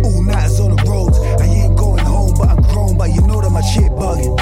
All 0.06 0.24
nighters 0.24 0.60
on 0.60 0.76
the 0.76 0.84
roads. 0.90 1.20
I 1.20 1.46
ain't 1.46 1.78
going 1.78 2.00
home, 2.00 2.07
but 2.38 2.50
I'm 2.50 2.62
grown. 2.62 2.98
But 2.98 3.10
you 3.14 3.22
know 3.22 3.42
that 3.42 3.50
my 3.50 3.62
shit 3.62 3.92
bugging. 3.92 4.36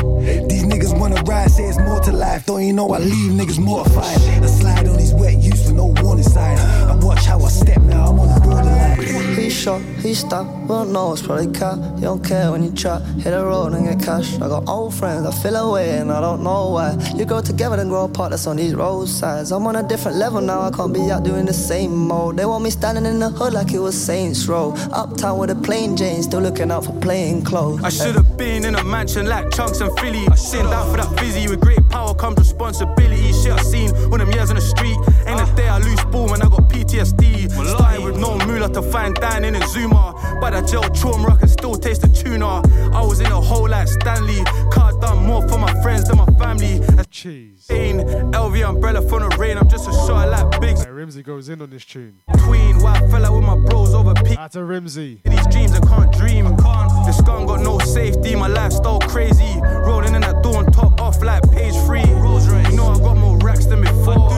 These 0.49 0.63
niggas 0.63 0.97
wanna 0.99 1.22
ride, 1.23 1.51
say 1.51 1.65
it's 1.65 1.77
more 1.80 1.99
to 2.01 2.11
life. 2.11 2.45
Don't 2.45 2.63
you 2.65 2.73
know 2.73 2.91
I 2.91 2.99
leave 2.99 3.31
niggas 3.31 3.59
mortified? 3.59 4.17
I 4.43 4.47
slide 4.47 4.88
on 4.88 4.97
these 4.97 5.13
wet 5.13 5.38
used 5.38 5.65
for 5.65 5.73
no 5.73 5.93
warning 6.01 6.23
signs. 6.23 6.59
I 6.59 6.95
watch 6.95 7.26
how 7.26 7.39
I 7.41 7.49
step 7.49 7.81
now, 7.81 8.11
I'm 8.11 8.19
on 8.19 8.27
the 8.34 8.39
borderline. 8.41 9.35
He 9.35 9.49
shot, 9.49 9.81
he 10.01 10.13
stopped, 10.13 10.49
well 10.67 10.85
no, 10.85 11.13
it's 11.13 11.22
probably 11.22 11.51
cat. 11.51 11.77
You 11.95 12.01
don't 12.01 12.23
care 12.23 12.51
when 12.51 12.63
you 12.63 12.72
trap, 12.72 13.01
hit 13.17 13.31
the 13.31 13.43
road 13.43 13.73
and 13.73 13.85
get 13.85 14.03
cash. 14.03 14.35
I 14.35 14.47
got 14.47 14.67
old 14.67 14.93
friends, 14.93 15.26
I 15.26 15.31
feel 15.43 15.55
away 15.55 15.97
and 15.97 16.11
I 16.11 16.22
don't 16.22 16.43
know 16.43 16.72
why. 16.72 16.97
You 17.15 17.26
grow 17.26 17.41
together 17.41 17.80
and 17.80 17.89
grow 17.89 18.05
apart, 18.05 18.31
that's 18.31 18.47
on 18.47 18.57
these 18.57 18.73
roadsides. 18.73 19.51
I'm 19.51 19.67
on 19.67 19.76
a 19.76 19.84
different 19.88 20.17
level 20.17 20.41
now, 20.41 20.61
I 20.61 20.72
can't 20.72 20.93
be 20.93 21.11
out 21.11 21.23
doing 21.23 21.45
the 21.45 21.53
same 21.53 21.95
mode. 21.95 22.38
They 22.38 22.45
want 22.45 22.63
me 22.63 22.69
standing 22.69 23.05
in 23.05 23.19
the 23.19 23.30
hood 23.30 23.53
like 23.53 23.73
it 23.73 23.80
was 23.80 23.95
Saints 23.95 24.47
Row. 24.47 24.73
Uptown 24.91 25.38
with 25.38 25.49
a 25.51 25.55
plain 25.55 25.95
Jane, 25.95 26.23
still 26.23 26.41
looking 26.41 26.72
out 26.72 26.85
for 26.85 26.93
plain 26.99 27.43
clothes. 27.43 27.84
I 27.86 27.90
should 27.90 28.16
have 28.16 28.36
been 28.36 28.66
in 28.66 28.74
a 28.74 28.84
mansion 28.84 29.28
like 29.28 29.52
Chunks 29.52 29.80
and 29.80 29.95
Philly. 29.99 30.26
I 30.32 30.36
down 30.72 30.90
for 30.90 30.98
that 30.98 31.20
fizzy. 31.20 31.48
With 31.48 31.62
great 31.62 31.88
power 31.90 32.16
comes 32.16 32.40
responsibility. 32.40 33.32
Shit 33.32 33.52
I 33.52 33.62
seen 33.62 33.95
all 34.12 34.18
them 34.18 34.32
years 34.32 34.49
on 34.49 34.56
the 34.56 34.62
street. 34.62 34.98
Ain't 35.28 35.40
a 35.40 35.44
ah. 35.44 35.56
day 35.56 35.68
I 35.68 35.78
lose 35.78 36.03
ball 36.06 36.28
when 36.32 36.41
I 36.41 36.49
got 36.49 36.68
PTSD. 36.68 37.52
Started 37.52 38.03
with 38.03 38.18
no 38.18 38.40
moolah 38.48 38.74
to 38.74 38.82
find 38.82 39.14
dining 39.14 39.53
in 39.53 39.68
Zuma. 39.68 40.14
By 40.41 40.49
that 40.49 40.68
gel 40.68 40.90
trauma, 40.95 41.36
I 41.36 41.38
can 41.38 41.48
still 41.48 41.76
taste 41.76 42.02
the 42.02 42.07
tuna. 42.07 42.64
I 42.91 43.06
was 43.06 43.20
in 43.20 43.28
a 43.28 43.40
hole 43.40 43.70
like 43.70 43.88
Stanley. 43.88 44.44
Car 44.72 44.99
done 44.99 45.24
more 45.24 45.48
for 45.48 45.60
my 45.60 45.72
friends 45.84 46.07
than 46.07 46.18
my 46.18 46.26
family. 46.40 46.82
Cheese. 47.12 47.68
LV 47.70 48.68
umbrella 48.68 49.02
from 49.07 49.30
the 49.30 49.38
rain. 49.38 49.57
I'm 49.57 49.70
just 49.70 49.88
a 49.88 49.94
shot 49.94 50.28
like 50.28 50.60
Biggs. 50.60 50.84
Hey, 50.84 50.90
Rimzee 50.90 51.24
goes 51.24 51.49
in 51.49 51.62
on 51.62 51.70
this 51.70 51.86
tune. 51.86 52.20
Tween, 52.40 52.82
why 52.82 52.95
I 52.95 53.07
fell 53.10 53.26
out 53.26 53.34
with 53.34 53.45
my 53.45 53.56
bros 53.56 53.94
over 53.94 54.14
peak. 54.16 54.36
That's 54.36 54.56
a 54.57 54.60
Rimzee. 54.60 55.22
These 55.24 55.48
dreams 55.48 55.72
I 55.74 55.80
can't 55.80 56.12
dream. 56.12 56.48
I 56.48 56.56
can't. 56.62 57.06
The 57.06 57.14
scum 57.14 57.45
got 57.45 57.62
no 57.62 57.74
safety. 57.81 58.35
My 58.35 58.47
lifestyle 58.47 58.99
crazy. 58.99 59.60
Rolling 59.85 60.15
in 60.15 60.22
that 60.22 60.43
dawn 60.43 60.72
top 60.72 60.99
off 61.02 61.22
like 61.22 61.43
page 61.52 61.76
three. 61.85 62.02
You 62.02 62.76
know 62.76 62.91
I 62.91 62.97
got 62.99 63.18
more 63.18 63.38
racks 63.39 63.65
than 63.65 63.81
before. 63.81 64.30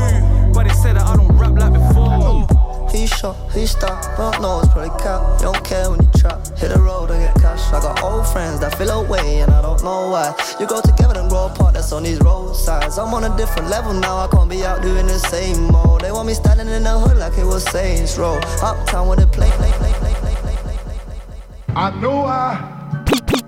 But 0.53 0.63
they 0.67 0.73
said 0.73 0.95
that 0.95 1.05
I 1.05 1.15
don't 1.15 1.31
rap 1.37 1.53
like 1.57 1.73
before. 1.73 2.47
He 2.91 3.05
shot, 3.05 3.35
he 3.51 3.67
stopped, 3.67 4.17
don't 4.17 4.41
know 4.41 4.59
it's 4.59 4.69
probably 4.69 4.89
cap. 5.03 5.21
You 5.39 5.51
don't 5.51 5.63
care 5.63 5.91
when 5.91 6.01
you 6.01 6.09
trap, 6.17 6.47
hit 6.57 6.69
the 6.69 6.79
road 6.79 7.11
and 7.11 7.21
get 7.21 7.35
cash. 7.35 7.61
I 7.73 7.81
got 7.81 8.01
old 8.01 8.25
friends 8.27 8.61
that 8.61 8.77
feel 8.77 8.89
away 8.89 9.41
and 9.41 9.51
I 9.51 9.61
don't 9.61 9.83
know 9.83 10.09
why. 10.09 10.33
You 10.59 10.65
go 10.67 10.81
together 10.81 11.19
and 11.19 11.29
grow 11.29 11.47
apart, 11.47 11.73
that's 11.73 11.91
on 11.91 12.03
these 12.03 12.19
roadsides. 12.21 12.97
I'm 12.97 13.13
on 13.13 13.25
a 13.25 13.37
different 13.37 13.69
level 13.69 13.93
now, 13.93 14.17
I 14.17 14.27
can't 14.27 14.49
be 14.49 14.63
out 14.63 14.81
doing 14.81 15.05
the 15.05 15.19
same 15.19 15.69
mode. 15.69 16.01
They 16.01 16.11
want 16.11 16.27
me 16.27 16.33
standing 16.33 16.69
in 16.69 16.83
the 16.83 16.97
hood 16.97 17.17
like 17.17 17.37
it 17.37 17.45
was 17.45 17.65
Saints 17.65 18.17
Row. 18.17 18.39
Uptown 18.63 19.09
with 19.09 19.19
a 19.19 19.27
plane, 19.27 19.51
plane, 19.51 19.73
plane, 19.73 19.93
plane, 19.95 20.15
plane, 20.15 20.35
plane, 20.35 20.55
plane, 20.55 20.77
plane, 20.87 21.41
plane. 21.67 21.75
I 21.75 21.91
know 21.99 22.23
I 22.23 22.76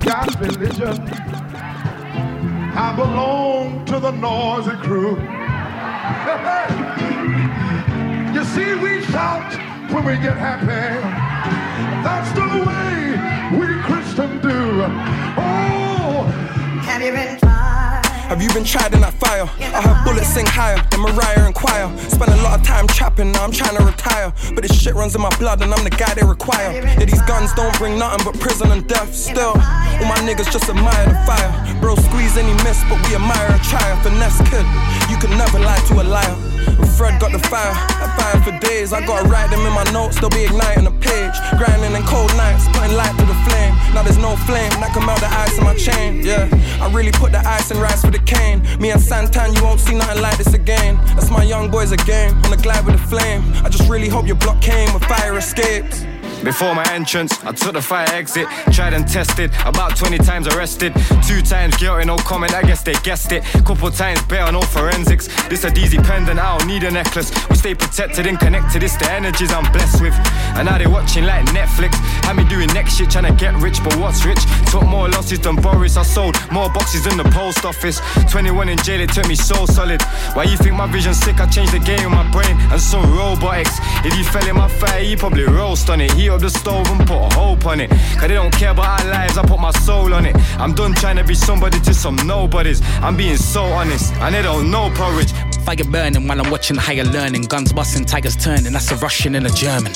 got 0.10 0.34
religion. 0.40 0.98
I 2.74 2.94
belong 2.96 3.86
to 3.86 4.00
the 4.00 4.10
noisy 4.10 4.76
crew. 4.78 5.12
you 8.34 8.44
see, 8.44 8.74
we 8.84 9.04
shout 9.12 9.54
when 9.92 10.04
we 10.06 10.14
get 10.14 10.36
happy. 10.36 10.66
That's 12.02 12.32
the 12.32 12.48
way 12.66 13.20
we 13.60 13.68
Christians 13.84 14.42
do. 14.42 14.82
Oh, 15.38 16.24
Have 16.88 17.04
you 17.04 17.12
been 17.12 17.38
tried? 17.38 18.02
Have 18.30 18.42
you 18.42 18.50
been 18.52 18.64
tried 18.64 18.96
in 18.96 19.02
that 19.02 19.14
fire? 19.30 19.50
I 19.62 19.82
heard 19.86 20.00
bullets 20.06 20.30
sing 20.34 20.46
higher 20.46 20.82
than 20.90 21.02
Mariah 21.02 21.46
and 21.46 21.54
choir. 21.54 21.86
Spend 22.10 22.32
a 22.34 22.42
lot 22.42 22.60
of 22.60 22.66
time 22.66 22.88
trapping, 22.88 23.32
now 23.32 23.44
I'm 23.44 23.52
trying 23.52 23.78
to 23.78 23.84
retire. 23.84 24.34
But 24.54 24.64
this 24.64 24.74
shit 24.74 24.96
runs 24.96 25.14
in 25.16 25.22
my 25.22 25.34
blood 25.38 25.62
and 25.62 25.74
I'm 25.74 25.84
the 25.84 25.94
guy 25.94 26.14
they 26.14 26.26
require. 26.26 26.72
Yeah, 26.74 27.06
these 27.06 27.22
guns 27.24 27.54
don't 27.54 27.76
bring 27.78 27.98
nothing 28.00 28.26
but 28.26 28.40
prison 28.40 28.72
and 28.72 28.88
death. 28.88 29.14
Still, 29.14 29.54
all 29.54 30.08
my 30.14 30.20
niggas 30.26 30.50
just 30.52 30.70
admire 30.70 31.06
the 31.06 31.20
fire. 31.30 31.52
Bro, 31.82 31.96
squeeze 32.10 32.38
any 32.38 32.54
miss, 32.66 32.82
but 32.90 32.98
we 33.06 33.16
admire 33.16 33.50
a 33.54 33.60
trier. 33.70 33.96
Finesse 34.02 34.42
kid, 34.50 34.66
you 35.12 35.18
can 35.22 35.32
never 35.38 35.60
lie 35.60 35.82
to 35.90 36.02
a 36.02 36.06
liar. 36.16 36.36
Fred 36.98 37.20
got 37.22 37.32
the 37.32 37.40
fire, 37.40 37.74
fire 38.20 38.40
for 38.44 38.54
days. 38.60 38.92
I 38.92 39.00
gotta 39.06 39.28
write 39.28 39.50
them 39.50 39.66
in 39.66 39.74
my 39.74 39.88
notes, 39.92 40.20
they'll 40.20 40.30
be 40.30 40.44
igniting 40.44 40.84
the 40.84 40.96
page. 41.00 41.36
Grinding 41.58 41.96
in 41.96 42.04
cold 42.04 42.32
nights, 42.36 42.68
putting 42.76 42.96
light 42.96 43.16
to 43.20 43.26
the 43.26 43.40
flame. 43.48 43.74
Now 43.94 44.04
there's 44.04 44.18
no 44.18 44.36
flame 44.48 44.72
that 44.82 44.92
can 44.94 45.06
melt 45.06 45.20
the 45.20 45.32
ice 45.44 45.58
in 45.58 45.64
my 45.64 45.76
chain. 45.76 46.22
Yeah, 46.22 46.50
I 46.84 46.92
really 46.92 47.12
put 47.12 47.32
the 47.32 47.40
ice 47.40 47.72
and 47.72 47.80
rice 47.80 48.02
for 48.04 48.12
the 48.12 48.20
cane. 48.20 48.60
Me 48.80 48.92
and 48.92 49.02
Santan, 49.02 49.56
you 49.56 49.64
won't 49.64 49.80
see 49.80 49.96
nothing 49.96 50.22
like 50.22 50.38
this 50.38 50.54
again. 50.54 51.00
That's 51.16 51.32
my 51.32 51.44
young 51.44 51.72
boys 51.72 51.92
again, 51.92 52.36
on 52.44 52.52
the 52.52 52.58
glide 52.58 52.86
with 52.86 52.96
the 53.00 53.06
flame. 53.08 53.42
I 53.64 53.70
just 53.70 53.90
really 53.90 54.10
hope 54.10 54.28
your 54.28 54.40
block 54.44 54.62
came 54.62 54.94
with 54.94 55.04
fire 55.06 55.38
escapes. 55.38 56.06
Before 56.44 56.74
my 56.74 56.86
entrance, 56.94 57.44
I 57.44 57.52
took 57.52 57.74
the 57.74 57.82
fire 57.82 58.08
exit. 58.14 58.48
Tried 58.72 58.94
and 58.94 59.08
tested, 59.08 59.52
about 59.66 59.98
20 59.98 60.18
times 60.20 60.48
arrested. 60.48 60.94
Two 61.28 61.42
times 61.42 61.76
guilty, 61.78 62.06
no 62.06 62.16
comment, 62.18 62.54
I 62.54 62.62
guess 62.62 62.82
they 62.82 62.94
guessed 63.04 63.32
it. 63.34 63.44
Couple 63.66 63.92
times 63.92 64.22
better, 64.24 64.52
no 64.52 64.62
forensics. 64.62 65.28
This 65.50 65.66
a 65.66 65.70
DZ 65.70 66.04
pendant, 66.06 66.40
I 66.40 66.58
don't 66.58 66.68
need 66.68 66.84
a 66.84 66.92
necklace. 66.92 67.32
We 67.50 67.56
stay 67.58 67.76
protected 67.76 68.26
and 68.26 68.40
connected, 68.40 68.84
it's 68.84 68.96
the 68.96 69.12
energies 69.12 69.52
I'm 69.52 69.70
blessed 69.72 70.02
with. 70.02 70.14
And 70.56 70.68
now 70.68 70.78
they 70.78 70.88
watching 70.88 71.26
like 71.26 71.46
Netflix. 71.48 71.94
Had 72.24 72.38
me 72.38 72.46
doing 72.46 72.68
next 72.74 72.96
shit, 72.96 73.10
trying 73.10 73.26
to 73.26 73.34
get 73.34 73.54
rich, 73.62 73.84
but 73.84 73.96
what's 73.98 74.24
rich? 74.26 74.40
Took 74.72 74.86
more 74.86 75.10
losses 75.10 75.40
than 75.40 75.58
Boris, 75.58 75.98
I 75.98 76.04
sold 76.04 76.38
more 76.52 76.70
boxes 76.70 77.04
than 77.04 77.18
the 77.18 77.26
post 77.26 77.66
office. 77.66 78.00
21 78.32 78.70
in 78.70 78.78
jail, 78.78 79.02
it 79.02 79.12
took 79.12 79.28
me 79.28 79.36
so 79.36 79.66
solid. 79.66 80.02
Why 80.34 80.44
you 80.44 80.56
think 80.56 80.76
my 80.76 80.88
vision's 80.88 81.20
sick? 81.20 81.42
I 81.42 81.48
changed 81.48 81.74
the 81.74 81.80
game 81.80 82.10
with 82.10 82.14
my 82.14 82.32
brain 82.32 82.56
and 82.72 82.80
some 82.80 83.04
robotics. 83.12 83.78
If 84.06 84.18
you 84.18 84.24
fell 84.24 84.48
in 84.48 84.56
my 84.56 84.70
fire, 84.70 85.02
you 85.02 85.18
probably 85.18 85.44
roast 85.44 85.90
on 85.90 86.00
it. 86.00 86.12
He 86.14 86.29
up 86.30 86.42
the 86.42 86.50
stove 86.50 86.88
and 86.90 87.00
put 87.08 87.34
hope 87.34 87.66
on 87.66 87.80
it. 87.80 87.90
Cause 87.90 88.28
they 88.28 88.36
don't 88.36 88.54
care 88.54 88.72
about 88.72 89.02
our 89.02 89.12
lives, 89.12 89.38
I 89.38 89.46
put 89.46 89.60
my 89.60 89.72
soul 89.72 90.14
on 90.14 90.26
it. 90.26 90.36
I'm 90.60 90.74
done 90.74 90.94
trying 90.94 91.18
to 91.18 91.24
be 91.24 91.36
somebody 91.36 91.80
to 91.82 91.94
some 91.94 92.16
nobodies. 92.28 92.82
I'm 93.02 93.18
being 93.18 93.38
so 93.38 93.64
honest, 93.64 94.14
and 94.16 94.34
they 94.36 94.42
don't 94.42 94.72
know 94.72 94.92
porridge. 94.96 95.32
Fire 95.66 95.84
burning 95.92 96.28
while 96.28 96.40
I'm 96.40 96.52
watching 96.52 96.78
higher 96.78 97.04
learning. 97.04 97.44
Guns 97.44 97.74
busting, 97.74 98.06
tigers 98.06 98.36
turning. 98.36 98.74
That's 98.74 98.92
a 98.92 98.96
Russian 98.98 99.36
and 99.36 99.46
a 99.48 99.52
German. 99.52 99.94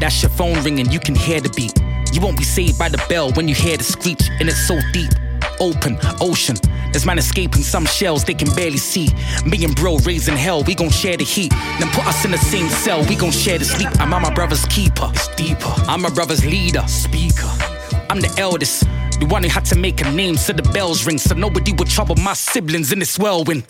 That's 0.00 0.22
your 0.22 0.30
phone 0.30 0.62
ringing, 0.64 0.90
you 0.90 0.98
can 0.98 1.14
hear 1.14 1.40
the 1.40 1.50
beat. 1.50 1.74
You 2.12 2.20
won't 2.20 2.36
be 2.36 2.44
saved 2.44 2.78
by 2.78 2.88
the 2.88 3.02
bell 3.08 3.30
when 3.32 3.48
you 3.48 3.54
hear 3.54 3.76
the 3.76 3.84
screech, 3.84 4.28
and 4.40 4.48
it's 4.48 4.66
so 4.66 4.78
deep. 4.92 5.12
Open, 5.60 5.98
ocean. 6.20 6.56
There's 6.92 7.06
man 7.06 7.18
escaping 7.18 7.62
some 7.62 7.86
shells 7.86 8.24
they 8.24 8.34
can 8.34 8.54
barely 8.54 8.76
see. 8.76 9.08
Me 9.46 9.64
and 9.64 9.74
bro 9.74 9.96
raising 9.98 10.36
hell, 10.36 10.62
we 10.62 10.74
gon' 10.74 10.90
share 10.90 11.16
the 11.16 11.24
heat. 11.24 11.50
Then 11.78 11.88
put 11.90 12.06
us 12.06 12.24
in 12.24 12.30
the 12.30 12.38
same 12.38 12.68
cell, 12.68 13.04
we 13.06 13.16
gon' 13.16 13.30
share 13.30 13.58
the 13.58 13.64
sleep. 13.64 13.88
I'm 13.98 14.10
my 14.10 14.32
brother's 14.32 14.66
keeper, 14.66 15.10
it's 15.14 15.28
deeper. 15.34 15.72
I'm 15.88 16.02
my 16.02 16.10
brother's 16.10 16.44
leader, 16.44 16.86
speaker. 16.86 17.50
I'm 18.10 18.20
the 18.20 18.32
eldest, 18.38 18.84
the 19.18 19.26
one 19.26 19.42
who 19.42 19.48
had 19.48 19.64
to 19.66 19.76
make 19.76 20.02
a 20.02 20.10
name 20.10 20.36
so 20.36 20.52
the 20.52 20.62
bells 20.62 21.06
ring, 21.06 21.16
so 21.18 21.34
nobody 21.34 21.72
would 21.72 21.88
trouble 21.88 22.16
my 22.16 22.34
siblings 22.34 22.92
in 22.92 22.98
this 22.98 23.18
whirlwind. 23.18 23.64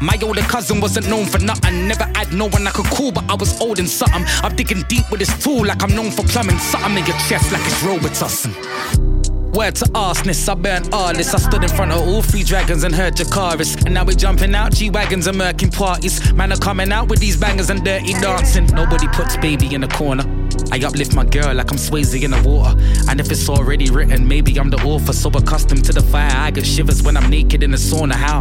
My 0.00 0.18
older 0.20 0.42
cousin 0.42 0.80
wasn't 0.80 1.08
known 1.08 1.26
for 1.26 1.38
nothing. 1.38 1.86
Never 1.86 2.10
had 2.16 2.32
no 2.32 2.48
one 2.48 2.66
I 2.66 2.72
could 2.72 2.86
call, 2.86 3.12
but 3.12 3.30
I 3.30 3.34
was 3.36 3.60
old 3.60 3.78
and 3.78 3.88
something. 3.88 4.24
I'm 4.42 4.56
digging 4.56 4.82
deep 4.88 5.08
with 5.12 5.20
this 5.20 5.32
tool 5.40 5.64
like 5.64 5.80
I'm 5.80 5.94
known 5.94 6.10
for 6.10 6.24
plumbing. 6.24 6.58
Something 6.58 6.98
in 6.98 7.06
your 7.06 7.16
chest 7.28 7.52
like 7.52 7.62
it's 7.64 7.82
Robitussin. 7.84 9.21
Word 9.52 9.74
to 9.76 9.90
arseness, 9.94 10.48
I 10.48 10.54
burnt 10.54 10.94
all 10.94 11.12
this. 11.12 11.34
I 11.34 11.38
stood 11.38 11.62
in 11.62 11.68
front 11.68 11.92
of 11.92 11.98
all 12.08 12.22
three 12.22 12.42
dragons 12.42 12.84
and 12.84 12.94
heard 12.94 13.14
Dracarys. 13.14 13.84
And 13.84 13.92
now 13.92 14.02
we're 14.02 14.16
jumping 14.16 14.54
out 14.54 14.72
G-Wagons 14.72 15.26
and 15.26 15.36
murking 15.36 15.70
parties. 15.76 16.32
Man 16.32 16.52
are 16.52 16.56
coming 16.56 16.90
out 16.90 17.08
with 17.08 17.20
these 17.20 17.36
bangers 17.36 17.68
and 17.68 17.84
dirty 17.84 18.14
dancing. 18.14 18.64
Nobody 18.66 19.06
puts 19.08 19.36
baby 19.36 19.74
in 19.74 19.84
a 19.84 19.88
corner. 19.88 20.24
I 20.70 20.78
uplift 20.78 21.14
my 21.14 21.26
girl 21.26 21.54
like 21.54 21.70
I'm 21.70 21.76
Swayze 21.76 22.22
in 22.22 22.30
the 22.30 22.42
water. 22.48 22.78
And 23.10 23.20
if 23.20 23.30
it's 23.30 23.46
already 23.46 23.90
written, 23.90 24.26
maybe 24.26 24.58
I'm 24.58 24.70
the 24.70 24.78
author. 24.84 25.12
So 25.12 25.28
accustomed 25.28 25.84
to 25.84 25.92
the 25.92 26.02
fire, 26.02 26.32
I 26.34 26.50
get 26.50 26.64
shivers 26.64 27.02
when 27.02 27.18
I'm 27.18 27.28
naked 27.28 27.62
in 27.62 27.72
the 27.72 27.76
sauna. 27.76 28.14
How? 28.14 28.40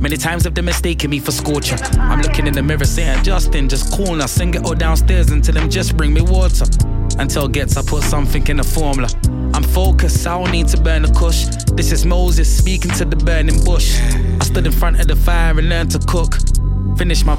Many 0.00 0.16
times 0.16 0.42
have 0.42 0.54
they 0.54 0.62
mistaken 0.62 1.10
me 1.10 1.20
for 1.20 1.30
scorcher. 1.30 1.76
I'm 2.00 2.20
looking 2.20 2.48
in 2.48 2.54
the 2.54 2.64
mirror 2.64 2.84
saying, 2.84 3.22
Justin, 3.22 3.68
just 3.68 3.92
cool 3.92 4.20
us 4.20 4.40
and 4.40 4.52
get 4.52 4.64
all 4.64 4.74
downstairs 4.74 5.30
until 5.30 5.54
them 5.54 5.70
just 5.70 5.96
bring 5.96 6.12
me 6.12 6.20
water. 6.20 6.66
Until 7.18 7.48
gets 7.48 7.76
I 7.76 7.82
put 7.82 8.04
something 8.04 8.46
in 8.46 8.58
the 8.58 8.64
formula. 8.64 9.08
I'm 9.52 9.64
focused, 9.64 10.26
I 10.26 10.38
don't 10.38 10.52
need 10.52 10.68
to 10.68 10.80
burn 10.80 11.02
the 11.02 11.12
kush. 11.12 11.46
This 11.74 11.90
is 11.90 12.06
Moses 12.06 12.48
speaking 12.48 12.92
to 12.92 13.04
the 13.04 13.16
burning 13.16 13.62
bush. 13.64 13.98
I 14.40 14.44
stood 14.44 14.66
in 14.66 14.72
front 14.72 15.00
of 15.00 15.08
the 15.08 15.16
fire 15.16 15.58
and 15.58 15.68
learned 15.68 15.90
to 15.92 15.98
cook. 15.98 16.38
Finish 16.96 17.24
my. 17.24 17.36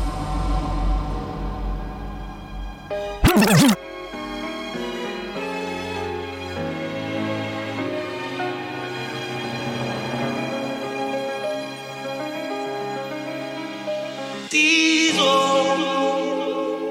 Diesel, 14.49 15.25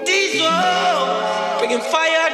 diesel, 0.04 1.58
bringing 1.58 1.80
fire 1.80 2.27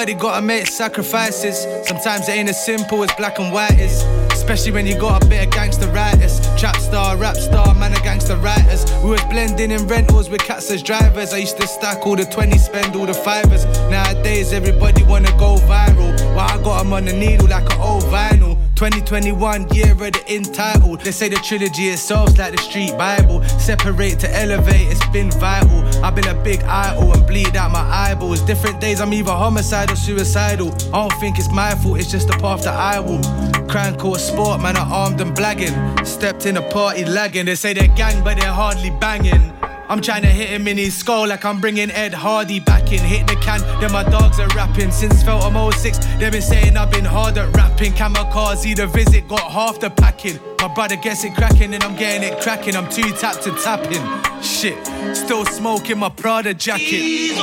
Everybody 0.00 0.18
gotta 0.18 0.40
make 0.40 0.66
sacrifices. 0.66 1.66
Sometimes 1.86 2.26
it 2.26 2.32
ain't 2.32 2.48
as 2.48 2.64
simple 2.64 3.04
as 3.04 3.12
black 3.16 3.38
and 3.38 3.52
white 3.52 3.78
is. 3.78 4.02
Especially 4.32 4.72
when 4.72 4.86
you 4.86 4.98
got 4.98 5.22
a 5.22 5.26
bit 5.28 5.46
of 5.46 5.52
gangster 5.52 5.88
writers. 5.88 6.40
Trap 6.58 6.76
star, 6.76 7.18
rap 7.18 7.36
star, 7.36 7.74
man 7.74 7.92
of 7.92 8.02
gangster 8.02 8.38
writers. 8.38 8.86
We 9.04 9.10
was 9.10 9.22
blending 9.24 9.70
in 9.70 9.86
rentals 9.86 10.30
with 10.30 10.40
cats 10.40 10.70
as 10.70 10.82
drivers. 10.82 11.34
I 11.34 11.36
used 11.36 11.58
to 11.58 11.66
stack 11.66 12.06
all 12.06 12.16
the 12.16 12.24
20, 12.24 12.56
spend 12.56 12.96
all 12.96 13.04
the 13.04 13.12
fivers. 13.12 13.66
Nowadays, 13.90 14.54
everybody 14.54 15.02
wanna 15.02 15.32
go 15.32 15.56
viral. 15.68 16.16
Well, 16.34 16.48
I 16.48 16.56
got 16.64 16.82
them 16.82 16.94
on 16.94 17.04
the 17.04 17.12
needle 17.12 17.48
like 17.48 17.70
an 17.70 17.78
old 17.82 18.04
vinyl. 18.04 18.69
2021, 18.80 19.68
year 19.74 19.92
of 19.92 19.98
the 19.98 20.24
entitled. 20.34 21.02
They 21.02 21.10
say 21.10 21.28
the 21.28 21.36
trilogy 21.36 21.90
itself's 21.90 22.38
like 22.38 22.56
the 22.56 22.62
street 22.62 22.96
Bible. 22.96 23.44
Separate 23.58 24.18
to 24.20 24.34
elevate, 24.34 24.90
it's 24.90 25.06
been 25.08 25.30
vital. 25.32 25.84
I've 26.02 26.14
been 26.14 26.28
a 26.28 26.42
big 26.42 26.62
idol 26.62 27.12
and 27.12 27.26
bleed 27.26 27.56
out 27.56 27.72
my 27.72 27.82
eyeballs. 27.82 28.40
Different 28.40 28.80
days, 28.80 29.02
I'm 29.02 29.12
either 29.12 29.32
homicidal, 29.32 29.92
or 29.92 29.96
suicidal. 29.96 30.68
I 30.94 31.08
don't 31.08 31.12
think 31.20 31.38
it's 31.38 31.52
my 31.52 31.74
fault, 31.74 31.98
it's 31.98 32.10
just 32.10 32.28
the 32.28 32.38
path 32.38 32.64
that 32.64 32.74
I 32.74 32.98
will. 33.00 33.20
Crime 33.68 33.98
caught 33.98 34.18
sport, 34.18 34.62
man, 34.62 34.78
are 34.78 34.90
armed 34.90 35.20
and 35.20 35.36
blagging. 35.36 36.06
Stepped 36.06 36.46
in 36.46 36.56
a 36.56 36.62
party 36.70 37.04
lagging. 37.04 37.44
They 37.44 37.56
say 37.56 37.74
they're 37.74 37.94
gang, 37.94 38.24
but 38.24 38.38
they're 38.38 38.50
hardly 38.50 38.88
banging. 38.98 39.59
I'm 39.90 40.00
trying 40.00 40.22
to 40.22 40.28
hit 40.28 40.50
him 40.50 40.68
in 40.68 40.78
his 40.78 40.96
skull 40.96 41.26
like 41.26 41.44
I'm 41.44 41.60
bringing 41.60 41.90
Ed 41.90 42.14
Hardy 42.14 42.60
back 42.60 42.92
in. 42.92 43.00
Hit 43.00 43.26
the 43.26 43.34
can, 43.34 43.60
then 43.80 43.90
my 43.90 44.04
dogs 44.04 44.38
are 44.38 44.46
rapping. 44.54 44.92
Since 44.92 45.24
felt 45.24 45.42
I'm 45.42 45.72
06, 45.72 45.98
they've 46.18 46.30
been 46.30 46.40
saying 46.40 46.76
I've 46.76 46.92
been 46.92 47.04
hard 47.04 47.36
at 47.38 47.52
rapping. 47.56 47.94
Kamikaze, 47.94 48.76
the 48.76 48.86
visit 48.86 49.26
got 49.26 49.50
half 49.50 49.80
the 49.80 49.90
packing. 49.90 50.38
My 50.60 50.72
brother 50.72 50.94
gets 50.94 51.24
it 51.24 51.34
cracking 51.34 51.74
and 51.74 51.82
I'm 51.82 51.96
getting 51.96 52.22
it 52.22 52.40
cracking. 52.40 52.76
I'm 52.76 52.88
too 52.88 53.10
tapped 53.14 53.42
to 53.42 53.50
tapping. 53.64 54.06
Shit, 54.40 54.78
still 55.16 55.44
smoking 55.44 55.98
my 55.98 56.08
Prada 56.08 56.54
jacket. 56.54 56.86
Diesel, 56.86 57.42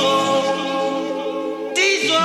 diesel, 1.74 2.16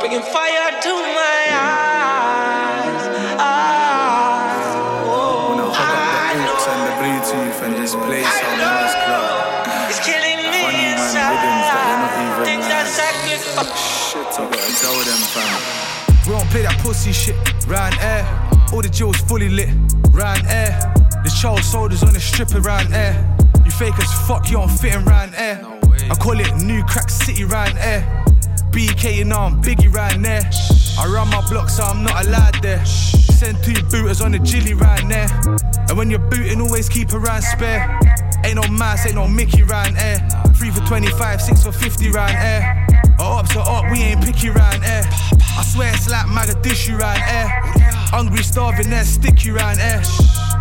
bringing 0.00 0.22
fire 0.22 0.80
to 0.80 0.88
my 0.88 1.44
eyes. 1.60 3.04
Ah, 3.38 5.02
oh, 5.04 5.50
Wanna 5.50 5.68
hug 5.68 5.92
up 5.92 6.08
the 6.32 6.40
oops 6.54 6.66
and 6.68 6.80
the 6.88 6.92
Bluetooth 7.02 7.62
and 7.66 7.76
just 7.76 7.98
play 7.98 8.22
some 8.22 8.89
Shit, 13.50 14.26
I 14.38 14.46
gotta 14.46 14.80
tell 14.80 14.94
them, 14.94 15.18
fam. 15.34 15.80
We 16.26 16.32
don't 16.32 16.48
play 16.50 16.62
that 16.62 16.78
pussy 16.78 17.12
shit 17.12 17.34
round 17.66 17.96
air. 18.00 18.22
Uh-huh. 18.22 18.76
All 18.76 18.82
the 18.82 18.88
jewels 18.88 19.16
fully 19.16 19.48
lit 19.48 19.70
round 20.10 20.46
air. 20.46 20.78
The 21.24 21.30
child 21.40 21.64
soldiers 21.64 22.04
on 22.04 22.12
the 22.12 22.20
strip 22.20 22.54
around 22.54 22.92
air. 22.94 23.14
You 23.64 23.72
fake 23.72 23.98
as 23.98 24.12
fuck, 24.28 24.48
you 24.48 24.58
don't 24.58 24.70
fit 24.70 24.94
in 24.94 25.04
round 25.04 25.34
air. 25.34 25.60
I 26.08 26.14
call 26.14 26.38
it 26.38 26.54
New 26.62 26.84
Crack 26.84 27.10
City 27.10 27.44
round 27.44 27.76
air. 27.78 28.06
BK, 28.70 29.16
you 29.16 29.24
know 29.24 29.38
I'm 29.38 29.60
Biggie 29.60 29.92
round 29.92 30.24
there. 30.24 30.48
I 30.98 31.06
run 31.06 31.28
my 31.28 31.44
block, 31.48 31.68
so 31.70 31.82
I'm 31.82 32.04
not 32.04 32.24
allowed 32.24 32.62
there. 32.62 32.84
Send 32.86 33.62
two 33.64 33.82
booters 33.90 34.20
on 34.20 34.30
the 34.30 34.38
jilly 34.38 34.74
round 34.74 35.10
there. 35.10 35.28
And 35.88 35.98
when 35.98 36.08
you're 36.08 36.20
booting, 36.30 36.60
always 36.60 36.88
keep 36.88 37.12
around 37.12 37.42
spare. 37.42 37.98
Ain't 38.44 38.54
no 38.54 38.68
mouse, 38.70 39.06
ain't 39.06 39.16
no 39.16 39.26
Mickey 39.26 39.64
round 39.64 39.96
air. 39.98 40.20
Three 40.54 40.70
for 40.70 40.86
25, 40.86 41.42
six 41.42 41.64
for 41.64 41.72
50 41.72 42.12
round 42.12 42.36
air. 42.36 42.86
Or 43.20 43.40
up 43.40 43.48
to 43.48 43.60
up, 43.60 43.90
we 43.92 43.98
ain't 44.00 44.24
picky 44.24 44.48
round 44.48 44.82
air. 44.82 45.02
I 45.04 45.62
swear 45.62 45.92
it's 45.92 46.08
like 46.08 46.24
Mogadishu 46.24 46.98
round 46.98 47.20
air. 47.20 47.48
Hungry, 48.08 48.42
starving, 48.42 48.88
there, 48.88 49.04
sticky 49.04 49.50
round 49.50 49.78
air. 49.78 50.02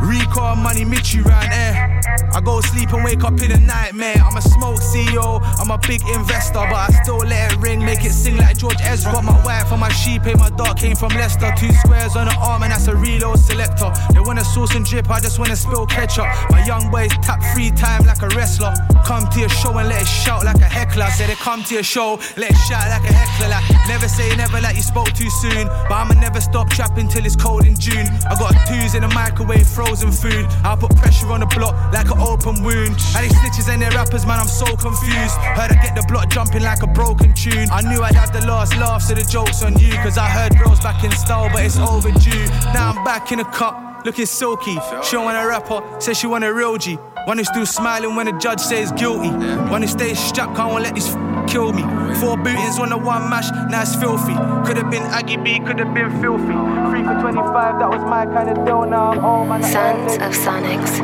Recall 0.01 0.55
money, 0.55 0.85
Mitchy 0.85 1.21
round 1.21 1.51
air. 1.51 1.73
Eh? 1.75 1.99
I 2.33 2.41
go 2.41 2.61
sleep 2.61 2.93
and 2.93 3.03
wake 3.03 3.23
up 3.23 3.41
in 3.41 3.51
a 3.51 3.59
nightmare. 3.59 4.15
I'm 4.17 4.37
a 4.37 4.41
smoke 4.41 4.79
CEO, 4.79 5.41
I'm 5.59 5.71
a 5.71 5.77
big 5.87 6.01
investor, 6.15 6.63
but 6.69 6.75
I 6.75 6.89
still 7.03 7.17
let 7.17 7.51
it 7.51 7.57
ring, 7.59 7.83
make 7.83 8.05
it 8.05 8.11
sing 8.11 8.37
like 8.37 8.57
George 8.57 8.79
Ezra. 8.81 9.11
Got 9.11 9.23
my 9.23 9.43
wife 9.43 9.71
and 9.71 9.81
my 9.81 9.89
sheep, 9.89 10.23
and 10.25 10.39
my 10.39 10.49
dog 10.51 10.77
came 10.77 10.95
from 10.95 11.09
Leicester. 11.09 11.51
Two 11.57 11.71
squares 11.73 12.15
on 12.15 12.27
the 12.27 12.35
arm, 12.35 12.63
and 12.63 12.71
that's 12.71 12.87
a 12.87 12.95
reload 12.95 13.39
selector. 13.39 13.91
They 14.13 14.19
want 14.19 14.39
a 14.39 14.45
sauce 14.45 14.75
and 14.75 14.85
drip, 14.85 15.09
I 15.09 15.19
just 15.19 15.39
wanna 15.39 15.55
spill 15.55 15.85
ketchup. 15.85 16.27
My 16.49 16.63
young 16.65 16.89
boys 16.91 17.11
tap 17.21 17.41
free 17.53 17.71
time 17.71 18.05
like 18.05 18.21
a 18.21 18.29
wrestler. 18.29 18.73
Come 19.05 19.27
to 19.29 19.39
your 19.39 19.49
show 19.49 19.77
and 19.77 19.89
let 19.89 20.01
it 20.01 20.07
shout 20.07 20.45
like 20.45 20.61
a 20.61 20.69
heckler. 20.69 21.07
Say 21.07 21.27
they 21.27 21.35
come 21.35 21.63
to 21.63 21.73
your 21.73 21.83
show, 21.83 22.19
let 22.37 22.51
it 22.51 22.57
shout 22.67 22.87
like 22.89 23.09
a 23.09 23.13
heckler. 23.13 23.49
Like 23.49 23.65
never 23.87 24.07
say 24.07 24.35
never 24.35 24.61
like 24.61 24.75
you 24.75 24.83
spoke 24.83 25.11
too 25.13 25.29
soon. 25.29 25.67
But 25.89 25.93
I'ma 25.93 26.13
never 26.13 26.41
stop 26.41 26.69
trapping 26.69 27.07
till 27.07 27.25
it's 27.25 27.35
cold 27.35 27.65
in 27.65 27.77
June. 27.79 28.07
I 28.29 28.35
got 28.37 28.53
twos 28.67 28.95
in 28.95 29.01
the 29.01 29.09
microwave, 29.09 29.67
frozen 29.89 30.11
food. 30.11 30.45
I'll 30.63 30.77
put 30.77 30.95
pressure 30.95 31.27
on 31.27 31.39
the 31.39 31.47
block 31.47 31.73
like 31.91 32.11
an 32.11 32.19
open 32.19 32.63
wound. 32.63 32.95
And 33.15 33.25
these 33.25 33.33
snitches 33.33 33.69
ain't 33.69 33.81
their 33.81 33.91
rappers, 33.91 34.25
man, 34.25 34.39
I'm 34.39 34.47
so 34.47 34.65
confused. 34.75 35.35
Heard 35.57 35.71
I 35.71 35.77
get 35.81 35.95
the 35.95 36.05
block 36.07 36.29
jumping 36.29 36.61
like 36.61 36.83
a 36.83 36.87
broken 36.87 37.33
tune. 37.33 37.67
I 37.71 37.81
knew 37.81 38.01
I'd 38.01 38.15
have 38.15 38.31
the 38.31 38.45
last 38.45 38.75
laugh, 38.77 39.01
so 39.01 39.15
the 39.15 39.23
joke's 39.23 39.63
on 39.63 39.77
you. 39.79 39.93
Cause 39.93 40.17
I 40.17 40.27
heard 40.27 40.55
bros 40.57 40.79
back 40.79 41.03
in 41.03 41.11
style, 41.11 41.49
but 41.51 41.65
it's 41.65 41.77
overdue. 41.77 42.45
Now 42.73 42.93
I'm 42.93 43.03
back 43.03 43.31
in 43.31 43.39
the 43.39 43.45
cup, 43.45 44.05
looking 44.05 44.27
silky. 44.27 44.77
She 45.03 45.13
don't 45.13 45.25
want 45.25 45.43
a 45.43 45.47
rapper, 45.47 45.81
says 45.99 46.17
she 46.17 46.27
want 46.27 46.43
a 46.43 46.53
real 46.53 46.77
G. 46.77 46.95
One 47.25 47.37
who's 47.37 47.47
still 47.47 47.65
smiling 47.65 48.15
when 48.15 48.27
the 48.27 48.33
judge 48.33 48.59
says 48.59 48.91
guilty. 48.91 49.29
One 49.69 49.81
who 49.81 49.87
stays 49.87 50.19
strapped, 50.19 50.55
can't 50.55 50.73
let 50.81 50.93
these 50.93 51.15
kill 51.49 51.73
me. 51.73 51.81
Four 52.21 52.37
bootings 52.37 52.79
on 52.79 52.89
the 52.89 52.97
one 52.97 53.29
mash, 53.29 53.49
now 53.69 53.81
it's 53.81 53.95
filthy. 53.95 54.35
Could've 54.65 54.89
been 54.89 55.03
Aggie 55.03 55.37
B, 55.37 55.59
could've 55.59 55.93
been 55.93 56.11
filthy. 56.21 56.55
Three 56.89 57.03
for 57.03 57.19
25, 57.19 57.79
that 57.79 57.89
was 57.89 58.03
my 58.05 58.25
kind 58.25 58.49
of 58.49 58.65
deal. 58.65 58.85
Now 58.85 59.11
I'm 59.11 59.17
home, 59.19 59.49
man. 59.49 59.63
Sons 59.63 60.13
of 60.13 60.33
Sonics. 60.33 60.99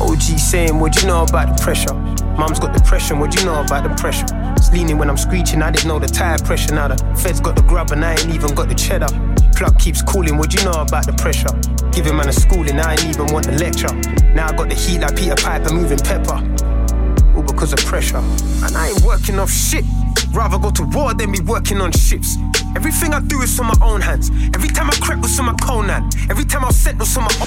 OG 0.00 0.38
saying, 0.38 0.78
what 0.78 1.00
you 1.00 1.08
know 1.08 1.24
about 1.24 1.56
the 1.56 1.62
pressure? 1.62 1.92
Mom's 2.38 2.58
got 2.58 2.72
depression, 2.72 3.18
what 3.18 3.38
you 3.38 3.44
know 3.44 3.60
about 3.60 3.82
the 3.82 3.94
pressure? 4.00 4.24
It's 4.56 4.70
leaning 4.72 4.96
when 4.96 5.10
I'm 5.10 5.18
screeching, 5.18 5.60
I 5.60 5.70
didn't 5.70 5.88
know 5.88 5.98
the 5.98 6.06
tire 6.06 6.38
pressure. 6.38 6.74
Now 6.74 6.88
the 6.88 6.96
feds 7.16 7.40
got 7.40 7.56
the 7.56 7.62
grub 7.62 7.90
and 7.90 8.04
I 8.04 8.12
ain't 8.12 8.34
even 8.34 8.54
got 8.54 8.68
the 8.68 8.74
cheddar. 8.74 9.08
Plug 9.56 9.78
keeps 9.78 10.00
calling, 10.00 10.38
what 10.38 10.54
you 10.54 10.64
know 10.64 10.80
about 10.80 11.04
the 11.06 11.12
pressure? 11.12 11.52
Giving 11.90 12.16
man 12.16 12.28
a 12.28 12.32
schooling, 12.32 12.78
I 12.78 12.92
ain't 12.92 13.04
even 13.04 13.26
want 13.26 13.46
the 13.46 13.52
lecture. 13.52 13.92
Now 14.32 14.46
I 14.48 14.56
got 14.56 14.68
the 14.68 14.74
heat 14.74 15.00
like 15.00 15.16
Peter 15.16 15.34
Piper 15.36 15.74
moving 15.74 15.98
pepper. 15.98 16.69
All 17.40 17.46
because 17.46 17.72
of 17.72 17.78
pressure. 17.86 18.18
And 18.18 18.76
I 18.76 18.88
ain't 18.88 19.00
working 19.02 19.38
off 19.38 19.50
shit. 19.50 19.86
Rather 20.32 20.58
go 20.58 20.70
to 20.72 20.82
war 20.82 21.14
than 21.14 21.32
be 21.32 21.40
working 21.40 21.80
on 21.80 21.90
ships. 21.92 22.36
Everything 22.76 23.14
I 23.14 23.20
do 23.20 23.40
is 23.40 23.58
on 23.58 23.68
my 23.68 23.78
own 23.80 24.02
hands. 24.02 24.30
Every 24.54 24.68
time 24.68 24.90
I 24.90 24.92
crack 25.00 25.22
was 25.22 25.40
on 25.40 25.46
my 25.46 25.54
Conan. 25.54 26.10
Every 26.28 26.44
time 26.44 26.66
I 26.66 26.70
sent 26.70 26.98
was 26.98 27.16
on 27.16 27.24
my 27.24 27.30
own. 27.40 27.46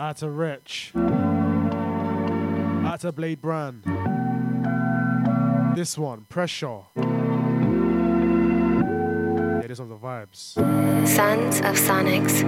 Out 0.00 0.16
to 0.16 0.28
Wretch. 0.28 0.92
Out 2.86 3.00
to 3.02 3.12
Blade 3.12 3.40
Brown. 3.40 3.82
This 5.76 5.96
one, 5.96 6.24
Pressure. 6.28 6.80
Yeah, 9.78 9.84
this 9.84 9.88
the 9.88 10.06
vibes. 10.06 11.06
Sons 11.08 11.58
of 11.58 11.76
Sonics. 11.76 12.44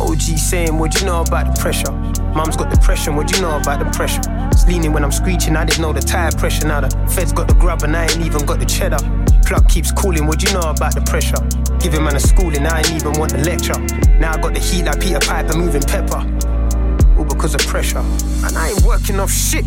OG 0.00 0.20
saying, 0.20 0.78
what 0.78 0.98
you 1.00 1.06
know 1.06 1.22
about 1.22 1.54
the 1.54 1.60
pressure? 1.60 1.90
Mom's 2.34 2.56
got 2.56 2.70
depression, 2.70 3.16
what 3.16 3.34
you 3.34 3.40
know 3.40 3.56
about 3.56 3.78
the 3.78 3.86
pressure? 3.96 4.20
It's 4.52 4.66
leaning 4.66 4.92
when 4.92 5.04
I'm 5.04 5.12
screeching, 5.12 5.56
I 5.56 5.64
didn't 5.64 5.80
know 5.80 5.92
the 5.92 6.00
tire 6.00 6.32
pressure. 6.32 6.66
Now 6.66 6.80
the 6.80 6.90
feds 7.08 7.32
got 7.32 7.48
the 7.48 7.54
grub 7.54 7.82
and 7.82 7.96
I 7.96 8.02
ain't 8.02 8.20
even 8.20 8.44
got 8.44 8.58
the 8.58 8.66
cheddar. 8.66 8.98
Plug 9.46 9.68
keeps 9.68 9.92
calling, 9.92 10.26
what 10.26 10.42
you 10.42 10.52
know 10.52 10.68
about 10.68 10.94
the 10.94 11.02
pressure? 11.02 11.40
Giving 11.78 12.04
man 12.04 12.16
a 12.16 12.20
schooling, 12.20 12.66
I 12.66 12.78
ain't 12.78 12.92
even 12.92 13.12
want 13.18 13.32
the 13.32 13.38
lecture. 13.38 13.78
Now 14.18 14.32
I 14.32 14.40
got 14.40 14.54
the 14.54 14.60
heat 14.60 14.84
like 14.84 15.00
Peter 15.00 15.20
Piper 15.20 15.56
moving 15.56 15.82
pepper. 15.82 16.18
All 17.16 17.24
because 17.24 17.54
of 17.54 17.60
pressure. 17.62 18.04
And 18.44 18.56
I 18.56 18.70
ain't 18.70 18.82
working 18.82 19.18
off 19.18 19.30
shit. 19.30 19.64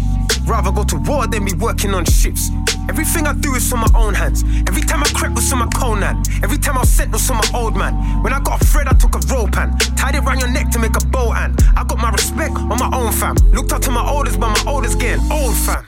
Rather 0.50 0.72
go 0.72 0.84
to 0.84 0.98
war 0.98 1.28
than 1.28 1.46
be 1.46 1.54
working 1.54 1.94
on 1.94 2.04
ships. 2.06 2.50
Everything 2.90 3.28
I 3.28 3.34
do 3.34 3.54
is 3.54 3.72
on 3.72 3.82
my 3.82 3.92
own 3.94 4.16
hands. 4.16 4.44
Every 4.68 4.82
time 4.82 5.04
I 5.04 5.10
crack 5.14 5.36
was 5.36 5.54
on 5.54 5.60
my 5.60 5.68
Conan. 5.68 6.24
Every 6.44 6.58
time 6.58 6.76
I 6.76 6.80
was 6.80 6.90
sent 6.90 7.12
was 7.12 7.30
on 7.30 7.38
my 7.38 7.50
old 7.54 7.78
man. 7.78 7.94
When 8.24 8.34
I 8.34 8.40
got 8.40 8.60
a 8.60 8.66
thread, 8.66 8.88
I 8.88 8.94
took 8.94 9.14
a 9.14 9.20
rope 9.32 9.56
and 9.58 9.80
tied 9.96 10.16
it 10.16 10.22
round 10.22 10.40
your 10.40 10.50
neck 10.50 10.72
to 10.72 10.80
make 10.80 10.98
a 10.98 11.06
bow 11.06 11.34
and 11.34 11.56
I 11.78 11.84
got 11.84 12.00
my 12.00 12.10
respect 12.10 12.56
on 12.56 12.80
my 12.80 12.90
own 12.92 13.14
fam. 13.14 13.36
Looked 13.54 13.74
up 13.74 13.84
to 13.84 13.92
my 13.92 14.04
oldest, 14.04 14.40
but 14.40 14.50
my 14.50 14.72
oldest 14.72 15.00
getting 15.00 15.24
old 15.32 15.56
fam. 15.56 15.86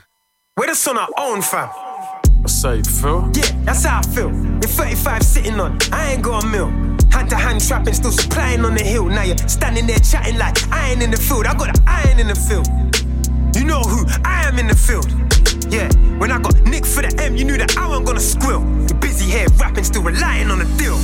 We're 0.56 0.68
just 0.68 0.88
on 0.88 0.96
our 0.96 1.10
own 1.18 1.42
fam. 1.42 1.70
That's 2.42 2.62
how 2.62 2.74
you 2.74 2.84
feel? 2.84 3.32
Yeah, 3.34 3.52
that's 3.66 3.84
how 3.84 3.98
I 4.00 4.04
feel. 4.04 4.30
In 4.30 4.62
35 4.62 5.24
sitting 5.24 5.60
on, 5.60 5.80
I 5.92 6.14
ain't 6.14 6.22
got 6.22 6.44
a 6.44 6.48
mill. 6.48 6.68
Hand 7.10 7.30
to 7.32 7.36
hand 7.36 7.62
trapping, 7.68 7.96
still 7.96 8.12
supplying 8.12 8.64
on 8.64 8.76
the 8.76 8.84
hill. 8.84 9.06
Now 9.06 9.24
you're 9.24 9.38
standing 9.40 9.88
there 9.88 10.00
chatting 10.00 10.38
like 10.38 10.56
I 10.72 10.92
ain't 10.92 11.02
in 11.02 11.10
the 11.10 11.18
field. 11.18 11.48
I 11.48 11.56
got 11.56 11.74
the 11.74 11.82
iron 11.88 12.20
in 12.20 12.28
the 12.28 12.36
field. 12.36 12.68
You 13.56 13.66
know 13.66 13.82
who 13.82 14.06
I 14.24 14.48
am 14.48 14.58
in 14.60 14.68
the 14.68 14.76
field. 14.76 15.10
Yeah, 15.72 15.92
when 16.18 16.32
I 16.32 16.40
got 16.40 16.56
Nick 16.62 16.86
for 16.86 17.02
the 17.02 17.14
M, 17.22 17.36
you 17.36 17.46
knew 17.46 17.58
that 17.58 17.78
I 17.78 17.88
wasn't 17.88 18.08
gonna 18.08 18.20
squill. 18.20 18.62
Busy 19.00 19.26
here 19.26 19.48
rapping, 19.58 19.84
still 19.84 20.04
relying 20.04 20.52
on 20.52 20.60
the 20.60 20.66
deal. 20.78 20.98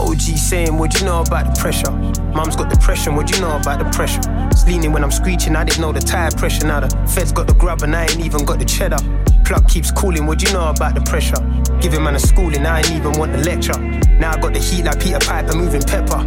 OG 0.00 0.20
saying, 0.20 0.78
what 0.78 0.98
you 0.98 1.06
know 1.06 1.22
about 1.22 1.54
the 1.54 1.60
pressure? 1.60 1.90
Mom's 2.34 2.56
got 2.56 2.70
depression, 2.70 3.14
what 3.14 3.30
you 3.30 3.40
know 3.40 3.56
about 3.56 3.78
the 3.78 3.84
pressure? 3.96 4.20
It's 4.50 4.66
leaning 4.66 4.92
when 4.92 5.04
I'm 5.04 5.10
screeching, 5.10 5.54
I 5.54 5.64
didn't 5.64 5.80
know 5.80 5.92
the 5.92 6.00
tire 6.00 6.30
pressure. 6.30 6.66
Now 6.66 6.80
the 6.80 6.88
feds 7.06 7.32
got 7.32 7.46
the 7.46 7.54
grub 7.54 7.82
and 7.82 7.94
I 7.94 8.04
ain't 8.04 8.20
even 8.20 8.44
got 8.44 8.58
the 8.58 8.64
cheddar. 8.64 8.98
Plug 9.44 9.68
keeps 9.68 9.90
calling, 9.90 10.26
what 10.26 10.42
you 10.42 10.52
know 10.52 10.70
about 10.70 10.94
the 10.94 11.02
pressure? 11.02 11.38
Giving 11.80 12.02
man 12.02 12.14
a 12.14 12.18
schooling, 12.18 12.66
I 12.66 12.78
ain't 12.78 12.90
even 12.92 13.12
want 13.18 13.32
the 13.32 13.38
lecture. 13.38 13.78
Now 14.18 14.32
I 14.32 14.40
got 14.40 14.54
the 14.54 14.60
heat 14.60 14.84
like 14.84 15.00
Peter 15.00 15.18
Piper 15.18 15.54
moving 15.56 15.82
pepper. 15.82 16.18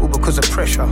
All 0.00 0.08
because 0.08 0.38
of 0.38 0.44
pressure. 0.50 0.86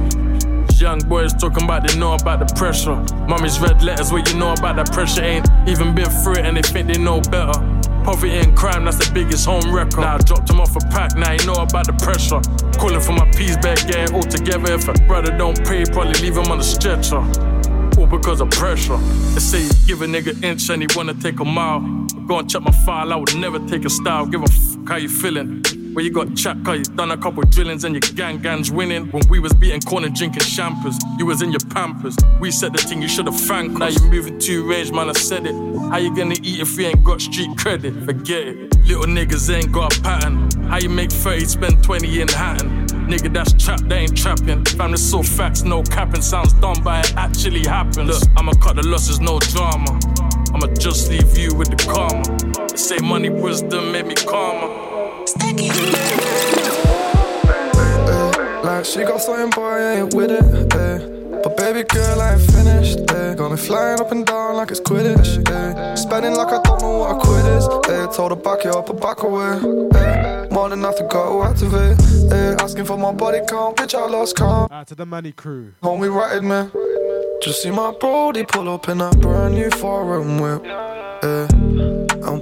Young 0.81 0.99
boys 1.09 1.33
talking 1.33 1.65
about 1.65 1.87
they 1.87 1.97
know 1.99 2.15
about 2.15 2.47
the 2.47 2.55
pressure. 2.55 2.97
Mommy's 3.29 3.61
red 3.61 3.83
letters 3.83 4.13
where 4.13 4.23
you 4.27 4.35
know 4.35 4.53
about 4.53 4.77
that 4.77 4.93
pressure 4.93 5.23
ain't 5.23 5.47
even 5.69 5.95
been 5.95 6.11
through 6.11 6.35
it 6.35 6.47
and 6.47 6.57
they 6.57 6.63
think 6.63 6.89
they 6.89 6.99
know 6.99 7.21
better. 7.21 7.53
Poverty 8.05 8.33
and 8.33 8.57
crime, 8.57 8.85
that's 8.85 8.99
the 8.99 9.13
biggest 9.15 9.47
home 9.47 9.73
record. 9.73 10.01
Now 10.01 10.17
I 10.17 10.19
dropped 10.19 10.51
him 10.51 10.61
off 10.61 10.75
a 10.77 10.81
pack, 10.91 11.17
now 11.17 11.33
you 11.33 11.47
know 11.47 11.55
about 11.55 11.87
the 11.87 11.95
pressure. 12.03 12.41
Calling 12.79 13.01
for 13.01 13.13
my 13.13 13.31
peace 13.31 13.57
back, 13.59 13.87
getting 13.87 14.15
all 14.15 14.23
together. 14.23 14.75
If 14.75 14.89
a 14.89 14.93
brother 15.07 15.37
don't 15.37 15.57
pay, 15.65 15.85
probably 15.85 16.21
leave 16.21 16.37
him 16.37 16.51
on 16.51 16.59
the 16.59 16.65
stretcher. 16.65 17.23
All 17.99 18.07
because 18.07 18.41
of 18.41 18.51
pressure. 18.51 18.99
They 19.33 19.41
say 19.41 19.63
you 19.63 19.71
give 19.87 20.03
a 20.03 20.07
nigga 20.07 20.43
inch 20.43 20.69
and 20.71 20.83
he 20.83 20.89
wanna 20.97 21.15
take 21.15 21.41
a 21.41 21.45
mile. 21.45 21.81
Go 22.27 22.41
and 22.41 22.51
check 22.51 22.63
my 22.63 22.73
file, 22.85 23.13
I 23.13 23.17
would 23.17 23.37
never 23.37 23.59
take 23.69 23.85
a 23.85 23.91
style. 23.91 24.27
Give 24.27 24.43
a 24.43 24.49
fuck 24.49 24.89
how 24.89 24.97
you 24.97 25.09
feeling. 25.09 25.84
Where 25.95 26.05
you 26.05 26.11
got 26.11 26.35
chat, 26.35 26.57
cause 26.65 26.79
you 26.79 26.85
done 26.97 27.12
a 27.12 27.16
couple 27.16 27.45
drillings 27.45 27.85
and 27.85 27.95
your 27.95 28.01
gang 28.16 28.39
gangs 28.39 28.69
winning. 28.69 29.07
When 29.12 29.23
we 29.29 29.39
was 29.39 29.53
beating 29.53 29.81
corn 29.81 30.03
and 30.03 30.12
drinking 30.12 30.43
champers, 30.43 30.99
you 31.19 31.25
was 31.25 31.41
in 31.41 31.53
your 31.53 31.61
pampers. 31.71 32.16
We 32.41 32.51
said 32.51 32.73
the 32.73 32.79
thing 32.79 33.01
you 33.01 33.07
should've 33.07 33.39
thanked. 33.39 33.79
Now 33.79 33.87
you 33.87 34.01
moving 34.11 34.41
too 34.41 34.69
range, 34.69 34.91
man, 34.91 35.09
I 35.09 35.12
said 35.12 35.47
it. 35.47 35.55
How 35.91 35.99
you 35.99 36.12
gonna 36.12 36.35
eat 36.43 36.59
if 36.59 36.77
you 36.77 36.87
ain't 36.87 37.05
got 37.05 37.21
street 37.21 37.57
credit? 37.57 37.95
Forget 38.05 38.49
it. 38.49 38.77
Little 38.87 39.05
niggas 39.05 39.55
ain't 39.55 39.71
got 39.71 39.97
a 39.97 40.03
pattern. 40.03 40.51
How 40.65 40.79
you 40.79 40.89
make 40.89 41.12
30, 41.12 41.45
spend 41.45 41.85
20 41.85 42.21
in 42.23 42.27
Hatton? 42.27 42.89
Nigga, 43.07 43.33
that's 43.33 43.53
trap, 43.53 43.79
they 43.83 43.99
ain't 43.99 44.16
trapping. 44.16 44.65
Family 44.65 44.97
so 44.97 45.23
facts, 45.23 45.62
no 45.62 45.85
capping. 45.85 46.23
Sounds 46.23 46.55
dumb, 46.55 46.83
but 46.83 47.09
it 47.09 47.16
actually 47.16 47.69
happened. 47.69 48.09
Look, 48.09 48.23
I'ma 48.37 48.55
cut 48.55 48.75
the 48.75 48.83
losses, 48.83 49.21
no 49.21 49.39
drama. 49.39 50.01
I'ma 50.53 50.66
just 50.75 51.09
leave 51.09 51.39
you 51.39 51.55
with 51.55 51.71
the 51.71 51.77
karma. 51.87 52.66
They 52.66 52.77
say 52.77 52.99
money, 52.99 53.29
wisdom 53.31 53.93
made 53.93 54.07
me 54.07 54.16
calmer. 54.16 54.94
Like 58.63 58.85
she 58.85 59.05
got 59.05 59.21
something, 59.23 59.51
boy, 59.51 59.63
I 59.63 59.95
ain't 60.01 60.15
with 60.15 60.31
it. 60.31 60.75
Eh. 60.75 61.41
But 61.43 61.57
baby 61.57 61.83
girl, 61.85 62.21
I 62.21 62.35
ain't 62.35 62.43
finished. 62.51 62.99
Eh. 63.11 63.35
Got 63.35 63.51
me 63.51 63.57
flying 63.57 64.01
up 64.01 64.13
and 64.13 64.27
down 64.27 64.57
like 64.57 64.71
it's 64.71 64.81
Quidditch. 64.81 65.49
Eh. 65.51 65.95
Spending 65.95 66.35
like 66.35 66.49
I 66.49 66.61
don't 66.63 66.81
know 66.83 66.99
what 66.99 67.17
a 67.17 67.19
quit 67.19 67.47
is. 67.47 67.67
Eh. 67.89 68.07
Told 68.15 68.33
her 68.33 68.37
back 68.37 68.67
it 68.67 68.75
up, 68.75 68.87
but 68.87 69.01
back 69.01 69.23
away. 69.23 69.53
Eh. 69.99 70.47
More 70.51 70.69
than 70.69 70.81
enough 70.81 70.97
to 70.97 71.05
go 71.05 71.43
activate. 71.43 71.99
Eh. 72.31 72.57
Asking 72.63 72.85
for 72.85 72.99
my 72.99 73.13
body 73.13 73.41
count, 73.49 73.77
bitch, 73.77 73.95
I 73.95 74.07
lost 74.07 74.37
count. 74.37 74.71
Out 74.73 74.87
to 74.89 74.95
the 74.95 75.07
money 75.07 75.33
crew. 75.33 75.73
Homie 75.83 76.15
ratted 76.15 76.45
me. 76.45 76.69
Just 77.43 77.63
see 77.63 77.71
my 77.71 77.93
brody 77.99 78.45
pull 78.45 78.69
up 78.69 78.89
in 78.91 79.01
a 79.01 79.11
brand 79.11 79.55
new 79.55 79.71
foreign 79.71 80.39
whip. 80.39 80.65
Eh. 81.23 81.74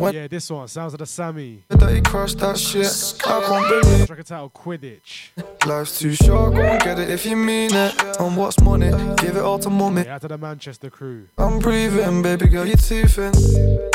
And 0.03 0.15
when 0.15 0.23
Yeah, 0.23 0.29
this 0.29 0.51
one, 0.51 0.67
Sounds 0.69 0.95
of 0.95 0.99
the 0.99 1.07
Sammy. 1.07 1.65
that 1.69 1.91
he 1.95 2.01
crushed 2.01 2.39
that 2.39 2.59
shit, 2.59 2.87
I 3.27 3.41
can't 3.41 3.69
believe 3.83 4.07
Track 4.07 4.25
titled 4.25 4.53
Quidditch. 4.53 5.31
Life's 5.67 5.99
too 6.01 6.15
short, 6.15 6.55
go 6.55 6.61
and 6.61 6.83
get 6.83 6.99
it 6.99 7.09
if 7.09 7.25
you 7.25 7.37
mean 7.37 7.73
it. 7.73 7.95
And 8.19 8.37
what's 8.37 8.61
money? 8.61 8.91
Give 9.19 9.37
it 9.37 9.43
all 9.43 9.59
to 9.61 9.71
mommy. 9.71 10.03
Yeah, 10.03 10.19
to 10.19 10.29
the 10.29 10.39
Manchester 10.39 10.91
crew. 10.91 11.29
I'm 11.39 11.61
breathing, 11.61 12.21
baby 12.23 12.49
girl, 12.49 12.67
your 12.67 12.77
teeth 12.77 13.17
in. 13.19 13.33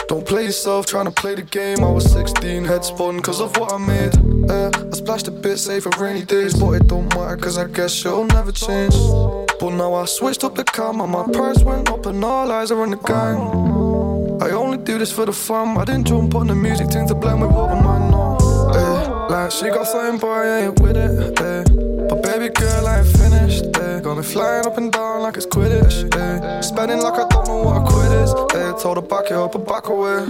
Don't 0.08 0.26
play 0.26 0.46
yourself 0.46 0.86
trying 0.86 1.06
to 1.06 1.12
play 1.12 1.36
the 1.36 1.42
game. 1.42 1.84
I 1.84 1.90
was 1.92 2.10
16, 2.12 2.64
head 2.64 2.86
spun 2.86 3.20
cause 3.20 3.42
of 3.42 3.58
what 3.58 3.74
I 3.74 3.78
made. 3.78 4.16
Uh, 4.50 4.72
I 4.74 4.96
splashed 4.96 5.28
a 5.28 5.32
bit 5.32 5.58
safe 5.58 5.84
for 5.84 5.90
rainy 6.02 6.24
days, 6.24 6.54
but 6.58 6.72
it 6.72 6.88
don't 6.88 7.14
matter 7.16 7.36
cause 7.36 7.58
I 7.58 7.68
guess 7.68 7.92
she'll 7.92 8.24
never 8.26 8.54
change. 8.54 8.96
But 9.60 9.72
now 9.72 9.94
I 9.96 10.06
switched 10.06 10.44
up 10.46 10.56
the 10.56 10.64
camera, 10.64 11.06
my 11.06 11.26
price 11.34 11.62
went 11.64 11.90
up 11.92 12.06
and 12.06 12.24
all 12.24 12.50
eyes 12.50 12.72
are 12.72 12.82
on 12.82 12.92
the 12.92 12.98
gang. 12.98 13.87
I 14.40 14.52
only 14.52 14.78
do 14.78 15.00
this 15.00 15.12
for 15.12 15.26
the 15.26 15.34
fun, 15.34 15.78
I 15.78 15.86
didn't 15.86 16.08
jump 16.08 16.36
on 16.36 16.48
the 16.48 16.56
music 16.56 16.90
thing 16.90 17.08
to 17.08 17.16
blend 17.16 17.42
with 17.42 17.52
what 17.52 17.74
man 17.74 18.12
know. 18.12 18.38
Eh, 18.74 19.28
like 19.30 19.52
she 19.52 19.70
got 19.70 19.88
something, 19.88 20.20
boy, 20.20 20.30
I 20.30 20.60
ain't 20.66 20.80
with 20.80 20.96
it. 20.96 21.42
Eh. 21.42 21.64
But 22.08 22.22
baby 22.22 22.50
girl, 22.50 22.88
I 22.88 23.00
ain't 23.00 23.08
finished. 23.18 23.66
Eh. 23.78 24.00
Got 24.02 24.18
me 24.18 24.24
flying 24.24 24.66
up 24.68 24.78
and 24.78 24.92
down 24.92 25.24
like 25.24 25.38
it's 25.38 25.48
Quidditch. 25.48 26.16
Eh. 26.16 26.62
Spending 26.62 27.02
like 27.02 27.16
I 27.16 27.28
don't 27.28 27.48
know 27.48 27.64
what 27.64 27.82
a 27.82 27.86
quit 27.86 28.12
is. 28.12 28.34
Eh. 28.56 28.74
Told 28.82 28.98
her 28.98 29.02
back 29.02 29.26
it 29.26 29.34
up 29.34 29.56
and 29.56 29.66
back 29.66 29.88
away. 29.90 30.26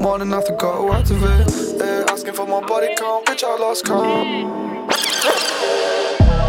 More 0.00 0.18
than 0.18 0.28
enough 0.28 0.46
to 0.46 0.56
go 0.58 0.92
activate. 0.92 1.46
Eh. 1.80 2.04
Asking 2.08 2.32
for 2.32 2.46
my 2.46 2.66
body 2.66 2.94
count, 2.96 3.26
bitch, 3.26 3.44
I 3.44 3.58
lost 3.58 3.84
count. 3.84 4.50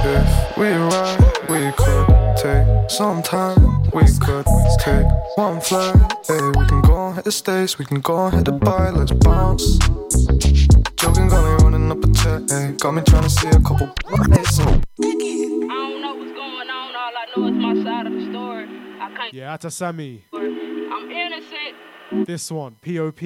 If 0.03 0.57
we 0.57 0.69
ride, 0.69 1.19
we 1.49 1.71
could 1.73 2.37
take 2.37 2.89
some 2.89 3.21
time. 3.21 3.80
We 3.93 4.03
could 4.19 4.45
take 4.79 5.05
one 5.35 5.59
flight. 5.61 5.95
Hey, 6.25 6.39
we 6.55 6.65
can 6.65 6.81
go 6.81 7.07
and 7.07 7.15
hit 7.15 7.25
the 7.25 7.31
States, 7.31 7.77
we 7.77 7.85
can 7.85 7.99
go 7.99 8.27
and 8.27 8.35
hit 8.35 8.45
the 8.45 8.53
bar, 8.53 8.91
let's 8.91 9.11
bounce. 9.11 9.77
Joking 10.95 11.27
got 11.27 11.43
me 11.43 11.63
running 11.63 11.91
up 11.91 12.03
a 12.03 12.11
check, 12.13 12.49
hey, 12.49 12.71
got 12.79 12.93
me 12.93 13.01
trying 13.01 13.23
to 13.23 13.29
see 13.29 13.47
a 13.49 13.59
couple. 13.59 13.93
So, 14.45 14.81
Yeah, 19.33 19.53
out 19.53 19.61
to 19.61 19.71
Sammy. 19.71 20.25
I'm 20.33 21.11
innocent. 21.11 22.27
This 22.27 22.51
one, 22.51 22.75
POP. 22.81 23.21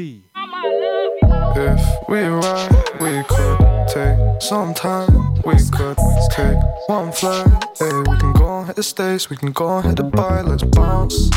if 1.58 2.10
we 2.10 2.20
ride, 2.22 2.72
we 3.02 3.24
could 3.24 3.88
take 3.88 4.42
some 4.42 4.74
time. 4.74 5.34
We 5.46 5.56
could 5.72 5.98
take 6.32 6.58
one 6.88 7.12
flight. 7.12 7.48
Hey, 7.80 7.92
we 8.08 8.18
can 8.18 8.34
go 8.34 8.60
and 8.60 8.68
hit 8.68 8.76
the 8.76 8.84
States, 8.84 9.30
we 9.30 9.38
can 9.38 9.52
go 9.52 9.78
and 9.78 9.86
hit 9.86 9.96
the 9.98 10.04
bar, 10.04 10.44
let's 10.44 10.64
bounce. 10.64 11.30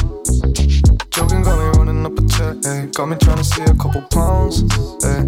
Joking 1.10 1.42
got 1.42 1.58
me 1.58 1.78
running 1.78 2.04
up 2.04 2.18
a 2.18 2.22
check, 2.28 2.56
hey, 2.64 2.86
got 2.92 3.06
me 3.06 3.16
trying 3.16 3.38
to 3.38 3.44
see 3.44 3.62
a 3.62 3.74
couple 3.74 4.02
pounds. 4.12 4.60
Hey. 5.02 5.26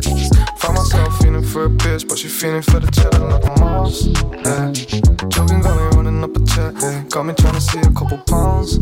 Found 0.59 0.75
myself 0.75 1.19
feeling 1.19 1.45
for 1.45 1.65
a 1.65 1.69
bitch, 1.71 2.09
but 2.09 2.19
she 2.19 2.29
feeling 2.29 2.63
for 2.63 2.81
the 2.81 2.91
cheddar 2.91 3.19
like 3.19 3.45
a 3.45 3.61
mouse. 3.61 4.05
Hey. 4.45 4.73
Joking 5.29 5.61
got 5.61 5.77
me 5.77 5.97
running 5.97 6.23
up 6.23 6.37
a 6.37 6.45
check, 6.45 6.75
hey, 6.81 7.05
got 7.09 7.25
me 7.25 7.35
trying 7.35 7.55
to 7.55 7.61
see 7.61 7.81
a 7.81 7.91
couple 7.93 8.19
pounds. 8.29 8.79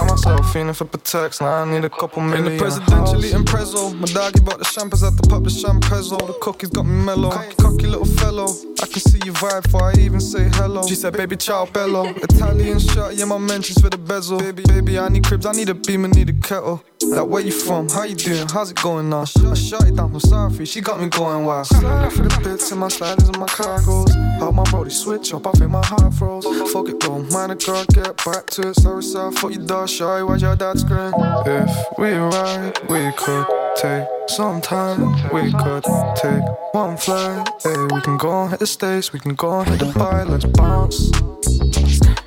Found 0.00 0.12
myself 0.12 0.52
feeling 0.54 0.72
for 0.72 0.86
protects, 0.86 1.42
now 1.42 1.62
I 1.62 1.70
need 1.70 1.84
a 1.84 1.90
couple 1.90 2.22
million. 2.22 2.46
In 2.46 2.52
the 2.52 2.58
presidential 2.58 3.22
eating 3.22 3.44
prezzo, 3.44 3.94
my 3.94 4.06
doggy 4.06 4.40
bought 4.40 4.58
the 4.58 4.64
champers 4.64 5.02
at 5.02 5.14
the 5.14 5.28
pub, 5.28 5.44
the 5.44 5.50
champezzo. 5.50 6.16
The 6.26 6.32
cookies 6.40 6.70
got 6.70 6.84
me 6.84 7.04
mellow, 7.04 7.30
cocky 7.30 7.54
cocky 7.56 7.86
little 7.86 8.06
fellow. 8.06 8.48
I 8.82 8.86
can 8.86 9.00
see 9.00 9.20
your 9.26 9.34
vibe 9.34 9.64
before 9.64 9.82
I 9.82 9.92
even 9.98 10.20
say 10.20 10.48
hello. 10.54 10.86
She 10.86 10.94
said, 10.94 11.12
baby, 11.12 11.36
ciao 11.36 11.66
bello. 11.66 12.06
Italian 12.06 12.78
shot, 12.78 13.14
yeah, 13.14 13.26
my 13.26 13.36
mentions 13.36 13.78
for 13.78 13.90
the 13.90 13.98
bezel. 13.98 14.38
Baby, 14.38 14.62
baby, 14.68 14.98
I 14.98 15.10
need 15.10 15.26
cribs, 15.26 15.44
I 15.44 15.52
need 15.52 15.68
a 15.68 15.74
beam, 15.74 16.06
I 16.06 16.08
need 16.08 16.30
a 16.30 16.32
kettle. 16.32 16.82
Like, 17.02 17.26
where 17.26 17.42
you 17.42 17.52
from? 17.52 17.88
How 17.90 18.04
you 18.04 18.14
doing? 18.14 18.48
How's 18.48 18.70
it 18.70 18.80
going 18.80 19.10
now? 19.10 19.22
I 19.22 19.54
shot 19.54 19.86
it 19.86 19.96
down 19.96 20.10
from 20.10 20.20
Southie, 20.20 20.66
she 20.66 20.80
got 20.80 20.98
me 20.98 21.08
going 21.10 21.44
wild. 21.44 21.66
Sliding 21.66 22.10
for 22.10 22.22
the 22.22 22.40
bits 22.42 22.72
in 22.72 22.78
my 22.78 22.88
sliders 22.88 23.28
and 23.28 23.38
my 23.38 23.46
cargoes. 23.46 24.14
How 24.38 24.50
my 24.50 24.64
brody 24.64 24.90
switch 24.90 25.34
up, 25.34 25.46
I 25.46 25.52
think 25.52 25.70
my 25.70 25.84
heart 25.84 26.14
froze. 26.14 26.46
Fuck 26.72 26.88
it, 26.88 27.00
don't 27.00 27.30
mind 27.32 27.52
a 27.52 27.56
girl, 27.56 27.84
get 27.92 28.16
back 28.24 28.46
to 28.46 28.68
it. 28.70 28.76
Sorry, 28.76 29.02
sorry, 29.02 29.32
fuck 29.32 29.52
your 29.52 29.66
dog, 29.66 29.89
shy, 29.90 30.22
why's 30.22 30.42
your 30.42 30.56
dad 30.56 30.78
scream? 30.78 31.12
If 31.46 31.98
we 31.98 32.12
ride, 32.12 32.78
we 32.88 33.12
could 33.16 33.46
take 33.76 34.06
some 34.28 34.60
time. 34.60 35.12
We 35.32 35.52
could 35.52 35.84
take 36.14 36.42
one 36.72 36.96
flight. 36.96 37.48
Hey, 37.62 37.76
we 37.92 38.00
can 38.00 38.16
go 38.16 38.42
and 38.42 38.50
hit 38.50 38.60
the 38.60 38.66
States, 38.66 39.12
we 39.12 39.18
can 39.18 39.34
go 39.34 39.60
and 39.60 39.68
hit 39.68 39.80
the 39.80 39.92
bar, 39.98 40.24
let's 40.24 40.44
bounce. 40.44 41.10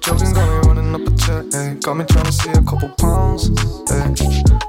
Joking 0.02 0.34
got 0.34 0.46
me 0.50 0.68
running 0.68 0.94
up 0.94 1.08
a 1.08 1.12
check, 1.18 1.46
hey. 1.54 1.76
Got 1.80 1.98
me 1.98 2.06
trying 2.06 2.26
to 2.26 2.32
see 2.32 2.52
a 2.52 2.62
couple 2.62 2.90
pounds, 3.00 3.48
hey. 3.90 4.14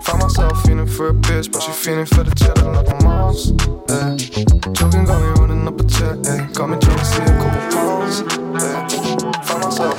Found 0.05 0.23
myself 0.23 0.63
feeling 0.65 0.87
for 0.87 1.09
a 1.09 1.15
bitch, 1.15 1.51
but 1.53 1.63
she 1.63 1.73
feeling 1.73 2.07
for 2.07 2.23
the 2.23 2.35
cheddar 2.37 2.71
like 2.71 2.89
a 2.89 2.97
mouse, 3.03 3.51
hey. 3.91 4.17
Joking 4.73 5.05
got 5.05 5.21
me 5.21 5.29
running 5.41 5.67
up 5.67 5.81
a 5.81 5.85
check, 5.85 6.17
hey. 6.25 6.47
Got 6.55 6.71
me 6.71 6.79
trying 6.79 6.99
to 6.99 7.05
see 7.05 7.23
a 7.23 7.35
couple 7.43 7.61
pounds, 7.75 8.21
hey. 8.63 8.75
Found 9.47 9.65
myself. 9.65 9.99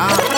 I 0.00 0.37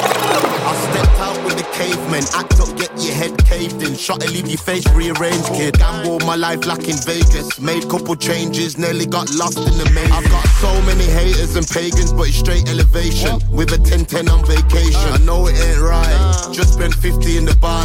stepped 0.76 1.18
out 1.20 1.44
with 1.44 1.56
the 1.56 1.66
cavemen, 1.72 2.24
act 2.34 2.60
up, 2.60 2.70
get 2.76 2.90
your 3.02 3.14
head 3.14 3.36
caved 3.44 3.82
in. 3.82 3.94
Shot 3.96 4.20
to 4.20 4.30
leave 4.30 4.48
your 4.48 4.58
face 4.58 4.86
rearranged, 4.92 5.48
kid. 5.54 5.78
Gamble 5.78 6.20
my 6.20 6.36
life 6.36 6.66
like 6.66 6.88
in 6.88 6.96
Vegas. 7.06 7.60
Made 7.60 7.88
couple 7.88 8.16
changes, 8.16 8.78
nearly 8.78 9.06
got 9.06 9.30
lost 9.34 9.58
in 9.58 9.76
the 9.78 9.90
maze. 9.94 10.10
I've 10.10 10.28
got 10.30 10.46
so 10.60 10.70
many 10.82 11.04
haters 11.04 11.56
and 11.56 11.66
pagans, 11.66 12.12
but 12.12 12.28
it's 12.28 12.38
straight 12.38 12.68
elevation. 12.68 13.40
With 13.50 13.72
a 13.72 13.78
10-10 13.78 14.30
on 14.30 14.44
vacation. 14.46 15.10
I 15.12 15.18
know 15.18 15.46
it 15.46 15.56
ain't 15.58 15.80
right. 15.80 16.50
Just 16.52 16.74
spent 16.74 16.94
50 16.94 17.36
in 17.38 17.44
the 17.44 17.56
buy. 17.56 17.84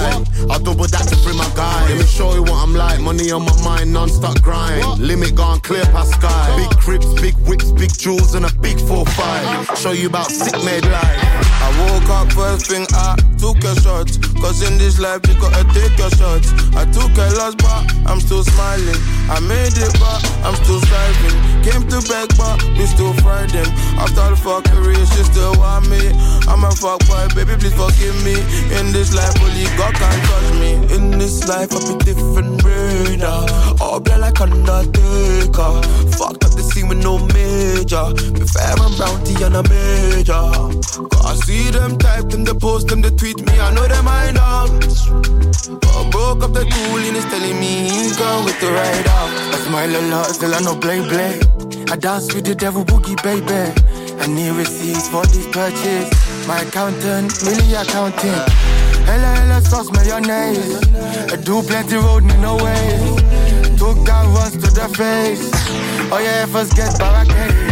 I'll 0.50 0.60
double 0.60 0.88
that 0.88 1.08
to 1.10 1.16
bring 1.24 1.38
my 1.38 1.50
guy. 1.56 1.88
Let 1.90 1.98
me 1.98 2.06
show 2.06 2.34
you 2.36 2.44
what 2.44 2.62
I'm 2.64 2.74
like. 2.74 3.00
Money 3.00 3.32
on 3.32 3.44
my 3.44 3.56
mind, 3.64 3.94
non-stop 3.94 4.42
grind. 4.42 5.00
Limit 5.00 5.36
gone 5.36 5.60
clear 5.60 5.86
past 5.86 6.14
sky. 6.14 6.56
Big 6.58 6.78
crips, 6.80 7.08
big 7.22 7.36
whips, 7.48 7.72
big 7.72 7.92
jewels, 7.98 8.36
and 8.36 8.46
a 8.46 8.54
big 8.62 8.78
4-5. 8.78 9.78
Show 9.78 9.92
you 9.92 10.08
about 10.08 10.28
sick 10.32 10.56
made 10.64 10.86
life. 10.86 11.20
I 11.66 11.70
woke 11.90 12.10
up 12.10 12.32
first 12.34 12.72
thing 12.76 12.88
I 12.92 13.16
took 13.40 13.58
a 13.64 13.74
shot. 13.82 14.12
Cause 14.42 14.60
in 14.68 14.78
this 14.78 15.00
life 15.00 15.22
you 15.28 15.36
gotta 15.40 15.64
take 15.72 15.96
your 15.98 16.12
shots. 16.20 16.52
I 16.76 16.84
took 16.92 17.12
a 17.16 17.28
loss 17.40 17.56
but 17.56 17.84
I'm 18.06 18.20
still 18.20 18.44
smiling. 18.44 19.00
I 19.32 19.40
made 19.40 19.76
it 19.80 19.94
but 20.00 20.20
I'm 20.44 20.56
still 20.64 20.80
striving. 20.84 21.36
Came 21.64 21.84
to 21.88 22.00
beg 22.10 22.30
but 22.36 22.60
we 22.78 22.86
still 22.86 23.14
frightened. 23.24 23.72
After 23.96 24.22
all 24.22 24.32
the 24.32 24.40
fuckery 24.46 25.00
she 25.16 25.24
still 25.32 25.56
want 25.56 25.88
me. 25.90 26.04
I'm 26.52 26.64
a 26.64 26.72
fuck 26.72 27.00
boy 27.08 27.28
baby 27.36 27.56
please 27.56 27.76
forgive 27.76 28.18
me. 28.28 28.36
In 28.78 28.92
this 28.92 29.16
life 29.16 29.36
only 29.42 29.66
God 29.80 29.94
can 29.96 30.18
touch 30.28 30.50
me. 30.60 30.72
In 30.96 31.12
this 31.18 31.48
life 31.48 31.72
I 31.72 31.80
be 31.88 31.96
different 32.04 32.62
breeder. 32.62 33.40
All 33.80 34.00
blood 34.00 34.20
like 34.20 34.42
Undertaker. 34.42 35.74
Fucked 36.20 36.44
up 36.44 36.54
the 36.60 36.64
scene 36.72 36.88
with 36.90 37.02
no 37.02 37.20
major. 37.32 37.46
major. 37.86 38.14
Prefer 38.34 38.74
a 38.74 38.90
bounty 38.98 39.34
and 39.44 39.56
a 39.56 39.64
major. 39.64 40.46
Cause 41.10 41.26
I 41.26 41.36
see 41.46 41.70
them 41.72 41.98
type 41.98 42.30
them, 42.30 42.44
they 42.44 42.54
post 42.66 42.88
them, 42.88 43.00
they 43.00 43.12
tweet 43.12 43.38
me, 43.46 43.54
I 43.60 43.72
know 43.76 43.88
them 43.88 44.08
I 44.08 44.32
know. 44.32 44.66
But 45.82 45.94
I 46.02 46.10
broke 46.10 46.42
up 46.42 46.52
the 46.58 46.66
tooling, 46.66 47.16
is 47.16 47.26
telling 47.26 47.60
me 47.60 47.74
he's 47.86 48.18
gone 48.18 48.44
with 48.44 48.60
the 48.60 48.72
rider. 48.74 49.22
I 49.54 49.58
smile 49.68 49.96
a 49.96 50.02
lot, 50.10 50.26
still 50.34 50.56
I 50.56 50.60
know 50.66 50.76
play 50.76 51.00
play. 51.12 51.34
I 51.94 51.96
dance 51.96 52.34
with 52.34 52.46
the 52.46 52.56
devil 52.56 52.84
boogie, 52.84 53.22
baby. 53.22 53.62
I 54.18 54.26
need 54.26 54.54
receipts 54.58 55.08
for 55.08 55.24
this 55.28 55.46
purchase. 55.46 56.10
My 56.48 56.62
accountant, 56.62 57.30
really 57.46 57.76
accounting. 57.76 58.42
Hella, 59.06 59.30
hella 59.38 59.62
sauce, 59.62 59.92
mayonnaise. 59.92 60.82
I 61.34 61.36
do 61.36 61.62
plenty 61.62 61.98
road, 61.98 62.24
me 62.24 62.36
no 62.42 62.56
way. 62.66 62.98
Took 63.78 63.98
that 64.10 64.26
once 64.34 64.58
to 64.64 64.70
the 64.74 64.88
face. 64.98 65.52
Oh 66.12 66.18
yeah, 66.18 66.48
first 66.48 66.76
get 66.76 66.98
barricade. 66.98 67.65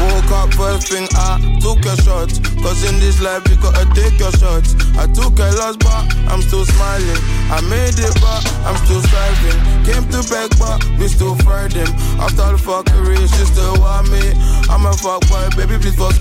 Woke 0.00 0.32
up 0.32 0.54
first 0.54 0.88
thing, 0.88 1.06
I 1.12 1.36
took 1.60 1.84
a 1.84 1.94
shot. 2.02 2.32
Cause 2.62 2.80
in 2.88 2.98
this 3.00 3.20
life 3.20 3.46
you 3.48 3.56
gotta 3.56 3.84
take 3.94 4.18
your 4.18 4.32
shots. 4.32 4.74
I 4.96 5.06
took 5.12 5.38
a 5.38 5.48
loss, 5.60 5.76
but 5.76 6.04
I'm 6.32 6.40
still 6.40 6.64
smiling. 6.64 7.20
I 7.52 7.60
made 7.68 7.98
it, 7.98 8.14
but 8.20 8.40
I'm 8.64 8.76
still 8.84 9.02
striving. 9.02 9.60
Came 9.84 10.08
to 10.08 10.24
beg, 10.32 10.56
but 10.58 10.84
we 10.98 11.08
still 11.08 11.36
fried 11.44 11.72
him. 11.72 11.88
After 12.16 12.48
the 12.52 12.58
fuckery, 12.58 13.20
she 13.20 13.44
still 13.44 13.76
want 13.80 14.10
me. 14.10 14.32
I'm 14.72 14.86
a 14.86 14.92
fuck 14.92 15.20
boy, 15.28 15.48
baby, 15.56 15.76
please 15.78 15.96
fuck. 15.96 16.16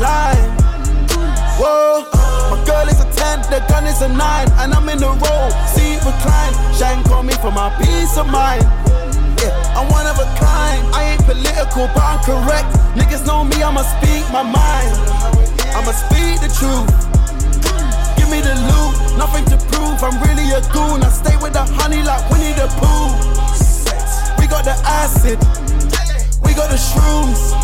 Line. 0.00 0.50
Whoa, 1.58 2.06
my 2.50 2.58
girl 2.64 2.86
is 2.88 3.00
a 3.00 3.08
10, 3.10 3.50
the 3.50 3.64
gun 3.68 3.86
is 3.86 4.02
a 4.02 4.08
9, 4.08 4.18
and 4.62 4.74
I'm 4.74 4.88
in 4.88 4.98
the 4.98 5.10
road. 5.10 5.50
See 5.74 5.94
it 5.94 6.02
recline. 6.04 6.54
Shine 6.74 7.02
call 7.04 7.22
me 7.22 7.34
for 7.42 7.50
my 7.50 7.70
peace 7.78 8.16
of 8.16 8.26
mind. 8.30 8.62
Yeah, 9.42 9.54
I'm 9.78 9.90
one 9.90 10.06
of 10.06 10.18
a 10.18 10.28
kind. 10.38 10.82
I 10.94 11.14
ain't 11.14 11.24
political, 11.24 11.90
but 11.94 12.02
I'm 12.02 12.22
correct. 12.22 12.70
Niggas 12.98 13.26
know 13.26 13.44
me, 13.44 13.62
I'ma 13.62 13.82
speak 13.98 14.24
my 14.30 14.42
mind. 14.42 14.90
I'ma 15.74 15.92
speak 15.92 16.42
the 16.42 16.50
truth. 16.50 16.88
Give 18.16 18.30
me 18.30 18.40
the 18.40 18.54
loot, 18.70 19.18
nothing 19.18 19.44
to 19.50 19.56
prove. 19.70 20.02
I'm 20.02 20.18
really 20.22 20.50
a 20.54 20.60
goon. 20.74 21.02
I 21.02 21.10
stay 21.10 21.36
with 21.42 21.52
the 21.52 21.64
honey 21.78 22.02
like 22.02 22.22
Winnie 22.30 22.54
the 22.54 22.66
Pooh. 22.78 23.10
We 24.38 24.46
got 24.46 24.64
the 24.64 24.76
acid, 24.86 25.38
we 26.42 26.54
got 26.54 26.70
the 26.70 26.78
shrooms. 26.78 27.54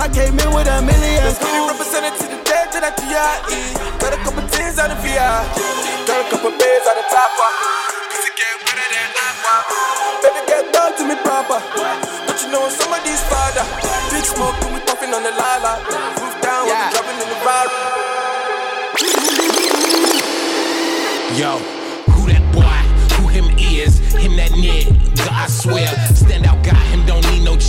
And 0.00 0.08
I 0.08 0.16
came 0.16 0.32
in 0.32 0.48
with 0.56 0.64
a 0.64 0.80
million. 0.80 1.20
Let's 1.28 1.36
get 1.36 1.52
it 1.52 1.60
represented 1.60 2.16
to 2.16 2.26
the 2.32 2.40
dead 2.48 2.72
to 2.72 2.80
that 2.80 2.96
DIE. 2.96 3.76
Got 4.00 4.16
a 4.16 4.20
couple 4.24 4.40
things 4.48 4.80
out 4.80 4.88
of 4.88 4.96
VR. 5.04 5.44
Got 6.08 6.24
a 6.24 6.26
couple 6.32 6.56
beers 6.56 6.88
out 6.88 6.96
of 6.96 7.04
top. 7.12 7.28
Cause 7.36 8.24
it 8.24 8.32
get 8.32 8.56
better 8.64 8.80
than 8.80 9.08
aqua. 9.12 9.60
Baby, 10.24 10.40
get 10.48 10.64
down 10.72 10.96
to 10.96 11.04
me 11.04 11.20
proper. 11.20 11.60
Don't 12.24 12.40
you 12.40 12.48
know 12.48 12.64
somebody's 12.72 13.20
father? 13.28 13.60
Big 14.08 14.24
smoke 14.24 14.56
when 14.64 14.72
we 14.72 14.80
puffing 14.88 15.12
on 15.12 15.20
the 15.20 15.36
lala. 15.36 15.84
Roof 16.16 16.32
down 16.40 16.64
when 16.64 16.80
we 16.80 16.88
dropping 16.96 17.20
in 17.20 17.28
the 17.28 17.38
ride. 17.44 17.68
Yo, 21.36 21.60
who 22.16 22.24
that 22.32 22.44
boy? 22.56 22.80
Who 23.20 23.28
him 23.28 23.52
is? 23.60 24.00
Him 24.16 24.32
that 24.40 24.56
nigga, 24.56 24.96
I 25.28 25.44
swear. 25.44 25.92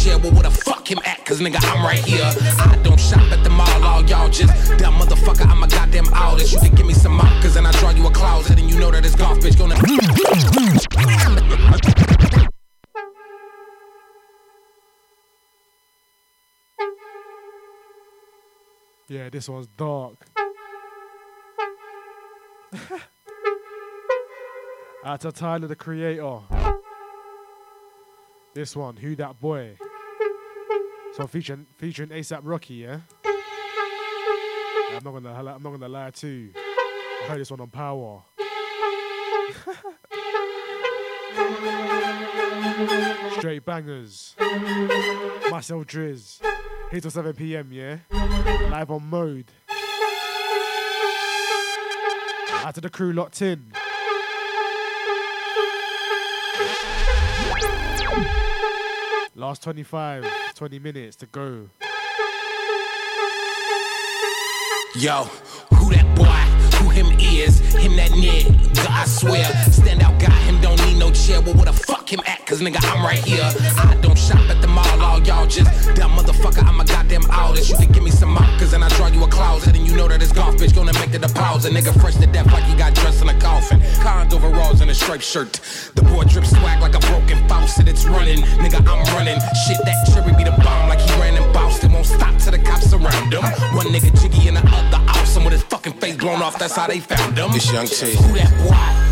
Chair. 0.02 0.18
Well, 0.18 0.32
where 0.32 0.44
the 0.44 0.52
fuck 0.52 0.90
him 0.90 1.00
at? 1.06 1.24
Cause 1.26 1.40
nigga, 1.40 1.58
I'm 1.62 1.84
right 1.84 2.00
here. 2.00 2.24
I 2.26 2.80
don't 2.84 3.00
shop 3.00 3.22
at 3.32 3.44
the 3.44 3.50
mall, 3.50 3.84
all 3.84 4.04
y'all 4.06 4.30
just 4.30 4.78
dumb 4.78 4.96
motherfucker. 4.96 5.48
I'm 5.48 5.62
a 5.64 5.68
goddamn 5.68 6.12
artist. 6.14 6.54
You 6.54 6.60
can 6.60 6.76
give 6.76 6.86
me 6.86 6.94
some 6.94 7.14
markers 7.14 7.56
and 7.56 7.68
I 7.68 7.72
draw 7.74 7.92
you 7.92 8.08
a 8.08 8.12
closet. 8.12 8.60
And 8.60 8.70
you 8.70 8.80
know 8.80 8.92
that 8.92 9.04
golf 9.18 9.40
bitch 9.40 9.58
gonna. 9.58 9.76
Yeah, 19.08 19.30
this 19.30 19.50
one's 19.50 19.68
dark. 19.68 20.16
Out 25.04 25.20
to 25.22 25.32
Tyler 25.32 25.68
the 25.68 25.76
Creator. 25.76 26.40
This 28.54 28.76
one, 28.76 28.96
Who 28.98 29.16
That 29.16 29.40
Boy? 29.40 29.78
So 31.14 31.28
featuring 31.28 31.66
featuring 31.78 32.10
ASAP 32.10 32.40
Rocky, 32.44 32.76
yeah. 32.76 33.00
I'm 33.26 35.04
not 35.04 35.12
gonna 35.12 35.34
I'm 35.34 35.46
not 35.46 35.72
gonna 35.72 35.90
lie 35.90 36.12
to 36.12 36.28
you. 36.28 36.52
I 36.56 37.26
heard 37.28 37.42
this 37.42 37.52
one 37.52 37.60
on 37.60 37.70
Power. 37.70 38.24
Straight 43.38 43.66
bangers. 43.66 44.36
Myself 45.50 45.86
Driz. 45.86 46.40
Here 46.92 47.02
till 47.02 47.12
7 47.12 47.34
p.m. 47.34 47.72
Yeah. 47.72 47.98
Live 48.12 48.90
on 48.92 49.06
mode. 49.06 49.52
Out 52.64 52.76
to 52.76 52.82
the 52.82 52.90
crew 52.90 53.12
locked 53.12 53.42
in. 53.42 53.72
Last 59.36 59.64
25, 59.64 60.26
20 60.62 60.78
minutes 60.78 61.16
to 61.16 61.26
go. 61.26 61.70
Yo, 64.94 65.24
who 65.74 65.90
that 65.90 66.06
boy? 66.16 66.78
Who 66.78 66.90
him 66.92 67.08
is? 67.20 67.58
Him 67.74 67.96
that 67.96 68.12
nigga, 68.12 68.88
I 68.88 69.06
swear. 69.06 69.44
Stand 69.72 70.04
out 70.04 70.20
guy, 70.22 70.30
him 70.30 70.62
don't 70.62 70.80
need 70.86 71.00
no 71.00 71.10
chair. 71.10 71.42
Well, 71.42 71.56
where 71.56 71.66
the 71.66 71.74
fuck 71.74 72.01
him 72.12 72.22
at? 72.26 72.46
Cause 72.46 72.62
nigga, 72.62 72.84
I'm 72.84 73.04
right 73.04 73.24
here. 73.24 73.44
I 73.44 73.98
don't 74.02 74.18
shop 74.18 74.44
at 74.50 74.62
the 74.62 74.68
mall, 74.68 75.02
all 75.02 75.22
y'all 75.22 75.48
just 75.48 75.96
dumb 75.96 76.12
motherfucker. 76.12 76.64
I'm 76.68 76.80
a 76.80 76.86
goddamn 76.86 77.24
artist. 77.32 77.70
You 77.70 77.78
can 77.78 77.92
give 77.92 78.04
me 78.04 78.12
some 78.12 78.32
markers 78.32 78.74
and 78.74 78.84
I 78.84 78.90
draw 78.90 79.08
you 79.08 79.24
a 79.24 79.28
closet. 79.28 79.76
And 79.76 79.88
you 79.88 79.96
know 79.96 80.08
that 80.08 80.20
this 80.20 80.32
golf 80.32 80.56
bitch 80.56 80.76
gonna 80.76 80.94
make 80.94 81.12
the 81.12 81.20
deposit. 81.20 81.72
Nigga 81.72 82.00
fresh 82.02 82.16
to 82.16 82.28
death 82.28 82.52
like 82.52 82.64
he 82.66 82.76
got 82.76 82.94
dressed 82.94 83.22
in 83.22 83.30
a 83.30 83.40
coffin. 83.40 83.82
Cons 84.04 84.34
overalls 84.34 84.82
and 84.82 84.92
a 84.92 84.96
striped 84.96 85.24
shirt. 85.24 85.60
The 85.96 86.02
boy 86.02 86.26
drip 86.26 86.46
swag 86.46 86.82
like 86.82 86.96
a 86.96 87.00
broken 87.08 87.48
faucet. 87.48 87.88
It's 87.88 88.06
running. 88.06 88.42
Nigga, 88.60 88.80
I'm 88.86 89.04
running. 89.16 89.40
Shit, 89.66 89.80
that 89.86 89.98
cherry 90.12 90.36
be 90.36 90.44
the 90.44 90.56
bomb 90.64 90.90
like 90.90 91.00
he 91.00 91.12
ran 91.20 91.42
in 91.42 91.54
Boston. 91.54 91.94
Won't 91.94 92.08
stop 92.08 92.38
till 92.40 92.52
the 92.52 92.60
cops 92.60 92.94
around 92.94 93.34
him. 93.34 93.44
One 93.76 93.88
nigga 93.88 94.12
jiggy 94.22 94.50
and 94.50 94.58
the 94.58 94.64
other 94.68 95.04
awesome 95.10 95.44
with 95.44 95.54
his 95.54 95.64
fucking 95.64 95.94
face 95.94 96.18
blown 96.18 96.42
off. 96.42 96.60
That's 96.60 96.76
how 96.76 96.88
they 96.88 97.00
found 97.00 97.38
him. 97.38 97.52
It's 97.52 97.72
Young 97.72 97.88
T. 97.88 98.16
Who 98.16 98.34
that 98.36 98.52
boy? 98.58 99.11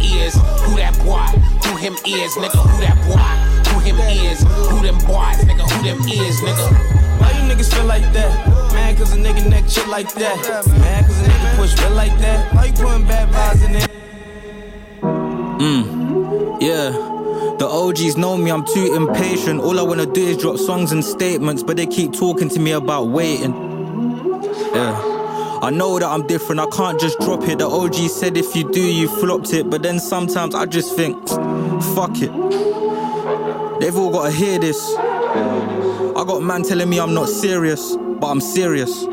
Who 0.00 0.16
is? 0.16 0.34
Who 0.34 0.76
that 0.76 0.96
boy? 1.04 1.28
Who 1.68 1.76
him 1.76 1.94
is? 2.06 2.32
Nigga, 2.34 2.56
who 2.56 2.80
that 2.80 2.96
boy? 3.04 3.70
Who 3.70 3.80
him 3.80 3.96
is? 3.98 4.40
Who 4.40 4.80
them 4.80 4.96
boys? 5.06 5.36
Nigga, 5.44 5.70
who 5.70 5.82
them 5.82 6.00
is? 6.08 6.40
Nigga. 6.40 7.20
Why 7.20 7.30
you 7.32 7.42
niggas 7.52 7.72
feel 7.72 7.84
like 7.84 8.10
that? 8.12 8.72
Man, 8.72 8.96
cause 8.96 9.12
a 9.12 9.18
nigga 9.18 9.48
neck 9.48 9.68
shit 9.68 9.86
like 9.88 10.12
that. 10.14 10.66
Man, 10.66 11.04
cause 11.04 11.20
a 11.20 11.24
nigga 11.24 11.56
push 11.56 11.74
feel 11.74 11.90
like 11.90 12.16
that. 12.18 12.54
Why 12.54 12.64
you 12.66 12.72
putting 12.72 13.06
bad 13.06 13.28
vibes 13.28 13.68
in 13.68 13.76
it? 13.76 13.90
Mm, 15.60 16.62
yeah. 16.62 16.90
The 17.58 17.66
OGs 17.66 18.16
know 18.16 18.38
me, 18.38 18.50
I'm 18.50 18.64
too 18.64 18.94
impatient. 18.94 19.60
All 19.60 19.78
I 19.78 19.82
wanna 19.82 20.06
do 20.06 20.22
is 20.22 20.38
drop 20.38 20.56
songs 20.56 20.92
and 20.92 21.04
statements, 21.04 21.62
but 21.62 21.76
they 21.76 21.86
keep 21.86 22.14
talking 22.14 22.48
to 22.48 22.58
me 22.58 22.72
about 22.72 23.08
waiting. 23.08 23.52
Yeah. 24.74 25.09
I 25.62 25.68
know 25.68 25.98
that 25.98 26.08
I'm 26.08 26.26
different, 26.26 26.58
I 26.58 26.66
can't 26.74 26.98
just 26.98 27.18
drop 27.18 27.46
it. 27.46 27.58
The 27.58 27.68
OG 27.68 27.94
said 28.08 28.38
if 28.38 28.56
you 28.56 28.70
do, 28.72 28.80
you 28.80 29.08
flopped 29.08 29.52
it. 29.52 29.68
But 29.68 29.82
then 29.82 30.00
sometimes 30.00 30.54
I 30.54 30.64
just 30.64 30.96
think, 30.96 31.16
fuck 31.28 32.12
it. 32.14 32.30
They've 33.80 33.96
all 33.96 34.10
gotta 34.10 34.30
hear 34.30 34.58
this. 34.58 34.94
I 34.96 36.24
got 36.26 36.42
man 36.42 36.62
telling 36.62 36.88
me 36.88 36.98
I'm 36.98 37.12
not 37.12 37.28
serious, 37.28 37.94
but 37.96 38.28
I'm 38.28 38.40
serious. 38.40 39.04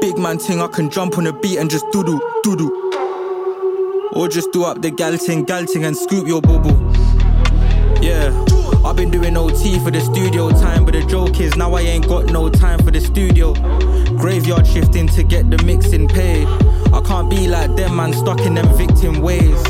Big 0.00 0.18
man 0.18 0.38
ting, 0.38 0.60
I 0.60 0.68
can 0.72 0.90
jump 0.90 1.16
on 1.16 1.28
a 1.28 1.32
beat 1.32 1.58
and 1.58 1.70
just 1.70 1.84
doodle, 1.92 2.20
doodle. 2.42 2.70
Or 4.12 4.28
just 4.28 4.50
do 4.52 4.64
up 4.64 4.82
the 4.82 4.90
galting, 4.90 5.46
galting 5.46 5.84
and 5.84 5.96
scoop 5.96 6.26
your 6.26 6.42
bubble. 6.42 6.76
Yeah, 8.02 8.32
I've 8.84 8.96
been 8.96 9.10
doing 9.10 9.36
OT 9.36 9.78
for 9.78 9.90
the 9.92 10.00
studio 10.00 10.50
time, 10.50 10.84
but 10.84 10.94
the 10.94 11.04
joke 11.04 11.38
is 11.38 11.54
now 11.54 11.74
I 11.74 11.82
ain't 11.82 12.08
got 12.08 12.26
no 12.26 12.48
time 12.48 12.78
for 12.80 12.90
the 12.90 13.00
studio. 13.00 13.52
Graveyard 14.20 14.66
shifting 14.66 15.08
to 15.08 15.22
get 15.22 15.50
the 15.50 15.62
mixing 15.64 16.06
paid. 16.06 16.46
I 16.92 17.00
can't 17.00 17.30
be 17.30 17.48
like 17.48 17.74
them 17.74 17.96
man 17.96 18.12
stuck 18.12 18.40
in 18.40 18.54
them 18.54 18.68
victim 18.76 19.20
ways. 19.22 19.66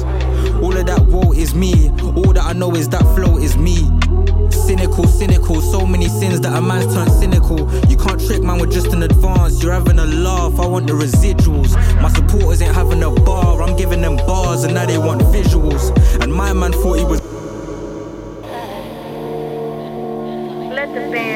All 0.63 0.77
of 0.77 0.87
that 0.87 1.07
woe 1.07 1.33
is 1.33 1.55
me. 1.55 1.91
All 2.03 2.33
that 2.33 2.43
I 2.43 2.53
know 2.53 2.75
is 2.75 2.89
that 2.89 3.03
flow 3.15 3.39
is 3.39 3.57
me. 3.57 3.77
Cynical, 4.51 5.07
cynical, 5.07 5.61
so 5.61 5.87
many 5.87 6.09
sins 6.09 6.41
that 6.41 6.53
a 6.53 6.61
man's 6.61 6.93
turned 6.93 7.13
cynical. 7.13 7.61
You 7.89 7.97
can't 7.97 8.21
trick 8.21 8.43
man 8.43 8.59
with 8.61 8.73
just 8.73 8.93
an 8.93 9.05
advance. 9.05 9.63
You're 9.63 9.73
having 9.73 9.99
a 10.01 10.07
laugh, 10.07 10.59
I 10.59 10.67
want 10.67 10.89
the 10.89 10.95
residuals. 10.95 11.75
My 12.03 12.09
supporters 12.09 12.61
ain't 12.61 12.75
having 12.75 13.03
a 13.05 13.11
bar, 13.11 13.63
I'm 13.63 13.77
giving 13.77 14.01
them 14.01 14.17
bars, 14.17 14.65
and 14.65 14.75
now 14.75 14.87
they 14.87 14.99
want 14.99 15.23
visuals. 15.23 15.91
And 16.23 16.33
my 16.33 16.53
man 16.53 16.73
thought 16.73 16.99
he 16.99 17.05
was. 17.05 17.21
let 20.81 20.95
the 20.95 21.11
band 21.13 21.30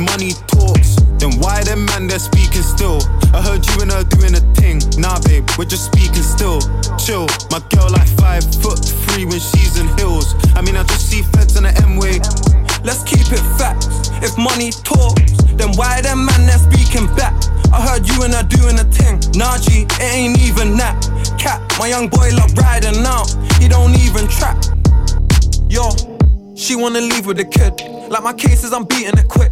money 0.00 0.32
talks, 0.48 0.96
then 1.20 1.36
why 1.38 1.62
them 1.62 1.84
man 1.86 2.06
they're 2.06 2.18
speaking 2.18 2.62
still? 2.62 3.00
I 3.32 3.42
heard 3.42 3.66
you 3.66 3.82
and 3.82 3.92
her 3.92 4.04
doing 4.04 4.34
a 4.34 4.42
thing. 4.56 4.80
Nah, 4.96 5.20
babe, 5.20 5.44
we're 5.58 5.68
just 5.68 5.86
speaking 5.86 6.24
still. 6.24 6.60
Chill, 6.96 7.28
my 7.50 7.60
girl 7.68 7.90
like 7.90 8.08
five 8.16 8.44
foot 8.62 8.80
three 8.80 9.24
when 9.24 9.40
she's 9.40 9.78
in 9.78 9.86
heels. 9.98 10.34
I 10.56 10.62
mean, 10.62 10.76
I 10.76 10.82
just 10.84 11.08
see 11.10 11.22
feds 11.22 11.56
on 11.56 11.64
the 11.64 11.74
M 11.84 11.96
way. 11.96 12.18
Let's 12.82 13.04
keep 13.04 13.28
it 13.28 13.44
facts. 13.60 14.08
If 14.24 14.36
money 14.38 14.72
talks, 14.72 15.36
then 15.60 15.76
why 15.76 16.00
them 16.00 16.24
man 16.24 16.46
they're 16.46 16.58
speaking 16.58 17.06
back? 17.14 17.36
I 17.72 17.80
heard 17.84 18.08
you 18.08 18.22
and 18.24 18.34
her 18.34 18.42
doing 18.42 18.78
a 18.80 18.84
thing. 18.84 19.20
Nah, 19.36 19.58
G, 19.58 19.84
it 19.84 20.02
ain't 20.02 20.40
even 20.40 20.76
that. 20.78 20.96
Cat, 21.38 21.60
my 21.78 21.88
young 21.88 22.08
boy 22.08 22.30
love 22.34 22.56
riding 22.56 23.04
out. 23.04 23.28
He 23.60 23.68
don't 23.68 23.94
even 24.00 24.26
trap. 24.28 24.56
Yo, 25.68 25.90
she 26.56 26.74
wanna 26.74 27.00
leave 27.00 27.26
with 27.26 27.36
the 27.36 27.44
kid. 27.44 27.80
Like 28.10 28.24
my 28.24 28.32
cases, 28.32 28.72
I'm 28.72 28.84
beating 28.84 29.16
it 29.16 29.28
quick. 29.28 29.49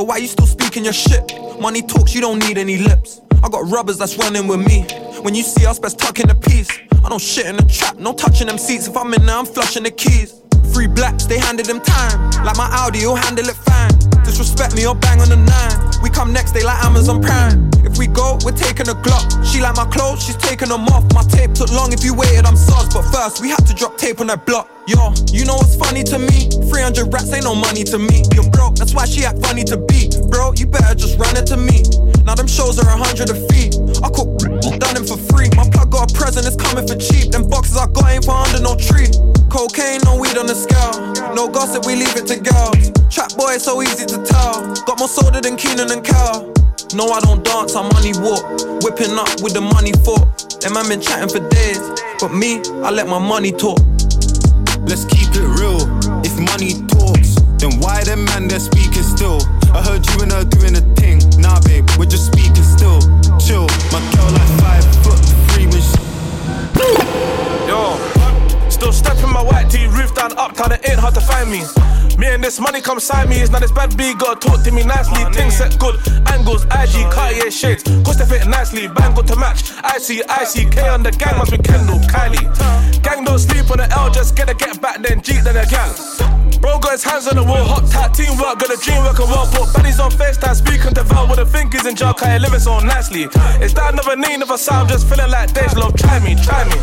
Yo, 0.00 0.04
why 0.04 0.16
you 0.16 0.26
still 0.26 0.46
speaking 0.46 0.82
your 0.82 0.94
shit? 0.94 1.30
Money 1.60 1.82
talks, 1.82 2.14
you 2.14 2.22
don't 2.22 2.38
need 2.38 2.56
any 2.56 2.78
lips. 2.78 3.20
I 3.44 3.50
got 3.50 3.68
rubbers 3.70 3.98
that's 3.98 4.16
running 4.16 4.46
with 4.46 4.66
me. 4.66 4.86
When 5.20 5.34
you 5.34 5.42
see 5.42 5.66
us, 5.66 5.78
best 5.78 5.98
tuck 5.98 6.20
in 6.20 6.28
the 6.28 6.34
piece. 6.34 6.70
I 7.04 7.10
don't 7.10 7.20
shit 7.20 7.44
in 7.44 7.56
the 7.56 7.64
trap, 7.64 7.98
no 7.98 8.14
touching 8.14 8.46
them 8.46 8.56
seats. 8.56 8.88
If 8.88 8.96
I'm 8.96 9.12
in 9.12 9.26
there, 9.26 9.36
I'm 9.36 9.44
flushing 9.44 9.82
the 9.82 9.90
keys. 9.90 10.40
Free 10.72 10.86
blacks, 10.86 11.26
they 11.26 11.38
handed 11.38 11.66
them 11.66 11.82
time. 11.82 12.30
Like 12.46 12.56
my 12.56 12.70
Audi, 12.72 13.00
you'll 13.00 13.14
handle 13.14 13.46
it 13.46 13.56
fine. 13.56 13.92
Disrespect 14.24 14.74
me 14.74 14.86
or 14.86 14.94
bang 14.94 15.20
on 15.20 15.28
the 15.28 15.36
nine. 15.36 16.02
We 16.02 16.08
come 16.08 16.32
next, 16.32 16.52
they 16.52 16.62
like 16.62 16.82
Amazon 16.82 17.20
Prime. 17.20 17.68
If 17.84 17.98
we 17.98 18.06
go, 18.06 18.38
we're 18.42 18.56
taking 18.56 18.88
a 18.88 18.94
Glock. 18.94 19.44
She 19.44 19.60
like 19.60 19.76
my 19.76 19.84
clothes, 19.84 20.24
she's 20.24 20.36
taking 20.36 20.68
them 20.68 20.86
off. 20.88 21.04
My 21.12 21.24
tape 21.24 21.52
took 21.52 21.70
long, 21.72 21.92
if 21.92 22.02
you 22.04 22.14
waited, 22.14 22.46
I'm 22.46 22.56
sus. 22.56 22.88
But 22.94 23.02
first, 23.12 23.42
we 23.42 23.50
had 23.50 23.66
to 23.66 23.74
drop 23.74 23.98
tape 23.98 24.20
on 24.20 24.28
that 24.28 24.46
block. 24.46 24.70
Yo, 24.86 25.12
you 25.32 25.44
know 25.44 25.56
what's 25.56 25.76
funny 25.76 26.02
to 26.04 26.18
me? 26.18 26.48
300 26.70 27.12
rats 27.12 27.32
ain't 27.32 27.44
no 27.44 27.54
money 27.54 27.84
to 27.84 27.98
me. 27.98 28.22
You're 28.32 28.48
broke, 28.50 28.76
that's 28.76 28.94
why 28.94 29.04
she 29.04 29.24
act 29.24 29.44
funny 29.44 29.64
to. 29.64 29.89
Bro, 30.30 30.54
you 30.56 30.66
better 30.66 30.94
just 30.94 31.18
run 31.18 31.36
it 31.36 31.46
to 31.50 31.56
me. 31.56 31.82
Now 32.24 32.34
them 32.34 32.46
shows 32.46 32.78
are 32.78 32.86
a 32.86 32.96
hundred 32.96 33.30
a 33.30 33.36
fee. 33.50 33.74
I 34.00 34.08
cook, 34.14 34.38
done 34.78 34.94
them 34.94 35.04
for 35.04 35.18
free. 35.18 35.50
My 35.58 35.68
plug 35.68 35.90
got 35.90 36.10
a 36.10 36.14
present, 36.14 36.46
it's 36.46 36.56
coming 36.56 36.86
for 36.86 36.94
cheap. 36.94 37.32
Them 37.32 37.48
boxes 37.48 37.76
I 37.76 37.86
got 37.90 38.10
ain't 38.10 38.24
for 38.24 38.38
under 38.38 38.62
no 38.62 38.76
tree. 38.76 39.10
Cocaine, 39.50 40.00
no 40.06 40.16
weed 40.16 40.38
on 40.38 40.46
the 40.46 40.54
scale. 40.54 40.94
No 41.34 41.48
gossip, 41.48 41.84
we 41.84 41.96
leave 41.96 42.14
it 42.14 42.30
to 42.30 42.38
girls. 42.38 42.94
Trap 43.10 43.34
boy, 43.34 43.58
so 43.58 43.82
easy 43.82 44.06
to 44.06 44.22
tell. 44.22 44.62
Got 44.86 44.98
more 44.98 45.08
soda 45.08 45.40
than 45.40 45.56
Kenan 45.56 45.90
and 45.90 46.04
Kel. 46.04 46.54
No, 46.94 47.10
I 47.10 47.20
don't 47.20 47.44
dance, 47.44 47.74
I 47.74 47.82
money 47.82 48.14
walk. 48.22 48.46
Whipping 48.86 49.18
up 49.18 49.42
with 49.42 49.54
the 49.54 49.60
money 49.60 49.92
fork. 50.06 50.26
Them 50.62 50.74
man 50.74 50.88
been 50.88 51.00
chatting 51.00 51.28
for 51.28 51.42
days. 51.50 51.82
But 52.20 52.34
me, 52.34 52.62
I 52.86 52.90
let 52.90 53.08
my 53.08 53.18
money 53.18 53.50
talk. 53.50 53.78
Let's 54.86 55.04
keep 55.04 55.30
it 55.34 55.46
real. 55.58 55.82
If 56.22 56.34
money 56.38 56.78
talks, 56.86 57.39
then 57.60 57.78
why 57.80 58.02
them 58.04 58.24
man 58.24 58.48
they're 58.48 58.58
speaking 58.58 59.02
still? 59.02 59.38
I 59.72 59.82
heard 59.82 60.06
you 60.08 60.22
and 60.22 60.32
her 60.32 60.44
doing 60.44 60.74
a 60.76 60.80
thing. 60.96 61.20
Nah, 61.38 61.60
babe, 61.60 61.88
we're 61.98 62.06
just 62.08 62.32
speaking 62.32 62.64
still. 62.64 63.00
Chill, 63.38 63.68
my 63.92 64.00
girl 64.16 64.30
like 64.32 64.52
five 64.64 64.84
foot 65.04 65.20
three 65.52 65.66
when 65.68 65.80
she. 65.80 66.00
Yo, 67.68 68.00
still 68.70 68.92
stepping 68.92 69.30
my 69.30 69.42
white 69.42 69.68
tee, 69.70 69.86
roof 69.86 70.14
down, 70.14 70.36
uptown, 70.38 70.72
it 70.72 70.88
ain't 70.88 70.98
hard 70.98 71.14
to 71.14 71.20
find 71.20 71.50
me. 71.50 71.62
Me 72.16 72.26
and 72.28 72.42
this 72.42 72.60
money 72.60 72.80
come 72.80 73.00
side 73.00 73.28
me. 73.28 73.40
It's 73.40 73.50
not 73.50 73.62
this 73.62 73.72
bad 73.72 73.96
B, 73.96 74.14
gotta 74.14 74.40
talk 74.40 74.62
to 74.64 74.72
me 74.72 74.84
nicely. 74.84 75.24
Things 75.32 75.56
set 75.56 75.78
good, 75.78 75.96
angles, 76.28 76.64
IG, 76.64 77.10
Cartier 77.12 77.50
shades. 77.50 77.82
Cost 78.04 78.18
they 78.18 78.26
fit 78.26 78.46
nicely, 78.48 78.88
bangle 78.88 79.22
to 79.22 79.36
match. 79.36 79.72
I 79.82 79.98
see, 79.98 80.22
I 80.28 80.44
see, 80.44 80.64
K 80.64 80.88
on 80.88 81.02
the 81.02 81.12
gang, 81.12 81.36
must 81.38 81.50
be 81.50 81.58
Kendall, 81.58 81.98
Kylie. 82.08 82.44
Gang 83.02 83.24
don't 83.24 83.38
sleep 83.38 83.70
on 83.70 83.78
the 83.78 83.88
L, 83.92 84.10
just 84.10 84.36
get 84.36 84.48
a 84.48 84.54
get 84.54 84.80
back, 84.80 85.02
then 85.02 85.22
Jeep, 85.22 85.42
then 85.44 85.56
a 85.56 85.66
gang. 85.66 86.39
Bro 86.60 86.78
got 86.80 86.92
his 86.92 87.04
hands 87.04 87.26
on 87.26 87.36
the 87.36 87.42
wall, 87.42 87.64
hot 87.64 87.88
tight 87.90 88.12
teamwork, 88.12 88.60
got 88.60 88.68
a 88.68 88.76
dream 88.76 89.02
working 89.02 89.26
well. 89.26 89.46
Put 89.48 89.72
baddies 89.72 89.98
on 89.98 90.10
FaceTime, 90.10 90.54
speaking 90.54 90.92
to 90.92 91.02
Val 91.04 91.26
with 91.26 91.38
the 91.38 91.46
fingers 91.46 91.86
in 91.86 91.96
jar, 91.96 92.12
can 92.12 92.40
live 92.42 92.52
it 92.52 92.60
so 92.60 92.78
nicely. 92.80 93.24
It's 93.64 93.72
that 93.74 93.92
another 93.92 94.16
need 94.16 94.42
of 94.42 94.50
a 94.50 94.58
sound, 94.58 94.90
just 94.90 95.08
feeling 95.08 95.30
like 95.30 95.52
Dej 95.52 95.74
Loaf? 95.76 95.94
Try 95.96 96.20
me, 96.20 96.36
try 96.36 96.64
me. 96.68 96.76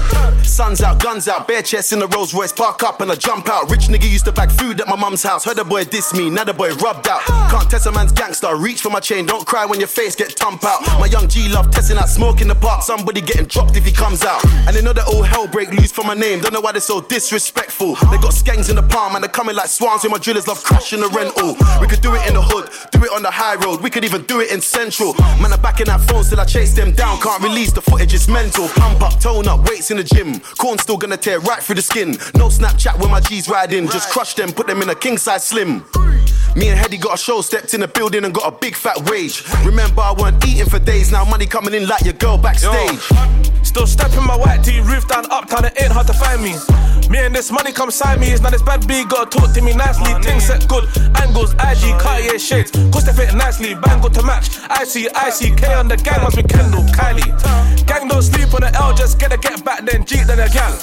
Sun's 0.44 0.82
out, 0.82 1.00
guns 1.00 1.28
out, 1.28 1.48
bare 1.48 1.62
chests 1.62 1.94
in 1.94 2.00
the 2.00 2.08
Rolls 2.08 2.34
Royce, 2.34 2.52
park 2.52 2.82
up 2.82 3.02
and 3.02 3.12
I 3.12 3.16
jump 3.16 3.50
out. 3.50 3.70
Rich 3.70 3.88
nigga 3.88 4.10
used 4.10 4.26
to 4.26 4.32
bag 4.32 4.50
food 4.52 4.82
at 4.82 4.88
my 4.88 4.96
mum's 4.96 5.22
house. 5.22 5.46
Heard 5.46 5.60
a 5.60 5.64
boy 5.64 5.84
diss 5.84 6.14
me, 6.14 6.30
now 6.32 6.44
the 6.44 6.54
boy 6.54 6.74
rubbed 6.76 7.08
out. 7.08 7.22
Can't 7.52 7.70
test 7.70 7.86
a 7.86 7.92
man's 7.92 8.12
gangster, 8.12 8.56
reach 8.56 8.82
for 8.82 8.90
my 8.90 9.00
chain, 9.00 9.28
don't 9.28 9.46
cry 9.46 9.66
when 9.66 9.80
your 9.80 9.88
face 9.88 10.16
get 10.16 10.36
tump 10.36 10.64
out. 10.64 10.82
My 11.00 11.06
young 11.06 11.28
G 11.28 11.50
love 11.50 11.70
testing 11.70 11.98
out 11.98 12.10
smoke 12.10 12.42
in 12.42 12.48
the 12.48 12.56
park, 12.56 12.82
somebody 12.82 13.22
getting 13.22 13.46
dropped 13.46 13.78
if 13.78 13.86
he 13.86 13.92
comes 13.92 14.26
out. 14.26 14.44
And 14.66 14.76
they 14.76 14.82
know 14.82 14.94
that 14.94 15.06
all 15.08 15.22
hell 15.22 15.48
break 15.48 15.72
loose 15.72 15.92
for 15.92 16.04
my 16.04 16.16
name, 16.16 16.42
don't 16.42 16.54
know 16.54 16.62
why 16.62 16.72
they're 16.72 16.82
so 16.82 17.02
disrespectful. 17.02 17.94
They 18.10 18.18
got 18.18 18.34
skanks 18.34 18.72
in 18.72 18.76
the 18.76 18.84
palm 18.84 19.14
and 19.14 19.24
they're 19.24 19.30
coming 19.30 19.56
like 19.56 19.67
swans 19.70 20.04
with 20.04 20.12
my 20.12 20.18
drillers 20.18 20.48
love 20.48 20.64
crashing 20.64 21.02
the 21.02 21.10
rental. 21.10 21.56
We 21.82 21.88
could 21.88 22.02
do 22.02 22.16
it 22.16 22.28
in 22.28 22.34
the 22.34 22.42
hood, 22.42 22.70
do 22.92 23.04
it 23.04 23.12
on 23.12 23.22
the 23.22 23.32
high 23.32 23.56
road, 23.56 23.82
we 23.82 23.90
could 23.90 24.04
even 24.04 24.24
do 24.24 24.40
it 24.40 24.52
in 24.52 24.62
central. 24.62 25.14
Man, 25.42 25.54
I'm 25.54 25.62
back 25.62 25.80
in 25.80 25.88
that 25.88 26.02
phone 26.02 26.24
till 26.24 26.40
I 26.40 26.46
chase 26.46 26.74
them 26.74 26.92
down, 26.94 27.20
can't 27.20 27.42
release 27.44 27.72
the 27.72 27.82
footage, 27.82 28.14
it's 28.14 28.28
mental. 28.28 28.68
Pump 28.70 29.02
up, 29.02 29.20
tone 29.20 29.48
up, 29.48 29.70
weights 29.70 29.92
in 29.92 29.98
the 29.98 30.04
gym. 30.04 30.40
Corn 30.58 30.78
still 30.78 30.98
gonna 30.98 31.18
tear 31.18 31.40
right 31.40 31.62
through 31.62 31.76
the 31.76 31.82
skin. 31.82 32.12
No 32.36 32.50
Snapchat 32.50 33.00
when 33.00 33.12
my 33.12 33.20
G's 33.20 33.50
riding, 33.50 33.88
just 33.88 34.10
crush 34.10 34.34
them, 34.36 34.52
put 34.52 34.68
them 34.68 34.82
in 34.82 34.90
a 34.90 34.96
king 34.96 35.18
size 35.18 35.46
slim. 35.46 35.86
Me 36.56 36.70
and 36.70 36.80
Hetty 36.80 36.98
got 36.98 37.14
a 37.14 37.18
show, 37.18 37.42
stepped 37.42 37.74
in 37.74 37.82
the 37.82 37.88
building 37.88 38.26
and 38.26 38.34
got 38.34 38.52
a 38.52 38.58
big 38.58 38.76
fat 38.76 39.10
wage. 39.10 39.44
Remember, 39.64 40.02
I 40.02 40.14
weren't 40.14 40.44
eating 40.48 40.66
for 40.66 40.80
days, 40.80 41.12
now 41.12 41.24
money 41.24 41.46
coming 41.46 41.74
in 41.74 41.88
like 41.88 42.04
your 42.04 42.14
girl 42.14 42.38
backstage. 42.38 43.00
Still 43.62 43.86
stepping 43.86 44.26
my 44.26 44.36
white 44.36 44.64
tee, 44.64 44.80
roof 44.80 45.08
down, 45.08 45.30
uptown, 45.30 45.66
it 45.66 45.80
ain't 45.80 45.92
hard 45.92 46.08
to 46.08 46.14
find 46.14 46.42
me. 46.42 46.56
Me 47.10 47.20
and 47.20 47.36
this 47.36 47.52
money 47.52 47.72
come 47.72 47.92
side 47.92 48.20
me, 48.20 48.28
it's 48.28 48.42
not 48.42 48.52
this 48.52 48.64
bad 48.64 48.88
B, 48.88 49.06
gotta 49.06 49.30
talk 49.30 49.54
to 49.58 49.64
me 49.64 49.74
nicely. 49.74 50.14
Things 50.22 50.46
set 50.46 50.68
good, 50.68 50.86
angles, 51.18 51.54
IG, 51.54 51.98
Cartier 52.00 52.38
shades. 52.38 52.72
Cost 52.92 53.08
they 53.08 53.14
fit 53.14 53.34
nicely, 53.34 53.74
bang 53.74 54.00
bangle 54.00 54.10
to 54.10 54.24
match. 54.24 54.60
I 54.70 54.84
see, 54.84 55.10
I 55.10 55.30
see, 55.30 55.52
K 55.56 55.74
on 55.74 55.88
the 55.88 55.98
gang, 55.98 56.22
must 56.22 56.38
be 56.38 56.44
Kendall, 56.44 56.84
Kylie. 56.94 57.34
Gang 57.88 58.08
don't 58.08 58.22
sleep 58.22 58.54
on 58.54 58.62
the 58.62 58.72
L, 58.76 58.94
just 58.94 59.20
get 59.20 59.34
a 59.34 59.38
get 59.38 59.64
back, 59.66 59.84
then 59.86 60.06
Jeep, 60.06 60.26
then 60.28 60.40
a 60.40 60.50
gang. 60.50 60.78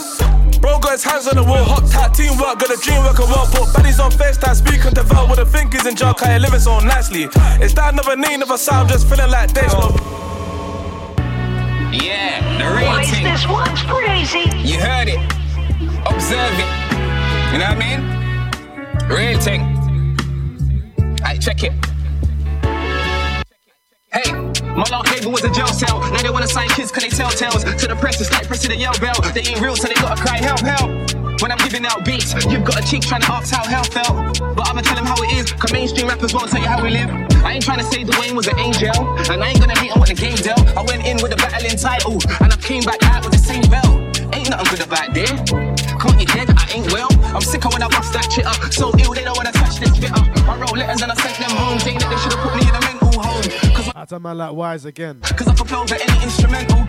Bro 0.61 0.81
got 0.81 0.93
his 0.93 1.05
hands 1.05 1.29
on 1.29 1.37
the 1.37 1.45
wall, 1.45 1.63
hot 1.63 1.87
tight 1.91 2.15
teamwork, 2.15 2.59
got 2.59 2.71
a 2.71 2.81
dream 2.83 2.99
work 3.05 3.19
working 3.19 3.31
well. 3.31 3.47
Put 3.47 3.69
baddies 3.75 4.03
on 4.03 4.11
FaceTime, 4.11 4.57
speaking 4.57 4.95
to 4.95 5.03
Val 5.05 5.29
with 5.29 5.39
the 5.39 5.47
fingers 5.47 5.87
in 5.87 5.95
jar, 5.95 6.15
can 6.15 6.43
living 6.43 6.61
so 6.61 6.81
nicely. 6.81 7.25
Is 7.63 7.75
that 7.75 7.93
another 7.93 8.17
need 8.17 8.43
of 8.43 8.51
a 8.51 8.59
sound, 8.59 8.89
just 8.89 9.09
feeling 9.09 9.31
like 9.31 9.53
Dej 9.53 9.71
Loaf? 9.71 9.95
Yeah, 11.95 12.43
the 12.59 12.67
real 12.75 12.91
Boys, 12.91 13.11
thing. 13.11 13.23
this 13.23 13.47
one's 13.47 13.83
crazy. 13.83 14.51
You 14.67 14.81
heard 14.81 15.07
it. 15.07 15.21
Observe 16.11 16.59
it. 16.59 16.71
You 17.53 17.59
know 17.61 17.71
what 17.71 17.79
I 17.79 17.99
mean? 17.99 18.24
Real 19.09 19.39
thing. 19.39 19.61
I 21.23 21.37
check 21.37 21.63
it. 21.63 21.73
Hey, 24.11 24.33
my 24.73 24.85
lock 24.91 25.07
cable 25.07 25.31
was 25.31 25.45
a 25.45 25.51
jail 25.51 25.67
cell. 25.67 26.01
Now 26.01 26.23
they 26.23 26.31
wanna 26.31 26.49
sign 26.49 26.69
kids 26.71 26.91
cause 26.91 27.03
they 27.03 27.11
tell 27.11 27.31
tales. 27.31 27.65
To 27.65 27.87
the 27.87 27.97
press, 27.97 28.21
it's 28.21 28.33
like 28.33 28.47
pressing 28.47 28.71
the 28.71 28.79
yell 28.79 28.97
bell. 29.01 29.21
They 29.35 29.43
ain't 29.43 29.61
real, 29.61 29.77
so 29.77 29.89
they 29.89 29.95
gotta 29.95 30.21
cry 30.21 30.39
help, 30.39 30.61
help. 30.61 30.91
when 31.43 31.53
I'm 31.53 31.59
giving 31.59 31.85
out 31.85 32.05
beats. 32.05 32.33
You've 32.47 32.65
got 32.65 32.81
a 32.81 32.87
cheek 32.87 33.03
trying 33.03 33.21
to 33.21 33.33
ask 33.33 33.53
how 33.53 33.65
hell 33.67 33.85
felt. 33.85 34.41
But 34.57 34.69
I'ma 34.69 34.81
tell 34.81 34.97
him 34.97 35.05
how 35.05 35.21
it 35.23 35.33
is, 35.37 35.53
cause 35.53 35.73
mainstream 35.73 36.09
rappers 36.09 36.33
won't 36.33 36.51
tell 36.51 36.63
you 36.63 36.69
how 36.69 36.83
we 36.83 36.91
live. 36.91 37.11
I 37.45 37.53
ain't 37.53 37.65
trying 37.65 37.81
to 37.81 37.85
say 37.85 38.05
Dwayne 38.05 38.35
was 38.35 38.47
an 38.47 38.59
angel, 38.59 38.97
and 39.29 39.45
I 39.45 39.49
ain't 39.51 39.61
gonna 39.61 39.79
hate 39.79 39.93
on 39.93 40.01
what 40.01 40.09
the 40.09 40.15
game 40.15 40.37
dealt. 40.37 40.65
I 40.77 40.83
went 40.83 41.05
in 41.05 41.19
with 41.23 41.33
a 41.33 41.37
battling 41.37 41.77
title, 41.77 42.17
and 42.41 42.51
I 42.53 42.57
came 42.57 42.83
back 42.85 43.03
out 43.05 43.23
with 43.25 43.33
the 43.33 43.39
same 43.39 43.69
belt. 43.69 44.01
Ain't 44.33 44.49
nothing 44.49 44.69
good 44.73 44.87
about 44.87 45.13
there. 45.13 45.37
Can't 46.01 46.21
you 46.21 46.27
that 46.27 46.57
I 46.57 46.73
ain't 46.73 46.91
well? 46.91 47.14
I'm 47.35 47.43
sicker 47.43 47.69
when 47.69 47.83
I 47.83 47.89
bust 47.89 48.13
that 48.13 48.31
shit 48.31 48.47
up. 48.47 48.55
So 48.73 48.95
ill, 48.99 49.13
they 49.13 49.25
don't 49.25 49.37
wanna 49.37 49.51
touch 49.51 49.81
this 49.81 49.99
bit 49.99 50.13
up. 50.13 50.23
I 50.47 50.57
wrote 50.57 50.77
letters 50.79 51.03
and 51.03 51.11
I 51.11 51.15
sent 51.17 51.37
them 51.39 51.57
home, 51.57 51.79
saying 51.81 51.99
that 51.99 52.09
they 52.09 52.17
should've 52.23 52.39
put 52.39 52.55
me 52.55 52.63
in 52.63 52.75
a 52.75 52.81
mental 52.81 53.11
home. 53.21 53.43
Cause 53.75 53.91
That's 53.93 54.13
a 54.13 54.21
man 54.21 54.39
like 54.39 54.53
Wise 54.53 54.85
again. 54.85 55.21
Cause 55.21 55.49
I 55.49 55.55
propose 55.55 55.91
at 55.91 56.01
any 56.09 56.23
instrumental. 56.23 56.87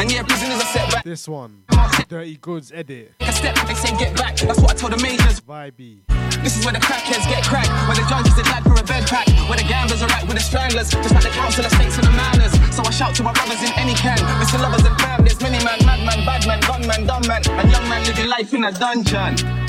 And 0.00 0.10
yeah, 0.10 0.22
prison 0.22 0.50
is 0.50 0.62
a 0.62 0.66
setback. 0.72 1.04
This 1.04 1.28
one, 1.28 1.64
Dirty 2.08 2.38
Goods 2.38 2.72
edit. 2.72 3.12
A 3.20 3.32
step, 3.32 3.54
they 3.66 3.74
say 3.74 3.92
get 3.98 4.16
back. 4.16 4.36
That's 4.36 4.58
what 4.60 4.72
I 4.72 4.74
told 4.74 4.92
the 4.94 5.02
majors. 5.02 5.40
Vibey. 5.42 6.00
This 6.42 6.56
is 6.56 6.64
where 6.64 6.72
the 6.72 6.80
crackheads 6.80 7.28
get 7.28 7.44
cracked. 7.44 7.68
Where 7.86 7.94
the 7.94 8.06
judges 8.08 8.32
are 8.38 8.42
glad 8.48 8.64
for 8.64 8.72
a 8.72 8.82
bed 8.82 9.06
pack. 9.06 9.28
Where 9.48 9.58
the 9.58 9.68
gamblers 9.68 10.02
are 10.02 10.08
right 10.08 10.24
with 10.26 10.38
the 10.38 10.42
stranglers. 10.42 10.90
Just 10.90 11.12
like 11.14 11.22
the 11.22 11.30
council 11.30 11.64
estates 11.64 11.98
and 11.98 12.06
the 12.06 12.16
manners. 12.16 12.52
So 12.74 12.82
I 12.82 12.90
shout 12.90 13.14
to 13.16 13.22
my 13.22 13.32
brothers 13.32 13.62
in 13.62 13.72
any 13.76 13.94
can. 13.94 14.16
Mr. 14.40 14.58
Lovers 14.58 14.84
and 14.86 14.96
fam, 14.98 15.20
there's 15.24 15.40
many 15.42 15.62
man, 15.62 15.78
madman, 15.84 16.24
badman, 16.24 16.60
gunman, 16.64 17.06
dumb 17.06 17.26
man. 17.28 17.42
And 17.60 17.70
young 17.70 17.88
man 17.88 18.04
living 18.06 18.28
life 18.28 18.54
in 18.54 18.64
a 18.64 18.72
dungeon. 18.72 19.61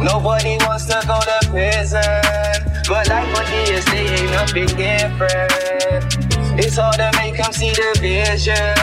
Nobody 0.00 0.56
wants 0.66 0.86
to 0.86 1.02
go 1.06 1.20
to 1.20 1.38
prison, 1.50 2.02
but 2.88 3.08
life 3.08 3.38
on 3.38 3.46
estate 3.68 4.20
ain't 4.20 4.30
nothing 4.32 4.66
different. 4.76 5.52
It's 6.58 6.76
hard 6.76 6.96
to 6.96 7.10
make 7.18 7.36
them 7.36 7.52
see 7.52 7.70
the 7.70 7.98
vision 8.00 8.74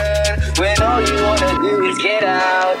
when 0.58 0.80
all 0.82 1.00
you 1.00 1.16
wanna 1.26 1.58
do 1.62 1.84
is 1.86 1.98
get 1.98 2.24
out. 2.24 2.76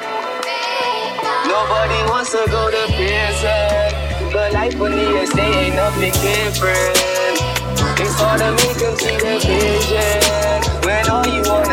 Nobody 1.46 2.00
wants 2.10 2.32
to 2.32 2.44
go 2.50 2.70
to 2.70 2.84
prison, 2.96 4.32
but 4.32 4.52
life 4.52 4.80
on 4.80 4.92
estate 4.92 5.54
ain't 5.54 5.74
nothing 5.76 6.12
different. 6.22 6.98
It's 8.00 8.14
hard 8.20 8.40
to 8.40 8.50
make 8.52 8.78
them 8.78 8.96
see 8.96 9.16
the 9.18 9.34
vision 9.44 10.82
when 10.86 11.10
all 11.10 11.26
you 11.26 11.42
wanna 11.50 11.67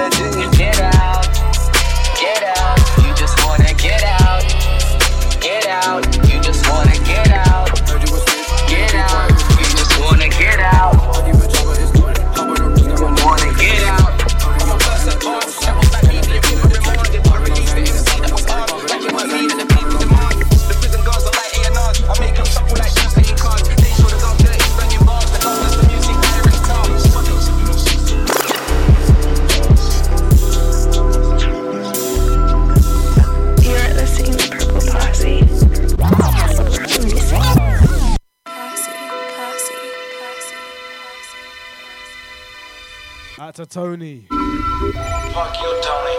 Tony. 43.76 44.26
Fuck 44.30 45.62
you, 45.62 45.82
Tony. 45.84 46.16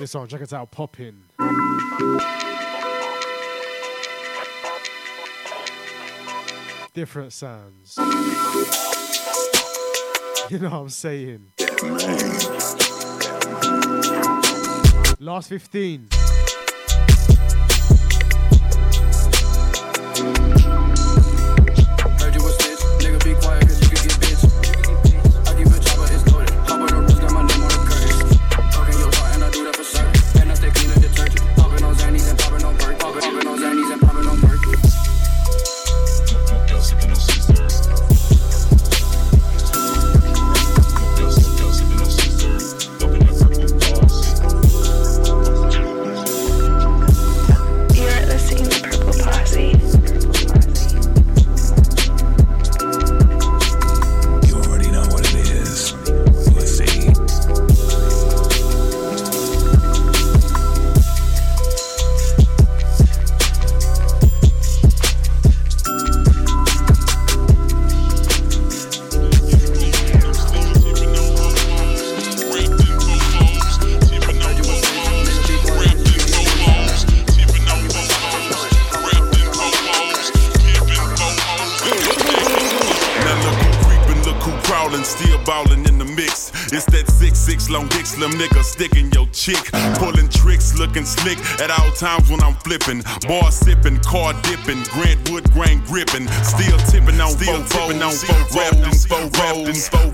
This 0.00 0.10
song, 0.10 0.26
check 0.26 0.40
it 0.40 0.52
out, 0.52 0.72
Poppin'. 0.72 1.22
Different 6.92 7.32
sounds. 7.32 7.94
You 10.50 10.58
know 10.58 10.70
what 10.70 10.80
I'm 10.80 10.88
saying? 10.88 11.52
Last 15.20 15.50
15. 15.50 16.08
Long 88.22 88.38
dick 88.38 88.38
slim 88.38 88.48
nigga 88.48 88.62
sticking 88.62 89.10
your 89.12 89.26
chick, 89.32 89.70
pulling 89.98 90.28
tricks, 90.28 90.78
looking 90.78 91.04
slick. 91.04 91.38
At 91.60 91.70
all 91.70 91.90
times 91.92 92.30
when 92.30 92.40
I'm 92.42 92.54
flipping. 92.54 93.02
Bar 93.26 93.50
sipping, 93.50 93.98
car 94.00 94.32
dipping, 94.42 94.82
Grant 94.94 95.30
Wood 95.30 95.50
grain 95.52 95.82
gripping, 95.86 96.28
still 96.42 96.78
tipping 96.90 97.20
on 97.20 97.30
still 97.30 97.62
tipping 97.64 98.02
on 98.02 98.12
four 98.12 98.32
in 98.32 99.30
four 99.30 99.54
in 99.66 99.74
four 99.74 100.12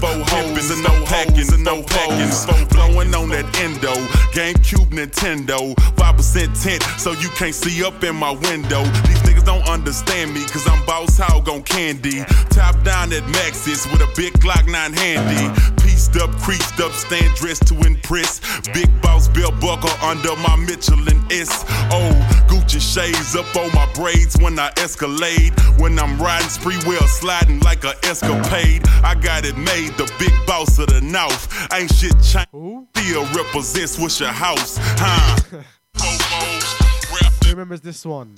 four 0.00 0.14
hoes 0.32 0.70
and 0.70 0.82
no 0.82 1.04
packing, 1.04 1.52
and 1.52 1.64
no 1.64 1.82
packing, 1.82 2.30
four 2.30 2.66
blowing 2.70 3.14
on 3.14 3.28
that 3.30 3.46
endo, 3.60 3.92
GameCube 4.32 4.90
Nintendo, 4.90 5.78
five 5.96 6.16
percent 6.16 6.54
tint, 6.56 6.82
so 6.98 7.12
you 7.12 7.28
can't 7.30 7.54
see 7.54 7.84
up 7.84 8.02
in 8.04 8.16
my 8.16 8.30
window. 8.30 8.82
These 9.06 9.22
niggas 9.22 9.44
don't 9.44 9.68
understand 9.68 10.32
me, 10.34 10.44
cause 10.46 10.66
I'm 10.68 10.84
boss 10.86 11.18
hog 11.18 11.48
on 11.48 11.62
candy. 11.62 12.24
Top 12.50 12.82
down 12.84 13.12
at 13.12 13.22
Maxis 13.34 13.90
with 13.90 14.02
a 14.02 14.10
big 14.16 14.32
Glock 14.34 14.70
9 14.70 14.92
handy. 14.92 15.72
Pieced 16.12 16.24
up, 16.24 16.40
creased 16.42 16.80
up, 16.80 16.92
stand 16.92 17.34
dressed 17.36 17.66
to 17.68 17.74
impress. 17.86 18.40
Big 18.74 18.88
boss 19.00 19.28
belt 19.28 19.58
buckle 19.60 19.90
under 20.02 20.36
my 20.36 20.56
Mitchell 20.56 20.96
& 20.96 21.28
Ness. 21.28 21.64
Oh, 21.90 22.12
Gucci 22.48 22.80
shades 22.80 23.34
up 23.34 23.56
on 23.56 23.72
my 23.72 23.90
braids 23.94 24.36
when 24.40 24.58
I 24.58 24.70
escalade. 24.76 25.54
When 25.78 25.98
I'm 25.98 26.20
riding 26.20 26.48
spree 26.50 26.76
wheel, 26.86 27.06
sliding 27.06 27.60
like 27.60 27.84
a 27.84 27.94
escapade. 28.04 28.86
I 29.02 29.14
got 29.14 29.46
it 29.46 29.56
made, 29.56 29.92
the 29.96 30.10
big 30.18 30.32
boss 30.46 30.78
of 30.78 30.88
the 30.88 31.00
North. 31.00 31.48
Ain't 31.72 31.92
shit 31.94 32.12
changed. 32.22 32.88
Still 32.96 33.24
represents 33.34 33.98
what's 33.98 34.20
your 34.20 34.28
house, 34.30 34.76
huh? 34.80 35.38
Who 37.44 37.50
remembers 37.50 37.80
this 37.80 38.04
one? 38.04 38.36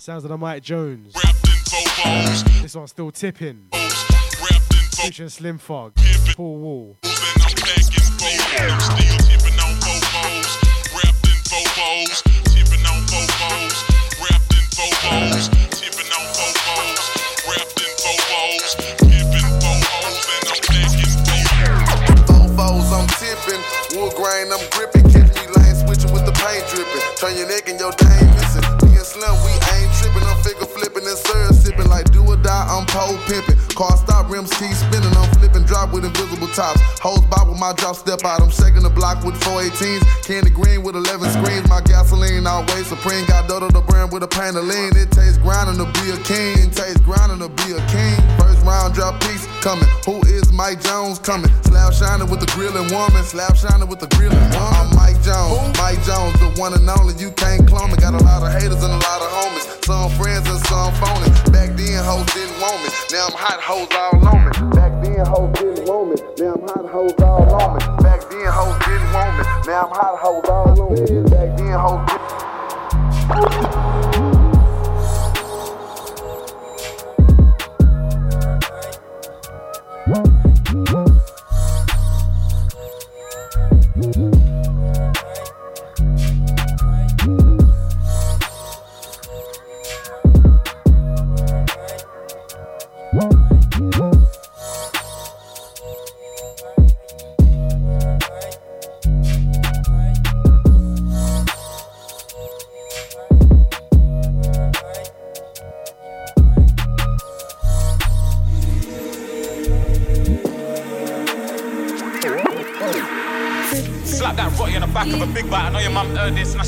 Sounds 0.00 0.24
of 0.24 0.30
the 0.30 0.38
Mike 0.38 0.62
Jones. 0.62 1.12
This 2.62 2.74
one's 2.74 2.90
still 2.90 3.10
tipping. 3.10 3.68
Featuring 4.92 5.28
Slim 5.28 5.58
Thug, 5.58 5.92
Paul 6.38 6.58
Wall. 6.60 6.98
Fofos, 7.02 7.50
I'm 22.94 23.08
tipping. 23.18 23.62
Wood 23.98 24.14
grain, 24.14 24.52
I'm 24.52 24.62
gripping. 24.70 25.10
Catch 25.10 25.34
me 25.34 25.42
lane 25.58 25.74
switching 25.74 26.12
with 26.12 26.24
the 26.24 26.30
paint 26.38 26.62
dripping. 26.70 27.02
Turn 27.18 27.34
your 27.36 27.48
neck 27.48 27.68
and 27.68 27.80
your 27.80 27.90
dame 27.98 28.30
missing. 28.38 28.62
We 28.86 28.94
and 28.94 29.02
slim, 29.02 29.34
we 29.42 29.50
ain't 29.74 29.90
tripping. 29.98 30.22
I'm 30.22 30.38
figure 30.46 30.70
flipping 30.70 31.02
and 31.02 31.18
syrup 31.18 31.54
sipping. 31.54 31.88
Like 31.88 32.12
do 32.12 32.22
or 32.22 32.36
die, 32.36 32.66
I'm 32.70 32.86
pole 32.86 33.18
pimping. 33.26 33.58
Car 33.74 33.96
stop, 33.96 34.30
rims 34.30 34.54
keep 34.54 34.70
spinning. 34.70 35.10
I'm 35.18 35.26
flipping 35.26 35.37
drop 35.68 35.92
with 35.92 36.04
invisible 36.04 36.48
tops. 36.56 36.80
Hoes 36.98 37.20
bob 37.28 37.46
with 37.48 37.60
my 37.60 37.72
drop 37.76 37.94
step 37.94 38.24
out. 38.24 38.40
I'm 38.40 38.50
shaking 38.50 38.82
the 38.82 38.90
block 38.90 39.22
with 39.22 39.36
418s. 39.44 40.00
Candy 40.24 40.50
green 40.50 40.82
with 40.82 40.96
11 40.96 41.28
screens. 41.30 41.68
My 41.68 41.84
gasoline 41.84 42.48
always 42.48 42.88
supreme. 42.88 43.28
Got 43.28 43.46
Dodo 43.46 43.68
the 43.68 43.84
brand 43.84 44.10
with 44.10 44.24
a 44.24 44.62
lean. 44.64 44.96
It 44.96 45.12
tastes 45.12 45.38
grinding 45.38 45.76
to 45.76 45.86
be 46.00 46.10
a 46.10 46.18
king. 46.24 46.56
It 46.64 46.72
tastes 46.72 47.00
grinding 47.04 47.44
to 47.44 47.52
be 47.62 47.76
a 47.76 47.82
king. 47.92 48.16
First 48.40 48.64
round 48.64 48.94
drop 48.94 49.20
piece 49.20 49.46
coming. 49.60 49.86
Who 50.08 50.24
is 50.26 50.50
Mike 50.52 50.80
Jones 50.80 51.18
coming? 51.20 51.52
Slab 51.62 51.92
shining 51.92 52.28
with 52.32 52.40
the 52.40 52.50
grilling 52.56 52.88
woman. 52.88 53.22
Slab 53.22 53.54
shining 53.54 53.86
with 53.86 54.00
the 54.00 54.08
grilling 54.16 54.40
woman. 54.40 54.72
I'm 54.72 54.96
Mike 54.96 55.20
Jones. 55.20 55.76
Mike 55.76 56.00
Jones, 56.08 56.32
the 56.40 56.48
one 56.56 56.72
and 56.72 56.88
only. 56.88 57.14
You 57.20 57.30
can't 57.36 57.68
clone 57.68 57.92
me. 57.92 58.00
Got 58.00 58.16
a 58.16 58.24
lot 58.24 58.40
of 58.42 58.50
haters 58.56 58.82
and 58.82 58.92
a 58.92 59.00
lot 59.04 59.20
of 59.20 59.28
homies. 59.36 59.68
Some 59.84 60.10
friends 60.16 60.48
and 60.48 60.60
some 60.64 60.96
phony. 60.96 61.28
Back 61.52 61.76
then, 61.76 62.00
hoes 62.04 62.24
didn't 62.32 62.56
want 62.56 62.80
me. 62.80 62.88
Now 63.12 63.28
I'm 63.28 63.36
hot 63.36 63.60
hoes 63.60 63.88
all 63.92 64.16
on 64.32 64.48
me. 64.48 64.74
Back 64.74 64.97
then, 65.18 65.26
hoes 65.26 65.52
didn't 65.54 65.88
want 65.88 66.10
me. 66.10 66.16
Now 66.38 66.54
I'm 66.54 66.60
hot 66.62 66.88
hoes 66.90 67.12
all 67.20 67.54
on 67.54 67.74
me. 67.74 67.80
Back 68.02 68.20
then, 68.30 68.46
hoes 68.46 68.78
didn't 68.86 69.12
want 69.12 69.38
me. 69.38 69.44
Now 69.66 69.82
I'm 69.82 69.90
hot 69.90 70.18
hoes 70.18 70.48
all 70.48 70.82
on 70.82 70.94
me. 70.94 71.00
Back 71.28 71.56
then, 71.56 71.78
hoes 71.78 72.00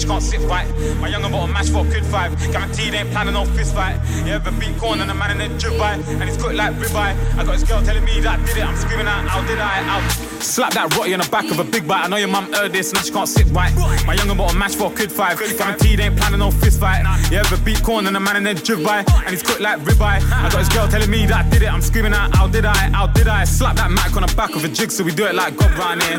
this, 0.00 0.02
she 0.02 0.08
can't 0.08 0.22
sit 0.22 0.40
right. 0.48 0.68
My 1.00 1.08
younger 1.08 1.28
bought 1.28 1.48
a 1.48 1.52
match 1.52 1.68
for 1.68 1.86
a 1.86 1.90
good 1.90 2.04
five. 2.06 2.36
Guaranteed 2.52 2.94
ain't 2.94 3.10
planning 3.10 3.34
no 3.34 3.44
fist 3.44 3.74
fight. 3.74 4.00
You 4.24 4.32
ever 4.32 4.50
beat 4.52 4.76
corn 4.78 5.00
and 5.00 5.10
a 5.10 5.14
man 5.14 5.40
in 5.40 5.50
a 5.50 5.78
by, 5.78 5.94
and 5.94 6.24
he's 6.24 6.36
cooked 6.36 6.54
like 6.54 6.74
ribeye. 6.74 7.38
I 7.38 7.44
got 7.44 7.54
his 7.54 7.64
girl 7.64 7.82
telling 7.82 8.04
me 8.04 8.20
that 8.20 8.38
I 8.38 8.44
did 8.44 8.56
it. 8.58 8.64
I'm 8.64 8.76
screaming 8.76 9.06
out, 9.06 9.26
how 9.28 9.46
did 9.46 9.58
I? 9.58 9.80
Out. 9.88 10.29
Slap 10.40 10.72
that 10.74 10.96
rotty 10.96 11.12
on 11.14 11.20
the 11.20 11.28
back 11.28 11.50
of 11.50 11.58
a 11.58 11.64
big 11.64 11.86
bite. 11.86 12.04
I 12.04 12.08
know 12.08 12.16
your 12.16 12.28
mum 12.28 12.52
heard 12.52 12.72
this, 12.72 12.92
now 12.92 13.02
she 13.02 13.12
can't 13.12 13.28
sit 13.28 13.46
right. 13.48 13.72
My 14.06 14.14
younger 14.14 14.34
bought 14.34 14.54
a 14.54 14.56
match 14.56 14.74
for 14.74 14.90
a 14.90 14.94
good 14.94 15.12
five. 15.12 15.38
Guaranteed 15.38 16.00
ain't 16.00 16.16
planning 16.16 16.40
no 16.40 16.50
fist 16.50 16.80
fight. 16.80 17.04
You 17.30 17.38
ever 17.38 17.56
beat 17.58 17.82
corn 17.82 18.06
and 18.06 18.16
a 18.16 18.20
man 18.20 18.36
in 18.36 18.46
a 18.46 18.54
jib 18.54 18.82
by, 18.82 19.04
and 19.06 19.30
he's 19.30 19.42
quick 19.42 19.60
like 19.60 19.78
ribeye. 19.80 20.20
I 20.32 20.48
got 20.50 20.58
his 20.58 20.68
girl 20.70 20.88
telling 20.88 21.10
me 21.10 21.26
that 21.26 21.46
I 21.46 21.48
did 21.48 21.62
it. 21.62 21.72
I'm 21.72 21.82
screaming 21.82 22.14
out, 22.14 22.34
how 22.34 22.48
did 22.48 22.64
I? 22.64 22.90
How 22.90 23.06
did 23.06 23.28
I? 23.28 23.44
Slap 23.44 23.76
that 23.76 23.90
mic 23.90 24.16
on 24.16 24.26
the 24.26 24.34
back 24.34 24.54
of 24.56 24.64
a 24.64 24.68
jig, 24.68 24.90
so 24.90 25.04
we 25.04 25.12
do 25.12 25.26
it 25.26 25.34
like 25.34 25.56
God 25.56 25.72
round 25.78 26.02
here. 26.02 26.18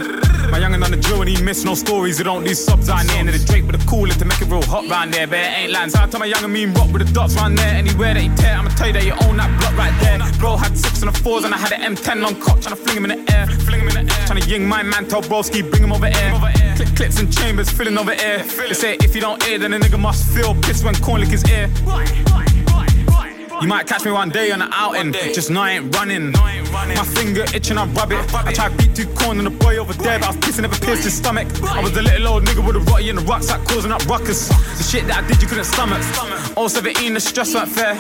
My 0.52 0.60
youngin' 0.60 0.84
on 0.84 0.92
the 0.92 0.98
drill 0.98 1.22
and 1.22 1.30
he 1.30 1.42
miss 1.42 1.64
no 1.64 1.76
stories. 1.76 2.18
He 2.18 2.24
don't 2.24 2.44
do 2.44 2.54
subs 2.54 2.88
down 2.88 3.08
there. 3.08 3.20
And 3.20 3.30
the 3.30 3.40
Drake 3.46 3.66
with 3.66 3.80
the 3.80 3.86
cooler 3.88 4.14
to 4.14 4.26
make 4.26 4.42
it 4.42 4.50
real 4.50 4.62
hot 4.64 4.88
round 4.90 5.14
there. 5.14 5.26
But 5.26 5.40
it 5.40 5.58
ain't 5.58 5.72
lands. 5.72 5.96
I 5.96 6.08
tell 6.08 6.20
my 6.20 6.28
youngin' 6.28 6.52
mean 6.52 6.74
rock 6.74 6.92
with 6.92 7.08
the 7.08 7.14
dots 7.14 7.36
round 7.36 7.58
there. 7.58 7.74
Anywhere 7.74 8.14
that 8.14 8.22
he 8.22 8.30
tear, 8.36 8.56
I'ma 8.58 8.70
tell 8.70 8.88
you 8.88 8.94
that 8.94 9.06
you 9.06 9.14
own 9.24 9.38
that 9.38 9.50
block 9.60 9.78
right 9.78 9.96
there. 10.02 10.20
Bro 10.40 10.58
had 10.58 10.78
six 10.78 11.02
and 11.02 11.14
the 11.14 11.18
fours 11.20 11.46
and 11.46 11.54
I 11.54 11.58
had 11.58 11.72
an 11.72 11.96
M10 11.96 12.26
on 12.26 12.40
cock, 12.42 12.58
tryna 12.60 12.78
fling 12.78 12.98
him 12.98 13.12
in 13.12 13.26
the 13.26 13.34
air. 13.34 13.48
Fling 13.48 13.82
him 13.82 13.88
in 13.88 13.94
the 13.94 14.02
air. 14.02 14.11
Tryna 14.32 14.48
ying 14.48 14.66
my 14.66 14.82
man, 14.82 15.10
tell 15.10 15.22
broski, 15.22 15.70
bring 15.70 15.84
him 15.84 15.92
over 15.92 16.08
here. 16.08 16.32
Clip 16.78 16.96
clips 16.96 17.20
and 17.20 17.36
chambers, 17.36 17.70
filling 17.70 17.98
over 17.98 18.14
air. 18.14 18.38
They 18.44 18.74
say 18.74 18.96
if 19.02 19.14
you 19.14 19.20
don't 19.20 19.44
hear, 19.44 19.60
then 19.60 19.74
a 19.74 19.78
nigga 19.78 20.00
must 20.00 20.34
feel 20.34 20.56
pissed 20.56 20.86
when 20.86 20.96
corn 20.96 21.20
lick 21.20 21.32
his 21.32 21.44
ear. 21.52 21.70
You 23.62 23.68
might 23.68 23.86
catch 23.86 24.04
me 24.04 24.12
one 24.12 24.30
day 24.30 24.52
on 24.52 24.62
an 24.64 24.70
outing, 24.74 25.14
just 25.34 25.52
know 25.52 25.62
I 25.62 25.72
ain't 25.74 25.96
running. 25.96 26.32
My 26.32 27.06
finger 27.14 27.44
itching, 27.54 27.78
I 27.78 27.86
rub 27.86 28.12
it. 28.12 28.34
I 28.34 28.52
tried 28.54 28.76
beat 28.76 28.96
two 28.96 29.06
corn 29.14 29.38
and 29.38 29.46
the 29.46 29.52
boy 29.52 29.78
over 29.78 29.94
there, 29.94 30.18
but 30.18 30.26
I 30.26 30.32
was 30.32 30.38
pissing, 30.38 30.62
never 30.62 30.84
pierced 30.84 31.04
his 31.04 31.14
stomach. 31.14 31.48
I 31.64 31.80
was 31.80 31.96
a 31.96 32.02
little 32.02 32.28
old 32.28 32.46
nigga 32.46 32.66
with 32.66 32.76
a 32.76 32.80
rotty 32.80 33.10
in 33.10 33.18
the 33.18 33.22
rucksack, 33.22 33.64
causing 33.68 33.92
up 33.92 34.04
ruckus. 34.08 34.48
The 34.48 34.84
shit 34.84 35.06
that 35.06 35.24
I 35.24 35.28
did, 35.28 35.42
you 35.44 35.48
couldn't 35.48 35.66
stomach. 35.66 36.02
All 36.58 36.70
17, 36.70 37.14
the 37.14 37.20
stress 37.20 37.54
weren't 37.54 37.70
fair. 37.70 37.96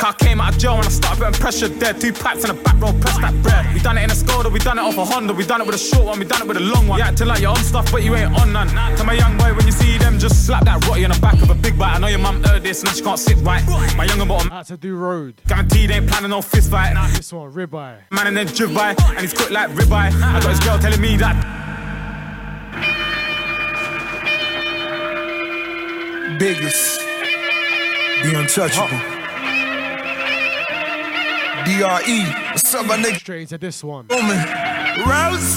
Car 0.00 0.12
came 0.14 0.40
out 0.40 0.54
of 0.54 0.58
jail 0.58 0.74
when 0.76 0.86
I 0.86 0.90
started 0.90 1.22
putting 1.22 1.40
pressure 1.40 1.68
there. 1.68 1.94
Two 1.94 2.12
pipes 2.12 2.42
in 2.42 2.56
the 2.56 2.60
back 2.62 2.80
row, 2.80 2.92
press 2.98 3.18
that 3.18 3.40
bread. 3.44 3.72
We 3.72 3.78
done 3.78 3.96
it 3.96 4.02
in 4.02 4.10
a 4.10 4.14
Skoda, 4.14 4.52
we 4.52 4.58
done 4.58 4.78
it 4.78 4.82
off 4.82 4.98
a 4.98 5.04
Honda, 5.04 5.34
we 5.34 5.46
done 5.46 5.60
it 5.60 5.66
with 5.68 5.76
a 5.76 5.78
short 5.78 6.06
one, 6.06 6.18
we 6.18 6.24
done 6.24 6.42
it 6.42 6.48
with 6.48 6.56
a 6.56 6.66
long 6.66 6.88
one. 6.88 6.98
You 6.98 7.04
acting 7.04 7.28
like 7.28 7.40
you're 7.40 7.50
on 7.50 7.62
stuff, 7.62 7.92
but 7.92 8.02
you 8.02 8.16
ain't 8.16 8.34
on 8.40 8.52
none. 8.52 8.68
Tell 8.96 9.06
my 9.06 9.14
young 9.14 9.38
boy 9.38 9.54
when 9.54 9.66
you 9.66 9.72
see 9.72 9.98
them, 9.98 10.18
just 10.18 10.46
slap 10.46 10.64
that 10.64 10.84
rotty 10.88 11.04
on 11.04 11.12
the 11.12 11.20
back 11.20 11.40
of 11.40 11.50
a 11.50 11.54
big 11.54 11.78
bite. 11.78 11.94
I 11.94 11.98
know 11.98 12.08
your 12.08 12.18
mum 12.18 12.42
heard 12.42 12.64
this, 12.64 12.82
now 12.82 12.90
she 12.90 13.02
can't 13.02 13.20
sit 13.20 13.36
right. 13.38 13.62
My 13.96 14.04
younger 14.04 14.26
bottom. 14.32 14.52
Out 14.52 14.66
to 14.66 14.76
do 14.76 14.96
road. 14.96 15.40
Guaranteed 15.46 15.90
ain't 15.90 16.08
planning 16.08 16.30
no 16.30 16.42
fist 16.42 16.70
fight. 16.70 16.94
This 17.16 17.32
one, 17.32 17.52
ribeye. 17.52 17.98
Man 18.10 18.26
and 18.26 18.36
then 18.36 18.46
jib 18.48 18.74
by, 18.74 18.94
and 18.98 19.20
he's 19.20 19.32
cooked 19.32 19.50
like 19.50 19.70
ribeye. 19.70 20.12
I 20.12 20.40
got 20.40 20.50
his 20.50 20.60
girl 20.60 20.78
telling 20.78 21.00
me 21.00 21.16
that. 21.16 21.36
Biggest, 26.38 27.00
the 28.22 28.38
untouchable. 28.38 28.98
DRE, 31.64 32.50
what's 32.50 32.74
up, 32.74 32.86
my 32.86 32.96
nigga? 32.96 33.18
Straight 33.18 33.42
into 33.42 33.58
this 33.58 33.84
one. 33.84 34.06
Rose! 34.98 35.56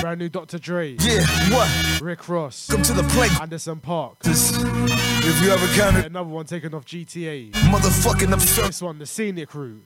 Brand 0.00 0.18
new 0.18 0.28
Dr. 0.28 0.58
Dre. 0.58 0.96
Yeah, 1.00 1.24
what? 1.50 2.00
Rick 2.00 2.28
Ross. 2.28 2.68
Come 2.70 2.82
to 2.82 2.92
the 2.92 3.02
plate. 3.04 3.32
Anderson 3.40 3.80
.Paak. 3.80 4.16
If 4.24 5.42
you 5.42 5.50
ever 5.50 5.66
counted. 5.74 6.06
Another 6.06 6.28
one 6.28 6.46
taken 6.46 6.74
off 6.74 6.84
GTA. 6.86 7.52
Motherfucking 7.52 8.32
absurd. 8.32 8.68
This 8.68 8.82
one, 8.82 8.98
the 8.98 9.06
scenic 9.06 9.54
route. 9.54 9.84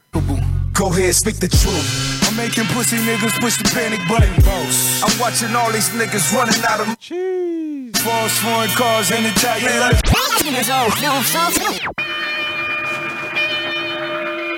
Go 0.73 0.89
ahead, 0.89 1.15
speak 1.15 1.37
the 1.37 1.49
truth. 1.49 2.29
I'm 2.29 2.37
making 2.37 2.65
pussy 2.67 2.97
niggas 2.97 3.39
push 3.41 3.57
the 3.59 3.69
panic 3.73 4.01
button. 4.09 4.35
Boss. 4.45 5.03
I'm 5.03 5.21
watching 5.21 5.55
all 5.55 5.71
these 5.73 5.89
niggas 5.91 6.33
running 6.35 6.63
out 6.69 6.81
of 6.81 6.99
cheese. 6.99 7.97
False 8.03 8.39
foreign 8.39 8.71
cars 8.71 9.11
and 9.11 9.25
Italian. 9.27 9.95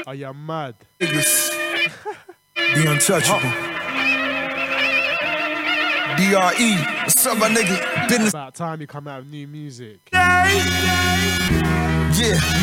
Are 0.07 0.15
you 0.15 0.33
mad? 0.35 0.75
Niggas, 1.01 1.51
the 2.57 2.91
untouchable. 2.91 3.51
DRE, 6.17 6.73
what's 7.03 7.27
up, 7.27 7.37
my 7.39 7.49
nigga? 7.49 8.09
Business. 8.09 8.31
About 8.31 8.55
time 8.55 8.81
you 8.81 8.87
come 8.87 9.07
out 9.07 9.23
with 9.25 9.31
new 9.31 9.47
music. 9.47 10.01
Yeah, 10.13 10.49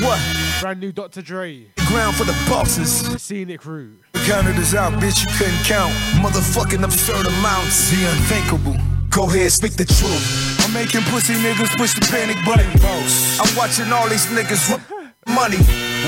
what? 0.02 0.20
Brand 0.62 0.80
new 0.80 0.92
Dr. 0.92 1.22
Dre. 1.22 1.68
Ground 1.88 2.16
for 2.16 2.24
the 2.24 2.34
bosses. 2.50 3.08
The 3.12 3.20
scenic 3.20 3.64
route. 3.66 4.02
Counted 4.26 4.56
us 4.58 4.74
out, 4.74 4.94
bitch, 4.94 5.22
you 5.24 5.32
couldn't 5.38 5.64
count. 5.66 5.94
Motherfucking 6.24 6.84
absurd 6.84 7.28
amounts. 7.28 7.92
The 7.92 8.06
unthinkable. 8.10 8.76
Go 9.12 9.26
ahead, 9.30 9.52
speak 9.52 9.74
the 9.74 9.86
truth. 9.86 10.58
I'm 10.66 10.74
making 10.74 11.02
pussy 11.04 11.36
niggas 11.36 11.78
push 11.78 11.94
the 11.94 12.02
panic 12.10 12.38
button. 12.44 12.72
Boss. 12.82 13.40
I'm 13.40 13.56
watching 13.56 13.92
all 13.94 14.10
these 14.10 14.26
niggas 14.28 14.80
money. 15.36 15.58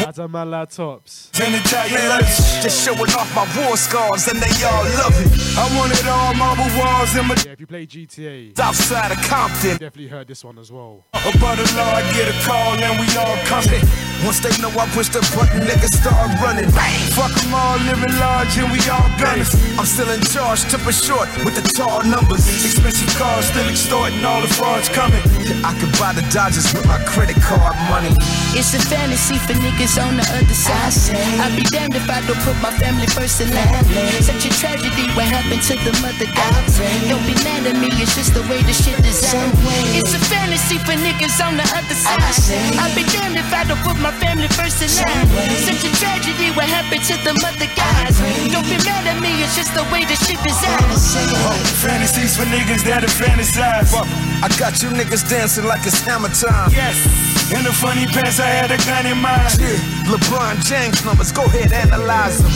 That's 0.04 0.18
a 0.18 0.28
my 0.28 0.44
laptops. 0.44 1.32
tops. 1.32 2.62
Just 2.64 2.84
showing 2.86 3.12
off 3.16 3.30
my 3.36 3.48
war 3.64 3.78
scars 3.78 4.28
and 4.28 4.40
they 4.40 4.52
all 4.66 4.84
love 5.00 5.16
it. 5.24 5.32
I 5.58 5.66
wanted 5.78 6.06
all 6.08 6.34
marble 6.36 6.68
walls 6.78 7.16
in 7.16 7.26
my 7.26 7.36
Yeah, 7.46 7.54
if 7.54 7.60
you 7.62 7.68
play 7.68 7.86
GTA, 7.88 8.60
outside 8.60 9.12
of 9.12 9.18
Compton. 9.24 9.78
definitely 9.78 10.08
heard 10.08 10.28
this 10.28 10.44
one 10.44 10.60
as 10.60 10.72
well. 10.72 11.06
About 11.14 11.58
the 11.58 11.66
law, 11.80 11.96
I 11.96 12.04
get 12.14 12.28
a 12.28 12.36
call 12.44 12.76
and 12.76 13.00
we 13.00 13.08
all 13.16 13.38
coming. 13.48 13.82
Once 14.24 14.40
they 14.44 14.52
know 14.62 14.70
I 14.76 14.88
push 14.92 15.10
the 15.10 15.22
button, 15.36 15.62
niggas 15.64 15.96
start 16.02 16.28
running. 16.42 16.70
Fuck 17.16 17.32
them 17.40 17.54
all, 17.54 17.78
living 17.88 18.16
large 18.20 18.52
and 18.58 18.72
we 18.72 18.80
all 18.92 19.08
gunners. 19.20 19.54
I'm 19.80 19.86
still 19.86 20.10
in 20.10 20.22
charge, 20.28 20.64
triple 20.68 20.92
short 20.92 21.30
with 21.46 21.56
the 21.56 21.64
tall 21.72 22.04
numbers. 22.04 22.44
Expensive 22.66 23.12
cars, 23.16 23.46
still 23.48 23.68
extorting 23.70 24.24
all 24.26 24.42
the 24.42 24.52
frauds 24.52 24.90
coming. 24.90 25.22
I 25.64 25.72
could 25.80 25.92
buy 26.00 26.12
the 26.14 26.26
Dodgers 26.34 26.74
with 26.74 26.86
my 26.88 27.00
credit 27.06 27.38
card 27.42 27.76
money. 27.88 28.12
It's 28.58 28.74
a 28.74 28.80
fantasy 28.82 29.38
for 29.38 29.54
niggas 29.54 29.85
on 30.02 30.18
the 30.18 30.26
other 30.34 30.58
side. 30.58 30.90
I'd 31.38 31.54
be 31.54 31.62
damned 31.70 31.94
if 31.94 32.10
I 32.10 32.18
don't 32.26 32.42
put 32.42 32.58
my 32.58 32.74
family 32.82 33.06
first 33.14 33.38
in 33.38 33.54
line. 33.54 33.86
Such 34.26 34.50
a 34.50 34.52
tragedy, 34.58 35.06
what 35.14 35.30
happened 35.30 35.62
to 35.70 35.78
the 35.86 35.94
mother 36.02 36.26
God? 36.34 36.58
Don't 37.06 37.22
be 37.30 37.38
mad 37.46 37.70
at 37.70 37.78
me, 37.78 37.94
it's 38.02 38.18
just 38.18 38.34
the 38.34 38.42
way 38.50 38.66
the 38.66 38.74
shit 38.74 38.98
designed. 39.06 39.54
It's 39.94 40.18
a 40.18 40.22
fantasy 40.26 40.82
for 40.82 40.98
niggas 40.98 41.38
on 41.38 41.62
the 41.62 41.68
other 41.78 41.94
side. 41.94 42.18
I'd 42.82 42.98
be 42.98 43.06
damned 43.14 43.38
if 43.38 43.46
I 43.54 43.62
don't 43.70 43.78
put 43.86 44.02
my 44.02 44.10
family 44.18 44.50
first 44.58 44.82
in 44.82 44.90
line. 44.90 45.30
Such 45.62 45.86
a 45.86 45.92
tragedy, 46.02 46.50
what 46.58 46.66
happened 46.66 47.06
to 47.06 47.16
the 47.22 47.38
mother 47.46 47.70
God? 47.78 48.10
Don't 48.50 48.66
be 48.66 48.82
mad 48.90 49.06
at 49.06 49.22
me, 49.22 49.46
it's 49.46 49.54
just 49.54 49.70
the 49.78 49.86
way 49.94 50.02
the 50.02 50.18
shit 50.18 50.42
is 50.42 50.58
designed. 50.58 50.98
Oh, 51.46 51.54
fantasies 51.86 52.34
for 52.34 52.50
niggas 52.50 52.82
that'll 52.82 53.06
fantasize. 53.14 53.94
Fuck, 53.94 54.10
I 54.42 54.50
got 54.58 54.82
you 54.82 54.90
niggas 54.90 55.30
dancing 55.30 55.70
like 55.70 55.86
it's 55.86 56.02
hammer 56.02 56.34
time. 56.34 56.74
Yes. 56.74 56.98
In 57.46 57.62
the 57.62 57.70
funny 57.70 58.08
pants, 58.10 58.40
I 58.40 58.50
had 58.50 58.72
a 58.74 58.78
gun 58.90 59.06
in 59.06 59.22
mind. 59.22 59.54
Yeah, 59.62 59.75
LeBron 60.08 60.64
James 60.66 61.04
numbers, 61.06 61.32
go 61.32 61.44
ahead, 61.46 61.72
analyze 61.72 62.40
them. 62.40 62.52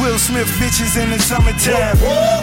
Will 0.00 0.18
Smith 0.18 0.48
bitches 0.58 1.00
in 1.00 1.10
the 1.10 1.18
summertime. 1.18 1.96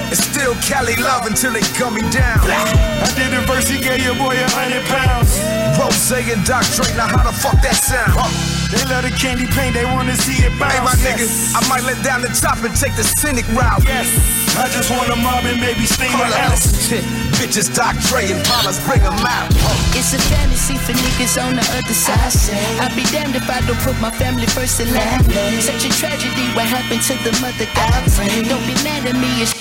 And 0.07 0.18
still 0.18 0.56
Cali 0.64 0.95
love 0.95 1.26
until 1.26 1.52
they 1.52 1.61
gun 1.78 1.94
me 1.95 2.02
down. 2.10 2.40
I 2.40 3.11
did 3.15 3.32
the 3.32 3.41
verse, 3.45 3.68
he 3.68 3.80
gave 3.80 4.03
your 4.03 4.15
boy 4.15 4.36
a 4.36 4.49
hundred 4.52 4.86
pounds. 4.86 5.40
Ross 5.78 6.11
and 6.11 6.45
Doc 6.45 6.64
Dre, 6.76 6.86
now 6.95 7.07
how 7.07 7.23
the 7.23 7.36
fuck 7.36 7.61
that 7.61 7.76
sound? 7.76 8.61
They 8.72 8.80
love 8.88 9.03
the 9.03 9.11
candy 9.11 9.43
paint, 9.52 9.76
they 9.76 9.84
wanna 9.84 10.15
see 10.15 10.48
it 10.48 10.56
bounce. 10.56 10.72
Hey, 10.72 10.80
my 10.80 10.95
nigga, 11.03 11.27
I 11.27 11.60
might 11.68 11.84
let 11.84 11.99
down 12.07 12.22
the 12.23 12.31
top 12.31 12.64
and 12.64 12.72
take 12.72 12.95
the 12.95 13.03
scenic 13.03 13.43
route. 13.52 13.84
Yes. 13.84 14.07
I 14.56 14.72
just 14.72 14.88
wanna 14.88 15.19
mob 15.19 15.43
and 15.43 15.60
maybe 15.60 15.84
steam 15.84 16.15
a 16.15 16.23
house. 16.31 16.72
Shit, 16.88 17.03
bitches, 17.35 17.68
Doc 17.68 17.99
Dre 18.07 18.31
and 18.31 18.39
Paula's 18.48 18.80
bring 18.88 19.03
them 19.03 19.19
out. 19.27 19.52
Oh. 19.68 19.91
It's 19.91 20.15
a 20.15 20.19
fantasy 20.31 20.80
for 20.80 20.95
niggas 20.95 21.35
on 21.35 21.60
the 21.60 21.65
other 21.76 21.91
side. 21.91 22.31
I'd 22.80 22.95
be 22.95 23.03
damned 23.11 23.35
if 23.35 23.43
I 23.49 23.60
don't 23.68 23.76
put 23.84 23.99
my 23.99 24.11
family 24.11 24.48
first 24.48 24.80
in 24.80 24.88
line. 24.95 25.19
Such 25.60 25.84
a 25.84 25.91
tragedy, 25.91 26.48
what 26.56 26.64
happened 26.64 27.03
to 27.11 27.15
the 27.27 27.35
mother 27.43 27.68
gods? 27.76 28.15
Don't 28.48 28.65
be 28.65 28.76
mad 28.88 29.03
at 29.03 29.19
me, 29.19 29.43
it's 29.43 29.52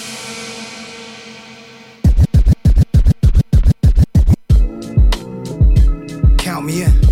Count 6.39 6.65
me 6.65 6.83
in. 6.83 7.10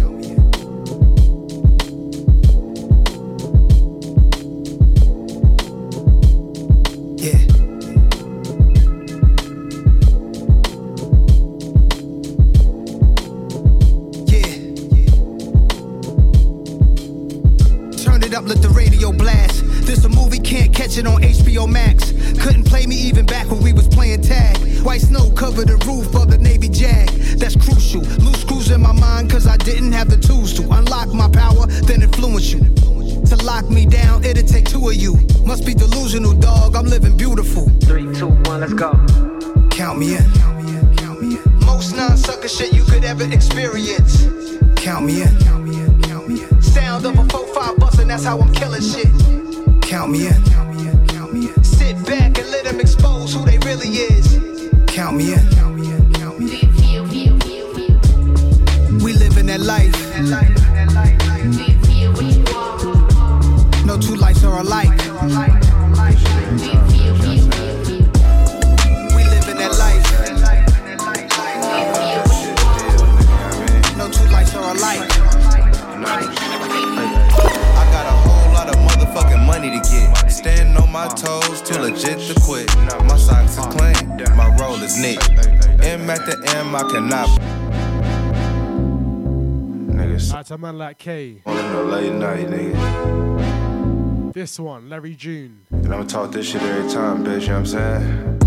Out 90.18 90.46
to 90.46 90.54
a 90.54 90.58
man 90.58 90.76
like 90.76 90.98
K. 90.98 91.42
on 91.46 91.54
the 91.54 91.82
late 91.84 92.12
night, 92.12 92.48
nigga. 92.48 94.32
This 94.34 94.58
one, 94.58 94.90
Larry 94.90 95.14
June. 95.14 95.60
And 95.70 95.94
I'ma 95.94 96.04
talk 96.04 96.32
this 96.32 96.50
shit 96.50 96.60
every 96.60 96.90
time, 96.90 97.24
bitch, 97.24 97.42
you 97.42 97.48
know 97.48 97.60
what 97.60 97.60
I'm 97.60 97.66
saying? 97.66 98.38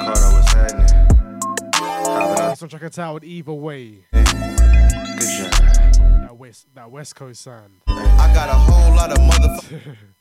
Carter, 0.00 0.30
what's 0.32 0.52
happening? 0.52 0.86
This 2.50 2.60
one 2.60 2.68
track 2.68 2.82
entitled 2.82 3.22
Either 3.24 3.52
Way. 3.52 4.06
Good 4.12 4.26
job. 4.26 5.52
That 5.52 6.36
West, 6.36 6.66
that 6.74 6.90
West 6.90 7.14
Coast 7.14 7.40
sound. 7.40 7.82
I 7.86 8.32
got 8.34 8.48
a 8.48 8.54
whole 8.54 8.94
lot 8.96 9.12
of 9.12 9.18
motherfuckers. 9.18 9.96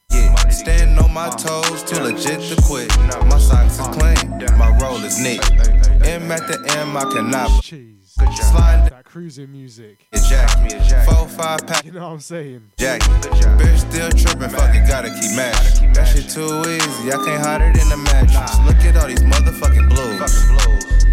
Standing 0.49 0.97
on 0.99 1.14
my 1.14 1.30
toes, 1.30 1.84
too 1.84 1.99
legit 2.01 2.41
to 2.41 2.61
quit. 2.64 2.89
My 3.27 3.38
socks 3.38 3.80
is 3.80 3.88
clean, 3.88 4.30
my 4.57 4.77
roll 4.81 5.03
is 5.03 5.19
neat. 5.19 5.41
M 6.05 6.31
at 6.31 6.47
the 6.47 6.57
M, 6.77 6.95
I 6.95 7.03
cannot. 7.11 7.49
Sliding 7.64 8.89
That 8.89 9.05
cruising 9.05 9.51
music. 9.51 10.05
Jack, 10.30 10.61
me 10.61 10.73
a 10.73 10.84
jack. 10.84 11.07
four 11.07 11.27
five 11.27 11.65
pack. 11.65 11.84
You 11.84 11.93
know 11.93 12.01
what 12.01 12.14
I'm 12.14 12.19
saying? 12.19 12.61
Jack, 12.77 13.01
bitch 13.01 13.80
still 13.80 14.10
tripping, 14.11 14.49
fuck 14.49 14.76
it, 14.76 14.88
gotta 14.88 15.10
keep 15.10 15.35
match. 15.35 15.81
That 15.95 16.05
shit 16.05 16.30
too 16.30 16.61
easy, 16.69 17.11
I 17.11 17.18
can't 17.26 17.41
hide 17.41 17.61
it 17.61 17.81
in 17.81 17.89
the 17.89 17.97
mattress. 17.97 18.60
Look 18.65 18.77
at 18.85 18.95
all 18.97 19.07
these 19.07 19.22
motherfucking 19.22 19.89
blues. 19.89 20.19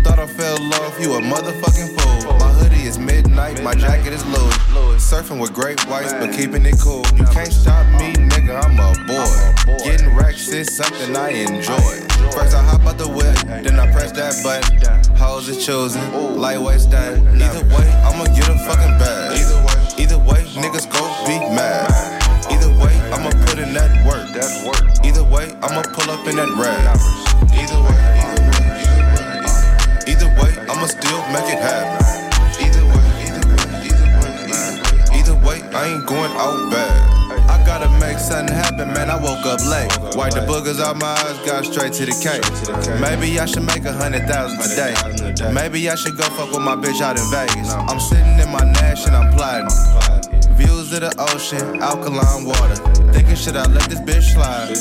Thought 0.05 0.19
I 0.19 0.27
fell 0.27 0.59
off, 0.83 1.01
you 1.01 1.13
a 1.15 1.21
motherfucking 1.21 1.99
fool. 1.99 2.39
My 2.39 2.53
hoodie 2.53 2.85
is 2.87 2.99
midnight, 2.99 3.63
my 3.63 3.75
jacket 3.75 4.13
is 4.13 4.25
Louis. 4.27 4.57
Surfing 5.01 5.41
with 5.41 5.55
great 5.55 5.81
whites, 5.89 6.13
but 6.13 6.33
keeping 6.33 6.65
it 6.67 6.79
cool. 6.81 7.05
You 7.17 7.25
can't 7.27 7.53
stop 7.53 7.87
me, 7.99 8.13
nigga, 8.51 8.65
I'm 8.65 8.79
a 8.79 9.07
boy. 9.07 9.85
Getting 9.85 10.15
racks 10.15 10.49
is 10.49 10.75
something 10.75 11.17
I 11.17 11.31
enjoy. 11.31 11.95
First 12.33 12.55
I 12.55 12.63
hop 12.63 12.87
out 12.87 12.99
the 12.99 13.09
whip, 13.09 13.35
then 13.65 13.79
I 13.79 13.91
press 13.93 14.13
that 14.13 14.35
button. 14.43 15.17
Hoes 15.17 15.49
is 15.49 15.65
choosing, 15.65 16.03
lightweight 16.37 16.81
stand. 16.81 17.29
Either 17.41 17.65
way, 17.75 17.89
I'ma 18.05 18.25
get 18.35 18.49
a 18.49 18.59
fucking 18.59 18.99
bag. 18.99 19.39
Either 19.39 19.61
way, 19.67 20.03
either 20.03 20.19
way, 20.19 20.45
niggas 20.63 20.91
go 20.91 21.03
be 21.27 21.39
mad. 21.55 21.91
Either 22.51 22.71
way, 22.79 22.95
I'ma 23.13 23.31
put 23.47 23.59
in 23.59 23.73
that 23.75 23.91
work. 24.07 24.27
Either 25.05 25.25
way, 25.25 25.53
I'ma 25.63 25.83
pull 25.83 26.11
up 26.11 26.27
in 26.27 26.37
that 26.37 26.51
rag. 26.59 26.99
Either 27.55 27.81
way, 27.87 27.99
either 28.21 28.47
way, 28.51 29.55
either 30.13 30.31
way, 30.41 30.53
I'ma 30.69 30.87
still 30.87 31.21
make 31.31 31.49
it 31.51 31.61
happen. 31.61 32.01
Either 32.65 32.85
way, 32.87 33.05
either 33.27 33.45
way, 33.49 33.63
either 33.87 34.07
way, 34.19 34.31
either 34.49 34.77
way, 34.83 35.19
either 35.19 35.37
way, 35.47 35.59
I 35.77 35.95
ain't 35.95 36.07
going 36.07 36.33
out 36.33 36.71
bad. 36.71 37.10
Gotta 37.91 38.07
make 38.07 38.19
something 38.19 38.55
happen, 38.55 38.93
man. 38.93 39.11
I 39.11 39.17
woke 39.17 39.45
up 39.47 39.61
late. 39.67 39.91
Wipe 40.17 40.35
the 40.35 40.41
boogers 40.47 40.81
out 40.81 40.97
my 40.97 41.07
eyes, 41.07 41.39
got 41.47 41.65
straight 41.65 41.93
to 41.95 42.07
the 42.07 42.15
cake. 42.15 42.45
Maybe 43.01 43.39
I 43.39 43.47
should 43.47 43.65
make 43.65 43.85
a 43.85 43.93
hundred 43.93 44.27
thousand 44.29 44.61
today. 44.61 44.95
Maybe 45.53 45.89
I 45.91 45.95
should 45.95 46.17
go 46.17 46.25
fuck 46.25 46.51
with 46.51 46.63
my 46.63 46.77
bitch 46.77 47.01
out 47.01 47.19
in 47.19 47.27
Vegas. 47.31 47.73
I'm 47.73 48.01
sitting 48.01 48.39
in 48.39 48.51
my 48.51 48.65
Nash 48.65 49.07
and 49.07 49.17
I'm 49.17 49.33
plotting. 49.35 49.69
Views 50.55 50.80
of 50.93 51.01
the 51.01 51.15
ocean, 51.35 51.81
alkaline 51.83 52.45
water. 52.45 52.77
Thinking 53.13 53.37
should 53.37 53.57
I 53.57 53.65
let 53.71 53.89
this 53.89 54.01
bitch 54.01 54.35
slide? 54.35 54.75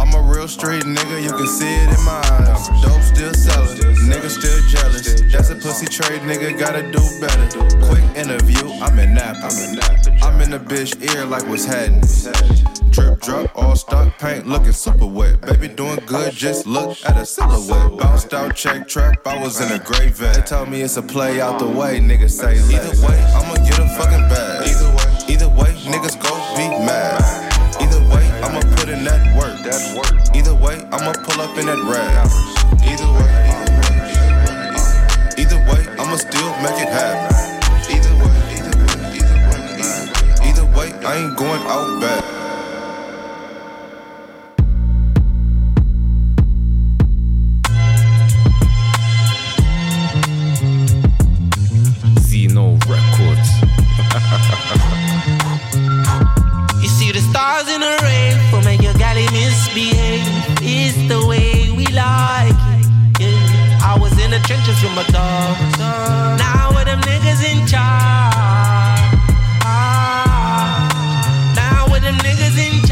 I'm 0.00 0.12
a 0.14 0.22
real 0.22 0.48
street 0.48 0.82
nigga, 0.82 1.22
you 1.22 1.30
can 1.30 1.46
see 1.46 1.74
it 1.74 1.88
in 1.96 2.04
my 2.04 2.18
eyes. 2.18 2.68
Dope 2.82 3.02
still 3.02 3.34
selling, 3.34 3.78
nigga 4.10 4.30
still 4.30 4.60
jealous. 4.68 5.20
That's 5.32 5.50
a 5.50 5.56
pussy 5.56 5.86
trade, 5.86 6.22
nigga 6.22 6.58
gotta 6.58 6.82
do 6.90 7.02
better. 7.20 7.46
Quick 7.86 8.04
interview, 8.16 8.68
I'm 8.82 8.98
in 8.98 9.14
Napa. 9.14 9.48
I'm 10.22 10.40
in 10.40 10.50
the 10.50 10.58
bitch 10.58 10.98
ear 11.14 11.24
like 11.24 11.46
what's 11.46 11.64
happening. 11.64 12.02
Drip 12.90 13.20
drop, 13.20 13.50
all 13.56 13.76
stock 13.76 14.18
paint, 14.18 14.46
looking 14.46 14.72
super 14.72 15.06
wet. 15.06 15.40
Baby 15.40 15.68
doing 15.68 16.00
good, 16.06 16.32
just 16.32 16.66
look 16.66 16.96
at 17.04 17.16
a 17.16 17.26
silhouette. 17.26 17.98
Bounced 17.98 18.32
out, 18.32 18.54
check 18.56 18.88
trap, 18.88 19.26
I 19.26 19.42
was 19.42 19.60
in 19.60 19.72
a 19.72 19.82
great 19.82 20.14
vet. 20.14 20.34
They 20.34 20.42
told 20.42 20.68
me 20.68 20.82
it's 20.82 20.96
a 20.96 21.02
play 21.02 21.40
out 21.40 21.58
the 21.58 21.66
way, 21.66 22.00
niggas 22.00 22.30
say 22.30 22.54
Either 22.54 23.06
way, 23.06 23.20
I'ma 23.34 23.54
get 23.64 23.78
a 23.78 23.88
fucking 23.96 24.28
bag. 24.28 24.68
Either 24.68 24.96
way, 24.96 25.03
either 25.34 25.48
way, 25.48 25.74
niggas 25.90 26.14
go 26.22 26.30
be 26.54 26.68
mad. 26.86 27.18
Either 27.82 27.98
way, 28.08 28.24
I'ma 28.44 28.60
put 28.76 28.88
in 28.88 29.02
that 29.02 29.20
work. 29.34 29.50
Either 30.34 30.54
way, 30.54 30.76
I'ma 30.92 31.12
pull 31.26 31.40
up 31.40 31.58
in 31.58 31.66
that 31.66 31.80
rag. 31.90 32.30
Either 32.86 33.10
way, 33.18 33.34
either 35.42 35.58
way, 35.66 35.82
I'ma 35.98 36.16
still 36.16 36.50
make 36.62 36.78
it 36.78 36.88
happen. 36.88 37.34
Either 37.90 38.14
way, 38.22 38.36
either 38.54 38.76
way, 38.78 38.94
either 39.18 39.38
way, 39.50 39.60
either 40.48 40.66
way, 40.76 40.88
I 41.04 41.16
ain't 41.16 41.36
going 41.36 41.62
out 41.62 42.00
bad. 42.00 42.43
Stars 57.44 57.68
in 57.68 57.80
the 57.80 57.94
rain 58.02 58.32
for 58.50 58.62
make 58.64 58.80
your 58.80 58.94
galley 58.94 59.26
misbehave. 59.30 60.24
It's 60.62 60.96
the 61.12 61.20
way 61.30 61.68
we 61.78 61.84
like 61.92 62.56
it. 63.20 63.36
Yeah. 63.44 63.90
I 63.90 63.98
was 64.00 64.12
in 64.24 64.30
the 64.30 64.40
trenches 64.48 64.78
with 64.82 64.94
my 64.96 65.04
dogs. 65.18 65.78
Now 66.44 66.72
with 66.74 66.86
them 66.86 67.00
niggas 67.10 67.42
in 67.44 67.66
charge. 67.66 69.12
Ah. 69.60 70.88
Now 71.54 71.92
with 71.92 72.02
them 72.02 72.16
niggas 72.26 72.56
in 72.66 72.83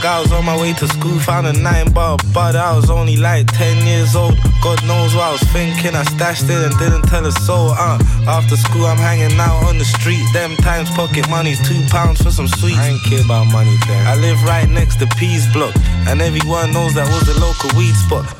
dog. 0.00 0.06
I 0.06 0.20
was 0.20 0.32
on 0.32 0.44
my 0.44 0.56
way 0.56 0.72
to 0.74 0.86
school, 0.88 1.18
found 1.18 1.46
a 1.46 1.52
nine 1.52 1.92
bar 1.92 2.16
bud. 2.32 2.56
I 2.56 2.74
was 2.76 2.90
only 2.90 3.16
like 3.16 3.46
10 3.52 3.86
years 3.86 4.16
old. 4.16 4.36
God 4.62 4.84
knows 4.86 5.14
what 5.14 5.24
I 5.24 5.32
was 5.32 5.42
thinking. 5.52 5.94
I 5.94 6.02
stashed 6.04 6.44
it 6.44 6.50
and 6.50 6.76
didn't 6.78 7.02
tell 7.02 7.24
a 7.26 7.32
soul. 7.32 7.70
Uh, 7.70 7.98
after 8.28 8.56
school, 8.56 8.86
I'm 8.86 8.98
hanging 8.98 9.38
out 9.38 9.64
on 9.64 9.78
the 9.78 9.84
street. 9.84 10.24
Them 10.32 10.56
times, 10.56 10.90
pocket 10.90 11.28
money's 11.28 11.60
two 11.66 11.80
pounds 11.88 12.22
for 12.22 12.30
some 12.30 12.48
sweets. 12.48 12.78
I 12.78 12.90
ain't 12.90 13.02
care 13.04 13.24
about 13.24 13.50
money 13.52 13.76
then. 13.86 14.06
I 14.06 14.16
live 14.16 14.42
right 14.44 14.68
next 14.68 14.96
to 14.96 15.06
Peace 15.18 15.50
Block, 15.52 15.74
and 16.08 16.20
everyone 16.20 16.72
knows 16.72 16.94
that 16.94 17.08
was 17.08 17.22
the 17.26 17.38
local 17.40 17.70
weed 17.78 17.94
spot. 17.94 18.39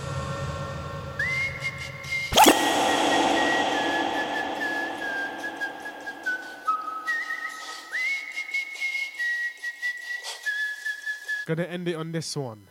Gonna 11.51 11.64
end 11.64 11.89
it 11.89 11.94
on 11.94 12.12
this 12.12 12.36
one. 12.36 12.68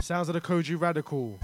Sounds 0.00 0.28
of 0.28 0.32
the 0.32 0.40
Kojey 0.40 0.80
Radical. 0.80 1.38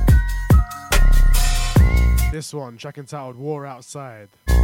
This 2.32 2.54
one, 2.54 2.78
track 2.78 2.96
entitled 2.96 3.36
War 3.36 3.66
Outside. 3.66 4.30
Got 4.46 4.56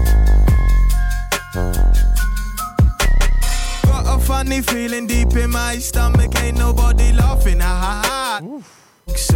a 4.06 4.18
funny 4.18 4.62
feeling 4.62 5.06
deep 5.06 5.36
in 5.36 5.50
my 5.50 5.76
stomach, 5.76 6.34
ain't 6.40 6.56
nobody 6.56 7.12
laughing. 7.12 7.60
Ha 7.60 7.66
ha 7.66 8.02
ha. 8.06 8.40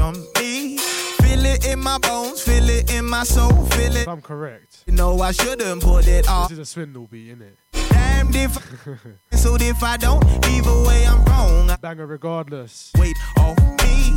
On 0.01 0.15
me, 0.39 0.79
feel 0.79 1.45
it 1.45 1.67
in 1.67 1.79
my 1.79 1.99
bones, 1.99 2.41
feel 2.41 2.71
it 2.71 2.91
in 2.91 3.05
my 3.05 3.25
soul, 3.25 3.67
feel 3.67 3.95
it. 3.97 4.03
If 4.03 4.09
I'm 4.09 4.23
correct, 4.23 4.85
You 4.87 4.95
know 4.95 5.21
I 5.21 5.33
shouldn't 5.33 5.83
put 5.83 6.09
it 6.09 6.27
off. 6.27 6.49
this 6.49 6.59
is 6.59 6.61
a 6.61 6.65
swindle 6.65 7.07
beat, 7.07 7.39
innit? 7.39 7.57
Damned 8.23 8.37
if, 8.37 8.55
so 9.33 9.57
if 9.57 9.83
I 9.83 9.97
don't, 9.97 10.25
either 10.47 10.83
way 10.87 11.05
I'm 11.07 11.25
wrong. 11.25 11.77
Banger 11.81 12.07
regardless. 12.07 12.93
Wait 12.97 13.17
off 13.37 13.59
me. 13.83 14.17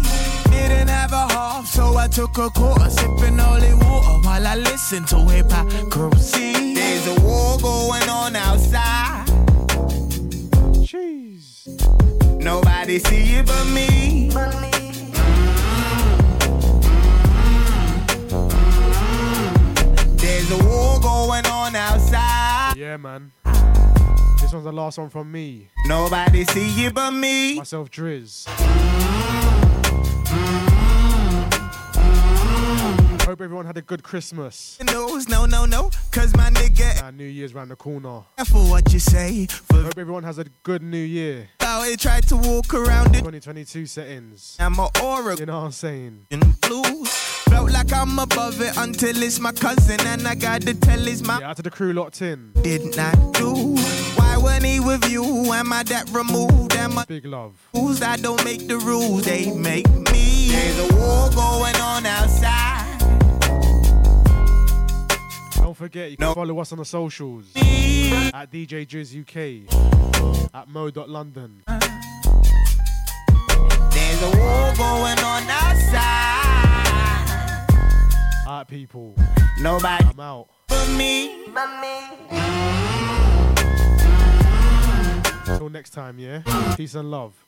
Didn't 0.51 0.89
have 0.89 1.11
a 1.11 1.27
half, 1.33 1.65
so 1.65 1.97
I 1.97 2.07
took 2.07 2.37
a 2.37 2.49
quarter, 2.51 2.87
sipping 2.89 3.39
holy 3.39 3.73
water 3.73 4.27
while 4.27 4.45
I 4.45 4.55
listened 4.57 5.07
to 5.07 5.17
hypocrisy. 5.21 6.75
There's 6.75 7.07
a 7.17 7.21
war 7.21 7.57
going 7.57 8.07
on 8.07 8.35
outside. 8.35 9.25
Jeez. 10.85 11.65
Nobody 12.39 12.99
see 12.99 13.37
it 13.37 13.47
but 13.47 13.65
me. 13.69 14.29
There's 20.17 20.51
a 20.51 20.63
war 20.63 20.99
going 20.99 21.45
on 21.47 21.75
outside. 21.75 22.75
Yeah, 22.77 22.97
man. 22.97 23.31
This 24.45 24.53
one's 24.53 24.65
the 24.65 24.71
last 24.71 24.99
one 24.99 25.09
from 25.09 25.31
me. 25.31 25.69
Nobody 25.87 26.43
see 26.45 26.69
you 26.69 26.91
but 26.91 27.09
me. 27.09 27.55
Myself, 27.55 27.89
Driz. 27.89 28.45
Hope 33.25 33.41
everyone 33.41 33.65
had 33.65 33.75
a 33.77 33.81
good 33.81 34.03
Christmas. 34.03 34.77
Knows, 34.83 35.27
no, 35.27 35.47
no, 35.47 35.65
no, 35.65 35.89
cause 36.11 36.35
my 36.37 36.51
nigga. 36.51 37.01
Nah, 37.01 37.09
New 37.09 37.25
Year's 37.25 37.55
round 37.55 37.71
the 37.71 37.75
corner. 37.75 38.21
Careful 38.35 38.69
what 38.69 38.93
you 38.93 38.99
say. 38.99 39.47
For 39.47 39.81
Hope 39.81 39.97
everyone 39.97 40.21
has 40.21 40.37
a 40.37 40.43
good 40.61 40.83
New 40.83 40.99
Year. 40.99 41.49
how 41.59 41.81
it 41.83 41.99
tried 41.99 42.27
to 42.27 42.37
walk 42.37 42.71
around 42.75 43.15
it. 43.15 43.21
2022 43.21 43.87
settings. 43.87 44.57
I'm 44.59 44.77
a 44.77 44.91
aura 45.01 45.35
You 45.37 45.47
know 45.47 45.57
what 45.57 45.65
I'm 45.65 45.71
saying? 45.71 46.27
in 46.29 46.39
blues. 46.61 47.09
Felt 47.49 47.71
like 47.71 47.91
I'm 47.91 48.19
above 48.19 48.61
it 48.61 48.77
until 48.77 49.21
it's 49.23 49.39
my 49.39 49.51
cousin, 49.53 49.99
and 50.05 50.27
I 50.27 50.35
got 50.35 50.61
to 50.61 50.75
tell 50.75 50.99
his 50.99 51.23
mom. 51.23 51.41
Yeah, 51.41 51.49
out 51.49 51.55
to 51.55 51.63
the 51.63 51.71
crew 51.71 51.93
locked 51.93 52.21
in. 52.21 52.51
Did 52.61 52.95
not 52.95 53.15
I 53.15 53.31
do. 53.31 53.75
Why 54.15 54.24
wasn't 54.45 54.85
with 54.85 55.09
you? 55.11 55.23
Am 55.53 55.73
I 55.73 55.83
that 55.83 56.09
removed? 56.11 56.73
Am 56.75 56.97
I 56.97 57.05
Big 57.05 57.25
love. 57.25 57.53
rules? 57.73 58.01
I 58.01 58.15
don't 58.17 58.43
make 58.45 58.67
the 58.67 58.77
rules, 58.77 59.23
they 59.25 59.51
make 59.51 59.87
me. 60.11 60.49
There's 60.49 60.79
a 60.91 60.95
war 60.95 61.29
going 61.31 61.75
on 61.75 62.05
outside. 62.05 62.83
Don't 65.55 65.75
forget, 65.75 66.11
you 66.11 66.17
can 66.17 66.33
follow 66.33 66.59
us 66.59 66.71
on 66.71 66.77
the 66.77 66.85
socials 66.85 67.51
at 67.55 68.51
DJ 68.51 68.85
Driz 68.85 69.13
UK, 69.19 69.35
at 70.53 70.67
mo.london. 70.69 71.63
There's 73.91 74.21
a 74.21 74.29
war 74.37 74.73
going 74.77 75.19
on 75.19 75.43
outside. 75.49 76.45
Alright, 78.47 78.67
people. 78.67 79.15
Nobody 79.59 80.05
I'm 80.05 80.19
out. 80.19 80.47
but 80.67 80.87
me. 80.89 81.45
Till 85.45 85.69
next 85.69 85.91
time, 85.91 86.19
yeah? 86.19 86.41
Peace 86.75 86.95
and 86.95 87.11
love. 87.11 87.45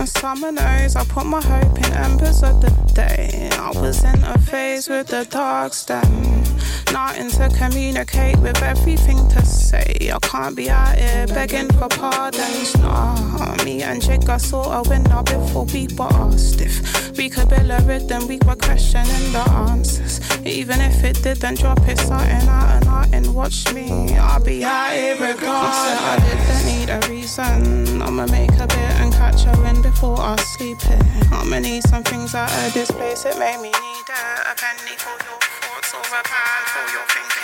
On 0.00 0.06
summer 0.06 0.50
nights, 0.50 0.96
I 0.96 1.04
put 1.04 1.26
my 1.26 1.42
hope 1.42 1.76
in 1.76 1.92
embers 1.92 2.42
of 2.42 2.62
the 2.62 2.70
day. 2.94 3.50
I 3.52 3.70
was 3.78 4.02
in 4.02 4.24
a 4.24 4.38
phase 4.38 4.88
with 4.88 5.08
the 5.08 5.26
dark 5.28 5.74
stem. 5.74 6.42
Nothing 6.90 7.28
to 7.32 7.50
communicate 7.54 8.38
with 8.38 8.62
everything 8.62 9.28
to 9.28 9.44
say. 9.44 10.10
I 10.10 10.18
can't 10.22 10.56
be 10.56 10.70
out 10.70 10.96
here 10.96 11.26
begging 11.26 11.68
for 11.72 11.88
pardons. 11.88 12.74
Nah, 12.78 13.62
me 13.62 13.82
and 13.82 14.00
Jig 14.00 14.24
got 14.24 14.40
sort 14.40 14.68
of 14.68 14.88
winner 14.88 15.22
before 15.22 15.66
we 15.66 15.86
were 15.98 16.08
asked 16.10 16.62
if 16.62 17.14
we 17.18 17.28
could 17.28 17.50
build 17.50 17.70
a 17.70 17.82
rhythm. 17.84 18.26
We 18.26 18.38
were 18.46 18.56
questioning 18.56 19.32
the 19.32 19.44
answers. 19.68 20.18
Even 20.46 20.80
if 20.80 21.04
it 21.04 21.22
didn't 21.22 21.58
drop, 21.58 21.78
it's 21.86 22.06
something 22.06 22.48
out 22.48 22.70
and 22.76 22.86
out 22.86 23.12
and 23.12 23.34
watch 23.34 23.70
me. 23.74 24.16
I'll 24.16 24.42
be 24.42 24.64
out 24.64 24.92
here 24.92 25.12
regardless. 25.12 25.44
I 25.44 26.16
didn't 26.24 26.64
need 26.66 26.88
a 26.88 27.00
reason. 27.10 28.00
I'ma 28.00 28.26
make 28.28 28.52
a 28.52 28.66
bit 28.66 28.92
and 29.00 29.12
catch 29.12 29.44
a 29.44 29.60
wind 29.60 29.84
before 29.90 30.20
I 30.20 30.36
sleep. 30.36 30.78
I'ma 31.32 31.58
need 31.58 31.82
some 31.82 32.02
things 32.02 32.34
out 32.34 32.50
of 32.66 32.72
this 32.74 32.90
place. 32.90 33.24
It 33.24 33.38
made 33.38 33.60
me 33.60 33.70
need 33.70 34.06
a, 34.08 34.52
a 34.52 34.54
penny 34.54 34.96
for 34.96 35.16
your 35.26 35.38
thoughts 35.38 35.94
or 35.94 36.00
a 36.00 36.22
pound 36.22 36.66
for 36.72 36.86
your 36.94 37.06
thinking. 37.10 37.39